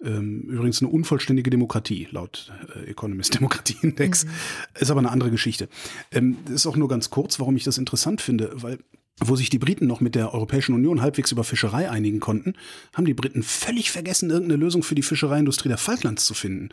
Ähm, 0.00 0.42
übrigens 0.42 0.80
eine 0.80 0.90
unvollständige 0.92 1.50
Demokratie, 1.50 2.06
laut 2.12 2.52
äh, 2.76 2.88
Economist 2.88 3.34
Demokratieindex. 3.40 4.24
Mhm. 4.24 4.30
Ist 4.78 4.90
aber 4.92 5.00
eine 5.00 5.10
andere 5.10 5.32
Geschichte. 5.32 5.68
Ähm, 6.12 6.36
ist 6.48 6.68
auch 6.68 6.76
nur 6.76 6.86
ganz 6.86 7.10
kurz, 7.10 7.40
warum 7.40 7.56
ich 7.56 7.64
das 7.64 7.78
interessant 7.78 8.20
finde, 8.20 8.52
weil 8.54 8.78
wo 9.20 9.36
sich 9.36 9.50
die 9.50 9.58
Briten 9.58 9.86
noch 9.86 10.00
mit 10.00 10.14
der 10.14 10.32
Europäischen 10.32 10.74
Union 10.74 11.00
halbwegs 11.00 11.32
über 11.32 11.44
Fischerei 11.44 11.90
einigen 11.90 12.20
konnten, 12.20 12.54
haben 12.94 13.04
die 13.04 13.14
Briten 13.14 13.42
völlig 13.42 13.90
vergessen, 13.90 14.30
irgendeine 14.30 14.60
Lösung 14.62 14.82
für 14.82 14.94
die 14.94 15.02
Fischereiindustrie 15.02 15.68
der 15.68 15.78
Falklands 15.78 16.24
zu 16.24 16.34
finden. 16.34 16.68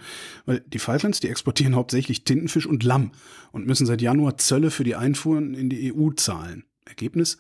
Weil 0.46 0.60
die 0.62 0.80
Falklands, 0.80 1.20
die 1.20 1.30
exportieren 1.30 1.76
hauptsächlich 1.76 2.24
Tintenfisch 2.24 2.68
und 2.68 2.84
Lamm 2.84 3.12
und 3.52 3.66
müssen 3.66 3.86
seit 3.88 4.02
Januar 4.02 4.38
Zölle 4.38 4.72
für 4.72 4.84
die 4.84 4.96
Einfuhren 4.96 5.54
in 5.54 5.70
die 5.70 5.94
EU 5.94 6.12
zahlen. 6.12 6.66
Ergebnis? 6.86 7.38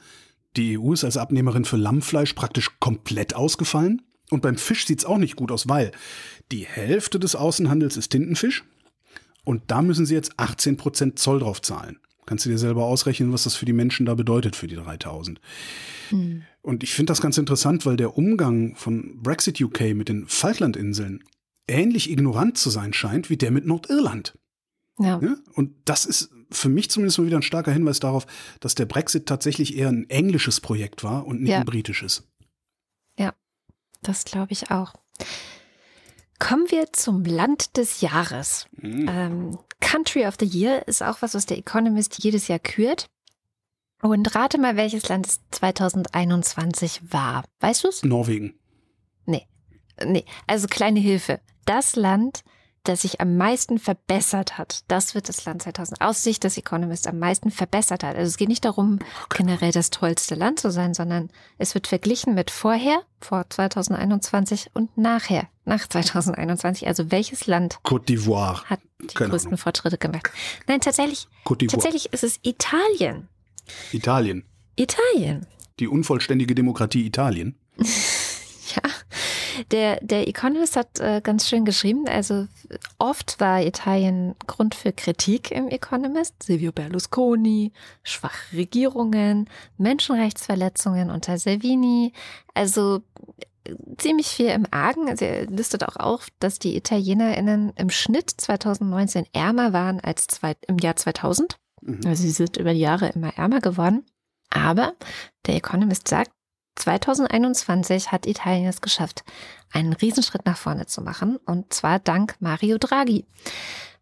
Die 0.58 0.78
EU 0.80 0.94
ist 0.94 1.04
als 1.04 1.18
Abnehmerin 1.18 1.66
für 1.66 1.78
Lammfleisch 1.78 2.34
praktisch 2.34 2.80
komplett 2.80 3.36
ausgefallen. 3.36 4.02
Und 4.32 4.42
beim 4.42 4.58
Fisch 4.58 4.88
sieht's 4.88 5.06
auch 5.06 5.18
nicht 5.18 5.36
gut 5.36 5.52
aus, 5.52 5.70
weil 5.70 5.92
die 6.52 6.66
Hälfte 6.66 7.20
des 7.20 7.36
Außenhandels 7.36 7.98
ist 7.98 8.10
Tintenfisch 8.10 8.64
und 9.44 9.64
da 9.68 9.82
müssen 9.82 10.06
sie 10.06 10.16
jetzt 10.16 10.40
18% 10.40 11.16
Zoll 11.16 11.40
drauf 11.40 11.62
zahlen. 11.62 12.00
Kannst 12.26 12.46
du 12.46 12.50
dir 12.50 12.58
selber 12.58 12.86
ausrechnen, 12.86 13.32
was 13.32 13.44
das 13.44 13.56
für 13.56 13.66
die 13.66 13.74
Menschen 13.74 14.06
da 14.06 14.16
bedeutet, 14.16 14.56
für 14.56 14.68
die 14.68 14.76
3000. 14.76 15.40
Hm. 16.10 16.44
Und 16.62 16.84
ich 16.84 16.94
finde 16.94 17.12
das 17.12 17.22
ganz 17.22 17.38
interessant, 17.38 17.86
weil 17.86 17.98
der 17.98 18.18
Umgang 18.18 18.76
von 18.76 19.22
Brexit 19.22 19.62
UK 19.62 19.94
mit 19.94 20.10
den 20.10 20.28
Falklandinseln 20.28 21.24
ähnlich 21.68 22.10
ignorant 22.10 22.58
zu 22.58 22.70
sein 22.70 22.94
scheint 22.94 23.30
wie 23.30 23.38
der 23.38 23.52
mit 23.52 23.66
Nordirland. 23.66 24.38
Ja. 25.00 25.20
ja. 25.22 25.36
Und 25.54 25.74
das 25.86 26.06
ist 26.06 26.32
für 26.52 26.70
mich 26.70 26.90
zumindest 26.90 27.18
mal 27.18 27.26
wieder 27.26 27.38
ein 27.38 27.44
starker 27.44 27.72
Hinweis 27.72 28.00
darauf, 28.00 28.26
dass 28.60 28.76
der 28.76 28.86
Brexit 28.86 29.26
tatsächlich 29.26 29.76
eher 29.76 29.90
ein 29.90 30.10
englisches 30.10 30.62
Projekt 30.62 31.04
war 31.04 31.26
und 31.26 31.42
nicht 31.42 31.52
ja. 31.52 31.60
ein 31.60 31.66
britisches. 31.66 32.28
Ja, 33.20 33.34
das 34.02 34.26
glaube 34.26 34.54
ich 34.54 34.72
auch. 34.72 34.94
Kommen 36.40 36.70
wir 36.70 36.92
zum 36.92 37.24
Land 37.24 37.78
des 37.78 38.02
Jahres. 38.02 38.68
Mhm. 38.78 39.10
Ähm, 39.10 39.60
Country 39.80 40.26
of 40.26 40.36
the 40.40 40.46
Year 40.46 40.88
ist 40.88 41.02
auch 41.02 41.22
was, 41.22 41.34
was 41.34 41.46
der 41.46 41.58
Economist 41.58 42.24
jedes 42.24 42.48
Jahr 42.48 42.60
kürt. 42.60 43.08
Und 44.02 44.36
rate 44.36 44.58
mal, 44.58 44.76
welches 44.76 45.08
Land 45.08 45.28
es 45.28 45.40
2021 45.52 47.14
war. 47.14 47.46
Weißt 47.60 47.84
du 47.84 47.88
es? 47.88 48.04
Norwegen. 48.04 48.54
Nee. 49.26 49.48
Nee. 50.04 50.26
Also 50.48 50.68
kleine 50.68 51.00
Hilfe. 51.00 51.40
Das 51.66 51.96
Land, 51.96 52.44
das 52.88 53.02
sich 53.02 53.22
am 53.22 53.38
meisten 53.38 53.80
verbessert 53.80 54.58
hat. 54.58 54.84
Das 54.88 55.16
wird 55.16 55.30
das 55.30 55.44
Land 55.46 55.64
2000 55.64 56.02
aus 56.02 56.24
Sicht 56.24 56.44
des 56.44 56.58
Economist 56.58 57.08
am 57.08 57.20
meisten 57.20 57.52
verbessert 57.52 58.04
hat. 58.04 58.16
Also 58.16 58.28
es 58.28 58.38
geht 58.38 58.50
nicht 58.50 58.66
darum, 58.66 59.00
generell 59.30 59.72
das 59.72 59.90
tollste 59.90 60.36
Land 60.36 60.60
zu 60.60 60.72
sein, 60.72 60.94
sondern 60.94 61.30
es 61.58 61.74
wird 61.74 61.88
verglichen 61.88 62.34
mit 62.36 62.52
vorher, 62.52 63.02
vor 63.20 63.46
2021 63.50 64.72
und 64.74 64.98
nachher, 64.98 65.48
nach 65.66 65.88
2021. 65.88 66.88
Also 66.88 67.12
welches 67.12 67.48
Land 67.48 67.80
Côte 67.84 68.06
d'Ivoire 68.06 68.64
hat 68.66 68.80
die 69.02 69.14
Keine 69.14 69.32
größten 69.32 69.50
Ahnung. 69.50 69.60
Fortschritte 69.60 69.98
gemacht? 69.98 70.30
Nein, 70.68 70.82
tatsächlich, 70.82 71.28
tatsächlich 71.44 72.14
ist 72.14 72.24
es 72.24 72.40
Italien. 72.44 73.28
Italien. 73.92 74.46
Italien. 74.76 75.46
Die 75.80 75.88
unvollständige 75.88 76.56
Demokratie 76.56 77.06
Italien. 77.06 77.58
der, 79.72 80.00
der 80.02 80.28
Economist 80.28 80.76
hat 80.76 81.00
äh, 81.00 81.22
ganz 81.24 81.48
schön 81.48 81.66
geschrieben, 81.66 82.08
also 82.08 82.48
oft 82.98 83.40
war 83.40 83.62
Italien 83.62 84.36
Grund 84.48 84.76
für 84.76 84.92
Kritik 84.92 85.52
im 85.52 85.68
Economist. 85.68 86.44
Silvio 86.44 86.72
Berlusconi, 86.72 87.74
schwache 88.04 88.56
Regierungen, 88.56 89.50
Menschenrechtsverletzungen 89.78 91.10
unter 91.10 91.38
Salvini. 91.38 92.14
Also 92.54 93.02
ziemlich 93.98 94.28
viel 94.28 94.48
im 94.48 94.66
Argen. 94.72 95.10
Also 95.10 95.26
er 95.26 95.46
listet 95.48 95.84
auch 95.84 95.96
auf, 95.96 96.28
dass 96.40 96.60
die 96.60 96.76
ItalienerInnen 96.76 97.74
im 97.76 97.90
Schnitt 97.90 98.30
2019 98.30 99.26
ärmer 99.34 99.74
waren 99.74 100.00
als 100.00 100.28
zwei, 100.28 100.56
im 100.68 100.78
Jahr 100.78 100.96
2000. 100.96 101.58
Mhm. 101.82 102.02
Also 102.06 102.24
sie 102.24 102.32
sind 102.32 102.58
über 102.58 102.74
die 102.74 102.80
Jahre 102.80 103.10
immer 103.10 103.36
ärmer 103.38 103.62
geworden. 103.62 104.06
Aber 104.50 104.94
der 105.46 105.56
Economist 105.56 106.08
sagt, 106.08 106.32
2021 106.76 108.12
hat 108.12 108.26
Italien 108.26 108.68
es 108.68 108.82
geschafft, 108.82 109.24
einen 109.72 109.94
Riesenschritt 109.94 110.46
nach 110.46 110.58
vorne 110.58 110.86
zu 110.86 111.02
machen, 111.02 111.38
und 111.46 111.74
zwar 111.74 112.00
dank 112.00 112.36
Mario 112.40 112.78
Draghi. 112.78 113.26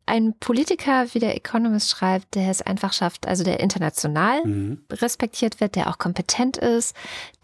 Ein 0.06 0.38
Politiker, 0.38 1.06
wie 1.14 1.20
der 1.20 1.38
Economist 1.38 1.90
schreibt, 1.90 2.36
der 2.36 2.50
es 2.50 2.62
einfach 2.62 2.92
schafft, 2.92 3.26
also 3.26 3.46
der 3.46 3.62
international 3.62 4.44
mhm. 4.44 4.86
respektiert 4.92 5.62
wird, 5.62 5.76
der 5.76 5.90
auch 5.90 5.98
kompetent 5.98 6.58
ist, 6.58 6.94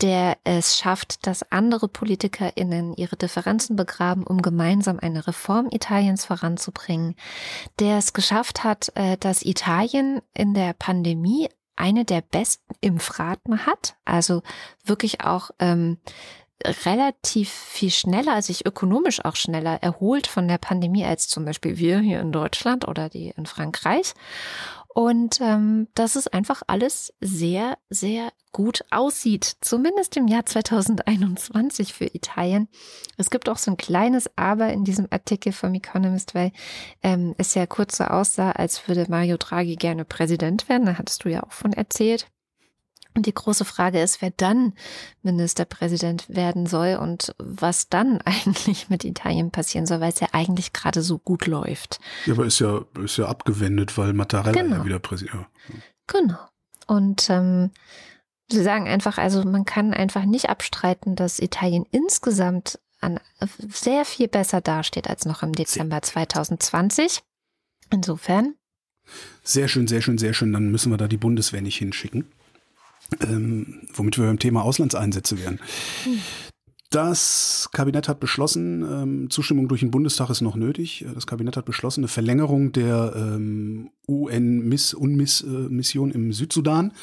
der 0.02 0.36
es 0.44 0.78
schafft, 0.78 1.26
dass 1.26 1.50
andere 1.54 1.88
PolitikerInnen 1.88 2.96
ihre 2.96 3.16
Differenzen 3.16 3.78
begraben, 3.78 4.26
um 4.26 4.42
gemeinsam 4.42 5.00
eine 5.00 5.26
Reform 5.26 5.70
Italiens 5.72 6.26
voranzubringen, 6.26 7.16
der 7.80 7.98
es 7.98 8.12
geschafft 8.12 8.66
hat, 8.66 8.92
äh, 8.96 9.16
dass 9.18 9.46
Italien 9.46 10.22
in 10.34 10.54
der 10.54 10.74
Pandemie 10.74 11.48
eine 11.80 12.06
der 12.06 12.22
besten 12.22 12.76
Impfraten 12.82 13.66
hat, 13.66 13.96
also 14.06 14.44
wirklich 14.84 15.22
auch 15.22 15.50
ähm, 15.60 15.98
relativ 16.86 17.50
viel 17.50 17.90
schneller, 17.90 18.34
also 18.34 18.48
sich 18.48 18.66
ökonomisch 18.66 19.24
auch 19.24 19.38
schneller 19.38 19.82
erholt 19.82 20.28
von 20.28 20.48
der 20.48 20.58
Pandemie 20.58 21.06
als 21.06 21.28
zum 21.30 21.46
Beispiel 21.46 21.78
wir 21.78 22.00
hier 22.00 22.20
in 22.20 22.32
Deutschland 22.34 22.88
oder 22.88 23.08
die 23.08 23.30
in 23.30 23.46
Frankreich. 23.46 24.14
Und 25.00 25.40
ähm, 25.40 25.88
dass 25.96 26.18
es 26.18 26.28
einfach 26.28 26.62
alles 26.68 27.14
sehr, 27.22 27.78
sehr 27.90 28.34
gut 28.52 28.84
aussieht, 28.92 29.56
zumindest 29.62 30.18
im 30.18 30.28
Jahr 30.28 30.46
2021 30.46 31.94
für 31.94 32.14
Italien. 32.14 32.68
Es 33.16 33.30
gibt 33.30 33.48
auch 33.48 33.58
so 33.58 33.72
ein 33.72 33.78
kleines 33.78 34.30
Aber 34.36 34.74
in 34.74 34.84
diesem 34.84 35.08
Artikel 35.10 35.54
vom 35.54 35.74
Economist, 35.74 36.36
weil 36.36 36.52
ähm, 37.02 37.34
es 37.38 37.56
ja 37.56 37.66
kurz 37.66 37.96
so 37.96 38.04
aussah, 38.04 38.52
als 38.52 38.86
würde 38.90 39.06
Mario 39.08 39.38
Draghi 39.38 39.78
gerne 39.78 40.04
Präsident 40.04 40.68
werden. 40.68 40.86
Da 40.86 40.98
hattest 40.98 41.24
du 41.24 41.30
ja 41.30 41.44
auch 41.44 41.54
von 41.54 41.72
erzählt. 41.72 42.28
Und 43.16 43.26
die 43.26 43.34
große 43.34 43.66
Frage 43.66 44.02
ist, 44.02 44.22
wer 44.22 44.32
dann 44.32 44.74
Ministerpräsident 45.24 46.30
werden 46.30 46.68
soll 46.68 46.98
und 47.02 47.34
was 47.38 47.90
dann 47.90 48.22
eigentlich 48.26 48.90
mit 48.90 49.04
Italien 49.04 49.52
passieren 49.52 49.86
soll, 49.86 50.00
weil 50.00 50.12
es 50.12 50.20
ja 50.20 50.28
eigentlich 50.32 50.74
gerade 50.74 51.02
so 51.02 51.18
gut 51.18 51.48
läuft. 51.48 52.00
Ja, 52.26 52.34
aber 52.34 52.46
ist 52.46 52.60
ja, 52.60 52.82
ist 53.04 53.18
ja 53.18 53.26
abgewendet, 53.26 53.98
weil 53.98 54.14
Mattarella 54.14 54.62
genau. 54.62 54.78
ja 54.78 54.86
wieder 54.86 55.00
Präsident. 55.00 55.36
Ja. 55.36 55.76
Genau. 56.08 56.38
Und 56.88 57.30
ähm, 57.30 57.72
Sie 58.52 58.64
sagen 58.64 58.88
einfach, 58.88 59.20
also 59.20 59.44
man 59.44 59.64
kann 59.64 59.94
einfach 59.94 60.26
nicht 60.26 60.50
abstreiten, 60.50 61.16
dass 61.16 61.40
Italien 61.40 61.86
insgesamt 61.92 62.80
an 63.00 63.20
sehr 63.40 64.06
viel 64.06 64.28
besser 64.28 64.60
dasteht 64.60 65.08
als 65.08 65.26
noch 65.26 65.44
im 65.44 65.54
Dezember 65.54 66.02
2020. 66.02 67.22
Insofern. 67.92 68.56
Sehr 69.44 69.68
schön, 69.68 69.88
sehr 69.88 70.02
schön, 70.02 70.18
sehr 70.18 70.34
schön. 70.34 70.52
Dann 70.52 70.72
müssen 70.72 70.92
wir 70.92 70.98
da 70.98 71.08
die 71.08 71.18
Bundeswehr 71.18 71.62
nicht 71.62 71.78
hinschicken 71.78 72.26
ähm, 73.22 73.82
womit 73.94 74.18
wir 74.18 74.26
beim 74.26 74.40
Thema 74.40 74.64
Auslandseinsätze 74.64 75.40
wären. 75.40 75.60
Das 76.90 77.70
Kabinett 77.72 78.08
hat 78.08 78.20
beschlossen, 78.20 78.82
ähm, 78.82 79.30
Zustimmung 79.30 79.68
durch 79.68 79.82
den 79.82 79.92
Bundestag 79.92 80.32
ist 80.32 80.42
noch 80.42 80.56
nötig. 80.56 81.06
Das 81.14 81.28
Kabinett 81.28 81.56
hat 81.56 81.66
beschlossen, 81.66 82.02
eine 82.02 82.08
Verlängerung 82.08 82.72
der 82.72 83.14
ähm, 83.16 83.92
UN-Miss-Mission 84.08 86.12
äh, 86.12 86.16
im 86.16 86.34
Südsudan. 86.34 86.94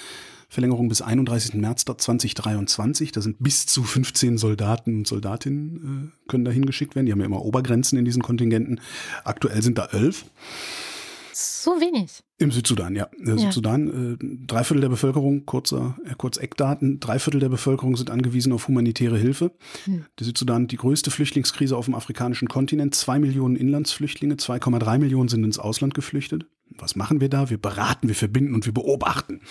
Verlängerung 0.48 0.88
bis 0.88 1.02
31. 1.02 1.54
März 1.54 1.84
2023. 1.84 3.12
Da 3.12 3.20
sind 3.20 3.36
bis 3.40 3.66
zu 3.66 3.84
15 3.84 4.38
Soldaten 4.38 4.98
und 4.98 5.07
Soldatinnen 5.07 6.12
äh, 6.26 6.30
können 6.30 6.44
da 6.44 6.50
hingeschickt 6.50 6.96
werden. 6.96 7.07
Die 7.07 7.12
haben 7.12 7.20
ja 7.20 7.26
immer 7.26 7.44
Obergrenzen 7.44 7.98
in 7.98 8.04
diesen 8.04 8.22
Kontingenten. 8.22 8.80
Aktuell 9.24 9.62
sind 9.62 9.78
da 9.78 9.86
elf. 9.86 10.24
So 11.39 11.72
wenig. 11.82 12.22
Im 12.39 12.51
Südsudan, 12.51 12.97
ja. 12.97 13.11
Der 13.18 13.34
ja. 13.34 13.41
Südsudan, 13.41 14.14
äh, 14.14 14.47
drei 14.47 14.64
Viertel 14.64 14.80
der 14.80 14.89
Bevölkerung, 14.89 15.45
kurzer, 15.45 15.99
äh, 16.07 16.14
kurz 16.16 16.39
Eckdaten, 16.39 16.99
drei 16.99 17.18
Viertel 17.18 17.41
der 17.41 17.51
Bevölkerung 17.51 17.95
sind 17.95 18.09
angewiesen 18.11 18.55
auf 18.55 18.68
humanitäre 18.68 19.18
Hilfe. 19.18 19.53
Hm. 19.84 20.07
Der 20.18 20.24
Südsudan 20.24 20.66
die 20.66 20.78
größte 20.78 21.11
Flüchtlingskrise 21.11 21.76
auf 21.76 21.84
dem 21.84 21.95
afrikanischen 21.95 22.49
Kontinent. 22.49 22.95
Zwei 22.95 23.18
Millionen 23.18 23.55
Inlandsflüchtlinge, 23.55 24.37
2,3 24.37 24.97
Millionen 24.97 25.28
sind 25.28 25.45
ins 25.45 25.59
Ausland 25.59 25.93
geflüchtet. 25.93 26.47
Was 26.78 26.97
machen 26.97 27.20
wir 27.20 27.28
da? 27.28 27.51
Wir 27.51 27.59
beraten, 27.59 28.09
wir 28.09 28.14
verbinden 28.14 28.55
und 28.55 28.64
wir 28.64 28.72
beobachten. 28.72 29.43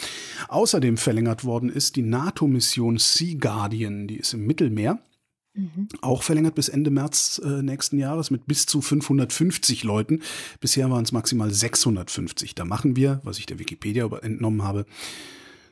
Außerdem 0.48 0.98
verlängert 0.98 1.44
worden 1.44 1.70
ist 1.70 1.98
die 1.98 2.02
NATO-Mission 2.02 2.98
Sea 2.98 3.38
Guardian, 3.40 4.08
die 4.08 4.18
ist 4.18 4.34
im 4.34 4.48
Mittelmeer. 4.48 4.98
Mhm. 5.56 5.88
Auch 6.02 6.22
verlängert 6.22 6.56
bis 6.56 6.70
Ende 6.70 6.92
März 6.92 7.42
äh, 7.44 7.62
nächsten 7.62 7.98
Jahres 7.98 8.30
mit 8.30 8.46
bis 8.46 8.66
zu 8.66 8.82
550 8.82 9.84
Leuten. 9.84 10.22
Bisher 10.60 10.90
waren 10.92 11.04
es 11.04 11.12
maximal 11.12 11.52
650. 11.52 12.56
Da 12.56 12.66
machen 12.66 12.96
wir, 12.96 13.22
was 13.24 13.40
ich 13.40 13.46
der 13.46 13.60
Wikipedia 13.60 14.06
entnommen 14.22 14.64
habe, 14.64 14.86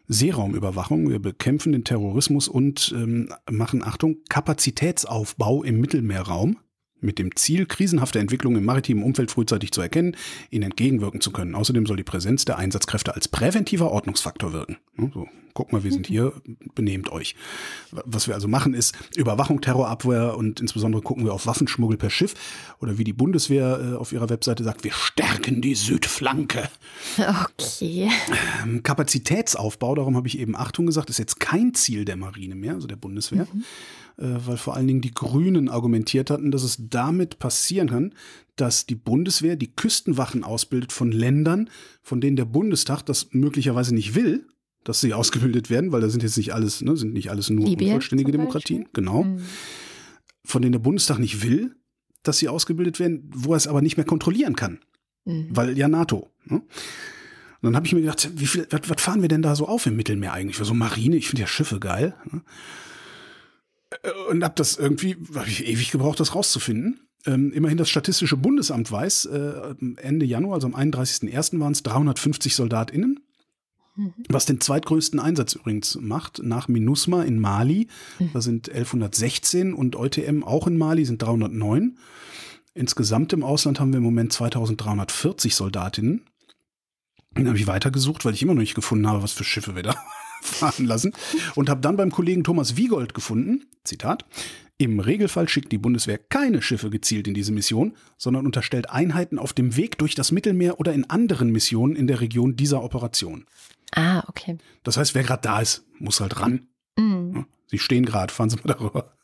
Seeraumüberwachung. 0.08 1.10
Wir 1.10 1.20
bekämpfen 1.20 1.72
den 1.72 1.84
Terrorismus 1.84 2.48
und 2.48 2.94
ähm, 2.96 3.30
machen, 3.50 3.84
Achtung, 3.84 4.18
Kapazitätsaufbau 4.30 5.64
im 5.64 5.80
Mittelmeerraum. 5.80 6.58
Mit 7.04 7.20
dem 7.20 7.36
Ziel, 7.36 7.66
krisenhafte 7.66 8.20
Entwicklungen 8.20 8.58
im 8.58 8.66
maritimen 8.66 9.04
Umfeld 9.04 9.32
frühzeitig 9.32 9.72
zu 9.72 9.82
erkennen, 9.82 10.16
ihnen 10.50 10.64
entgegenwirken 10.64 11.22
zu 11.22 11.32
können. 11.32 11.56
Außerdem 11.56 11.86
soll 11.86 11.98
die 11.98 12.04
Präsenz 12.04 12.46
der 12.46 12.58
Einsatzkräfte 12.58 13.14
als 13.14 13.28
präventiver 13.28 13.92
Ordnungsfaktor 13.92 14.54
wirken. 14.54 14.78
So, 15.14 15.28
guck 15.54 15.72
mal, 15.72 15.84
wir 15.84 15.92
sind 15.92 16.08
hier, 16.08 16.34
benehmt 16.76 17.12
euch. 17.12 17.36
Was 17.92 18.28
wir 18.28 18.36
also 18.36 18.48
machen 18.48 18.74
ist 18.74 18.96
Überwachung, 19.16 19.62
Terrorabwehr 19.62 20.36
und 20.38 20.60
insbesondere 20.60 21.02
gucken 21.02 21.26
wir 21.26 21.34
auf 21.34 21.46
Waffenschmuggel 21.48 21.98
per 21.98 22.10
Schiff 22.10 22.34
oder 22.80 22.98
wie 22.98 23.04
die 23.04 23.14
Bundeswehr 23.14 23.94
äh, 23.94 23.96
auf 23.96 24.12
ihrer 24.12 24.30
Webseite 24.30 24.64
sagt, 24.64 24.84
wir 24.84 24.92
stärken 24.92 25.62
die 25.62 25.76
Südflanke. 25.76 26.70
Okay. 27.18 28.10
Ähm, 28.64 28.84
Kapazitätsaufbau, 28.84 29.96
darum 29.96 30.16
habe 30.16 30.28
ich 30.28 30.40
eben 30.40 30.56
Achtung 30.56 30.86
gesagt, 30.86 31.10
ist 31.10 31.20
jetzt 31.20 31.40
kein 31.40 31.74
Ziel 31.74 32.06
der 32.06 32.18
Marine 32.18 32.56
mehr, 32.56 32.74
also 32.74 32.88
der 32.88 32.96
Bundeswehr. 32.96 33.48
Mhm 33.52 33.64
weil 34.18 34.58
vor 34.58 34.76
allen 34.76 34.88
Dingen 34.88 35.02
die 35.02 35.14
Grünen 35.14 35.70
argumentiert 35.70 36.30
hatten, 36.30 36.52
dass 36.52 36.64
es 36.64 36.78
damit 36.90 37.40
passieren 37.40 37.90
kann, 37.90 38.14
dass 38.56 38.86
die 38.86 38.96
Bundeswehr 38.96 39.56
die 39.56 39.74
Küstenwachen 39.74 40.44
ausbildet 40.44 40.92
von 40.92 41.12
Ländern, 41.12 41.70
von 42.02 42.22
denen 42.22 42.36
der 42.36 42.46
Bundestag 42.46 43.04
das 43.04 43.30
möglicherweise 43.32 43.96
nicht 43.96 44.16
will, 44.16 44.48
dass 44.84 45.02
sie 45.02 45.14
ausgebildet 45.14 45.70
werden, 45.70 45.92
weil 45.92 46.02
da 46.02 46.10
sind 46.10 46.24
jetzt 46.24 46.38
nicht 46.38 46.54
alles, 46.54 46.82
ne, 46.82 46.96
sind 46.96 47.14
nicht 47.14 47.30
alles 47.30 47.50
nur 47.50 47.66
Libyen 47.66 47.92
vollständige 47.92 48.32
Demokratien, 48.32 48.88
genau. 48.94 49.24
Mhm. 49.24 49.42
Von 50.46 50.62
denen 50.62 50.74
der 50.74 50.80
Bundestag 50.80 51.20
nicht 51.20 51.42
will, 51.44 51.76
dass 52.22 52.38
sie 52.38 52.50
ausgebildet 52.50 53.00
werden, 53.00 53.30
wo 53.34 53.54
er 53.54 53.58
es 53.58 53.68
aber 53.68 53.82
nicht 53.82 53.98
mehr 53.98 54.06
kontrollieren 54.06 54.56
kann. 54.56 54.80
Mhm. 55.26 55.48
Weil 55.52 55.78
ja 55.78 55.88
NATO. 55.88 56.30
Ne? 56.46 56.58
Und 56.58 57.68
dann 57.68 57.76
habe 57.78 57.88
ich 57.88 57.94
mir 57.94 58.02
gedacht, 58.02 58.30
wie 58.36 58.46
viel, 58.46 58.68
was, 58.70 58.82
was, 58.90 59.02
fahren 59.02 59.22
wir 59.22 59.30
denn 59.30 59.42
da 59.42 59.56
so 59.56 59.68
auf 59.68 59.86
im 59.86 59.96
Mittelmeer 59.96 60.34
eigentlich? 60.34 60.58
Für 60.58 60.66
so 60.66 60.74
Marine, 60.74 61.16
ich 61.16 61.30
finde 61.30 61.42
ja 61.42 61.48
Schiffe 61.48 61.80
geil. 61.80 62.14
Ne? 62.30 62.42
Äh, 64.02 64.12
und 64.30 64.44
habe 64.44 64.56
das 64.56 64.78
irgendwie, 64.78 65.18
habe 65.36 65.48
ich 65.48 65.68
ewig 65.68 65.92
gebraucht, 65.92 66.20
das 66.20 66.36
rauszufinden. 66.36 67.08
Ähm, 67.26 67.54
immerhin 67.54 67.78
das 67.78 67.90
Statistische 67.90 68.36
Bundesamt 68.36 68.92
weiß, 68.92 69.26
äh, 69.26 69.76
Ende 69.98 70.26
Januar, 70.26 70.56
also 70.56 70.68
am 70.68 70.76
31.01. 70.76 71.60
waren 71.60 71.72
es 71.72 71.84
350 71.84 72.56
SoldatInnen. 72.56 73.20
Mhm. 73.96 74.14
Was 74.28 74.46
den 74.46 74.60
zweitgrößten 74.60 75.20
Einsatz 75.20 75.54
übrigens 75.54 75.98
macht, 76.02 76.42
nach 76.44 76.68
MINUSMA 76.68 77.24
in 77.24 77.40
Mali, 77.40 77.88
mhm. 78.20 78.32
da 78.34 78.42
sind 78.42 78.70
1116 78.70 79.74
und 79.74 79.96
EUTM 79.96 80.44
auch 80.44 80.68
in 80.68 80.78
Mali 80.78 81.06
sind 81.06 81.22
309. 81.22 81.98
Insgesamt 82.74 83.34
im 83.34 83.44
Ausland 83.44 83.80
haben 83.80 83.94
wir 83.94 84.00
im 84.00 84.04
Moment 84.04 84.34
2340 84.34 85.56
Soldatinnen. 85.56 86.26
Dann 87.36 87.48
habe 87.48 87.58
ich 87.58 87.68
weitergesucht, 87.68 88.26
weil 88.26 88.34
ich 88.34 88.42
immer 88.42 88.54
noch 88.54 88.62
nicht 88.62 88.76
gefunden 88.76 89.08
habe, 89.08 89.24
was 89.24 89.32
für 89.32 89.44
Schiffe 89.44 89.76
wir 89.76 89.84
da 89.84 89.96
fahren 90.44 90.86
lassen 90.86 91.14
und 91.56 91.70
habe 91.70 91.82
dann 91.82 91.98
beim 91.98 92.12
Kollegen 92.12 92.44
Thomas 92.44 92.78
Wiegold 92.78 93.14
gefunden, 93.14 93.66
Zitat, 93.84 94.26
im 94.78 95.00
Regelfall 95.00 95.48
schickt 95.48 95.72
die 95.72 95.78
Bundeswehr 95.78 96.18
keine 96.18 96.62
Schiffe 96.62 96.90
gezielt 96.90 97.28
in 97.28 97.34
diese 97.34 97.52
Mission, 97.52 97.96
sondern 98.18 98.46
unterstellt 98.46 98.90
Einheiten 98.90 99.40
auf 99.40 99.54
dem 99.54 99.76
Weg 99.76 99.98
durch 99.98 100.16
das 100.16 100.32
Mittelmeer 100.32 100.80
oder 100.80 100.94
in 100.94 101.10
anderen 101.10 101.52
Missionen 101.52 101.96
in 101.96 102.08
der 102.08 102.22
Region 102.22 102.56
dieser 102.56 102.84
Operation. 102.84 103.46
Ah, 103.92 104.24
okay. 104.28 104.58
Das 104.84 104.98
heißt, 104.98 105.16
wer 105.16 105.24
gerade 105.24 105.44
da 105.44 105.62
ist, 105.62 105.86
muss 106.00 106.20
halt 106.20 106.40
ran. 106.40 106.68
Mhm. 106.98 107.46
Sie 107.68 107.80
stehen 107.80 108.06
gerade, 108.06 108.34
fahren 108.34 108.50
Sie 108.50 108.58
mal 108.58 108.74
darüber. 108.74 109.16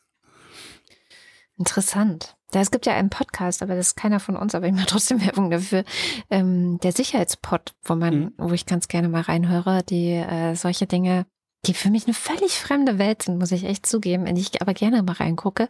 Interessant. 1.58 2.36
Es 2.52 2.70
gibt 2.70 2.86
ja 2.86 2.94
einen 2.94 3.10
Podcast, 3.10 3.62
aber 3.62 3.76
das 3.76 3.88
ist 3.88 3.96
keiner 3.96 4.20
von 4.20 4.36
uns, 4.36 4.54
aber 4.54 4.66
ich 4.66 4.72
mache 4.72 4.86
trotzdem 4.86 5.20
Werbung 5.24 5.50
dafür. 5.50 5.84
Ähm, 6.30 6.78
der 6.80 6.92
Sicherheitspod, 6.92 7.74
wo 7.84 7.94
man, 7.94 8.18
mhm. 8.18 8.32
wo 8.38 8.52
ich 8.52 8.66
ganz 8.66 8.88
gerne 8.88 9.08
mal 9.08 9.22
reinhöre, 9.22 9.82
die 9.82 10.12
äh, 10.12 10.54
solche 10.54 10.86
Dinge, 10.86 11.26
die 11.66 11.74
für 11.74 11.90
mich 11.90 12.06
eine 12.06 12.14
völlig 12.14 12.58
fremde 12.58 12.98
Welt 12.98 13.22
sind, 13.22 13.38
muss 13.38 13.52
ich 13.52 13.64
echt 13.64 13.86
zugeben, 13.86 14.26
in 14.26 14.34
die 14.34 14.40
ich 14.40 14.62
aber 14.62 14.74
gerne 14.74 15.02
mal 15.02 15.12
reingucke, 15.12 15.68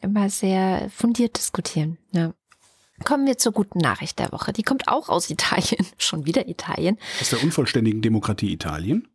immer 0.00 0.28
sehr 0.28 0.88
fundiert 0.90 1.36
diskutieren. 1.36 1.98
Ja. 2.12 2.32
Kommen 3.04 3.26
wir 3.26 3.38
zur 3.38 3.52
guten 3.52 3.78
Nachricht 3.78 4.18
der 4.18 4.30
Woche. 4.30 4.52
Die 4.52 4.62
kommt 4.62 4.88
auch 4.88 5.08
aus 5.08 5.30
Italien, 5.30 5.86
schon 5.98 6.26
wieder 6.26 6.48
Italien. 6.48 6.98
Aus 7.20 7.30
der 7.30 7.42
unvollständigen 7.42 8.02
Demokratie 8.02 8.52
Italien. 8.52 9.08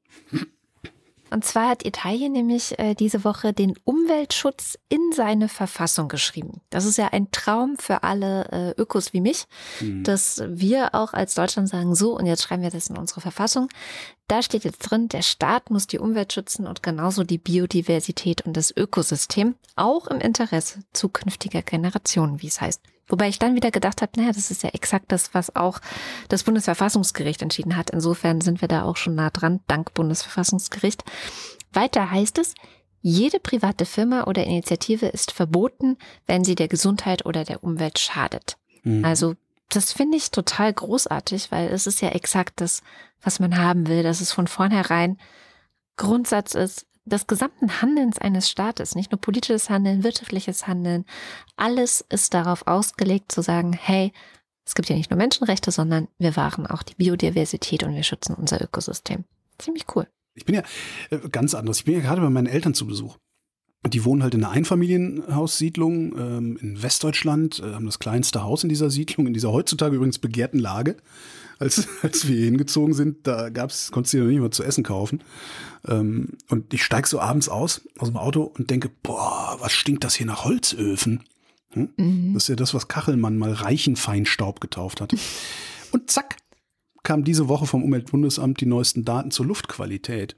Und 1.36 1.44
zwar 1.44 1.68
hat 1.68 1.86
Italien 1.86 2.32
nämlich 2.32 2.80
äh, 2.80 2.94
diese 2.94 3.26
Woche 3.26 3.52
den 3.52 3.74
Umweltschutz 3.84 4.80
in 4.88 5.12
seine 5.12 5.50
Verfassung 5.50 6.08
geschrieben. 6.08 6.62
Das 6.70 6.86
ist 6.86 6.98
ja 6.98 7.10
ein 7.12 7.30
Traum 7.32 7.76
für 7.78 8.04
alle 8.04 8.74
äh, 8.78 8.82
Ökos 8.82 9.12
wie 9.12 9.20
mich, 9.20 9.44
mhm. 9.82 10.06
dass 10.06 10.42
wir 10.48 10.96
auch 10.96 11.12
als 11.12 11.36
Deutschland 11.36 11.68
sagen, 11.68 11.94
so, 11.94 12.18
und 12.18 12.26
jetzt 12.26 12.42
schreiben 12.44 12.64
wir 12.64 12.70
das 12.70 12.88
in 12.88 12.98
unsere 12.98 13.20
Verfassung. 13.20 13.68
Da 14.28 14.42
steht 14.42 14.64
jetzt 14.64 14.80
drin, 14.80 15.08
der 15.08 15.22
Staat 15.22 15.70
muss 15.70 15.86
die 15.86 16.00
Umwelt 16.00 16.34
schützen 16.34 16.66
und 16.66 16.82
genauso 16.82 17.24
die 17.24 17.38
Biodiversität 17.38 18.42
und 18.42 18.58
das 18.58 18.76
Ökosystem, 18.76 19.56
auch 19.76 20.08
im 20.08 20.20
Interesse 20.20 20.80
zukünftiger 20.94 21.62
Generationen, 21.62 22.42
wie 22.42 22.48
es 22.48 22.60
heißt. 22.60 22.82
Wobei 23.08 23.30
ich 23.30 23.38
dann 23.38 23.54
wieder 23.54 23.70
gedacht 23.70 24.02
habe, 24.02 24.14
naja, 24.18 24.32
das 24.32 24.50
ist 24.50 24.64
ja 24.64 24.70
exakt 24.70 25.12
das, 25.12 25.36
was 25.36 25.56
auch 25.56 25.80
das 26.28 26.44
Bundesverfassungsgericht 26.44 27.44
entschieden 27.44 27.78
hat. 27.78 27.92
Insofern 27.92 28.42
sind 28.42 28.62
wir 28.62 28.68
da 28.68 28.84
auch 28.84 28.98
schon 28.98 29.14
nah 29.14 29.30
dran, 29.30 29.60
dank 29.68 29.94
Bundesverfassungsgericht. 29.94 31.04
Weiter 31.72 32.10
heißt 32.10 32.40
es, 32.40 32.56
jede 33.02 33.40
private 33.40 33.86
Firma 33.86 34.24
oder 34.24 34.44
Initiative 34.46 35.06
ist 35.06 35.32
verboten, 35.32 35.98
wenn 36.26 36.44
sie 36.44 36.56
der 36.56 36.68
Gesundheit 36.68 37.28
oder 37.28 37.44
der 37.44 37.64
Umwelt 37.64 38.00
schadet. 38.00 38.58
Mhm. 38.82 39.06
Also 39.06 39.36
das 39.70 39.92
finde 39.92 40.18
ich 40.18 40.32
total 40.32 40.74
großartig, 40.74 41.52
weil 41.52 41.70
es 41.70 41.88
ist 41.88 42.02
ja 42.02 42.10
exakt 42.10 42.62
das, 42.62 42.82
was 43.22 43.40
man 43.40 43.58
haben 43.58 43.88
will, 43.88 44.04
dass 44.04 44.22
es 44.22 44.32
von 44.32 44.48
vornherein 44.48 45.18
Grundsatz 45.98 46.56
ist, 46.56 46.86
des 47.06 47.28
gesamten 47.28 47.82
Handelns 47.82 48.18
eines 48.18 48.50
Staates, 48.50 48.96
nicht 48.96 49.12
nur 49.12 49.22
politisches 49.22 49.70
Handeln, 49.70 50.04
wirtschaftliches 50.04 50.68
Handeln, 50.68 51.06
alles 51.56 52.04
ist 52.10 52.34
darauf 52.34 52.66
ausgelegt 52.68 53.32
zu 53.32 53.42
sagen, 53.42 53.74
hey, 53.74 54.12
es 54.66 54.74
gibt 54.74 54.90
ja 54.90 54.96
nicht 54.96 55.12
nur 55.12 55.18
Menschenrechte, 55.18 55.72
sondern 55.72 56.08
wir 56.18 56.36
wahren 56.36 56.66
auch 56.66 56.82
die 56.82 56.96
Biodiversität 56.96 57.84
und 57.84 57.94
wir 57.94 58.04
schützen 58.04 58.34
unser 58.34 58.62
Ökosystem. 58.62 59.26
Ziemlich 59.60 59.86
cool. 59.96 60.08
Ich 60.34 60.46
bin 60.46 60.56
ja 60.56 60.64
äh, 61.12 61.30
ganz 61.30 61.54
anders. 61.54 61.78
Ich 61.78 61.86
bin 61.86 61.94
ja 61.94 62.02
gerade 62.02 62.22
bei 62.22 62.30
meinen 62.30 62.48
Eltern 62.48 62.74
zu 62.74 62.88
Besuch. 62.88 63.18
Die 63.88 64.04
wohnen 64.04 64.24
halt 64.24 64.34
in 64.34 64.44
einer 64.44 64.54
Einfamilienhaussiedlung 64.54 66.18
ähm, 66.18 66.58
in 66.60 66.82
Westdeutschland, 66.82 67.60
äh, 67.60 67.74
haben 67.74 67.86
das 67.86 68.00
kleinste 68.00 68.44
Haus 68.44 68.64
in 68.64 68.70
dieser 68.70 68.90
Siedlung, 68.90 69.28
in 69.28 69.34
dieser 69.34 69.52
heutzutage 69.52 69.96
übrigens 69.96 70.20
begehrten 70.20 70.60
Lage 70.60 70.98
als, 71.60 71.88
als 72.02 72.28
wir 72.28 72.44
hingezogen 72.44 72.94
sind, 72.94 73.28
da 73.28 73.50
gab's, 73.50 73.92
konntest 73.92 74.14
du 74.14 74.18
dir 74.18 74.24
noch 74.24 74.30
nicht 74.32 74.40
mal 74.40 74.52
zu 74.52 74.64
essen 74.64 74.84
kaufen. 74.84 75.22
Ähm, 75.88 76.30
und 76.50 76.74
ich 76.74 76.84
steig 76.84 77.08
so 77.08 77.20
abends 77.20 77.50
aus, 77.50 77.82
aus 77.98 78.10
dem 78.10 78.18
Auto 78.18 78.44
und 78.44 78.70
denke, 78.70 78.90
boah, 79.04 79.58
was 79.60 79.72
stinkt 79.72 80.04
das 80.04 80.16
hier 80.16 80.26
nach 80.26 80.46
Holzöfen? 80.46 81.24
Hm? 81.72 81.90
Mhm. 81.98 82.34
Das 82.34 82.44
ist 82.44 82.50
ja 82.50 82.56
das, 82.56 82.74
was 82.74 82.88
Kachelmann 82.88 83.38
mal 83.38 83.54
Reichenfeinstaub 83.54 84.62
getauft 84.62 85.02
hat. 85.02 85.14
Und 85.92 86.12
zack, 86.12 86.38
kam 87.04 87.24
diese 87.24 87.48
Woche 87.48 87.68
vom 87.68 87.84
Umweltbundesamt 87.84 88.60
die 88.60 88.66
neuesten 88.66 89.06
Daten 89.06 89.32
zur 89.32 89.46
Luftqualität. 89.46 90.36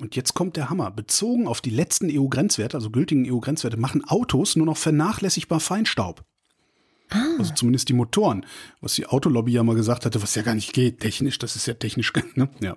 Und 0.00 0.16
jetzt 0.16 0.34
kommt 0.34 0.56
der 0.56 0.70
Hammer. 0.70 0.90
Bezogen 0.90 1.46
auf 1.46 1.60
die 1.60 1.70
letzten 1.70 2.10
EU-Grenzwerte, 2.10 2.76
also 2.76 2.90
gültigen 2.90 3.30
EU-Grenzwerte, 3.30 3.76
machen 3.76 4.04
Autos 4.04 4.56
nur 4.56 4.66
noch 4.66 4.76
vernachlässigbar 4.76 5.60
Feinstaub. 5.60 6.24
Ah. 7.10 7.22
Also 7.38 7.54
zumindest 7.54 7.88
die 7.88 7.92
Motoren, 7.92 8.44
was 8.80 8.94
die 8.94 9.06
Autolobby 9.06 9.52
ja 9.52 9.62
mal 9.62 9.76
gesagt 9.76 10.04
hatte, 10.04 10.22
was 10.22 10.34
ja 10.34 10.42
gar 10.42 10.54
nicht 10.54 10.72
geht, 10.72 11.00
technisch, 11.00 11.38
das 11.38 11.54
ist 11.54 11.66
ja 11.66 11.74
technisch, 11.74 12.12
ne? 12.34 12.48
Ja. 12.60 12.76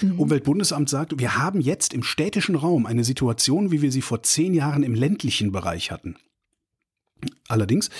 Mhm. 0.00 0.18
Umweltbundesamt 0.18 0.88
sagt, 0.88 1.18
wir 1.18 1.36
haben 1.36 1.60
jetzt 1.60 1.92
im 1.92 2.02
städtischen 2.02 2.54
Raum 2.54 2.86
eine 2.86 3.04
Situation, 3.04 3.70
wie 3.70 3.82
wir 3.82 3.92
sie 3.92 4.02
vor 4.02 4.22
zehn 4.22 4.54
Jahren 4.54 4.84
im 4.84 4.94
ländlichen 4.94 5.52
Bereich 5.52 5.90
hatten. 5.90 6.16
Allerdings, 7.48 7.90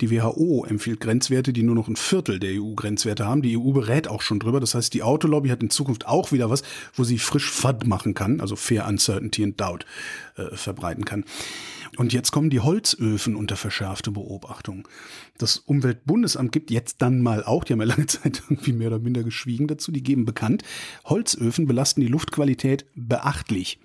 die 0.00 0.10
WHO 0.10 0.64
empfiehlt 0.64 1.00
Grenzwerte, 1.00 1.52
die 1.52 1.62
nur 1.62 1.74
noch 1.74 1.88
ein 1.88 1.96
Viertel 1.96 2.38
der 2.38 2.60
EU-Grenzwerte 2.60 3.26
haben. 3.26 3.42
Die 3.42 3.58
EU 3.58 3.72
berät 3.72 4.08
auch 4.08 4.22
schon 4.22 4.38
drüber. 4.38 4.60
Das 4.60 4.74
heißt, 4.74 4.94
die 4.94 5.02
Autolobby 5.02 5.48
hat 5.48 5.62
in 5.62 5.70
Zukunft 5.70 6.06
auch 6.06 6.32
wieder 6.32 6.50
was, 6.50 6.62
wo 6.94 7.04
sie 7.04 7.18
frisch 7.18 7.50
FUD 7.50 7.86
machen 7.86 8.14
kann, 8.14 8.40
also 8.40 8.56
Fair 8.56 8.86
Uncertainty 8.86 9.44
and 9.44 9.60
Doubt 9.60 9.86
äh, 10.36 10.56
verbreiten 10.56 11.04
kann. 11.04 11.24
Und 11.98 12.14
jetzt 12.14 12.30
kommen 12.30 12.48
die 12.48 12.60
Holzöfen 12.60 13.36
unter 13.36 13.56
verschärfte 13.56 14.12
Beobachtung. 14.12 14.88
Das 15.36 15.58
Umweltbundesamt 15.58 16.50
gibt 16.50 16.70
jetzt 16.70 17.02
dann 17.02 17.20
mal 17.20 17.44
auch, 17.44 17.64
die 17.64 17.74
haben 17.74 17.80
ja 17.80 17.86
lange 17.86 18.06
Zeit 18.06 18.42
irgendwie 18.48 18.72
mehr 18.72 18.88
oder 18.88 18.98
minder 18.98 19.22
geschwiegen 19.22 19.66
dazu, 19.66 19.92
die 19.92 20.02
geben 20.02 20.24
bekannt, 20.24 20.62
Holzöfen 21.04 21.66
belasten 21.66 22.00
die 22.00 22.06
Luftqualität 22.06 22.86
beachtlich. 22.94 23.78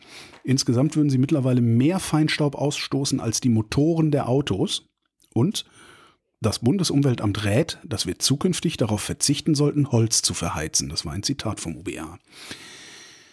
Insgesamt 0.44 0.96
würden 0.96 1.10
sie 1.10 1.18
mittlerweile 1.18 1.60
mehr 1.60 2.00
Feinstaub 2.00 2.56
ausstoßen 2.56 3.20
als 3.20 3.42
die 3.42 3.50
Motoren 3.50 4.12
der 4.12 4.30
Autos. 4.30 4.87
Und 5.38 5.66
das 6.42 6.60
Bundesumweltamt 6.60 7.44
rät, 7.46 7.80
dass 7.84 8.06
wir 8.06 8.18
zukünftig 8.20 8.78
darauf 8.78 9.02
verzichten 9.02 9.56
sollten, 9.56 9.92
Holz 9.92 10.22
zu 10.22 10.34
verheizen. 10.34 10.90
Das 10.90 11.06
war 11.06 11.14
ein 11.14 11.24
Zitat 11.24 11.60
vom 11.60 11.78
UBA. 11.78 12.18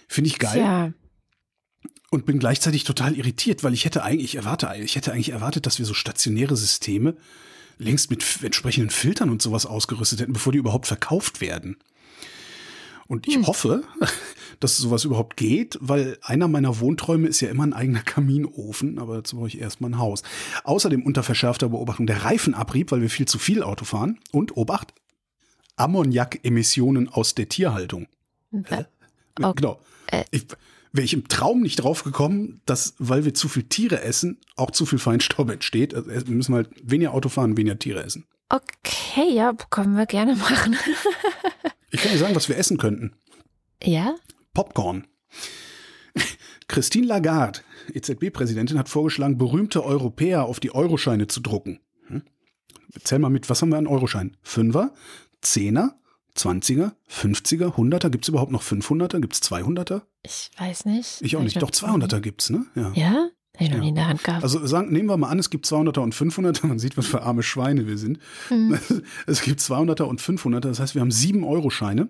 Finde 0.09 0.29
ich 0.29 0.39
geil. 0.39 0.59
Ja 0.59 0.93
und 2.11 2.27
bin 2.27 2.39
gleichzeitig 2.39 2.85
total 2.85 3.17
irritiert, 3.17 3.65
weil 3.65 3.75
ich 3.75 3.85
hätte 3.85 4.05
eigentlich 4.05 4.37
erwartet, 4.37 4.71
ich 4.79 4.95
hätte 4.95 5.13
eigentlich 5.13 5.31
erwartet, 5.31 5.67
dass 5.67 5.81
wir 5.81 5.85
so 5.85 5.95
stationäre 5.95 6.57
Systeme 6.57 7.17
längst 7.77 8.09
mit 8.09 8.25
entsprechenden 8.43 8.91
Filtern 8.91 9.31
und 9.31 9.43
sowas 9.43 9.67
ausgerüstet 9.67 10.21
hätten, 10.21 10.33
bevor 10.33 10.53
die 10.53 10.59
überhaupt 10.59 10.87
verkauft 10.87 11.41
werden. 11.41 11.77
Und 13.07 13.29
ich 13.29 13.47
hoffe, 13.47 13.85
dass 14.61 14.77
sowas 14.77 15.05
überhaupt 15.05 15.37
geht, 15.37 15.79
weil 15.81 16.19
einer 16.23 16.49
meiner 16.49 16.81
Wohnträume 16.81 17.29
ist 17.29 17.41
ja 17.41 17.51
immer 17.51 17.65
ein 17.65 17.73
eigener 17.73 18.03
Kaminofen, 18.03 18.99
aber 18.99 19.17
dazu 19.17 19.37
brauche 19.37 19.49
ich 19.49 19.61
erstmal 19.61 19.91
ein 19.91 19.99
Haus. 19.99 20.23
Außerdem 20.65 21.03
unter 21.03 21.23
verschärfter 21.23 21.69
Beobachtung 21.69 22.07
der 22.07 22.25
Reifenabrieb, 22.25 22.91
weil 22.91 23.03
wir 23.03 23.11
viel 23.11 23.27
zu 23.27 23.39
viel 23.39 23.63
Auto 23.63 23.85
fahren. 23.85 24.19
Und, 24.33 24.57
Obacht, 24.57 24.95
Ammoniak-Emissionen 25.77 27.09
aus 27.09 27.35
der 27.35 27.49
Tierhaltung. 27.49 28.07
Okay. 28.53 28.85
Genau. 29.35 29.81
Äh. 30.07 30.25
Ich, 30.31 30.47
wäre 30.93 31.05
ich 31.05 31.13
im 31.13 31.27
Traum 31.29 31.61
nicht 31.61 31.77
drauf 31.77 32.05
gekommen, 32.05 32.61
dass, 32.67 32.95
weil 32.99 33.25
wir 33.25 33.35
zu 33.35 33.49
viel 33.49 33.65
Tiere 33.65 34.03
essen, 34.03 34.39
auch 34.57 34.71
zu 34.71 34.87
viel 34.87 35.01
Feinstaub 35.01 35.51
entsteht. 35.51 35.93
Also 35.95 36.09
wir 36.09 36.35
müssen 36.35 36.55
halt 36.55 36.71
weniger 36.83 37.13
Auto 37.13 37.29
fahren, 37.29 37.57
weniger 37.57 37.79
Tiere 37.79 38.03
essen. 38.05 38.27
Okay, 38.49 39.33
ja, 39.33 39.53
können 39.71 39.97
wir 39.97 40.07
gerne 40.07 40.37
machen. 40.37 40.77
Ich 41.95 42.01
kann 42.03 42.11
dir 42.13 42.19
sagen, 42.19 42.35
was 42.35 42.49
wir 42.49 42.59
essen 42.59 42.77
könnten. 42.77 43.13
ja? 43.83 44.17
Popcorn. 44.53 45.07
Christine 46.69 47.07
Lagarde, 47.07 47.61
EZB-Präsidentin, 47.93 48.79
hat 48.79 48.89
vorgeschlagen, 48.89 49.39
berühmte 49.39 49.85
Europäer 49.85 50.45
auf 50.45 50.59
die 50.61 50.75
Euroscheine 50.75 51.27
zu 51.29 51.41
drucken. 51.41 51.81
Hm? 52.09 52.23
Zähl 53.03 53.19
mal 53.21 53.29
mit, 53.31 53.49
was 53.51 53.63
haben 53.63 53.69
wir 53.71 53.79
an 53.79 53.87
Euroscheinen? 53.87 54.37
Fünfer, 54.43 54.93
Zehner, 55.41 55.99
Zwanziger, 56.35 56.97
Fünfziger, 57.07 57.77
Hunderter. 57.77 58.11
Gibt 58.11 58.25
es 58.25 58.29
überhaupt 58.29 58.51
noch 58.51 58.63
500er? 58.63 59.21
Gibt 59.21 59.35
es 59.35 59.43
200er? 59.43 60.03
Ich 60.23 60.51
weiß 60.59 60.85
nicht. 60.87 61.21
Ich 61.23 61.37
auch 61.37 61.43
nicht. 61.43 61.63
Doch, 61.63 61.71
nie- 61.71 61.77
200er 61.77 62.21
gibt's, 62.21 62.51
ne? 62.51 62.67
Ja. 62.75 62.93
Ja? 62.95 63.29
Hab 63.55 63.61
ich 63.61 63.69
noch 63.71 63.77
Ja. 63.77 63.83
nie 63.83 63.89
in 63.91 63.95
der 63.95 64.09
Hand 64.09 64.25
gehabt. 64.25 64.43
Also 64.43 64.67
sagen, 64.67 64.93
nehmen 64.93 65.09
wir 65.09 65.17
mal 65.17 65.29
an, 65.29 65.39
es 65.39 65.49
gibt 65.51 65.67
200er 65.67 66.01
und 66.01 66.15
500er. 66.15 66.67
Man 66.67 66.79
sieht, 66.79 66.97
was 66.97 67.07
für 67.07 67.23
arme 67.23 67.43
Schweine 67.43 67.87
wir 67.87 67.99
sind. 67.99 68.19
Hm. 68.49 68.79
Es 69.27 69.43
gibt 69.43 69.61
200er 69.61 70.03
und 70.05 70.21
500er. 70.21 70.61
Das 70.61 70.81
heißt, 70.81 70.95
wir 70.95 71.01
haben 71.01 71.11
sieben 71.13 71.45
Euro-Scheine. 71.45 72.09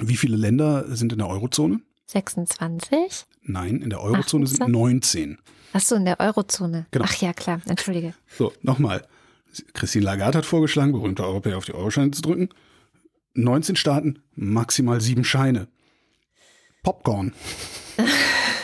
Wie 0.00 0.16
viele 0.16 0.36
Länder 0.36 0.84
sind 0.96 1.12
in 1.12 1.18
der 1.18 1.28
Eurozone? 1.28 1.80
26? 2.06 3.26
Nein, 3.42 3.82
in 3.82 3.90
der 3.90 4.00
Eurozone 4.00 4.46
sind 4.46 4.62
28? 4.62 4.72
19. 5.26 5.38
Achso, 5.72 5.96
in 5.96 6.04
der 6.04 6.20
Eurozone. 6.20 6.86
Genau. 6.92 7.04
Ach 7.08 7.14
ja, 7.16 7.32
klar, 7.32 7.60
entschuldige. 7.66 8.14
So, 8.36 8.52
nochmal. 8.62 9.06
Christine 9.74 10.04
Lagarde 10.04 10.38
hat 10.38 10.46
vorgeschlagen, 10.46 10.92
berühmte 10.92 11.24
Europäer 11.24 11.58
auf 11.58 11.64
die 11.64 11.74
Euroscheine 11.74 12.12
zu 12.12 12.22
drücken. 12.22 12.48
19 13.34 13.76
Staaten, 13.76 14.20
maximal 14.36 15.00
sieben 15.00 15.24
Scheine. 15.24 15.68
Popcorn. 16.82 17.32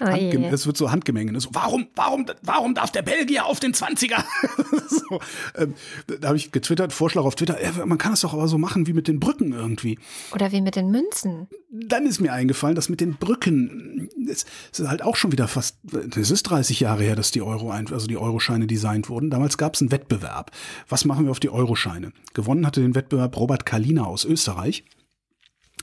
Oh 0.00 0.06
Handgem 0.06 0.42
je. 0.42 0.48
es 0.48 0.66
wird 0.66 0.76
so 0.76 0.90
Handgemenge. 0.90 1.32
ne? 1.32 1.40
So, 1.40 1.50
warum, 1.52 1.86
warum, 1.94 2.26
warum 2.42 2.74
darf 2.74 2.90
der 2.90 3.02
Belgier 3.02 3.46
auf 3.46 3.60
den 3.60 3.74
20er? 3.74 4.24
so, 4.88 5.20
ähm, 5.56 5.74
da 6.20 6.28
habe 6.28 6.36
ich 6.36 6.52
getwittert, 6.52 6.92
Vorschlag 6.92 7.22
auf 7.24 7.34
Twitter, 7.34 7.62
ja, 7.62 7.84
man 7.84 7.98
kann 7.98 8.12
das 8.12 8.22
doch 8.22 8.32
aber 8.32 8.48
so 8.48 8.58
machen 8.58 8.86
wie 8.86 8.92
mit 8.92 9.08
den 9.08 9.20
Brücken 9.20 9.52
irgendwie. 9.52 9.98
Oder 10.32 10.52
wie 10.52 10.60
mit 10.60 10.76
den 10.76 10.90
Münzen. 10.90 11.48
Dann 11.70 12.06
ist 12.06 12.20
mir 12.20 12.32
eingefallen, 12.32 12.74
dass 12.74 12.88
mit 12.88 13.00
den 13.00 13.14
Brücken, 13.16 14.08
es 14.28 14.46
es 14.72 14.80
ist 14.80 14.88
halt 14.88 15.02
auch 15.02 15.16
schon 15.16 15.32
wieder 15.32 15.48
fast, 15.48 15.78
es 16.16 16.30
ist 16.30 16.44
30 16.44 16.80
Jahre 16.80 17.02
her, 17.02 17.16
dass 17.16 17.30
die 17.30 17.42
Euro, 17.42 17.70
also 17.70 18.06
die 18.06 18.16
Euroscheine 18.16 18.66
designt 18.66 19.08
wurden. 19.08 19.30
Damals 19.30 19.58
gab 19.58 19.74
es 19.74 19.80
einen 19.80 19.90
Wettbewerb. 19.92 20.50
Was 20.88 21.04
machen 21.04 21.24
wir 21.24 21.30
auf 21.30 21.40
die 21.40 21.50
Euroscheine? 21.50 22.12
Gewonnen 22.32 22.66
hatte 22.66 22.80
den 22.80 22.94
Wettbewerb 22.94 23.36
Robert 23.36 23.66
Kalina 23.66 24.04
aus 24.04 24.24
Österreich. 24.24 24.84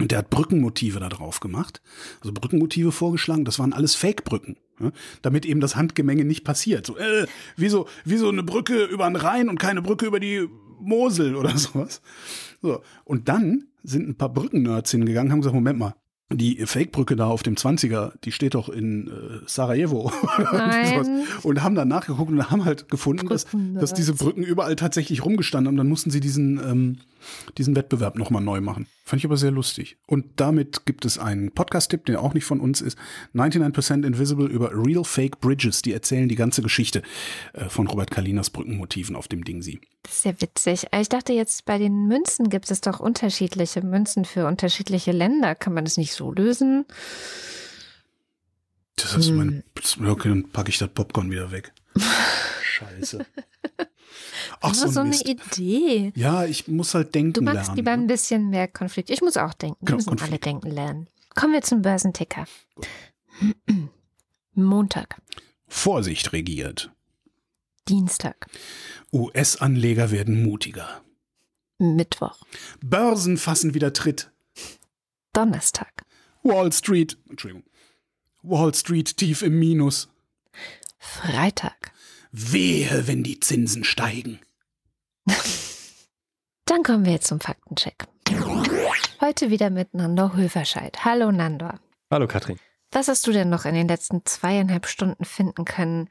Und 0.01 0.11
der 0.11 0.19
hat 0.19 0.29
Brückenmotive 0.29 0.99
da 0.99 1.09
drauf 1.09 1.39
gemacht. 1.39 1.81
Also 2.21 2.33
Brückenmotive 2.33 2.91
vorgeschlagen. 2.91 3.45
Das 3.45 3.59
waren 3.59 3.73
alles 3.73 3.95
Fake-Brücken. 3.95 4.57
Ja, 4.79 4.91
damit 5.21 5.45
eben 5.45 5.59
das 5.59 5.75
Handgemenge 5.75 6.25
nicht 6.25 6.43
passiert. 6.43 6.87
So, 6.87 6.97
äh, 6.97 7.27
wie, 7.55 7.69
so, 7.69 7.87
eine 8.05 8.43
Brücke 8.43 8.85
über 8.85 9.05
den 9.05 9.15
Rhein 9.15 9.47
und 9.49 9.59
keine 9.59 9.81
Brücke 9.81 10.07
über 10.07 10.19
die 10.19 10.47
Mosel 10.79 11.35
oder 11.35 11.55
sowas. 11.57 12.01
So. 12.61 12.81
Und 13.03 13.29
dann 13.29 13.67
sind 13.83 14.07
ein 14.07 14.15
paar 14.15 14.29
Brückennerds 14.29 14.91
hingegangen 14.91 15.27
und 15.27 15.31
haben 15.33 15.41
gesagt, 15.41 15.55
Moment 15.55 15.79
mal, 15.79 15.95
die 16.37 16.65
Fake-Brücke 16.65 17.15
da 17.15 17.27
auf 17.27 17.43
dem 17.43 17.55
20er, 17.55 18.13
die 18.23 18.31
steht 18.31 18.55
doch 18.55 18.69
in 18.69 19.07
äh, 19.07 19.45
Sarajevo. 19.45 20.11
Und 21.43 21.63
haben 21.63 21.75
dann 21.75 21.87
nachgeguckt 21.87 22.31
und 22.31 22.51
haben 22.51 22.65
halt 22.65 22.89
gefunden, 22.89 23.27
dass, 23.27 23.47
dass 23.73 23.93
diese 23.93 24.13
Brücken 24.13 24.43
überall 24.43 24.75
tatsächlich 24.75 25.25
rumgestanden 25.25 25.67
haben. 25.67 25.77
Dann 25.77 25.89
mussten 25.89 26.11
sie 26.11 26.19
diesen, 26.19 26.57
ähm, 26.57 26.97
diesen 27.57 27.75
Wettbewerb 27.75 28.17
nochmal 28.17 28.41
neu 28.41 28.61
machen. 28.61 28.87
Fand 29.03 29.19
ich 29.19 29.25
aber 29.25 29.37
sehr 29.37 29.51
lustig. 29.51 29.97
Und 30.07 30.39
damit 30.39 30.85
gibt 30.85 31.05
es 31.05 31.17
einen 31.17 31.51
Podcast-Tipp, 31.51 32.05
der 32.05 32.21
auch 32.21 32.33
nicht 32.33 32.45
von 32.45 32.59
uns 32.59 32.81
ist. 32.81 32.97
99% 33.33 34.05
Invisible 34.05 34.47
über 34.47 34.71
Real 34.73 35.03
Fake 35.03 35.39
Bridges. 35.41 35.81
Die 35.81 35.91
erzählen 35.93 36.29
die 36.29 36.35
ganze 36.35 36.61
Geschichte 36.61 37.01
äh, 37.53 37.65
von 37.69 37.87
Robert 37.87 38.11
Kalinas 38.11 38.49
Brückenmotiven 38.49 39.15
auf 39.15 39.27
dem 39.27 39.43
Ding 39.43 39.61
sie. 39.61 39.81
Das 40.03 40.17
ist 40.17 40.25
ja 40.25 40.41
witzig. 40.41 40.87
Ich 40.99 41.09
dachte 41.09 41.33
jetzt, 41.33 41.65
bei 41.65 41.77
den 41.77 42.07
Münzen 42.07 42.49
gibt 42.49 42.71
es 42.71 42.81
doch 42.81 42.99
unterschiedliche 42.99 43.81
Münzen 43.81 44.25
für 44.25 44.47
unterschiedliche 44.47 45.11
Länder. 45.11 45.55
Kann 45.55 45.73
man 45.73 45.83
das 45.85 45.97
nicht 45.97 46.13
so 46.13 46.31
lösen? 46.31 46.85
Das 48.95 49.15
ist 49.15 49.31
mein, 49.31 49.63
Hm. 49.97 50.07
okay, 50.09 50.29
dann 50.29 50.49
packe 50.51 50.69
ich 50.69 50.77
das 50.77 50.89
Popcorn 50.89 51.31
wieder 51.31 51.51
weg. 51.51 51.73
Scheiße. 52.63 53.25
Ach 54.61 54.67
Nur 54.69 54.73
so, 54.75 54.87
so 54.87 54.99
ein 54.99 55.07
eine 55.07 55.09
Mist. 55.09 55.27
Idee. 55.27 56.11
Ja, 56.15 56.45
ich 56.45 56.67
muss 56.67 56.93
halt 56.93 57.13
denken 57.15 57.33
Du 57.33 57.41
magst 57.41 57.63
lernen. 57.67 57.75
lieber 57.75 57.91
ein 57.91 58.07
bisschen 58.07 58.49
mehr 58.49 58.67
Konflikt. 58.67 59.09
Ich 59.09 59.21
muss 59.21 59.37
auch 59.37 59.53
denken. 59.53 59.77
Wir 59.81 59.85
Genau, 59.85 59.97
müssen 59.97 60.09
alle 60.09 60.17
Konflikt. 60.19 60.45
denken 60.45 60.69
lernen. 60.71 61.07
Kommen 61.35 61.53
wir 61.53 61.61
zum 61.61 61.81
Börsenticker. 61.81 62.45
Montag, 64.53 65.21
Vorsicht 65.67 66.33
regiert. 66.33 66.91
Dienstag, 67.87 68.47
US-Anleger 69.13 70.11
werden 70.11 70.43
mutiger. 70.43 71.01
Mittwoch, 71.79 72.37
Börsen 72.83 73.37
fassen 73.37 73.73
wieder 73.73 73.93
Tritt. 73.93 74.31
Donnerstag, 75.33 76.03
Wall 76.43 76.71
Street, 76.71 77.17
Entschuldigung. 77.29 77.63
Wall 78.43 78.73
Street 78.75 79.17
tief 79.17 79.41
im 79.41 79.57
Minus. 79.59 80.09
Freitag. 80.99 81.91
Wehe, 82.31 83.07
wenn 83.07 83.23
die 83.23 83.39
Zinsen 83.39 83.83
steigen. 83.83 84.39
Dann 86.65 86.83
kommen 86.83 87.05
wir 87.05 87.11
jetzt 87.11 87.27
zum 87.27 87.41
Faktencheck. 87.41 88.07
Heute 89.19 89.49
wieder 89.49 89.69
mit 89.69 89.93
Nando 89.93 90.33
Höferscheid. 90.33 91.03
Hallo 91.03 91.31
Nando. 91.31 91.69
Hallo 92.09 92.27
Katrin. 92.27 92.57
Was 92.91 93.09
hast 93.09 93.27
du 93.27 93.33
denn 93.33 93.49
noch 93.49 93.65
in 93.65 93.75
den 93.75 93.87
letzten 93.87 94.25
zweieinhalb 94.25 94.87
Stunden 94.87 95.25
finden 95.25 95.65
können, 95.65 96.09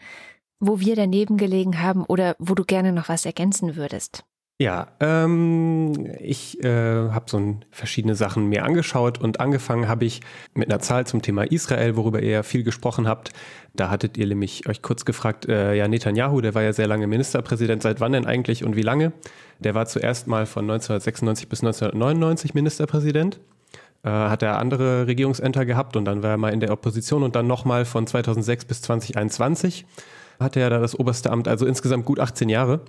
wo 0.59 0.80
wir 0.80 0.94
daneben 0.94 1.38
gelegen 1.38 1.80
haben 1.80 2.05
oder 2.05 2.36
wo 2.38 2.55
du 2.55 2.64
gerne 2.64 2.92
noch 2.92 3.09
was 3.09 3.24
ergänzen 3.24 3.76
würdest? 3.76 4.24
Ja, 4.61 4.89
ähm, 5.01 5.95
ich 6.19 6.62
äh, 6.62 6.69
habe 6.69 7.24
so 7.31 7.57
verschiedene 7.70 8.15
Sachen 8.15 8.51
mir 8.51 8.62
angeschaut 8.62 9.19
und 9.19 9.41
angefangen 9.41 9.89
habe 9.89 10.05
ich 10.05 10.20
mit 10.53 10.69
einer 10.69 10.81
Zahl 10.81 11.07
zum 11.07 11.23
Thema 11.23 11.45
Israel, 11.45 11.97
worüber 11.97 12.20
ihr 12.20 12.28
ja 12.28 12.43
viel 12.43 12.62
gesprochen 12.62 13.09
habt. 13.09 13.32
Da 13.73 13.89
hattet 13.89 14.19
ihr 14.19 14.27
nämlich 14.27 14.69
euch 14.69 14.82
kurz 14.82 15.07
gefragt, 15.07 15.49
äh, 15.49 15.73
ja, 15.73 15.89
Netanyahu, 15.89 16.43
der 16.43 16.55
war 16.55 16.61
ja 16.61 16.74
sehr 16.74 16.87
lange 16.87 17.07
Ministerpräsident, 17.07 17.81
seit 17.81 18.01
wann 18.01 18.12
denn 18.12 18.27
eigentlich 18.27 18.62
und 18.62 18.77
wie 18.77 18.82
lange? 18.82 19.12
Der 19.61 19.74
war 19.74 19.87
zuerst 19.87 20.27
mal 20.27 20.45
von 20.45 20.65
1996 20.65 21.49
bis 21.49 21.62
1999 21.62 22.53
Ministerpräsident. 22.53 23.41
Äh, 24.03 24.11
hat 24.11 24.43
er 24.43 24.59
andere 24.59 25.07
Regierungsämter 25.07 25.65
gehabt 25.65 25.97
und 25.97 26.05
dann 26.05 26.23
war 26.23 26.32
er 26.32 26.37
mal 26.37 26.53
in 26.53 26.61
der 26.61 26.73
Opposition 26.73 27.23
und 27.23 27.35
dann 27.35 27.47
nochmal 27.47 27.87
von 27.87 28.07
2006 28.07 28.66
bis 28.66 28.82
2021 28.82 29.87
hatte 30.39 30.61
er 30.61 30.69
da 30.69 30.81
das 30.81 30.99
oberste 30.99 31.31
Amt, 31.31 31.49
also 31.49 31.65
insgesamt 31.65 32.05
gut 32.05 32.20
18 32.20 32.51
Jahre. 32.51 32.82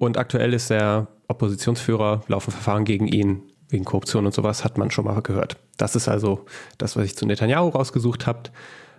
Und 0.00 0.16
aktuell 0.16 0.54
ist 0.54 0.70
er 0.70 1.08
Oppositionsführer, 1.28 2.22
laufen 2.26 2.52
Verfahren 2.52 2.86
gegen 2.86 3.06
ihn 3.06 3.42
wegen 3.68 3.84
Korruption 3.84 4.24
und 4.24 4.32
sowas, 4.32 4.64
hat 4.64 4.78
man 4.78 4.90
schon 4.90 5.04
mal 5.04 5.20
gehört. 5.20 5.58
Das 5.76 5.94
ist 5.94 6.08
also 6.08 6.46
das, 6.78 6.96
was 6.96 7.04
ich 7.04 7.16
zu 7.16 7.26
Netanyahu 7.26 7.68
rausgesucht 7.68 8.26
habt. 8.26 8.50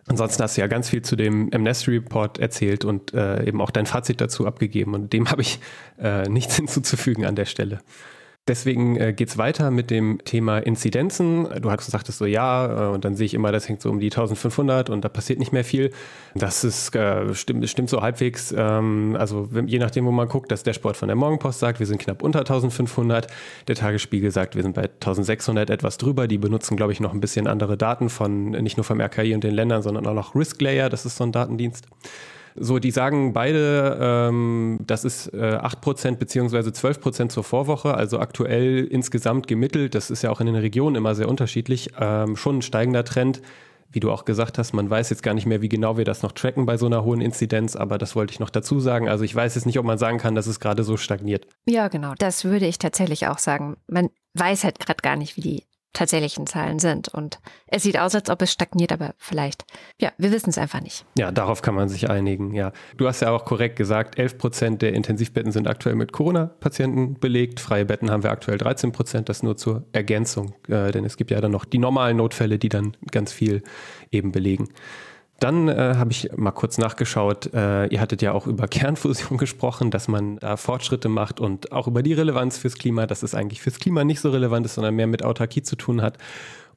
Ansonsten 0.06 0.44
hast 0.44 0.58
du 0.58 0.62
ja 0.62 0.68
ganz 0.68 0.90
viel 0.90 1.02
zu 1.02 1.16
dem 1.16 1.50
Amnesty 1.56 1.90
Report 1.90 2.38
erzählt 2.38 2.86
und 2.86 3.16
äh, 3.16 3.48
eben 3.48 3.62
auch 3.62 3.72
dein 3.72 3.88
Fazit 3.88 4.22
dazu 4.22 4.46
abgegeben. 4.46 4.94
Und 4.94 5.12
dem 5.12 5.32
habe 5.32 5.42
ich 5.42 5.60
äh, 6.00 6.30
nichts 6.30 6.56
hinzuzufügen 6.58 7.26
an 7.26 7.36
der 7.36 7.46
Stelle. 7.46 7.80
Deswegen 8.48 8.98
äh, 8.98 9.14
geht's 9.14 9.38
weiter 9.38 9.70
mit 9.70 9.92
dem 9.92 10.20
Thema 10.26 10.58
Inzidenzen. 10.58 11.48
Du 11.62 11.70
hast 11.70 11.86
gesagt, 11.86 12.08
so 12.08 12.26
ja, 12.26 12.88
äh, 12.88 12.92
und 12.92 13.06
dann 13.06 13.16
sehe 13.16 13.28
ich 13.28 13.36
immer, 13.36 13.52
das 13.52 13.70
hängt 13.70 13.84
so 13.84 13.92
um 13.92 14.00
die 14.00 14.08
1500 14.08 14.90
und 14.90 15.06
da 15.06 15.10
passiert 15.10 15.38
nicht 15.38 15.54
mehr 15.54 15.64
viel. 15.64 15.92
Das 16.34 16.64
ist 16.64 16.96
äh, 16.96 17.36
stimmt, 17.36 17.70
stimmt 17.70 17.92
so 17.92 18.02
halbwegs. 18.02 18.52
Ähm, 18.58 19.16
also 19.20 19.48
je 19.68 19.78
nachdem, 19.78 20.08
wo 20.08 20.12
man 20.12 20.28
guckt, 20.28 20.50
der 20.50 20.74
Sport 20.74 20.98
von 20.98 21.08
der 21.08 21.16
Morgenpost 21.16 21.60
sagt, 21.60 21.80
wir 21.80 21.86
sind 21.86 22.02
knapp 22.02 22.24
unter 22.24 22.40
1500. 22.40 23.28
Der 23.68 23.76
Tagesspiegel 23.76 24.32
sagt, 24.32 24.56
wir 24.56 24.64
sind 24.64 24.74
bei 24.74 24.86
1600 24.86 25.70
etwas 25.70 26.00
drüber. 26.00 26.28
Die 26.28 26.40
benutzen, 26.40 26.76
glaube 26.76 26.94
ich, 26.94 27.00
noch 27.00 27.14
ein 27.14 27.22
bisschen 27.22 27.46
andere 27.46 27.78
Daten 27.78 28.10
von 28.10 28.50
nicht 28.50 28.76
nur 28.76 28.84
vom 28.84 29.00
RKI 29.00 29.36
und 29.36 29.44
den 29.44 29.54
Ländern, 29.54 29.84
sondern 29.84 30.08
auch 30.08 30.16
noch 30.16 30.34
Risk 30.34 30.60
Layer. 30.62 30.90
Das 30.90 31.06
ist 31.06 31.16
so 31.16 31.24
ein 31.24 31.32
Datendienst. 31.32 31.86
So, 32.56 32.80
die 32.80 32.92
sagen 32.92 33.34
beide, 33.34 33.98
ähm, 34.02 34.80
das 34.86 35.06
ist 35.06 35.28
äh, 35.34 35.58
8% 35.58 36.18
beziehungsweise 36.18 36.72
12% 36.72 37.30
zur 37.30 37.44
Vorwoche, 37.44 37.94
also 37.94 38.20
aktuell 38.20 38.86
insgesamt 38.86 39.48
gemittelt, 39.48 39.96
das 39.96 40.10
ist 40.10 40.22
ja 40.22 40.32
auch 40.32 40.42
in 40.42 40.48
den 40.48 40.56
Regionen 40.56 40.96
immer 40.96 41.16
sehr 41.16 41.30
unterschiedlich, 41.30 41.92
ähm, 42.00 42.36
schon 42.36 42.58
ein 42.58 42.62
steigender 42.62 43.04
Trend. 43.04 43.42
wie 43.94 44.00
du 44.00 44.10
auch 44.10 44.24
gesagt 44.24 44.58
hast, 44.58 44.74
man 44.74 44.90
weiß 44.90 45.10
jetzt 45.10 45.22
gar 45.22 45.34
nicht 45.34 45.46
mehr, 45.46 45.62
wie 45.62 45.68
genau 45.68 45.98
wir 45.98 46.06
das 46.06 46.24
noch 46.24 46.32
tracken 46.32 46.66
bei 46.66 46.78
so 46.78 46.86
einer 46.86 47.04
hohen 47.04 47.20
Inzidenz, 47.20 47.76
aber 47.76 47.98
das 47.98 48.16
wollte 48.16 48.32
ich 48.32 48.40
noch 48.40 48.50
dazu 48.50 48.80
sagen. 48.80 49.10
Also 49.10 49.26
ich 49.26 49.36
weiß 49.36 49.56
jetzt 49.56 49.66
nicht, 49.66 49.78
ob 49.80 49.86
man 49.86 49.98
sagen 49.98 50.18
kann, 50.18 50.34
dass 50.34 50.48
es 50.48 50.62
gerade 50.62 50.84
so 50.84 50.96
stagniert. 50.96 51.46
Ja, 51.68 51.90
genau. 51.90 52.14
Das 52.18 52.46
würde 52.46 52.68
ich 52.68 52.80
tatsächlich 52.80 53.28
auch 53.28 53.38
sagen. 53.38 53.76
Man 53.88 54.10
weiß 54.36 54.64
halt 54.64 54.80
gerade 54.80 55.02
gar 55.02 55.18
nicht, 55.18 55.36
wie 55.36 55.42
die 55.42 55.64
tatsächlichen 55.94 56.48
Zahlen 56.48 56.80
sind. 56.80 57.10
Und 57.10 57.40
es 57.68 57.84
sieht 57.84 58.00
aus, 58.00 58.16
als 58.16 58.30
ob 58.30 58.42
es 58.42 58.52
stagniert, 58.52 58.92
aber 58.92 59.14
vielleicht, 59.18 59.66
ja, 60.00 60.12
wir 60.18 60.32
wissen 60.32 60.50
es 60.50 60.58
einfach 60.58 60.82
nicht. 60.82 61.06
Ja, 61.18 61.32
darauf 61.32 61.62
kann 61.62 61.76
man 61.76 61.90
sich 61.90 62.10
einigen, 62.10 62.54
ja. 62.54 62.72
Du 62.98 63.08
hast 63.08 63.22
ja 63.22 63.32
auch 63.32 63.46
korrekt 63.46 63.76
gesagt, 63.76 64.18
11 64.18 64.38
Prozent 64.38 64.82
der 64.82 64.94
Intensivbetten 64.94 65.52
sind 65.52 65.68
aktuell 65.68 65.96
mit 65.96 66.12
Corona-Patienten 66.12 67.20
belegt. 67.20 67.60
Freie 67.60 67.86
Betten 67.86 68.10
haben 68.10 68.24
wir 68.24 68.32
aktuell 68.32 68.58
13 68.58 68.92
Prozent, 68.92 69.30
das 69.30 69.44
nur 69.44 69.58
zur 69.58 69.84
Ergänzung, 69.92 70.54
äh, 70.68 70.92
denn 70.92 71.06
es 71.06 71.18
gibt 71.18 71.32
ja 71.32 71.42
dann 71.42 71.52
noch 71.52 71.66
die 71.66 71.80
normalen 71.80 72.18
Notfälle, 72.18 72.58
die 72.58 72.70
dann 72.70 72.96
ganz 73.12 73.34
viel 73.34 73.64
eben 74.12 74.32
belegen. 74.32 74.70
Dann 75.42 75.70
äh, 75.70 75.96
habe 75.98 76.12
ich 76.12 76.30
mal 76.38 76.52
kurz 76.52 76.78
nachgeschaut. 76.78 77.52
Äh, 77.52 77.88
ihr 77.88 78.00
hattet 78.00 78.22
ja 78.22 78.32
auch 78.32 78.46
über 78.46 78.68
Kernfusion 78.70 79.40
gesprochen, 79.40 79.90
dass 79.90 80.08
man 80.08 80.38
da 80.38 80.56
Fortschritte 80.56 81.10
macht 81.10 81.40
und 81.40 81.72
auch 81.72 81.88
über 81.88 82.04
die 82.04 82.14
Relevanz 82.14 82.60
fürs 82.60 82.76
Klima, 82.76 83.08
dass 83.08 83.24
es 83.24 83.34
eigentlich 83.34 83.60
fürs 83.60 83.80
Klima 83.80 84.04
nicht 84.04 84.20
so 84.20 84.30
relevant 84.30 84.68
ist, 84.68 84.76
sondern 84.76 84.96
mehr 84.96 85.08
mit 85.08 85.24
Autarkie 85.24 85.64
zu 85.64 85.76
tun 85.76 86.04
hat. 86.04 86.20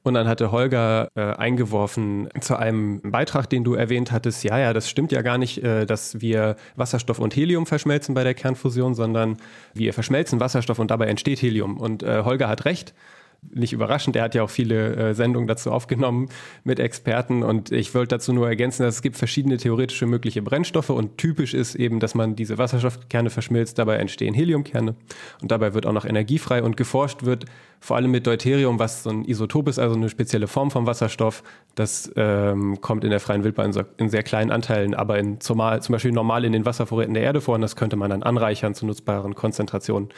Und 0.01 0.15
dann 0.15 0.27
hatte 0.27 0.51
Holger 0.51 1.09
äh, 1.13 1.21
eingeworfen 1.21 2.29
zu 2.39 2.57
einem 2.57 3.01
Beitrag, 3.03 3.51
den 3.51 3.63
du 3.63 3.75
erwähnt 3.75 4.11
hattest, 4.11 4.43
ja, 4.43 4.57
ja, 4.57 4.73
das 4.73 4.89
stimmt 4.89 5.11
ja 5.11 5.21
gar 5.21 5.37
nicht, 5.37 5.63
äh, 5.63 5.85
dass 5.85 6.19
wir 6.19 6.55
Wasserstoff 6.75 7.19
und 7.19 7.35
Helium 7.35 7.67
verschmelzen 7.67 8.15
bei 8.15 8.23
der 8.23 8.33
Kernfusion, 8.33 8.95
sondern 8.95 9.37
wir 9.75 9.93
verschmelzen 9.93 10.39
Wasserstoff 10.39 10.79
und 10.79 10.89
dabei 10.89 11.05
entsteht 11.05 11.39
Helium. 11.39 11.77
Und 11.77 12.01
äh, 12.01 12.23
Holger 12.23 12.47
hat 12.47 12.65
recht 12.65 12.95
nicht 13.41 13.73
überraschend, 13.73 14.15
er 14.15 14.23
hat 14.23 14.35
ja 14.35 14.43
auch 14.43 14.49
viele 14.49 14.95
äh, 14.95 15.13
Sendungen 15.13 15.47
dazu 15.47 15.71
aufgenommen 15.71 16.29
mit 16.63 16.79
Experten 16.79 17.43
und 17.43 17.71
ich 17.71 17.93
wollte 17.93 18.15
dazu 18.15 18.33
nur 18.33 18.47
ergänzen, 18.47 18.83
dass 18.83 18.95
es 18.95 19.01
gibt 19.01 19.17
verschiedene 19.17 19.57
theoretische 19.57 20.05
mögliche 20.05 20.41
Brennstoffe 20.41 20.89
und 20.89 21.17
typisch 21.17 21.53
ist 21.53 21.75
eben, 21.75 21.99
dass 21.99 22.15
man 22.15 22.35
diese 22.35 22.57
Wasserstoffkerne 22.57 23.29
verschmilzt, 23.29 23.77
dabei 23.77 23.97
entstehen 23.97 24.33
Heliumkerne 24.33 24.95
und 25.41 25.51
dabei 25.51 25.73
wird 25.73 25.85
auch 25.85 25.93
noch 25.93 26.05
Energie 26.05 26.39
frei 26.39 26.63
und 26.63 26.77
geforscht 26.77 27.23
wird 27.23 27.45
vor 27.79 27.97
allem 27.97 28.09
mit 28.09 28.25
Deuterium, 28.25 28.79
was 28.79 29.03
so 29.03 29.11
ein 29.11 29.25
Isotop 29.25 29.67
ist, 29.67 29.77
also 29.77 29.95
eine 29.95 30.09
spezielle 30.09 30.47
Form 30.47 30.71
vom 30.71 30.87
Wasserstoff. 30.87 31.43
Das 31.75 32.11
ähm, 32.15 32.81
kommt 32.81 33.03
in 33.03 33.11
der 33.11 33.19
freien 33.19 33.43
Wildbahn 33.43 33.71
in 33.97 34.09
sehr 34.09 34.23
kleinen 34.23 34.49
Anteilen, 34.49 34.95
aber 34.95 35.19
in, 35.19 35.39
zum 35.39 35.57
Beispiel 35.57 36.11
normal 36.11 36.45
in 36.45 36.51
den 36.51 36.65
Wasservorräten 36.65 37.13
der 37.13 37.23
Erde 37.23 37.41
vor 37.41 37.55
und 37.55 37.61
das 37.61 37.75
könnte 37.75 37.95
man 37.95 38.09
dann 38.09 38.23
anreichern 38.23 38.73
zu 38.73 38.85
nutzbaren 38.85 39.35
Konzentrationen. 39.35 40.09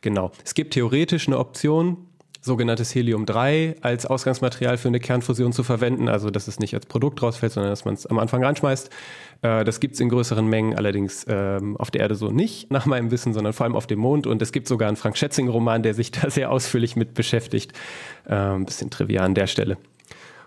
Genau. 0.00 0.32
Es 0.44 0.54
gibt 0.54 0.74
theoretisch 0.74 1.28
eine 1.28 1.38
Option, 1.38 1.96
sogenanntes 2.42 2.92
Helium-3 2.94 3.76
als 3.82 4.04
Ausgangsmaterial 4.04 4.76
für 4.76 4.88
eine 4.88 4.98
Kernfusion 4.98 5.52
zu 5.52 5.62
verwenden. 5.62 6.08
Also 6.08 6.30
dass 6.30 6.48
es 6.48 6.58
nicht 6.58 6.74
als 6.74 6.86
Produkt 6.86 7.22
rausfällt, 7.22 7.52
sondern 7.52 7.70
dass 7.70 7.84
man 7.84 7.94
es 7.94 8.04
am 8.06 8.18
Anfang 8.18 8.44
reinschmeißt. 8.44 8.90
Äh, 9.42 9.64
das 9.64 9.78
gibt 9.78 9.94
es 9.94 10.00
in 10.00 10.08
größeren 10.08 10.46
Mengen, 10.46 10.74
allerdings 10.76 11.24
ähm, 11.28 11.76
auf 11.76 11.92
der 11.92 12.02
Erde 12.02 12.16
so 12.16 12.30
nicht, 12.30 12.70
nach 12.70 12.84
meinem 12.84 13.10
Wissen, 13.12 13.32
sondern 13.32 13.52
vor 13.52 13.64
allem 13.64 13.76
auf 13.76 13.86
dem 13.86 14.00
Mond. 14.00 14.26
Und 14.26 14.42
es 14.42 14.52
gibt 14.52 14.66
sogar 14.66 14.88
einen 14.88 14.96
Frank 14.96 15.16
Schätzing-Roman, 15.16 15.82
der 15.82 15.94
sich 15.94 16.10
da 16.10 16.28
sehr 16.28 16.50
ausführlich 16.50 16.96
mit 16.96 17.14
beschäftigt. 17.14 17.72
Ein 18.26 18.62
äh, 18.62 18.64
bisschen 18.64 18.90
trivial 18.90 19.24
an 19.24 19.34
der 19.34 19.46
Stelle. 19.46 19.78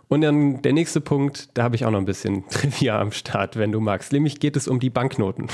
Und 0.08 0.22
dann 0.22 0.62
der 0.62 0.74
nächste 0.74 1.02
Punkt, 1.02 1.50
da 1.56 1.64
habe 1.64 1.76
ich 1.76 1.86
auch 1.86 1.92
noch 1.92 2.00
ein 2.00 2.06
bisschen 2.06 2.48
Trivia 2.50 3.00
am 3.00 3.12
Start, 3.12 3.58
wenn 3.58 3.72
du 3.72 3.80
magst. 3.80 4.12
Nämlich 4.12 4.40
geht 4.40 4.56
es 4.56 4.68
um 4.68 4.80
die 4.80 4.90
Banknoten, 4.90 5.48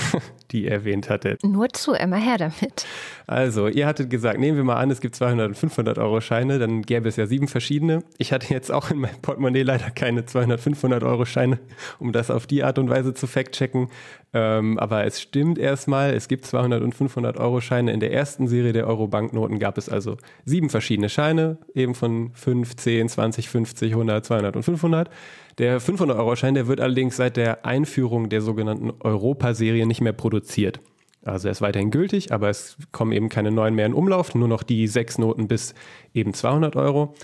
die 0.52 0.66
ihr 0.66 0.72
erwähnt 0.72 1.10
hattet. 1.10 1.44
Nur 1.44 1.70
zu, 1.70 1.94
immer 1.94 2.18
her 2.18 2.38
damit. 2.38 2.86
Also, 3.32 3.70
ihr 3.70 3.88
hattet 3.88 4.10
gesagt, 4.10 4.42
nehmen 4.42 4.58
wir 4.58 4.66
mal 4.66 4.76
an, 4.76 4.92
es 4.92 5.00
gibt 5.00 5.16
200 5.16 5.48
und 5.48 5.56
500 5.56 5.98
Euro 6.00 6.20
Scheine, 6.20 6.60
dann 6.60 6.82
gäbe 6.82 7.08
es 7.08 7.16
ja 7.16 7.28
sieben 7.28 7.48
verschiedene. 7.48 8.04
Ich 8.18 8.34
hatte 8.34 8.54
jetzt 8.54 8.74
auch 8.74 8.92
in 8.92 8.98
meinem 8.98 9.22
Portemonnaie 9.22 9.62
leider 9.64 9.90
keine 9.90 10.26
200, 10.26 10.60
500 10.60 11.02
Euro 11.06 11.24
Scheine, 11.24 11.58
um 11.98 12.12
das 12.12 12.30
auf 12.30 12.46
die 12.46 12.62
Art 12.62 12.78
und 12.78 12.90
Weise 12.90 13.14
zu 13.14 13.28
fact-checken. 13.28 13.88
Ähm, 14.34 14.78
aber 14.78 15.06
es 15.06 15.22
stimmt 15.22 15.60
erstmal, 15.60 16.14
es 16.14 16.28
gibt 16.28 16.46
200 16.46 16.84
und 16.84 16.94
500 16.94 17.38
Euro 17.38 17.62
Scheine. 17.62 17.94
In 17.94 18.02
der 18.02 18.12
ersten 18.12 18.50
Serie 18.50 18.74
der 18.74 18.86
Euro-Banknoten 18.86 19.60
gab 19.60 19.78
es 19.78 19.88
also 19.88 20.18
sieben 20.44 20.70
verschiedene 20.70 21.08
Scheine, 21.08 21.58
eben 21.74 21.96
von 21.96 22.32
5, 22.34 22.76
10, 22.76 23.08
20, 23.08 23.48
50, 23.48 23.94
100, 23.94 24.26
200 24.26 24.56
und 24.58 24.64
500. 24.64 25.10
Der 25.58 25.80
500 25.80 26.18
Euro 26.18 26.36
Schein, 26.36 26.56
der 26.56 26.68
wird 26.68 26.82
allerdings 26.82 27.16
seit 27.16 27.38
der 27.38 27.66
Einführung 27.66 28.28
der 28.28 28.42
sogenannten 28.42 28.92
Europa-Serie 29.00 29.86
nicht 29.86 30.02
mehr 30.02 30.12
produziert. 30.12 30.82
Also 31.24 31.48
er 31.48 31.52
ist 31.52 31.62
weiterhin 31.62 31.92
gültig, 31.92 32.32
aber 32.32 32.50
es 32.50 32.78
kommen 32.92 33.12
eben 33.12 33.30
keine 33.30 33.52
neuen 33.52 33.76
mehr 33.76 33.86
in 33.86 33.94
Umlauf, 33.94 34.34
nur 34.34 34.48
noch 34.48 34.64
die 34.64 34.88
sechs 34.88 35.18
Noten 35.18 35.48
bis 35.48 35.76
eben 36.14 36.34
200 36.34 36.76
Euro. 36.76 37.16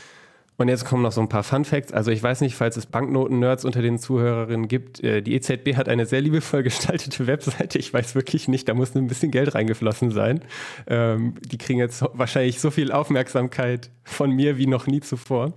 Und 0.57 0.69
jetzt 0.69 0.86
kommen 0.86 1.03
noch 1.03 1.11
so 1.11 1.22
ein 1.22 1.30
paar 1.30 1.44
Fun 1.44 1.65
Facts. 1.65 1.94
Also 1.94 2.10
ich 2.10 2.22
weiß 2.22 2.41
nicht, 2.41 2.56
falls 2.56 2.78
es 2.78 2.88
Banknoten-Nerds 2.88 3.64
unter 3.64 3.84
den 3.84 3.99
Zuhörerinnen 3.99 4.68
gibt. 4.68 5.03
Äh, 5.03 5.22
die 5.22 5.36
EZB 5.36 5.76
hat 5.76 5.88
eine 5.88 6.07
sehr 6.07 6.22
liebevoll 6.22 6.64
gestaltete 6.64 7.28
Webseite. 7.28 7.78
Ich 7.78 7.94
weiß 7.94 8.15
wirklich 8.15 8.48
nicht, 8.48 8.68
da 8.68 8.74
muss 8.74 8.95
ein 8.95 9.07
bisschen 9.07 9.30
Geld 9.30 9.53
reingeflossen 9.53 10.10
sein. 10.10 10.41
Ähm, 10.88 11.36
die 11.41 11.60
kriegen 11.60 11.80
jetzt 11.80 12.03
wahrscheinlich 12.14 12.60
so 12.60 12.72
viel 12.72 12.91
Aufmerksamkeit 12.91 13.91
von 14.03 14.32
mir 14.32 14.57
wie 14.57 14.65
noch 14.65 14.88
nie 14.88 15.02
zuvor. 15.02 15.53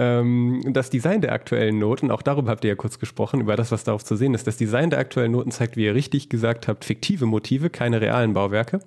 Ähm, 0.00 0.62
das 0.66 0.88
Design 0.88 1.20
der 1.20 1.32
aktuellen 1.32 1.78
Noten, 1.78 2.10
auch 2.10 2.22
darüber 2.22 2.50
habt 2.50 2.64
ihr 2.64 2.70
ja 2.70 2.74
kurz 2.74 2.98
gesprochen, 2.98 3.42
über 3.42 3.54
das, 3.54 3.70
was 3.70 3.84
darauf 3.84 4.02
zu 4.02 4.16
sehen 4.16 4.32
ist. 4.32 4.46
Das 4.46 4.56
Design 4.56 4.88
der 4.88 4.98
aktuellen 4.98 5.32
Noten 5.32 5.50
zeigt, 5.50 5.76
wie 5.76 5.84
ihr 5.84 5.94
richtig 5.94 6.30
gesagt 6.30 6.68
habt, 6.68 6.86
fiktive 6.86 7.26
Motive, 7.26 7.68
keine 7.68 8.00
realen 8.00 8.32
Bauwerke. 8.32 8.80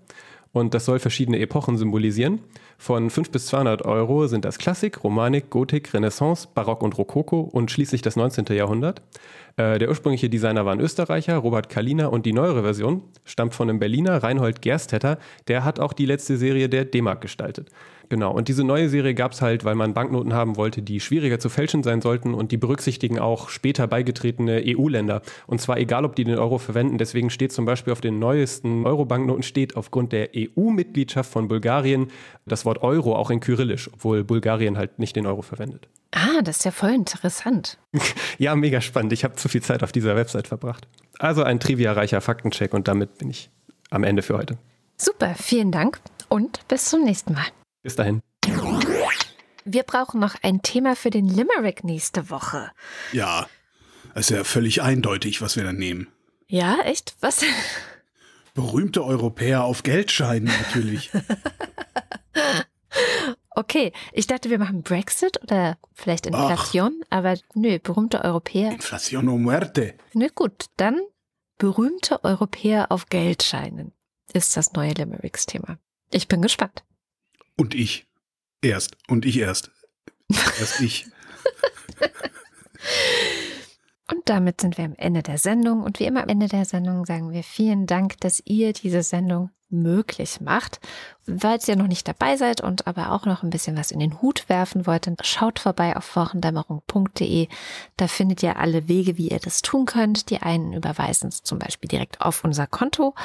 Und 0.53 0.73
das 0.73 0.85
soll 0.85 0.97
verschiedene 0.97 1.37
Epochen 1.37 1.77
symbolisieren. 1.77 2.39
Von 2.79 3.11
5 3.11 3.29
bis 3.29 3.45
200 3.45 3.85
Euro 3.85 4.25
sind 4.25 4.43
das 4.43 4.57
Klassik, 4.57 5.03
Romanik, 5.03 5.51
Gotik, 5.51 5.93
Renaissance, 5.93 6.47
Barock 6.51 6.81
und 6.81 6.97
Rokoko 6.97 7.41
und 7.41 7.69
schließlich 7.69 8.01
das 8.01 8.15
19. 8.15 8.45
Jahrhundert. 8.49 9.03
Äh, 9.55 9.77
der 9.77 9.89
ursprüngliche 9.89 10.29
Designer 10.29 10.65
war 10.65 10.73
ein 10.73 10.79
Österreicher, 10.79 11.37
Robert 11.37 11.69
Kalina, 11.69 12.07
und 12.07 12.25
die 12.25 12.33
neuere 12.33 12.63
Version 12.63 13.03
stammt 13.23 13.53
von 13.53 13.69
einem 13.69 13.77
Berliner, 13.77 14.23
Reinhold 14.23 14.63
Gerstetter. 14.63 15.19
Der 15.47 15.63
hat 15.63 15.79
auch 15.79 15.93
die 15.93 16.07
letzte 16.07 16.37
Serie 16.37 16.69
der 16.69 16.85
D-Mark 16.85 17.21
gestaltet. 17.21 17.69
Genau, 18.09 18.31
und 18.31 18.47
diese 18.47 18.63
neue 18.63 18.89
Serie 18.89 19.13
gab 19.13 19.31
es 19.31 19.41
halt, 19.41 19.65
weil 19.65 19.75
man 19.75 19.93
Banknoten 19.93 20.33
haben 20.33 20.57
wollte, 20.57 20.81
die 20.81 20.99
schwieriger 20.99 21.39
zu 21.39 21.49
fälschen 21.49 21.83
sein 21.83 22.01
sollten 22.01 22.33
und 22.33 22.51
die 22.51 22.57
berücksichtigen 22.57 23.19
auch 23.19 23.49
später 23.49 23.87
beigetretene 23.87 24.63
EU-Länder. 24.65 25.21
Und 25.47 25.61
zwar 25.61 25.77
egal, 25.77 26.05
ob 26.05 26.15
die 26.15 26.23
den 26.23 26.37
Euro 26.37 26.57
verwenden. 26.57 26.97
Deswegen 26.97 27.29
steht 27.29 27.51
zum 27.51 27.65
Beispiel 27.65 27.93
auf 27.93 28.01
den 28.01 28.19
neuesten 28.19 28.85
Euro-Banknoten 28.85 29.43
steht 29.43 29.75
aufgrund 29.75 30.11
der 30.11 30.29
EU-Mitgliedschaft 30.35 31.31
von 31.31 31.47
Bulgarien 31.47 32.07
das 32.45 32.65
Wort 32.65 32.83
Euro 32.83 33.15
auch 33.15 33.31
in 33.31 33.39
Kyrillisch, 33.39 33.89
obwohl 33.93 34.23
Bulgarien 34.23 34.77
halt 34.77 34.99
nicht 34.99 35.15
den 35.15 35.25
Euro 35.25 35.41
verwendet. 35.41 35.87
Ah, 36.11 36.41
das 36.43 36.57
ist 36.57 36.65
ja 36.65 36.71
voll 36.71 36.93
interessant. 36.93 37.79
ja, 38.37 38.55
mega 38.55 38.81
spannend. 38.81 39.13
Ich 39.13 39.23
habe 39.23 39.35
zu 39.35 39.49
viel 39.49 39.61
Zeit 39.61 39.83
auf 39.83 39.91
dieser 39.91 40.15
Website 40.15 40.47
verbracht. 40.47 40.87
Also 41.19 41.43
ein 41.43 41.59
triviareicher 41.59 42.21
Faktencheck 42.21 42.73
und 42.73 42.87
damit 42.87 43.17
bin 43.17 43.29
ich 43.29 43.49
am 43.89 44.03
Ende 44.03 44.21
für 44.21 44.37
heute. 44.37 44.57
Super, 44.97 45.33
vielen 45.35 45.71
Dank 45.71 45.99
und 46.29 46.67
bis 46.67 46.85
zum 46.85 47.03
nächsten 47.03 47.33
Mal. 47.33 47.45
Bis 47.83 47.95
dahin. 47.95 48.21
Wir 49.65 49.83
brauchen 49.83 50.19
noch 50.19 50.35
ein 50.41 50.61
Thema 50.61 50.95
für 50.95 51.09
den 51.09 51.27
Limerick 51.27 51.83
nächste 51.83 52.29
Woche. 52.29 52.71
Ja, 53.11 53.47
ist 54.15 54.29
ja 54.29 54.43
völlig 54.43 54.81
eindeutig, 54.81 55.41
was 55.41 55.55
wir 55.55 55.63
dann 55.63 55.77
nehmen. 55.77 56.07
Ja, 56.47 56.79
echt? 56.81 57.15
Was? 57.19 57.43
Berühmte 58.53 59.03
Europäer 59.03 59.63
auf 59.63 59.83
Geldscheinen 59.83 60.45
natürlich. 60.45 61.11
okay, 63.49 63.91
ich 64.11 64.27
dachte, 64.27 64.49
wir 64.49 64.59
machen 64.59 64.83
Brexit 64.83 65.41
oder 65.41 65.77
vielleicht 65.93 66.25
Inflation, 66.25 67.01
Ach. 67.05 67.17
aber 67.17 67.37
nö, 67.53 67.79
berühmte 67.79 68.23
Europäer. 68.23 68.71
Inflation 68.71 69.27
o 69.27 69.37
muerte. 69.37 69.95
Nö, 70.13 70.27
gut, 70.33 70.65
dann 70.77 71.01
berühmte 71.57 72.23
Europäer 72.23 72.91
auf 72.91 73.07
Geldscheinen 73.07 73.93
ist 74.33 74.57
das 74.57 74.73
neue 74.73 74.93
Limericks-Thema. 74.93 75.77
Ich 76.11 76.27
bin 76.27 76.41
gespannt. 76.41 76.83
Und 77.57 77.75
ich. 77.75 78.07
Erst. 78.61 78.97
Und 79.07 79.25
ich 79.25 79.37
erst. 79.37 79.71
Erst 80.29 80.81
ich. 80.81 81.05
Und 84.11 84.27
damit 84.29 84.61
sind 84.61 84.77
wir 84.77 84.85
am 84.85 84.95
Ende 84.97 85.23
der 85.23 85.37
Sendung. 85.37 85.81
Und 85.81 85.99
wie 85.99 86.05
immer 86.05 86.23
am 86.23 86.29
Ende 86.29 86.47
der 86.47 86.65
Sendung 86.65 87.05
sagen 87.05 87.31
wir 87.31 87.43
vielen 87.43 87.87
Dank, 87.87 88.19
dass 88.19 88.41
ihr 88.45 88.73
diese 88.73 89.01
Sendung 89.01 89.49
möglich 89.69 90.39
macht. 90.39 90.79
Falls 91.25 91.67
ihr 91.67 91.75
noch 91.75 91.87
nicht 91.87 92.07
dabei 92.07 92.37
seid 92.37 92.61
und 92.61 92.85
aber 92.85 93.11
auch 93.11 93.25
noch 93.25 93.43
ein 93.43 93.49
bisschen 93.49 93.75
was 93.75 93.91
in 93.91 93.99
den 93.99 94.21
Hut 94.21 94.47
werfen 94.47 94.85
wollt, 94.85 95.07
dann 95.07 95.17
schaut 95.21 95.59
vorbei 95.59 95.95
auf 95.95 96.15
wochendämmerung.de. 96.15 97.47
Da 97.97 98.07
findet 98.07 98.43
ihr 98.43 98.57
alle 98.57 98.87
Wege, 98.87 99.17
wie 99.17 99.29
ihr 99.29 99.39
das 99.39 99.61
tun 99.61 99.85
könnt. 99.85 100.29
Die 100.29 100.41
einen 100.41 100.73
überweisen 100.73 101.29
es 101.29 101.41
zum 101.43 101.59
Beispiel 101.59 101.87
direkt 101.87 102.21
auf 102.21 102.43
unser 102.43 102.67
Konto. 102.67 103.15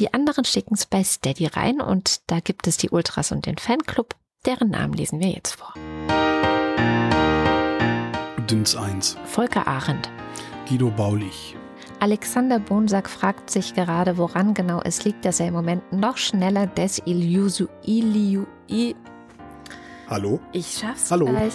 Die 0.00 0.12
anderen 0.12 0.44
schicken 0.44 0.74
es 0.74 0.86
bei 0.86 1.04
Steady 1.04 1.46
rein 1.46 1.80
und 1.80 2.22
da 2.26 2.40
gibt 2.40 2.66
es 2.66 2.76
die 2.76 2.90
Ultras 2.90 3.30
und 3.30 3.46
den 3.46 3.58
Fanclub. 3.58 4.16
Deren 4.44 4.70
Namen 4.70 4.92
lesen 4.92 5.20
wir 5.20 5.28
jetzt 5.28 5.54
vor. 5.54 5.72
Dins 8.50 8.74
1. 8.74 9.16
Volker 9.24 9.68
Arendt. 9.68 10.10
Guido 10.68 10.90
Baulich. 10.90 11.56
Alexander 12.00 12.58
Bonsack 12.58 13.08
fragt 13.08 13.50
sich 13.50 13.74
gerade, 13.74 14.18
woran 14.18 14.52
genau 14.52 14.80
es 14.82 15.04
liegt, 15.04 15.24
dass 15.24 15.38
er 15.38 15.46
im 15.46 15.54
Moment 15.54 15.92
noch 15.92 16.16
schneller 16.16 16.66
desillusu... 16.66 17.68
Illu, 17.86 18.46
Hallo? 20.08 20.40
Ich 20.50 20.76
schaff's 20.78 21.12
Hallo. 21.12 21.26
gleich. 21.26 21.54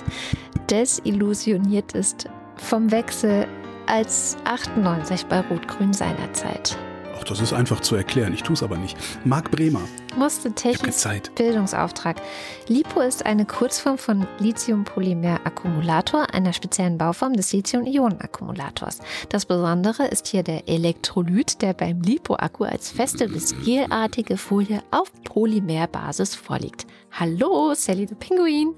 Desillusioniert 0.70 1.92
ist 1.92 2.30
vom 2.56 2.90
Wechsel 2.90 3.48
als 3.86 4.38
98 4.46 5.26
bei 5.26 5.42
Rot-Grün 5.42 5.92
seinerzeit. 5.92 6.78
Auch 7.20 7.24
das 7.26 7.42
ist 7.42 7.54
einfach 7.54 7.82
zu 7.82 7.96
erklären, 7.96 8.34
ich 8.34 8.44
tue 8.44 8.54
es 8.54 8.64
aber 8.64 8.78
nicht. 8.78 8.98
Marc 9.26 9.52
Bremer, 9.52 9.82
Musste 10.18 10.54
Zeit. 10.56 11.36
Bildungsauftrag. 11.36 12.22
LiPo 12.68 13.02
ist 13.02 13.26
eine 13.26 13.46
Kurzform 13.46 13.98
von 13.98 14.26
Lithium-Polymer-Akkumulator, 14.40 16.34
einer 16.34 16.54
speziellen 16.54 16.98
Bauform 16.98 17.34
des 17.34 17.54
Lithium-Ionen-Akkumulators. 17.54 19.00
Das 19.30 19.46
Besondere 19.46 20.08
ist 20.08 20.28
hier 20.28 20.44
der 20.44 20.68
Elektrolyt, 20.68 21.62
der 21.62 21.74
beim 21.74 22.02
LiPo-Akku 22.02 22.64
als 22.64 22.92
feste 22.92 23.28
bis 23.28 23.56
gelartige 23.64 24.38
Folie 24.38 24.82
auf 24.92 25.12
Polymerbasis 25.24 26.36
vorliegt. 26.36 26.88
Hallo, 27.12 27.74
Sally 27.76 28.08
the 28.08 28.16
Pinguin, 28.16 28.74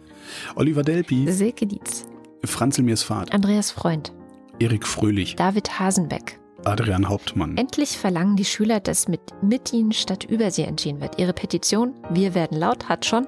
Oliver 0.55 0.83
Delpi, 0.83 1.31
Silke 1.31 1.67
Dietz, 1.67 2.07
Franzel 2.43 2.83
Mirsfahrt, 2.83 3.33
Andreas 3.33 3.71
Freund, 3.71 4.11
Erik 4.59 4.85
Fröhlich, 4.87 5.35
David 5.35 5.79
Hasenbeck. 5.79 6.40
Adrian 6.65 7.07
Hauptmann. 7.09 7.57
Endlich 7.57 7.97
verlangen 7.97 8.35
die 8.35 8.45
Schüler, 8.45 8.79
dass 8.79 9.07
mit, 9.07 9.21
mit 9.41 9.73
ihnen 9.73 9.91
statt 9.91 10.23
über 10.25 10.51
sie 10.51 10.63
entschieden 10.63 11.01
wird. 11.01 11.17
Ihre 11.19 11.33
Petition 11.33 11.93
Wir 12.11 12.33
werden 12.35 12.57
laut 12.57 12.89
hat 12.89 13.05
schon. 13.05 13.27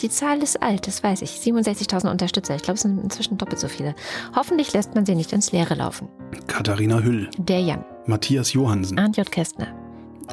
Die 0.00 0.08
Zahl 0.08 0.42
ist 0.42 0.62
alt, 0.62 0.86
das 0.86 1.02
weiß 1.02 1.22
ich. 1.22 1.30
67.000 1.30 2.10
Unterstützer. 2.10 2.54
Ich 2.54 2.62
glaube, 2.62 2.76
es 2.76 2.82
sind 2.82 3.02
inzwischen 3.02 3.36
doppelt 3.36 3.58
so 3.58 3.66
viele. 3.68 3.94
Hoffentlich 4.34 4.72
lässt 4.72 4.94
man 4.94 5.04
sie 5.04 5.14
nicht 5.16 5.32
ins 5.32 5.50
Leere 5.50 5.74
laufen. 5.74 6.08
Katharina 6.46 7.00
Hüll, 7.00 7.28
Der 7.36 7.60
Jan, 7.60 7.84
Matthias 8.06 8.52
Johansen, 8.52 8.98
Arndt 8.98 9.16
J. 9.16 9.30
Kästner, 9.30 9.74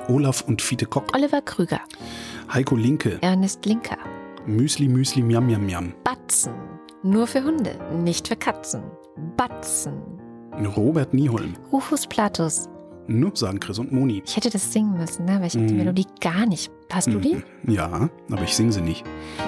Olaf 0.07 0.41
und 0.41 0.61
Fiete 0.61 0.85
Kock, 0.85 1.15
Oliver 1.15 1.41
Krüger, 1.41 1.81
Heiko 2.53 2.75
Linke, 2.75 3.17
Ernest 3.21 3.65
Linker, 3.65 3.97
Müsli 4.45 4.87
Müsli 4.87 5.23
Miam 5.23 5.47
Miam 5.47 5.65
Miam, 5.65 5.93
Batzen. 6.03 6.53
Nur 7.01 7.25
für 7.25 7.43
Hunde, 7.43 7.75
nicht 8.03 8.27
für 8.27 8.35
Katzen. 8.35 8.83
Batzen. 9.37 10.14
Robert 10.63 11.13
Nieholm. 11.13 11.55
Rufus 11.71 12.07
Platus. 12.07 12.69
Nu, 13.07 13.29
sagen 13.35 13.59
Chris 13.59 13.77
und 13.77 13.91
Moni. 13.91 14.23
Ich 14.25 14.35
hätte 14.35 14.49
das 14.49 14.73
singen 14.73 14.97
müssen, 14.97 15.25
ne? 15.25 15.39
weil 15.39 15.47
ich 15.47 15.55
hab 15.55 15.67
die 15.67 15.73
Mhm. 15.73 15.77
Melodie 15.79 16.07
gar 16.21 16.45
nicht. 16.47 16.71
Hast 16.91 17.07
du 17.07 17.19
die? 17.19 17.35
Mhm. 17.35 17.71
Ja, 17.71 18.09
aber 18.31 18.41
ich 18.43 18.55
singe 18.55 18.71
sie 18.71 18.81
nicht. 18.81 19.03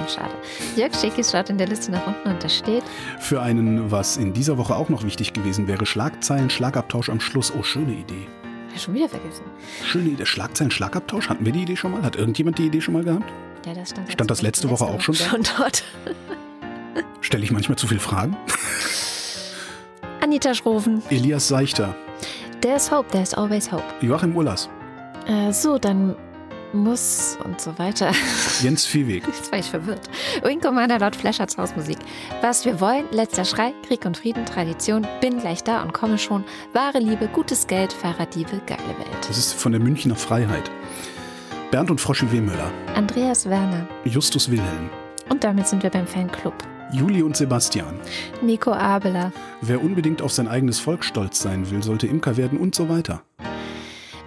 Schade. 0.07 0.34
Jörg 0.75 0.93
Schickis 0.93 1.31
schaut 1.31 1.49
in 1.49 1.57
der 1.57 1.67
Liste 1.67 1.91
nach 1.91 2.05
unten 2.05 2.29
und 2.29 2.43
da 2.43 2.49
steht 2.49 2.84
Für 3.19 3.41
einen, 3.41 3.89
was 3.89 4.17
in 4.17 4.34
dieser 4.34 4.57
Woche 4.59 4.75
auch 4.75 4.89
noch 4.89 5.03
wichtig 5.03 5.34
gewesen 5.34 5.67
wäre, 5.67 5.85
Schlagzeilen, 5.88 6.49
Schlagabtausch 6.51 7.09
am 7.09 7.19
Schluss. 7.19 7.51
Oh, 7.57 7.63
schöne 7.63 7.93
Idee. 7.93 8.27
Ja, 8.73 8.79
schon 8.79 8.93
wieder 8.93 9.09
vergessen. 9.09 9.43
Schöne 9.85 10.09
Idee. 10.09 10.25
Schlagzeilen, 10.27 10.69
Schlagabtausch. 10.69 11.29
Hatten 11.29 11.43
wir 11.45 11.51
die 11.51 11.63
Idee 11.63 11.75
schon 11.77 11.93
mal? 11.93 12.03
Hat 12.03 12.15
irgendjemand 12.15 12.59
die 12.59 12.67
Idee 12.67 12.81
schon 12.81 12.93
mal 12.93 13.03
gehabt? 13.03 13.25
Ja, 13.65 13.73
das 13.73 13.89
stand, 13.89 14.11
Stand 14.11 14.29
das 14.29 14.41
letzte 14.43 14.69
Woche 14.69 14.85
auch 14.85 15.01
schon 15.01 15.15
da? 15.15 15.23
Schon 15.25 15.41
dort. 15.57 15.84
Stelle 17.21 17.43
ich 17.43 17.51
manchmal 17.51 17.77
zu 17.77 17.88
viele 17.88 17.99
Fragen? 18.01 18.38
Anita 20.22 20.53
Schroven. 20.53 21.02
Elias 21.10 21.48
Seichter, 21.48 21.95
There's 22.61 22.89
hope, 22.91 23.10
there's 23.11 23.34
always 23.34 23.72
hope. 23.72 23.84
Joachim 24.02 24.35
Ullers, 24.35 24.69
Äh, 25.27 25.52
so, 25.52 25.77
dann 25.77 26.15
muss 26.73 27.38
und 27.45 27.61
so 27.61 27.77
weiter. 27.80 28.11
Jens 28.61 28.85
Viehweg, 28.85 29.26
Jetzt 29.27 29.52
war 29.52 29.60
ich 29.60 29.69
verwirrt. 29.69 30.10
Wing 30.44 30.60
Commander 30.60 30.99
laut 30.99 31.15
Fleschards 31.15 31.57
Hausmusik. 31.57 31.98
Was 32.41 32.65
wir 32.65 32.80
wollen, 32.81 33.06
letzter 33.11 33.45
Schrei, 33.45 33.73
Krieg 33.88 34.06
und 34.06 34.18
Frieden, 34.18 34.45
Tradition, 34.45 35.07
bin 35.22 35.39
gleich 35.39 35.64
da 35.64 35.81
und 35.81 35.94
komme 35.94 36.18
schon. 36.18 36.44
Wahre 36.73 36.99
Liebe, 36.99 37.27
gutes 37.30 37.68
Geld, 37.68 37.94
Fahrraddiebe, 37.94 38.61
geile 38.65 38.98
Welt. 38.99 39.27
das 39.27 39.38
ist 39.38 39.53
von 39.53 39.72
der 39.72 39.80
Münchner 39.81 40.15
Freiheit. 40.15 40.69
Bernd 41.72 41.89
und 41.91 41.99
Froschi 42.02 42.30
Wehmüller, 42.31 42.72
Andreas 42.95 43.45
Werner. 43.49 43.88
Justus 44.06 44.49
Wilhelm, 44.52 44.89
Und 45.30 45.44
damit 45.44 45.68
sind 45.68 45.84
wir 45.84 45.89
beim 45.89 46.07
Fanclub. 46.07 46.53
Juli 46.91 47.22
und 47.22 47.35
Sebastian. 47.35 47.95
Nico 48.41 48.72
Abeler. 48.72 49.31
Wer 49.61 49.84
unbedingt 49.84 50.22
auf 50.22 50.31
sein 50.31 50.47
eigenes 50.47 50.80
Volk 50.80 51.03
stolz 51.03 51.41
sein 51.41 51.69
will, 51.69 51.84
sollte 51.84 52.07
Imker 52.07 52.38
werden 52.38 52.57
und 52.59 52.76
so 52.76 52.88
weiter. 52.89 53.22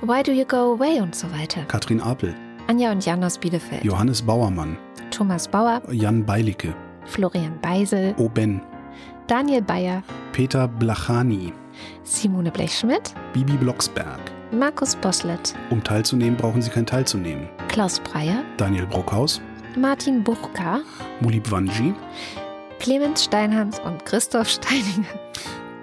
Why 0.03 0.23
do 0.23 0.33
you 0.33 0.45
go 0.45 0.75
away 0.75 1.01
und 1.01 1.15
so 1.15 1.31
weiter. 1.33 1.63
Katrin 1.69 2.01
Apel, 2.01 2.35
Anja 2.69 2.91
und 2.91 3.05
Jan 3.05 3.23
aus 3.25 3.39
Bielefeld. 3.39 3.85
Johannes 3.85 4.23
Bauermann, 4.23 4.77
Thomas 5.11 5.49
Bauer. 5.49 5.83
Jan 5.91 6.25
Beilicke, 6.25 6.75
Florian 7.07 7.59
Beisel. 7.61 8.15
Oben, 8.19 8.61
Daniel 9.27 9.63
Bayer. 9.63 10.03
Peter 10.33 10.69
Blachani, 10.69 11.53
Simone 12.03 12.51
Blechschmidt. 12.51 13.15
Bibi 13.33 13.55
Blocksberg. 13.55 14.21
Markus 14.53 14.97
Boslett. 14.97 15.55
Um 15.71 15.85
teilzunehmen, 15.85 16.37
brauchen 16.37 16.61
Sie 16.61 16.71
kein 16.71 16.87
Teilzunehmen. 16.87 17.49
Klaus 17.69 18.01
Breyer. 18.01 18.43
Daniel 18.57 18.87
Brockhaus, 18.87 19.41
Martin 19.77 20.25
Buchka. 20.25 20.81
Mulib 21.21 21.51
Wanji, 21.51 21.95
Clemens 22.81 23.25
Steinhans 23.25 23.79
und 23.79 24.07
Christoph 24.07 24.49
Steininger. 24.49 25.07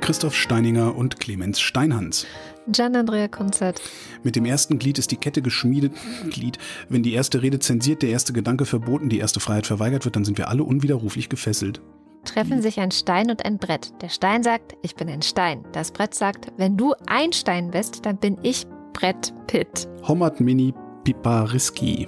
Christoph 0.02 0.34
Steininger 0.34 0.96
und 0.96 1.20
Clemens 1.20 1.60
Steinhans. 1.60 2.26
Gian-Andrea 2.72 3.28
Kunzert. 3.28 3.80
Mit 4.24 4.36
dem 4.36 4.46
ersten 4.46 4.80
Glied 4.80 4.98
ist 4.98 5.12
die 5.12 5.18
Kette 5.18 5.44
geschmiedet. 5.44 5.94
Glied. 6.32 6.58
Wenn 6.90 7.04
die 7.04 7.14
erste 7.14 7.44
Rede 7.44 7.60
zensiert, 7.60 8.02
der 8.02 8.10
erste 8.10 8.34
Gedanke 8.34 8.66
verboten, 8.66 9.10
die 9.10 9.20
erste 9.20 9.40
Freiheit 9.40 9.68
verweigert 9.68 10.06
wird, 10.06 10.16
dann 10.16 10.26
sind 10.26 10.40
wir 10.40 10.48
alle 10.48 10.64
unwiderruflich 10.64 11.30
gefesselt. 11.30 11.82
Treffen 12.26 12.64
sich 12.64 12.80
ein 12.80 12.90
Stein 12.90 13.30
und 13.30 13.46
ein 13.46 13.60
Brett. 13.60 13.94
Der 14.02 14.10
Stein 14.10 14.42
sagt, 14.42 14.76
ich 14.82 14.96
bin 14.96 15.08
ein 15.08 15.22
Stein. 15.22 15.66
Das 15.74 15.92
Brett 15.92 16.16
sagt, 16.16 16.52
wenn 16.58 16.78
du 16.78 16.96
ein 17.06 17.32
Stein 17.32 17.70
bist, 17.70 18.08
dann 18.08 18.18
bin 18.18 18.40
ich 18.42 18.66
Brett 18.94 19.36
Pitt. 19.46 19.88
Hommat 20.08 20.40
Mini 20.40 20.74
Pipariski. 21.04 22.08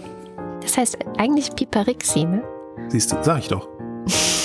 Das 0.61 0.79
heißt 0.79 0.97
eigentlich 1.19 1.53
Piparixi, 1.55 2.25
ne? 2.25 2.43
Siehst 2.87 3.11
du, 3.11 3.17
sag 3.21 3.39
ich 3.39 3.49
doch. 3.49 3.69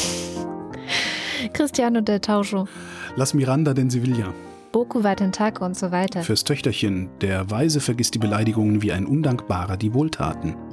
Cristiano 1.55 2.02
del 2.02 2.20
Tauscho. 2.20 2.68
Lass 3.16 3.32
Miranda 3.32 3.72
denn 3.72 3.89
Sevilla. 3.89 4.35
Boku 4.72 5.05
Watentake 5.05 5.64
und 5.64 5.76
so 5.76 5.93
weiter. 5.93 6.22
Fürs 6.22 6.44
Töchterchen. 6.44 7.09
Der 7.20 7.51
Weise 7.51 7.81
vergisst 7.81 8.14
die 8.14 8.18
Beleidigungen 8.18 8.82
wie 8.82 8.93
ein 8.93 9.06
Undankbarer 9.06 9.76
die 9.76 9.94
Wohltaten. 9.94 10.56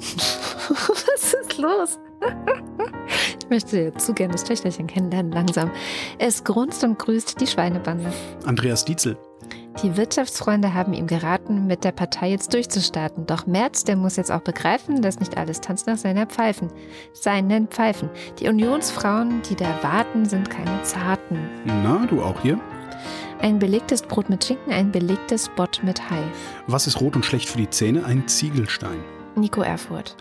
Was 0.69 1.33
ist 1.33 1.57
los? 1.59 1.99
Ich 3.39 3.49
möchte 3.49 3.93
zu 3.97 4.13
gerne 4.13 4.33
das 4.33 4.43
Töchterchen 4.43 4.87
kennenlernen, 4.87 5.31
langsam. 5.31 5.69
Es 6.17 6.43
grunzt 6.43 6.83
und 6.83 6.97
grüßt 6.97 7.39
die 7.39 7.47
Schweinebande. 7.47 8.11
Andreas 8.45 8.83
Dietzel. 8.85 9.17
Die 9.81 9.97
Wirtschaftsfreunde 9.97 10.73
haben 10.73 10.93
ihm 10.93 11.07
geraten, 11.07 11.65
mit 11.65 11.83
der 11.83 11.91
Partei 11.91 12.29
jetzt 12.29 12.53
durchzustarten. 12.53 13.25
Doch 13.25 13.47
Merz, 13.47 13.83
der 13.83 13.95
muss 13.95 14.17
jetzt 14.17 14.31
auch 14.31 14.41
begreifen, 14.41 15.01
dass 15.01 15.19
nicht 15.19 15.37
alles 15.37 15.61
tanzt 15.61 15.87
nach 15.87 15.97
seiner 15.97 16.27
Pfeifen. 16.27 16.69
Seinen 17.13 17.67
Pfeifen. 17.67 18.09
Die 18.39 18.47
Unionsfrauen, 18.47 19.41
die 19.49 19.55
da 19.55 19.81
warten, 19.81 20.25
sind 20.25 20.49
keine 20.49 20.83
Zarten. 20.83 21.39
Na, 21.65 22.05
du 22.07 22.21
auch 22.21 22.39
hier? 22.41 22.59
Ein 23.39 23.57
belegtes 23.57 24.03
Brot 24.03 24.29
mit 24.29 24.43
Schinken, 24.43 24.71
ein 24.71 24.91
belegtes 24.91 25.49
Bott 25.55 25.81
mit 25.83 26.11
Hai. 26.11 26.21
Was 26.67 26.85
ist 26.85 27.01
rot 27.01 27.15
und 27.15 27.25
schlecht 27.25 27.49
für 27.49 27.57
die 27.57 27.69
Zähne? 27.69 28.05
Ein 28.05 28.27
Ziegelstein. 28.27 28.99
Nico 29.35 29.61
Erfurt. 29.61 30.15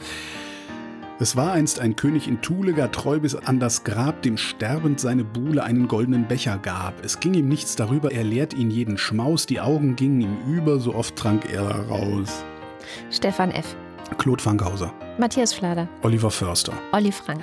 Es 1.22 1.36
war 1.36 1.52
einst 1.52 1.80
ein 1.80 1.96
König 1.96 2.26
in 2.28 2.40
Thule, 2.40 2.72
gar 2.72 2.90
treu 2.90 3.20
bis 3.20 3.34
an 3.34 3.60
das 3.60 3.84
Grab, 3.84 4.22
dem 4.22 4.38
sterbend 4.38 5.00
seine 5.00 5.22
Buhle 5.22 5.62
einen 5.62 5.86
goldenen 5.86 6.26
Becher 6.26 6.56
gab. 6.56 7.04
Es 7.04 7.20
ging 7.20 7.34
ihm 7.34 7.46
nichts 7.46 7.76
darüber, 7.76 8.10
er 8.10 8.24
lehrt 8.24 8.54
ihn 8.54 8.70
jeden 8.70 8.96
Schmaus, 8.96 9.44
die 9.44 9.60
Augen 9.60 9.96
gingen 9.96 10.22
ihm 10.22 10.38
über, 10.48 10.80
so 10.80 10.94
oft 10.94 11.16
trank 11.16 11.52
er 11.52 11.88
raus. 11.88 12.42
Stefan 13.10 13.50
F. 13.50 13.76
Claude 14.16 14.42
Fankhauser, 14.42 14.94
Matthias 15.18 15.52
Flader. 15.52 15.86
Oliver 16.00 16.30
Förster, 16.30 16.72
Olli 16.92 17.12
Frank. 17.12 17.42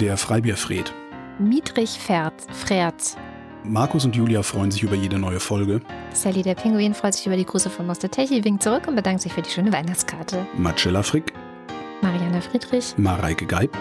der 0.00 0.16
Freibierfred. 0.16 0.92
Mietrich 1.38 1.90
Ferz. 1.90 2.46
Frerz. 2.50 3.16
Markus 3.62 4.04
und 4.04 4.16
Julia 4.16 4.42
freuen 4.42 4.72
sich 4.72 4.82
über 4.82 4.96
jede 4.96 5.20
neue 5.20 5.38
Folge. 5.38 5.80
Sally 6.12 6.42
der 6.42 6.56
Pinguin 6.56 6.92
freut 6.92 7.14
sich 7.14 7.28
über 7.28 7.36
die 7.36 7.46
Grüße 7.46 7.70
von 7.70 7.86
Moster 7.86 8.10
Techi, 8.10 8.44
winkt 8.44 8.64
zurück 8.64 8.88
und 8.88 8.96
bedankt 8.96 9.22
sich 9.22 9.32
für 9.32 9.42
die 9.42 9.50
schöne 9.50 9.72
Weihnachtskarte. 9.72 10.44
Marcella 10.58 11.04
Frick, 11.04 11.32
Friedrich. 12.42 12.94
Mareike 12.96 13.46
Geib, 13.46 13.76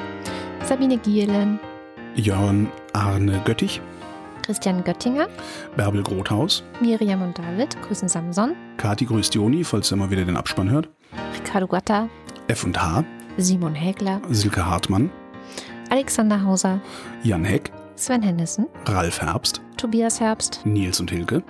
Sabine 0.63 0.97
Gielen. 0.97 1.59
Jörn 2.15 2.67
Arne 2.93 3.41
Göttich, 3.45 3.81
Christian 4.43 4.83
Göttinger. 4.83 5.27
Bärbel 5.77 6.03
Grothaus, 6.03 6.63
Miriam 6.81 7.21
und 7.21 7.37
David 7.37 7.81
grüßen 7.83 8.09
Samson. 8.09 8.55
Kati 8.77 9.05
grüßt 9.05 9.33
Joni, 9.35 9.63
falls 9.63 9.91
er 9.91 9.97
mal 9.97 10.09
wieder 10.11 10.25
den 10.25 10.35
Abspann 10.37 10.69
hört, 10.69 10.89
Ricardo 11.37 11.67
Gatta. 11.67 12.09
F&H, 12.47 13.03
Simon 13.37 13.75
Hägler. 13.75 14.21
Silke 14.29 14.65
Hartmann, 14.65 15.09
Alexander 15.89 16.43
Hauser. 16.43 16.81
Jan 17.23 17.45
Heck, 17.45 17.71
Sven 17.95 18.21
Hennissen. 18.21 18.67
Ralf 18.85 19.21
Herbst, 19.21 19.61
Tobias 19.77 20.19
Herbst. 20.19 20.61
Nils 20.65 20.99
und 20.99 21.11
Hilke, 21.11 21.43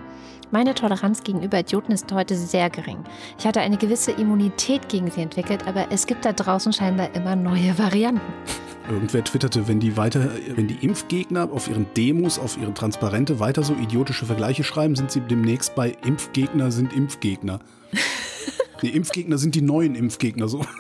Meine 0.52 0.76
Toleranz 0.76 1.24
gegenüber 1.24 1.60
Idioten 1.60 1.94
ist 1.94 2.12
heute 2.12 2.36
sehr 2.36 2.70
gering. 2.70 2.98
Ich 3.40 3.48
hatte 3.48 3.62
eine 3.62 3.78
gewisse 3.78 4.12
Immunität 4.12 4.90
gegen 4.90 5.10
sie 5.10 5.22
entwickelt, 5.22 5.66
aber 5.66 5.88
es 5.92 6.06
gibt 6.06 6.26
da 6.26 6.34
draußen 6.34 6.74
scheinbar 6.74 7.16
immer 7.16 7.38
neue 7.38 7.80
Varianten. 7.80 8.34
Irgendwer 8.90 9.24
twitterte, 9.24 9.70
wenn 9.70 9.80
die 9.80 9.96
weiter, 9.96 10.30
wenn 10.56 10.68
die 10.68 10.86
Impfgegner 10.86 11.50
auf 11.54 11.70
ihren 11.70 11.86
Demos, 11.96 12.38
auf 12.38 12.58
ihren 12.58 12.76
Transparente 12.76 13.40
weiter 13.40 13.64
so 13.64 13.74
idiotische 13.74 14.26
Vergleiche 14.26 14.66
schreiben, 14.66 14.98
sind 14.98 15.10
sie 15.10 15.22
demnächst 15.22 15.74
bei 15.74 15.96
Impfgegner 16.04 16.70
sind 16.72 16.92
Impfgegner. 16.92 17.60
die 18.82 18.90
Impfgegner 18.90 19.38
sind 19.38 19.56
die 19.56 19.62
neuen 19.62 19.96
Impfgegner 19.96 20.50
so. 20.50 20.66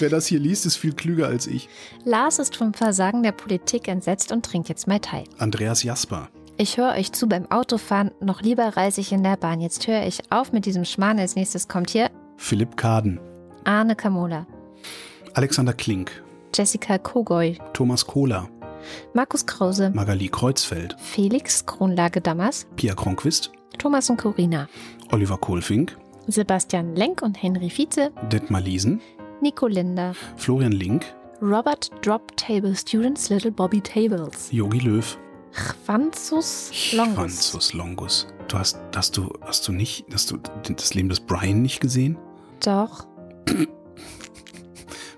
Wer 0.00 0.08
das 0.08 0.26
hier 0.26 0.40
liest, 0.40 0.66
ist 0.66 0.76
viel 0.76 0.92
klüger 0.92 1.28
als 1.28 1.46
ich. 1.46 1.68
Lars 2.04 2.40
ist 2.40 2.56
vom 2.56 2.74
Versagen 2.74 3.22
der 3.22 3.30
Politik 3.30 3.86
entsetzt 3.86 4.32
und 4.32 4.44
trinkt 4.44 4.68
jetzt 4.68 4.88
Mai 4.88 4.98
Tai. 4.98 5.22
Andreas 5.38 5.84
Jasper. 5.84 6.30
Ich 6.56 6.76
höre 6.76 6.92
euch 6.92 7.10
zu 7.12 7.28
beim 7.28 7.50
Autofahren, 7.50 8.12
noch 8.20 8.40
lieber 8.40 8.76
reise 8.76 9.00
ich 9.00 9.10
in 9.10 9.24
der 9.24 9.36
Bahn. 9.36 9.60
Jetzt 9.60 9.88
höre 9.88 10.06
ich 10.06 10.20
auf 10.30 10.52
mit 10.52 10.66
diesem 10.66 10.84
Schmarrn. 10.84 11.18
Als 11.18 11.34
nächstes 11.34 11.66
kommt 11.66 11.90
hier 11.90 12.10
Philipp 12.36 12.76
Kaden. 12.76 13.18
Arne 13.64 13.96
Kamola, 13.96 14.46
Alexander 15.32 15.72
Klink. 15.72 16.22
Jessica 16.54 16.98
Kogoy, 16.98 17.58
Thomas 17.72 18.06
Kohler. 18.06 18.48
Markus 19.14 19.44
Krause, 19.46 19.90
Magali 19.90 20.28
Kreuzfeld. 20.28 20.94
Felix 21.00 21.66
Kronlage-Dammers, 21.66 22.66
Pia 22.76 22.94
Kronquist. 22.94 23.50
Thomas 23.78 24.08
und 24.08 24.18
Corina, 24.18 24.68
Oliver 25.10 25.38
Kohlfink. 25.38 25.96
Sebastian 26.28 26.94
Lenk 26.94 27.22
und 27.22 27.42
Henry 27.42 27.68
Vize, 27.68 28.12
Detmar 28.30 28.60
Liesen. 28.60 29.00
Nico 29.40 29.66
Linder, 29.66 30.14
Florian 30.36 30.72
Link. 30.72 31.04
Robert 31.42 31.90
Drop 32.00 32.36
Table 32.36 32.76
Students 32.76 33.28
Little 33.28 33.50
Bobby 33.50 33.80
Tables, 33.80 34.52
Yogi 34.52 34.78
Löw. 34.78 35.18
Chwanzus 35.54 36.92
Longus. 36.92 37.14
Franzus 37.14 37.72
Longus. 37.72 38.26
Du 38.48 38.58
hast, 38.58 38.78
hast 38.94 39.16
du, 39.16 39.32
hast 39.42 39.66
du 39.68 39.72
nicht, 39.72 40.04
hast 40.12 40.30
du 40.30 40.38
das 40.76 40.94
Leben 40.94 41.08
des 41.08 41.20
Brian 41.20 41.62
nicht 41.62 41.80
gesehen? 41.80 42.18
Doch, 42.64 43.06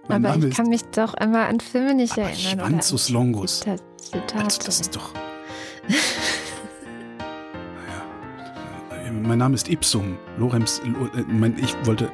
Mein 0.08 0.24
aber 0.24 0.36
Name 0.36 0.48
ich 0.48 0.54
kann 0.56 0.68
mich 0.68 0.82
doch 0.84 1.14
immer 1.14 1.46
an 1.48 1.58
Filme 1.60 1.94
nicht 1.94 2.12
aber 2.12 2.22
erinnern. 2.30 2.68
Schwanzus 2.68 3.08
Longus. 3.08 3.60
Zita- 3.60 3.76
Zitate. 3.96 4.44
Also 4.44 4.60
das 4.64 4.80
ist 4.80 4.94
doch. 4.94 5.12
naja. 5.88 6.00
Mein 9.12 9.38
Name 9.38 9.54
ist 9.54 9.68
Ipsum. 9.68 10.16
Lorenz. 10.38 10.80
Lo- 10.84 11.06
äh, 11.18 11.24
mein, 11.28 11.58
ich 11.58 11.74
wollte. 11.84 12.10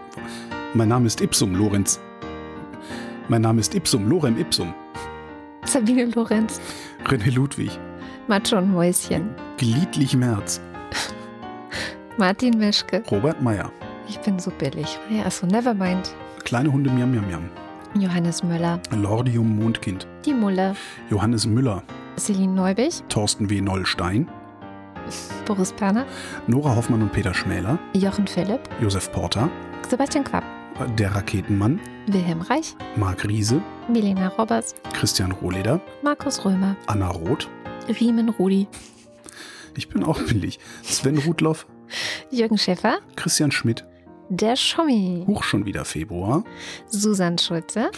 Mein 0.75 0.89
Name 0.89 1.07
ist 1.07 1.21
Ipsum, 1.21 1.55
Lorenz. 1.55 2.01
Mein 3.29 3.43
Name 3.43 3.61
ist 3.61 3.75
Ipsum, 3.75 4.09
Lorem 4.09 4.39
Ipsum. 4.39 4.75
Sabine 5.65 6.07
Lorenz, 6.07 6.61
René 7.07 7.31
Ludwig. 7.31 7.71
Macho 8.29 8.57
und 8.59 8.73
Mäuschen, 8.73 9.31
Gliedlich 9.57 10.17
Merz. 10.17 10.61
Martin 12.19 12.59
Mischke. 12.59 13.03
Robert 13.11 13.43
Meyer. 13.43 13.71
Ich 14.09 14.19
bin 14.21 14.39
so 14.39 14.51
billig. 14.51 14.99
Ja, 15.11 15.25
achso, 15.27 15.47
nevermind. 15.47 16.15
Kleine 16.45 16.73
Hunde 16.73 16.91
Miam 16.91 17.11
Miam 17.11 17.27
Miam. 17.27 17.49
Johannes 17.95 18.43
Müller, 18.43 18.81
Lordium 18.91 19.57
Mondkind. 19.57 20.07
die 20.25 20.33
Mulle, 20.33 20.75
Johannes 21.11 21.47
Müller. 21.47 21.83
Celine 22.19 22.53
Neubich, 22.55 23.03
Thorsten 23.09 23.51
W. 23.51 23.61
Nollstein. 23.61 24.29
Boris 25.47 25.73
Perner, 25.73 26.07
Nora 26.47 26.75
Hoffmann 26.75 27.03
und 27.03 27.13
Peter 27.13 27.35
Schmäler. 27.35 27.79
Jochen 27.95 28.27
Philipp, 28.27 28.61
Josef 28.81 29.11
Porter. 29.13 29.51
Sebastian 29.89 30.25
Quapp, 30.25 30.45
Der 30.97 31.15
Raketenmann. 31.15 31.81
Wilhelm 32.07 32.41
Reich, 32.43 32.75
Marc 32.97 33.25
Riese. 33.29 33.61
Milena 33.89 34.29
Roberts, 34.39 34.75
Christian 34.95 35.33
Rohleder. 35.33 35.79
Markus 36.03 36.43
Römer, 36.45 36.77
Anna 36.87 37.09
Roth. 37.09 37.49
Riemen 37.93 38.29
Rudi, 38.31 38.67
Ich 39.77 39.89
bin 39.89 40.03
auch 40.05 40.21
billig. 40.23 40.59
Sven 40.83 41.19
Rudloff. 41.19 41.67
Jürgen 42.31 42.59
Schäfer, 42.59 42.99
Christian 43.17 43.53
Schmidt. 43.53 43.85
der 44.29 44.57
Schommi, 44.57 45.25
Huch 45.27 45.43
schon 45.45 45.67
wieder 45.67 45.85
Februar. 45.85 46.45
Susan 46.89 47.39
Schulze, 47.39 47.91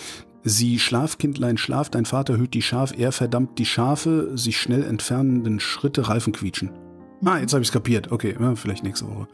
Sie 0.46 0.78
Schlafkindlein 0.78 1.56
schlaft, 1.56 1.94
dein 1.94 2.04
Vater 2.04 2.36
hüt 2.36 2.52
die 2.54 2.60
Schaf, 2.62 2.92
er 2.98 3.12
verdammt 3.12 3.58
die 3.58 3.64
Schafe, 3.64 4.36
sich 4.36 4.58
schnell 4.60 4.82
entfernenden 4.84 5.58
Schritte, 5.58 6.08
Reifen 6.08 6.32
quietschen. 6.34 6.70
Ah, 7.24 7.38
jetzt 7.38 7.54
habe 7.54 7.62
ich 7.62 7.68
es 7.68 7.72
kapiert. 7.72 8.12
Okay, 8.12 8.36
vielleicht 8.56 8.84
nächste 8.84 9.06
Woche. 9.08 9.26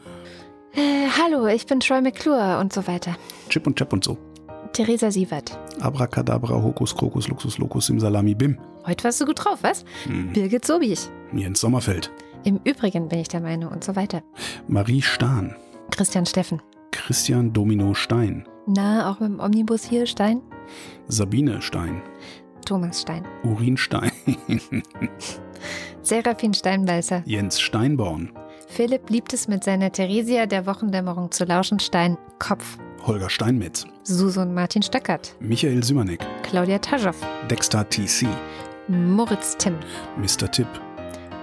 äh, 0.73 1.07
Hallo, 1.21 1.47
ich 1.47 1.65
bin 1.65 1.81
Troy 1.81 2.01
McClure 2.01 2.59
und 2.59 2.71
so 2.71 2.87
weiter. 2.87 3.17
Chip 3.49 3.67
und 3.67 3.75
Chap 3.77 3.91
und 3.91 4.03
so. 4.05 4.17
Theresa 4.73 5.11
Sievert. 5.11 5.57
Abracadabra, 5.81 6.61
Hokus, 6.61 6.95
Krokus, 6.95 7.27
Luxus, 7.27 7.57
Locus, 7.57 7.87
Simsalami, 7.87 8.35
Bim. 8.35 8.57
Heute 8.85 9.03
warst 9.03 9.19
du 9.21 9.25
gut 9.25 9.43
drauf, 9.43 9.59
was? 9.61 9.83
Hm. 10.05 10.33
Birgit 10.33 10.65
Sobich. 10.65 11.09
Jens 11.33 11.59
Sommerfeld. 11.59 12.11
Im 12.43 12.59
Übrigen 12.63 13.07
bin 13.09 13.19
ich 13.19 13.27
der 13.27 13.41
Meinung 13.41 13.71
und 13.71 13.83
so 13.83 13.95
weiter. 13.95 14.23
Marie 14.67 15.01
Stahn. 15.01 15.55
Christian 15.91 16.25
Steffen. 16.25 16.61
Christian 16.91 17.53
Domino 17.53 17.93
Stein. 17.93 18.47
Na, 18.65 19.11
auch 19.11 19.19
mit 19.19 19.29
dem 19.29 19.39
Omnibus 19.39 19.83
hier, 19.83 20.05
Stein. 20.05 20.41
Sabine 21.07 21.61
Stein. 21.61 22.01
Thomas 22.65 23.01
Stein. 23.01 23.25
Urin 23.43 23.77
Stein. 23.77 24.11
Serafin 26.01 26.53
Steinbeißer. 26.53 27.23
Jens 27.25 27.59
Steinborn. 27.59 28.31
Philipp 28.67 29.09
liebt 29.09 29.33
es 29.33 29.47
mit 29.47 29.63
seiner 29.63 29.91
Theresia 29.91 30.45
der 30.45 30.65
Wochendämmerung 30.65 31.31
zu 31.31 31.43
lauschen. 31.43 31.79
Stein. 31.79 32.17
Kopf. 32.39 32.77
Holger 33.05 33.29
Steinmetz. 33.29 33.85
Susan 34.03 34.53
Martin 34.53 34.81
Stöckert. 34.81 35.35
Michael 35.39 35.83
Simanek. 35.83 36.25
Claudia 36.43 36.77
Taschow. 36.79 37.15
Dexter 37.49 37.87
TC. 37.89 38.27
Moritz 38.87 39.57
Timm. 39.57 39.75
Mr. 40.17 40.49
Tipp. 40.51 40.67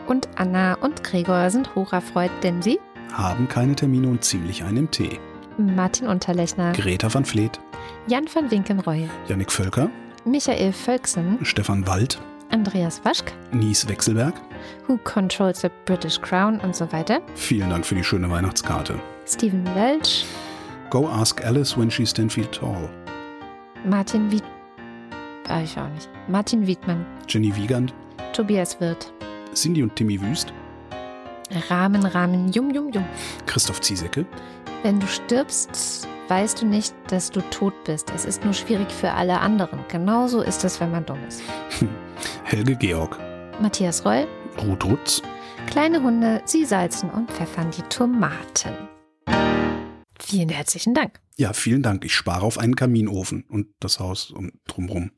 Und 0.07 0.29
Anna 0.37 0.75
und 0.75 1.03
Gregor 1.05 1.51
sind 1.51 1.75
hocherfreut, 1.75 2.31
denn 2.43 2.63
sie, 2.63 2.79
Haben 3.13 3.49
keine 3.49 3.75
Termine 3.75 4.09
und 4.09 4.25
ziemlich 4.25 4.63
einen 4.65 4.77
im 4.79 4.91
Tee. 4.91 5.19
Martin 5.59 6.07
Unterlechner, 6.07 6.73
Greta 6.73 7.13
van 7.13 7.25
Vleet. 7.25 7.59
Jan 8.07 8.27
van 8.33 8.51
Winkenreue, 8.51 9.09
Yannick 9.29 9.51
Völker. 9.51 9.91
Michael 10.25 10.73
Völksen, 10.73 11.39
Stefan 11.43 11.87
Wald. 11.87 12.21
Andreas 12.51 13.05
Waschk, 13.05 13.33
Nies 13.53 13.87
Wechselberg. 13.89 14.35
Who 14.87 14.99
Controls 15.05 15.61
the 15.61 15.69
British 15.85 16.21
Crown 16.21 16.61
und 16.61 16.75
so 16.77 16.91
weiter, 16.93 17.21
Vielen 17.35 17.69
Dank 17.71 17.85
für 17.85 17.95
die 17.95 18.05
schöne 18.05 18.31
Weihnachtskarte. 18.31 18.95
Stephen 19.27 19.65
Welch, 19.75 20.25
Go 20.91 21.07
ask 21.07 21.45
Alice 21.45 21.77
when 21.77 21.91
she's 21.91 22.13
10 22.13 22.31
feet 22.31 22.53
tall. 22.53 22.89
Martin 23.85 24.31
Wied... 24.31 24.43
Ah, 25.49 25.61
ich 25.63 25.77
auch 25.79 25.89
nicht. 25.91 26.09
Martin 26.29 26.67
Wiedmann, 26.67 27.05
Jenny 27.29 27.55
Wiegand. 27.57 27.95
Tobias 28.33 28.81
Wirth, 28.81 29.13
Cindy 29.55 29.83
und 29.83 29.95
Timmy 29.97 30.21
Wüst. 30.21 30.53
Rahmen, 31.71 32.05
Rahmen, 32.05 32.53
Jum, 32.53 32.71
Jum, 32.71 32.91
Jum. 32.93 33.05
Christoph 33.47 33.81
Ziesecke. 33.81 34.27
Wenn 34.83 35.01
du 35.01 35.07
stirbst, 35.07 36.07
weißt 36.29 36.61
du 36.63 36.67
nicht, 36.67 36.95
dass 37.09 37.31
du 37.31 37.41
tot 37.51 37.73
bist. 37.85 38.13
Es 38.15 38.25
ist 38.27 38.45
nur 38.45 38.53
schwierig 38.53 38.91
für 38.93 39.11
alle 39.13 39.41
anderen. 39.41 39.81
Genauso 39.89 40.43
ist 40.43 40.63
es, 40.65 40.79
wenn 40.81 40.91
man 40.91 41.07
dumm 41.07 41.19
ist. 41.27 41.43
Helge 42.45 42.77
Georg. 42.77 43.19
Matthias 43.61 44.05
Reul, 44.05 44.27
Ruth 44.63 44.85
Rutz. 44.85 45.23
kleine 45.67 46.03
Hunde, 46.03 46.43
sie 46.45 46.65
salzen 46.65 47.11
und 47.11 47.31
pfeffern 47.31 47.71
die 47.71 47.83
Tomaten. 47.83 48.75
Vielen 50.19 50.49
herzlichen 50.49 50.95
Dank. 50.95 51.21
Ja, 51.37 51.53
vielen 51.53 51.83
Dank. 51.83 52.05
Ich 52.05 52.15
spare 52.15 52.45
auf 52.45 52.59
einen 52.59 52.77
Kaminofen 52.77 53.45
und 53.49 53.69
das 53.81 54.01
Haus 54.01 54.31
um, 54.31 54.53
drumrum. 54.67 55.13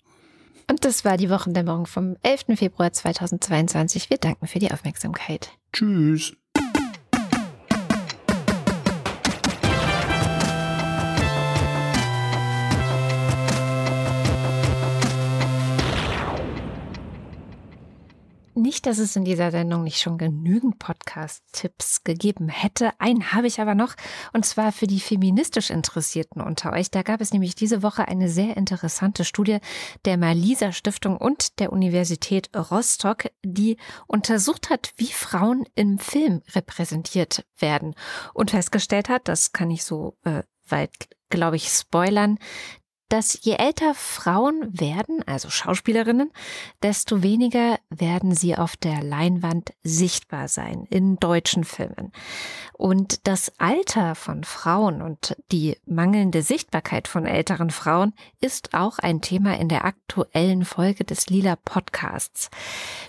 Und 0.68 0.84
das 0.84 1.04
war 1.04 1.16
die 1.16 1.30
Wochendämmerung 1.30 1.86
vom 1.86 2.16
11. 2.22 2.56
Februar 2.56 2.92
2022. 2.92 4.10
Wir 4.10 4.18
danken 4.18 4.46
für 4.46 4.60
die 4.60 4.70
Aufmerksamkeit. 4.70 5.50
Tschüss. 5.72 6.36
Nicht, 18.60 18.84
dass 18.84 18.98
es 18.98 19.16
in 19.16 19.24
dieser 19.24 19.50
Sendung 19.50 19.84
nicht 19.84 20.02
schon 20.02 20.18
genügend 20.18 20.78
Podcast-Tipps 20.78 22.04
gegeben 22.04 22.50
hätte. 22.50 22.90
Einen 22.98 23.32
habe 23.32 23.46
ich 23.46 23.58
aber 23.58 23.74
noch, 23.74 23.94
und 24.34 24.44
zwar 24.44 24.70
für 24.70 24.86
die 24.86 25.00
feministisch 25.00 25.70
Interessierten 25.70 26.42
unter 26.42 26.74
euch. 26.74 26.90
Da 26.90 27.00
gab 27.00 27.22
es 27.22 27.32
nämlich 27.32 27.54
diese 27.54 27.82
Woche 27.82 28.06
eine 28.06 28.28
sehr 28.28 28.58
interessante 28.58 29.24
Studie 29.24 29.60
der 30.04 30.18
Malisa 30.18 30.72
Stiftung 30.72 31.16
und 31.16 31.58
der 31.58 31.72
Universität 31.72 32.50
Rostock, 32.54 33.30
die 33.42 33.78
untersucht 34.06 34.68
hat, 34.68 34.92
wie 34.98 35.06
Frauen 35.06 35.64
im 35.74 35.98
Film 35.98 36.42
repräsentiert 36.54 37.46
werden 37.56 37.94
und 38.34 38.50
festgestellt 38.50 39.08
hat, 39.08 39.26
das 39.26 39.52
kann 39.52 39.70
ich 39.70 39.84
so 39.84 40.18
äh, 40.24 40.42
weit, 40.68 41.08
glaube 41.30 41.56
ich, 41.56 41.68
spoilern, 41.68 42.38
dass 43.10 43.38
je 43.42 43.56
älter 43.56 43.94
Frauen 43.94 44.68
werden, 44.70 45.22
also 45.26 45.50
Schauspielerinnen, 45.50 46.30
desto 46.82 47.22
weniger 47.22 47.78
werden 47.90 48.34
sie 48.34 48.56
auf 48.56 48.76
der 48.76 49.02
Leinwand 49.02 49.72
sichtbar 49.82 50.46
sein 50.46 50.86
in 50.90 51.16
deutschen 51.16 51.64
Filmen. 51.64 52.12
Und 52.72 53.26
das 53.26 53.52
Alter 53.58 54.14
von 54.14 54.44
Frauen 54.44 55.02
und 55.02 55.36
die 55.50 55.76
mangelnde 55.86 56.42
Sichtbarkeit 56.42 57.08
von 57.08 57.26
älteren 57.26 57.70
Frauen 57.70 58.14
ist 58.40 58.74
auch 58.74 59.00
ein 59.00 59.20
Thema 59.20 59.58
in 59.58 59.68
der 59.68 59.84
aktuellen 59.84 60.64
Folge 60.64 61.04
des 61.04 61.26
Lila 61.26 61.56
Podcasts. 61.56 62.48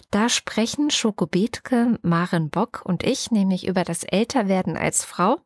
Da 0.10 0.30
sprechen 0.30 0.90
Schoko 0.90 1.28
Bethke, 1.28 1.99
Maren 2.02 2.49
Bock 2.49 2.82
und 2.84 3.03
ich 3.03 3.30
nämlich 3.30 3.68
über 3.68 3.84
das 3.84 4.03
Älterwerden 4.03 4.78
als 4.78 5.06
Frau. 5.06 5.38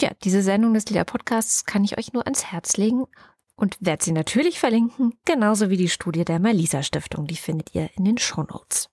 Ja, 0.00 0.10
diese 0.24 0.42
Sendung 0.42 0.74
des 0.74 0.86
Lila 0.86 1.04
Podcasts 1.04 1.64
kann 1.66 1.84
ich 1.84 1.96
euch 1.96 2.12
nur 2.12 2.26
ans 2.26 2.46
Herz 2.46 2.76
legen 2.76 3.06
und 3.56 3.76
werde 3.80 4.04
sie 4.04 4.12
natürlich 4.12 4.58
verlinken, 4.58 5.14
genauso 5.24 5.70
wie 5.70 5.76
die 5.76 5.88
Studie 5.88 6.24
der 6.24 6.40
Malisa 6.40 6.82
Stiftung. 6.82 7.26
Die 7.26 7.36
findet 7.36 7.74
ihr 7.74 7.88
in 7.96 8.04
den 8.04 8.18
Shownotes. 8.18 8.88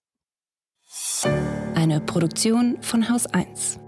Eine 1.75 2.01
Produktion 2.01 2.81
von 2.81 3.09
Haus 3.09 3.25
1. 3.27 3.80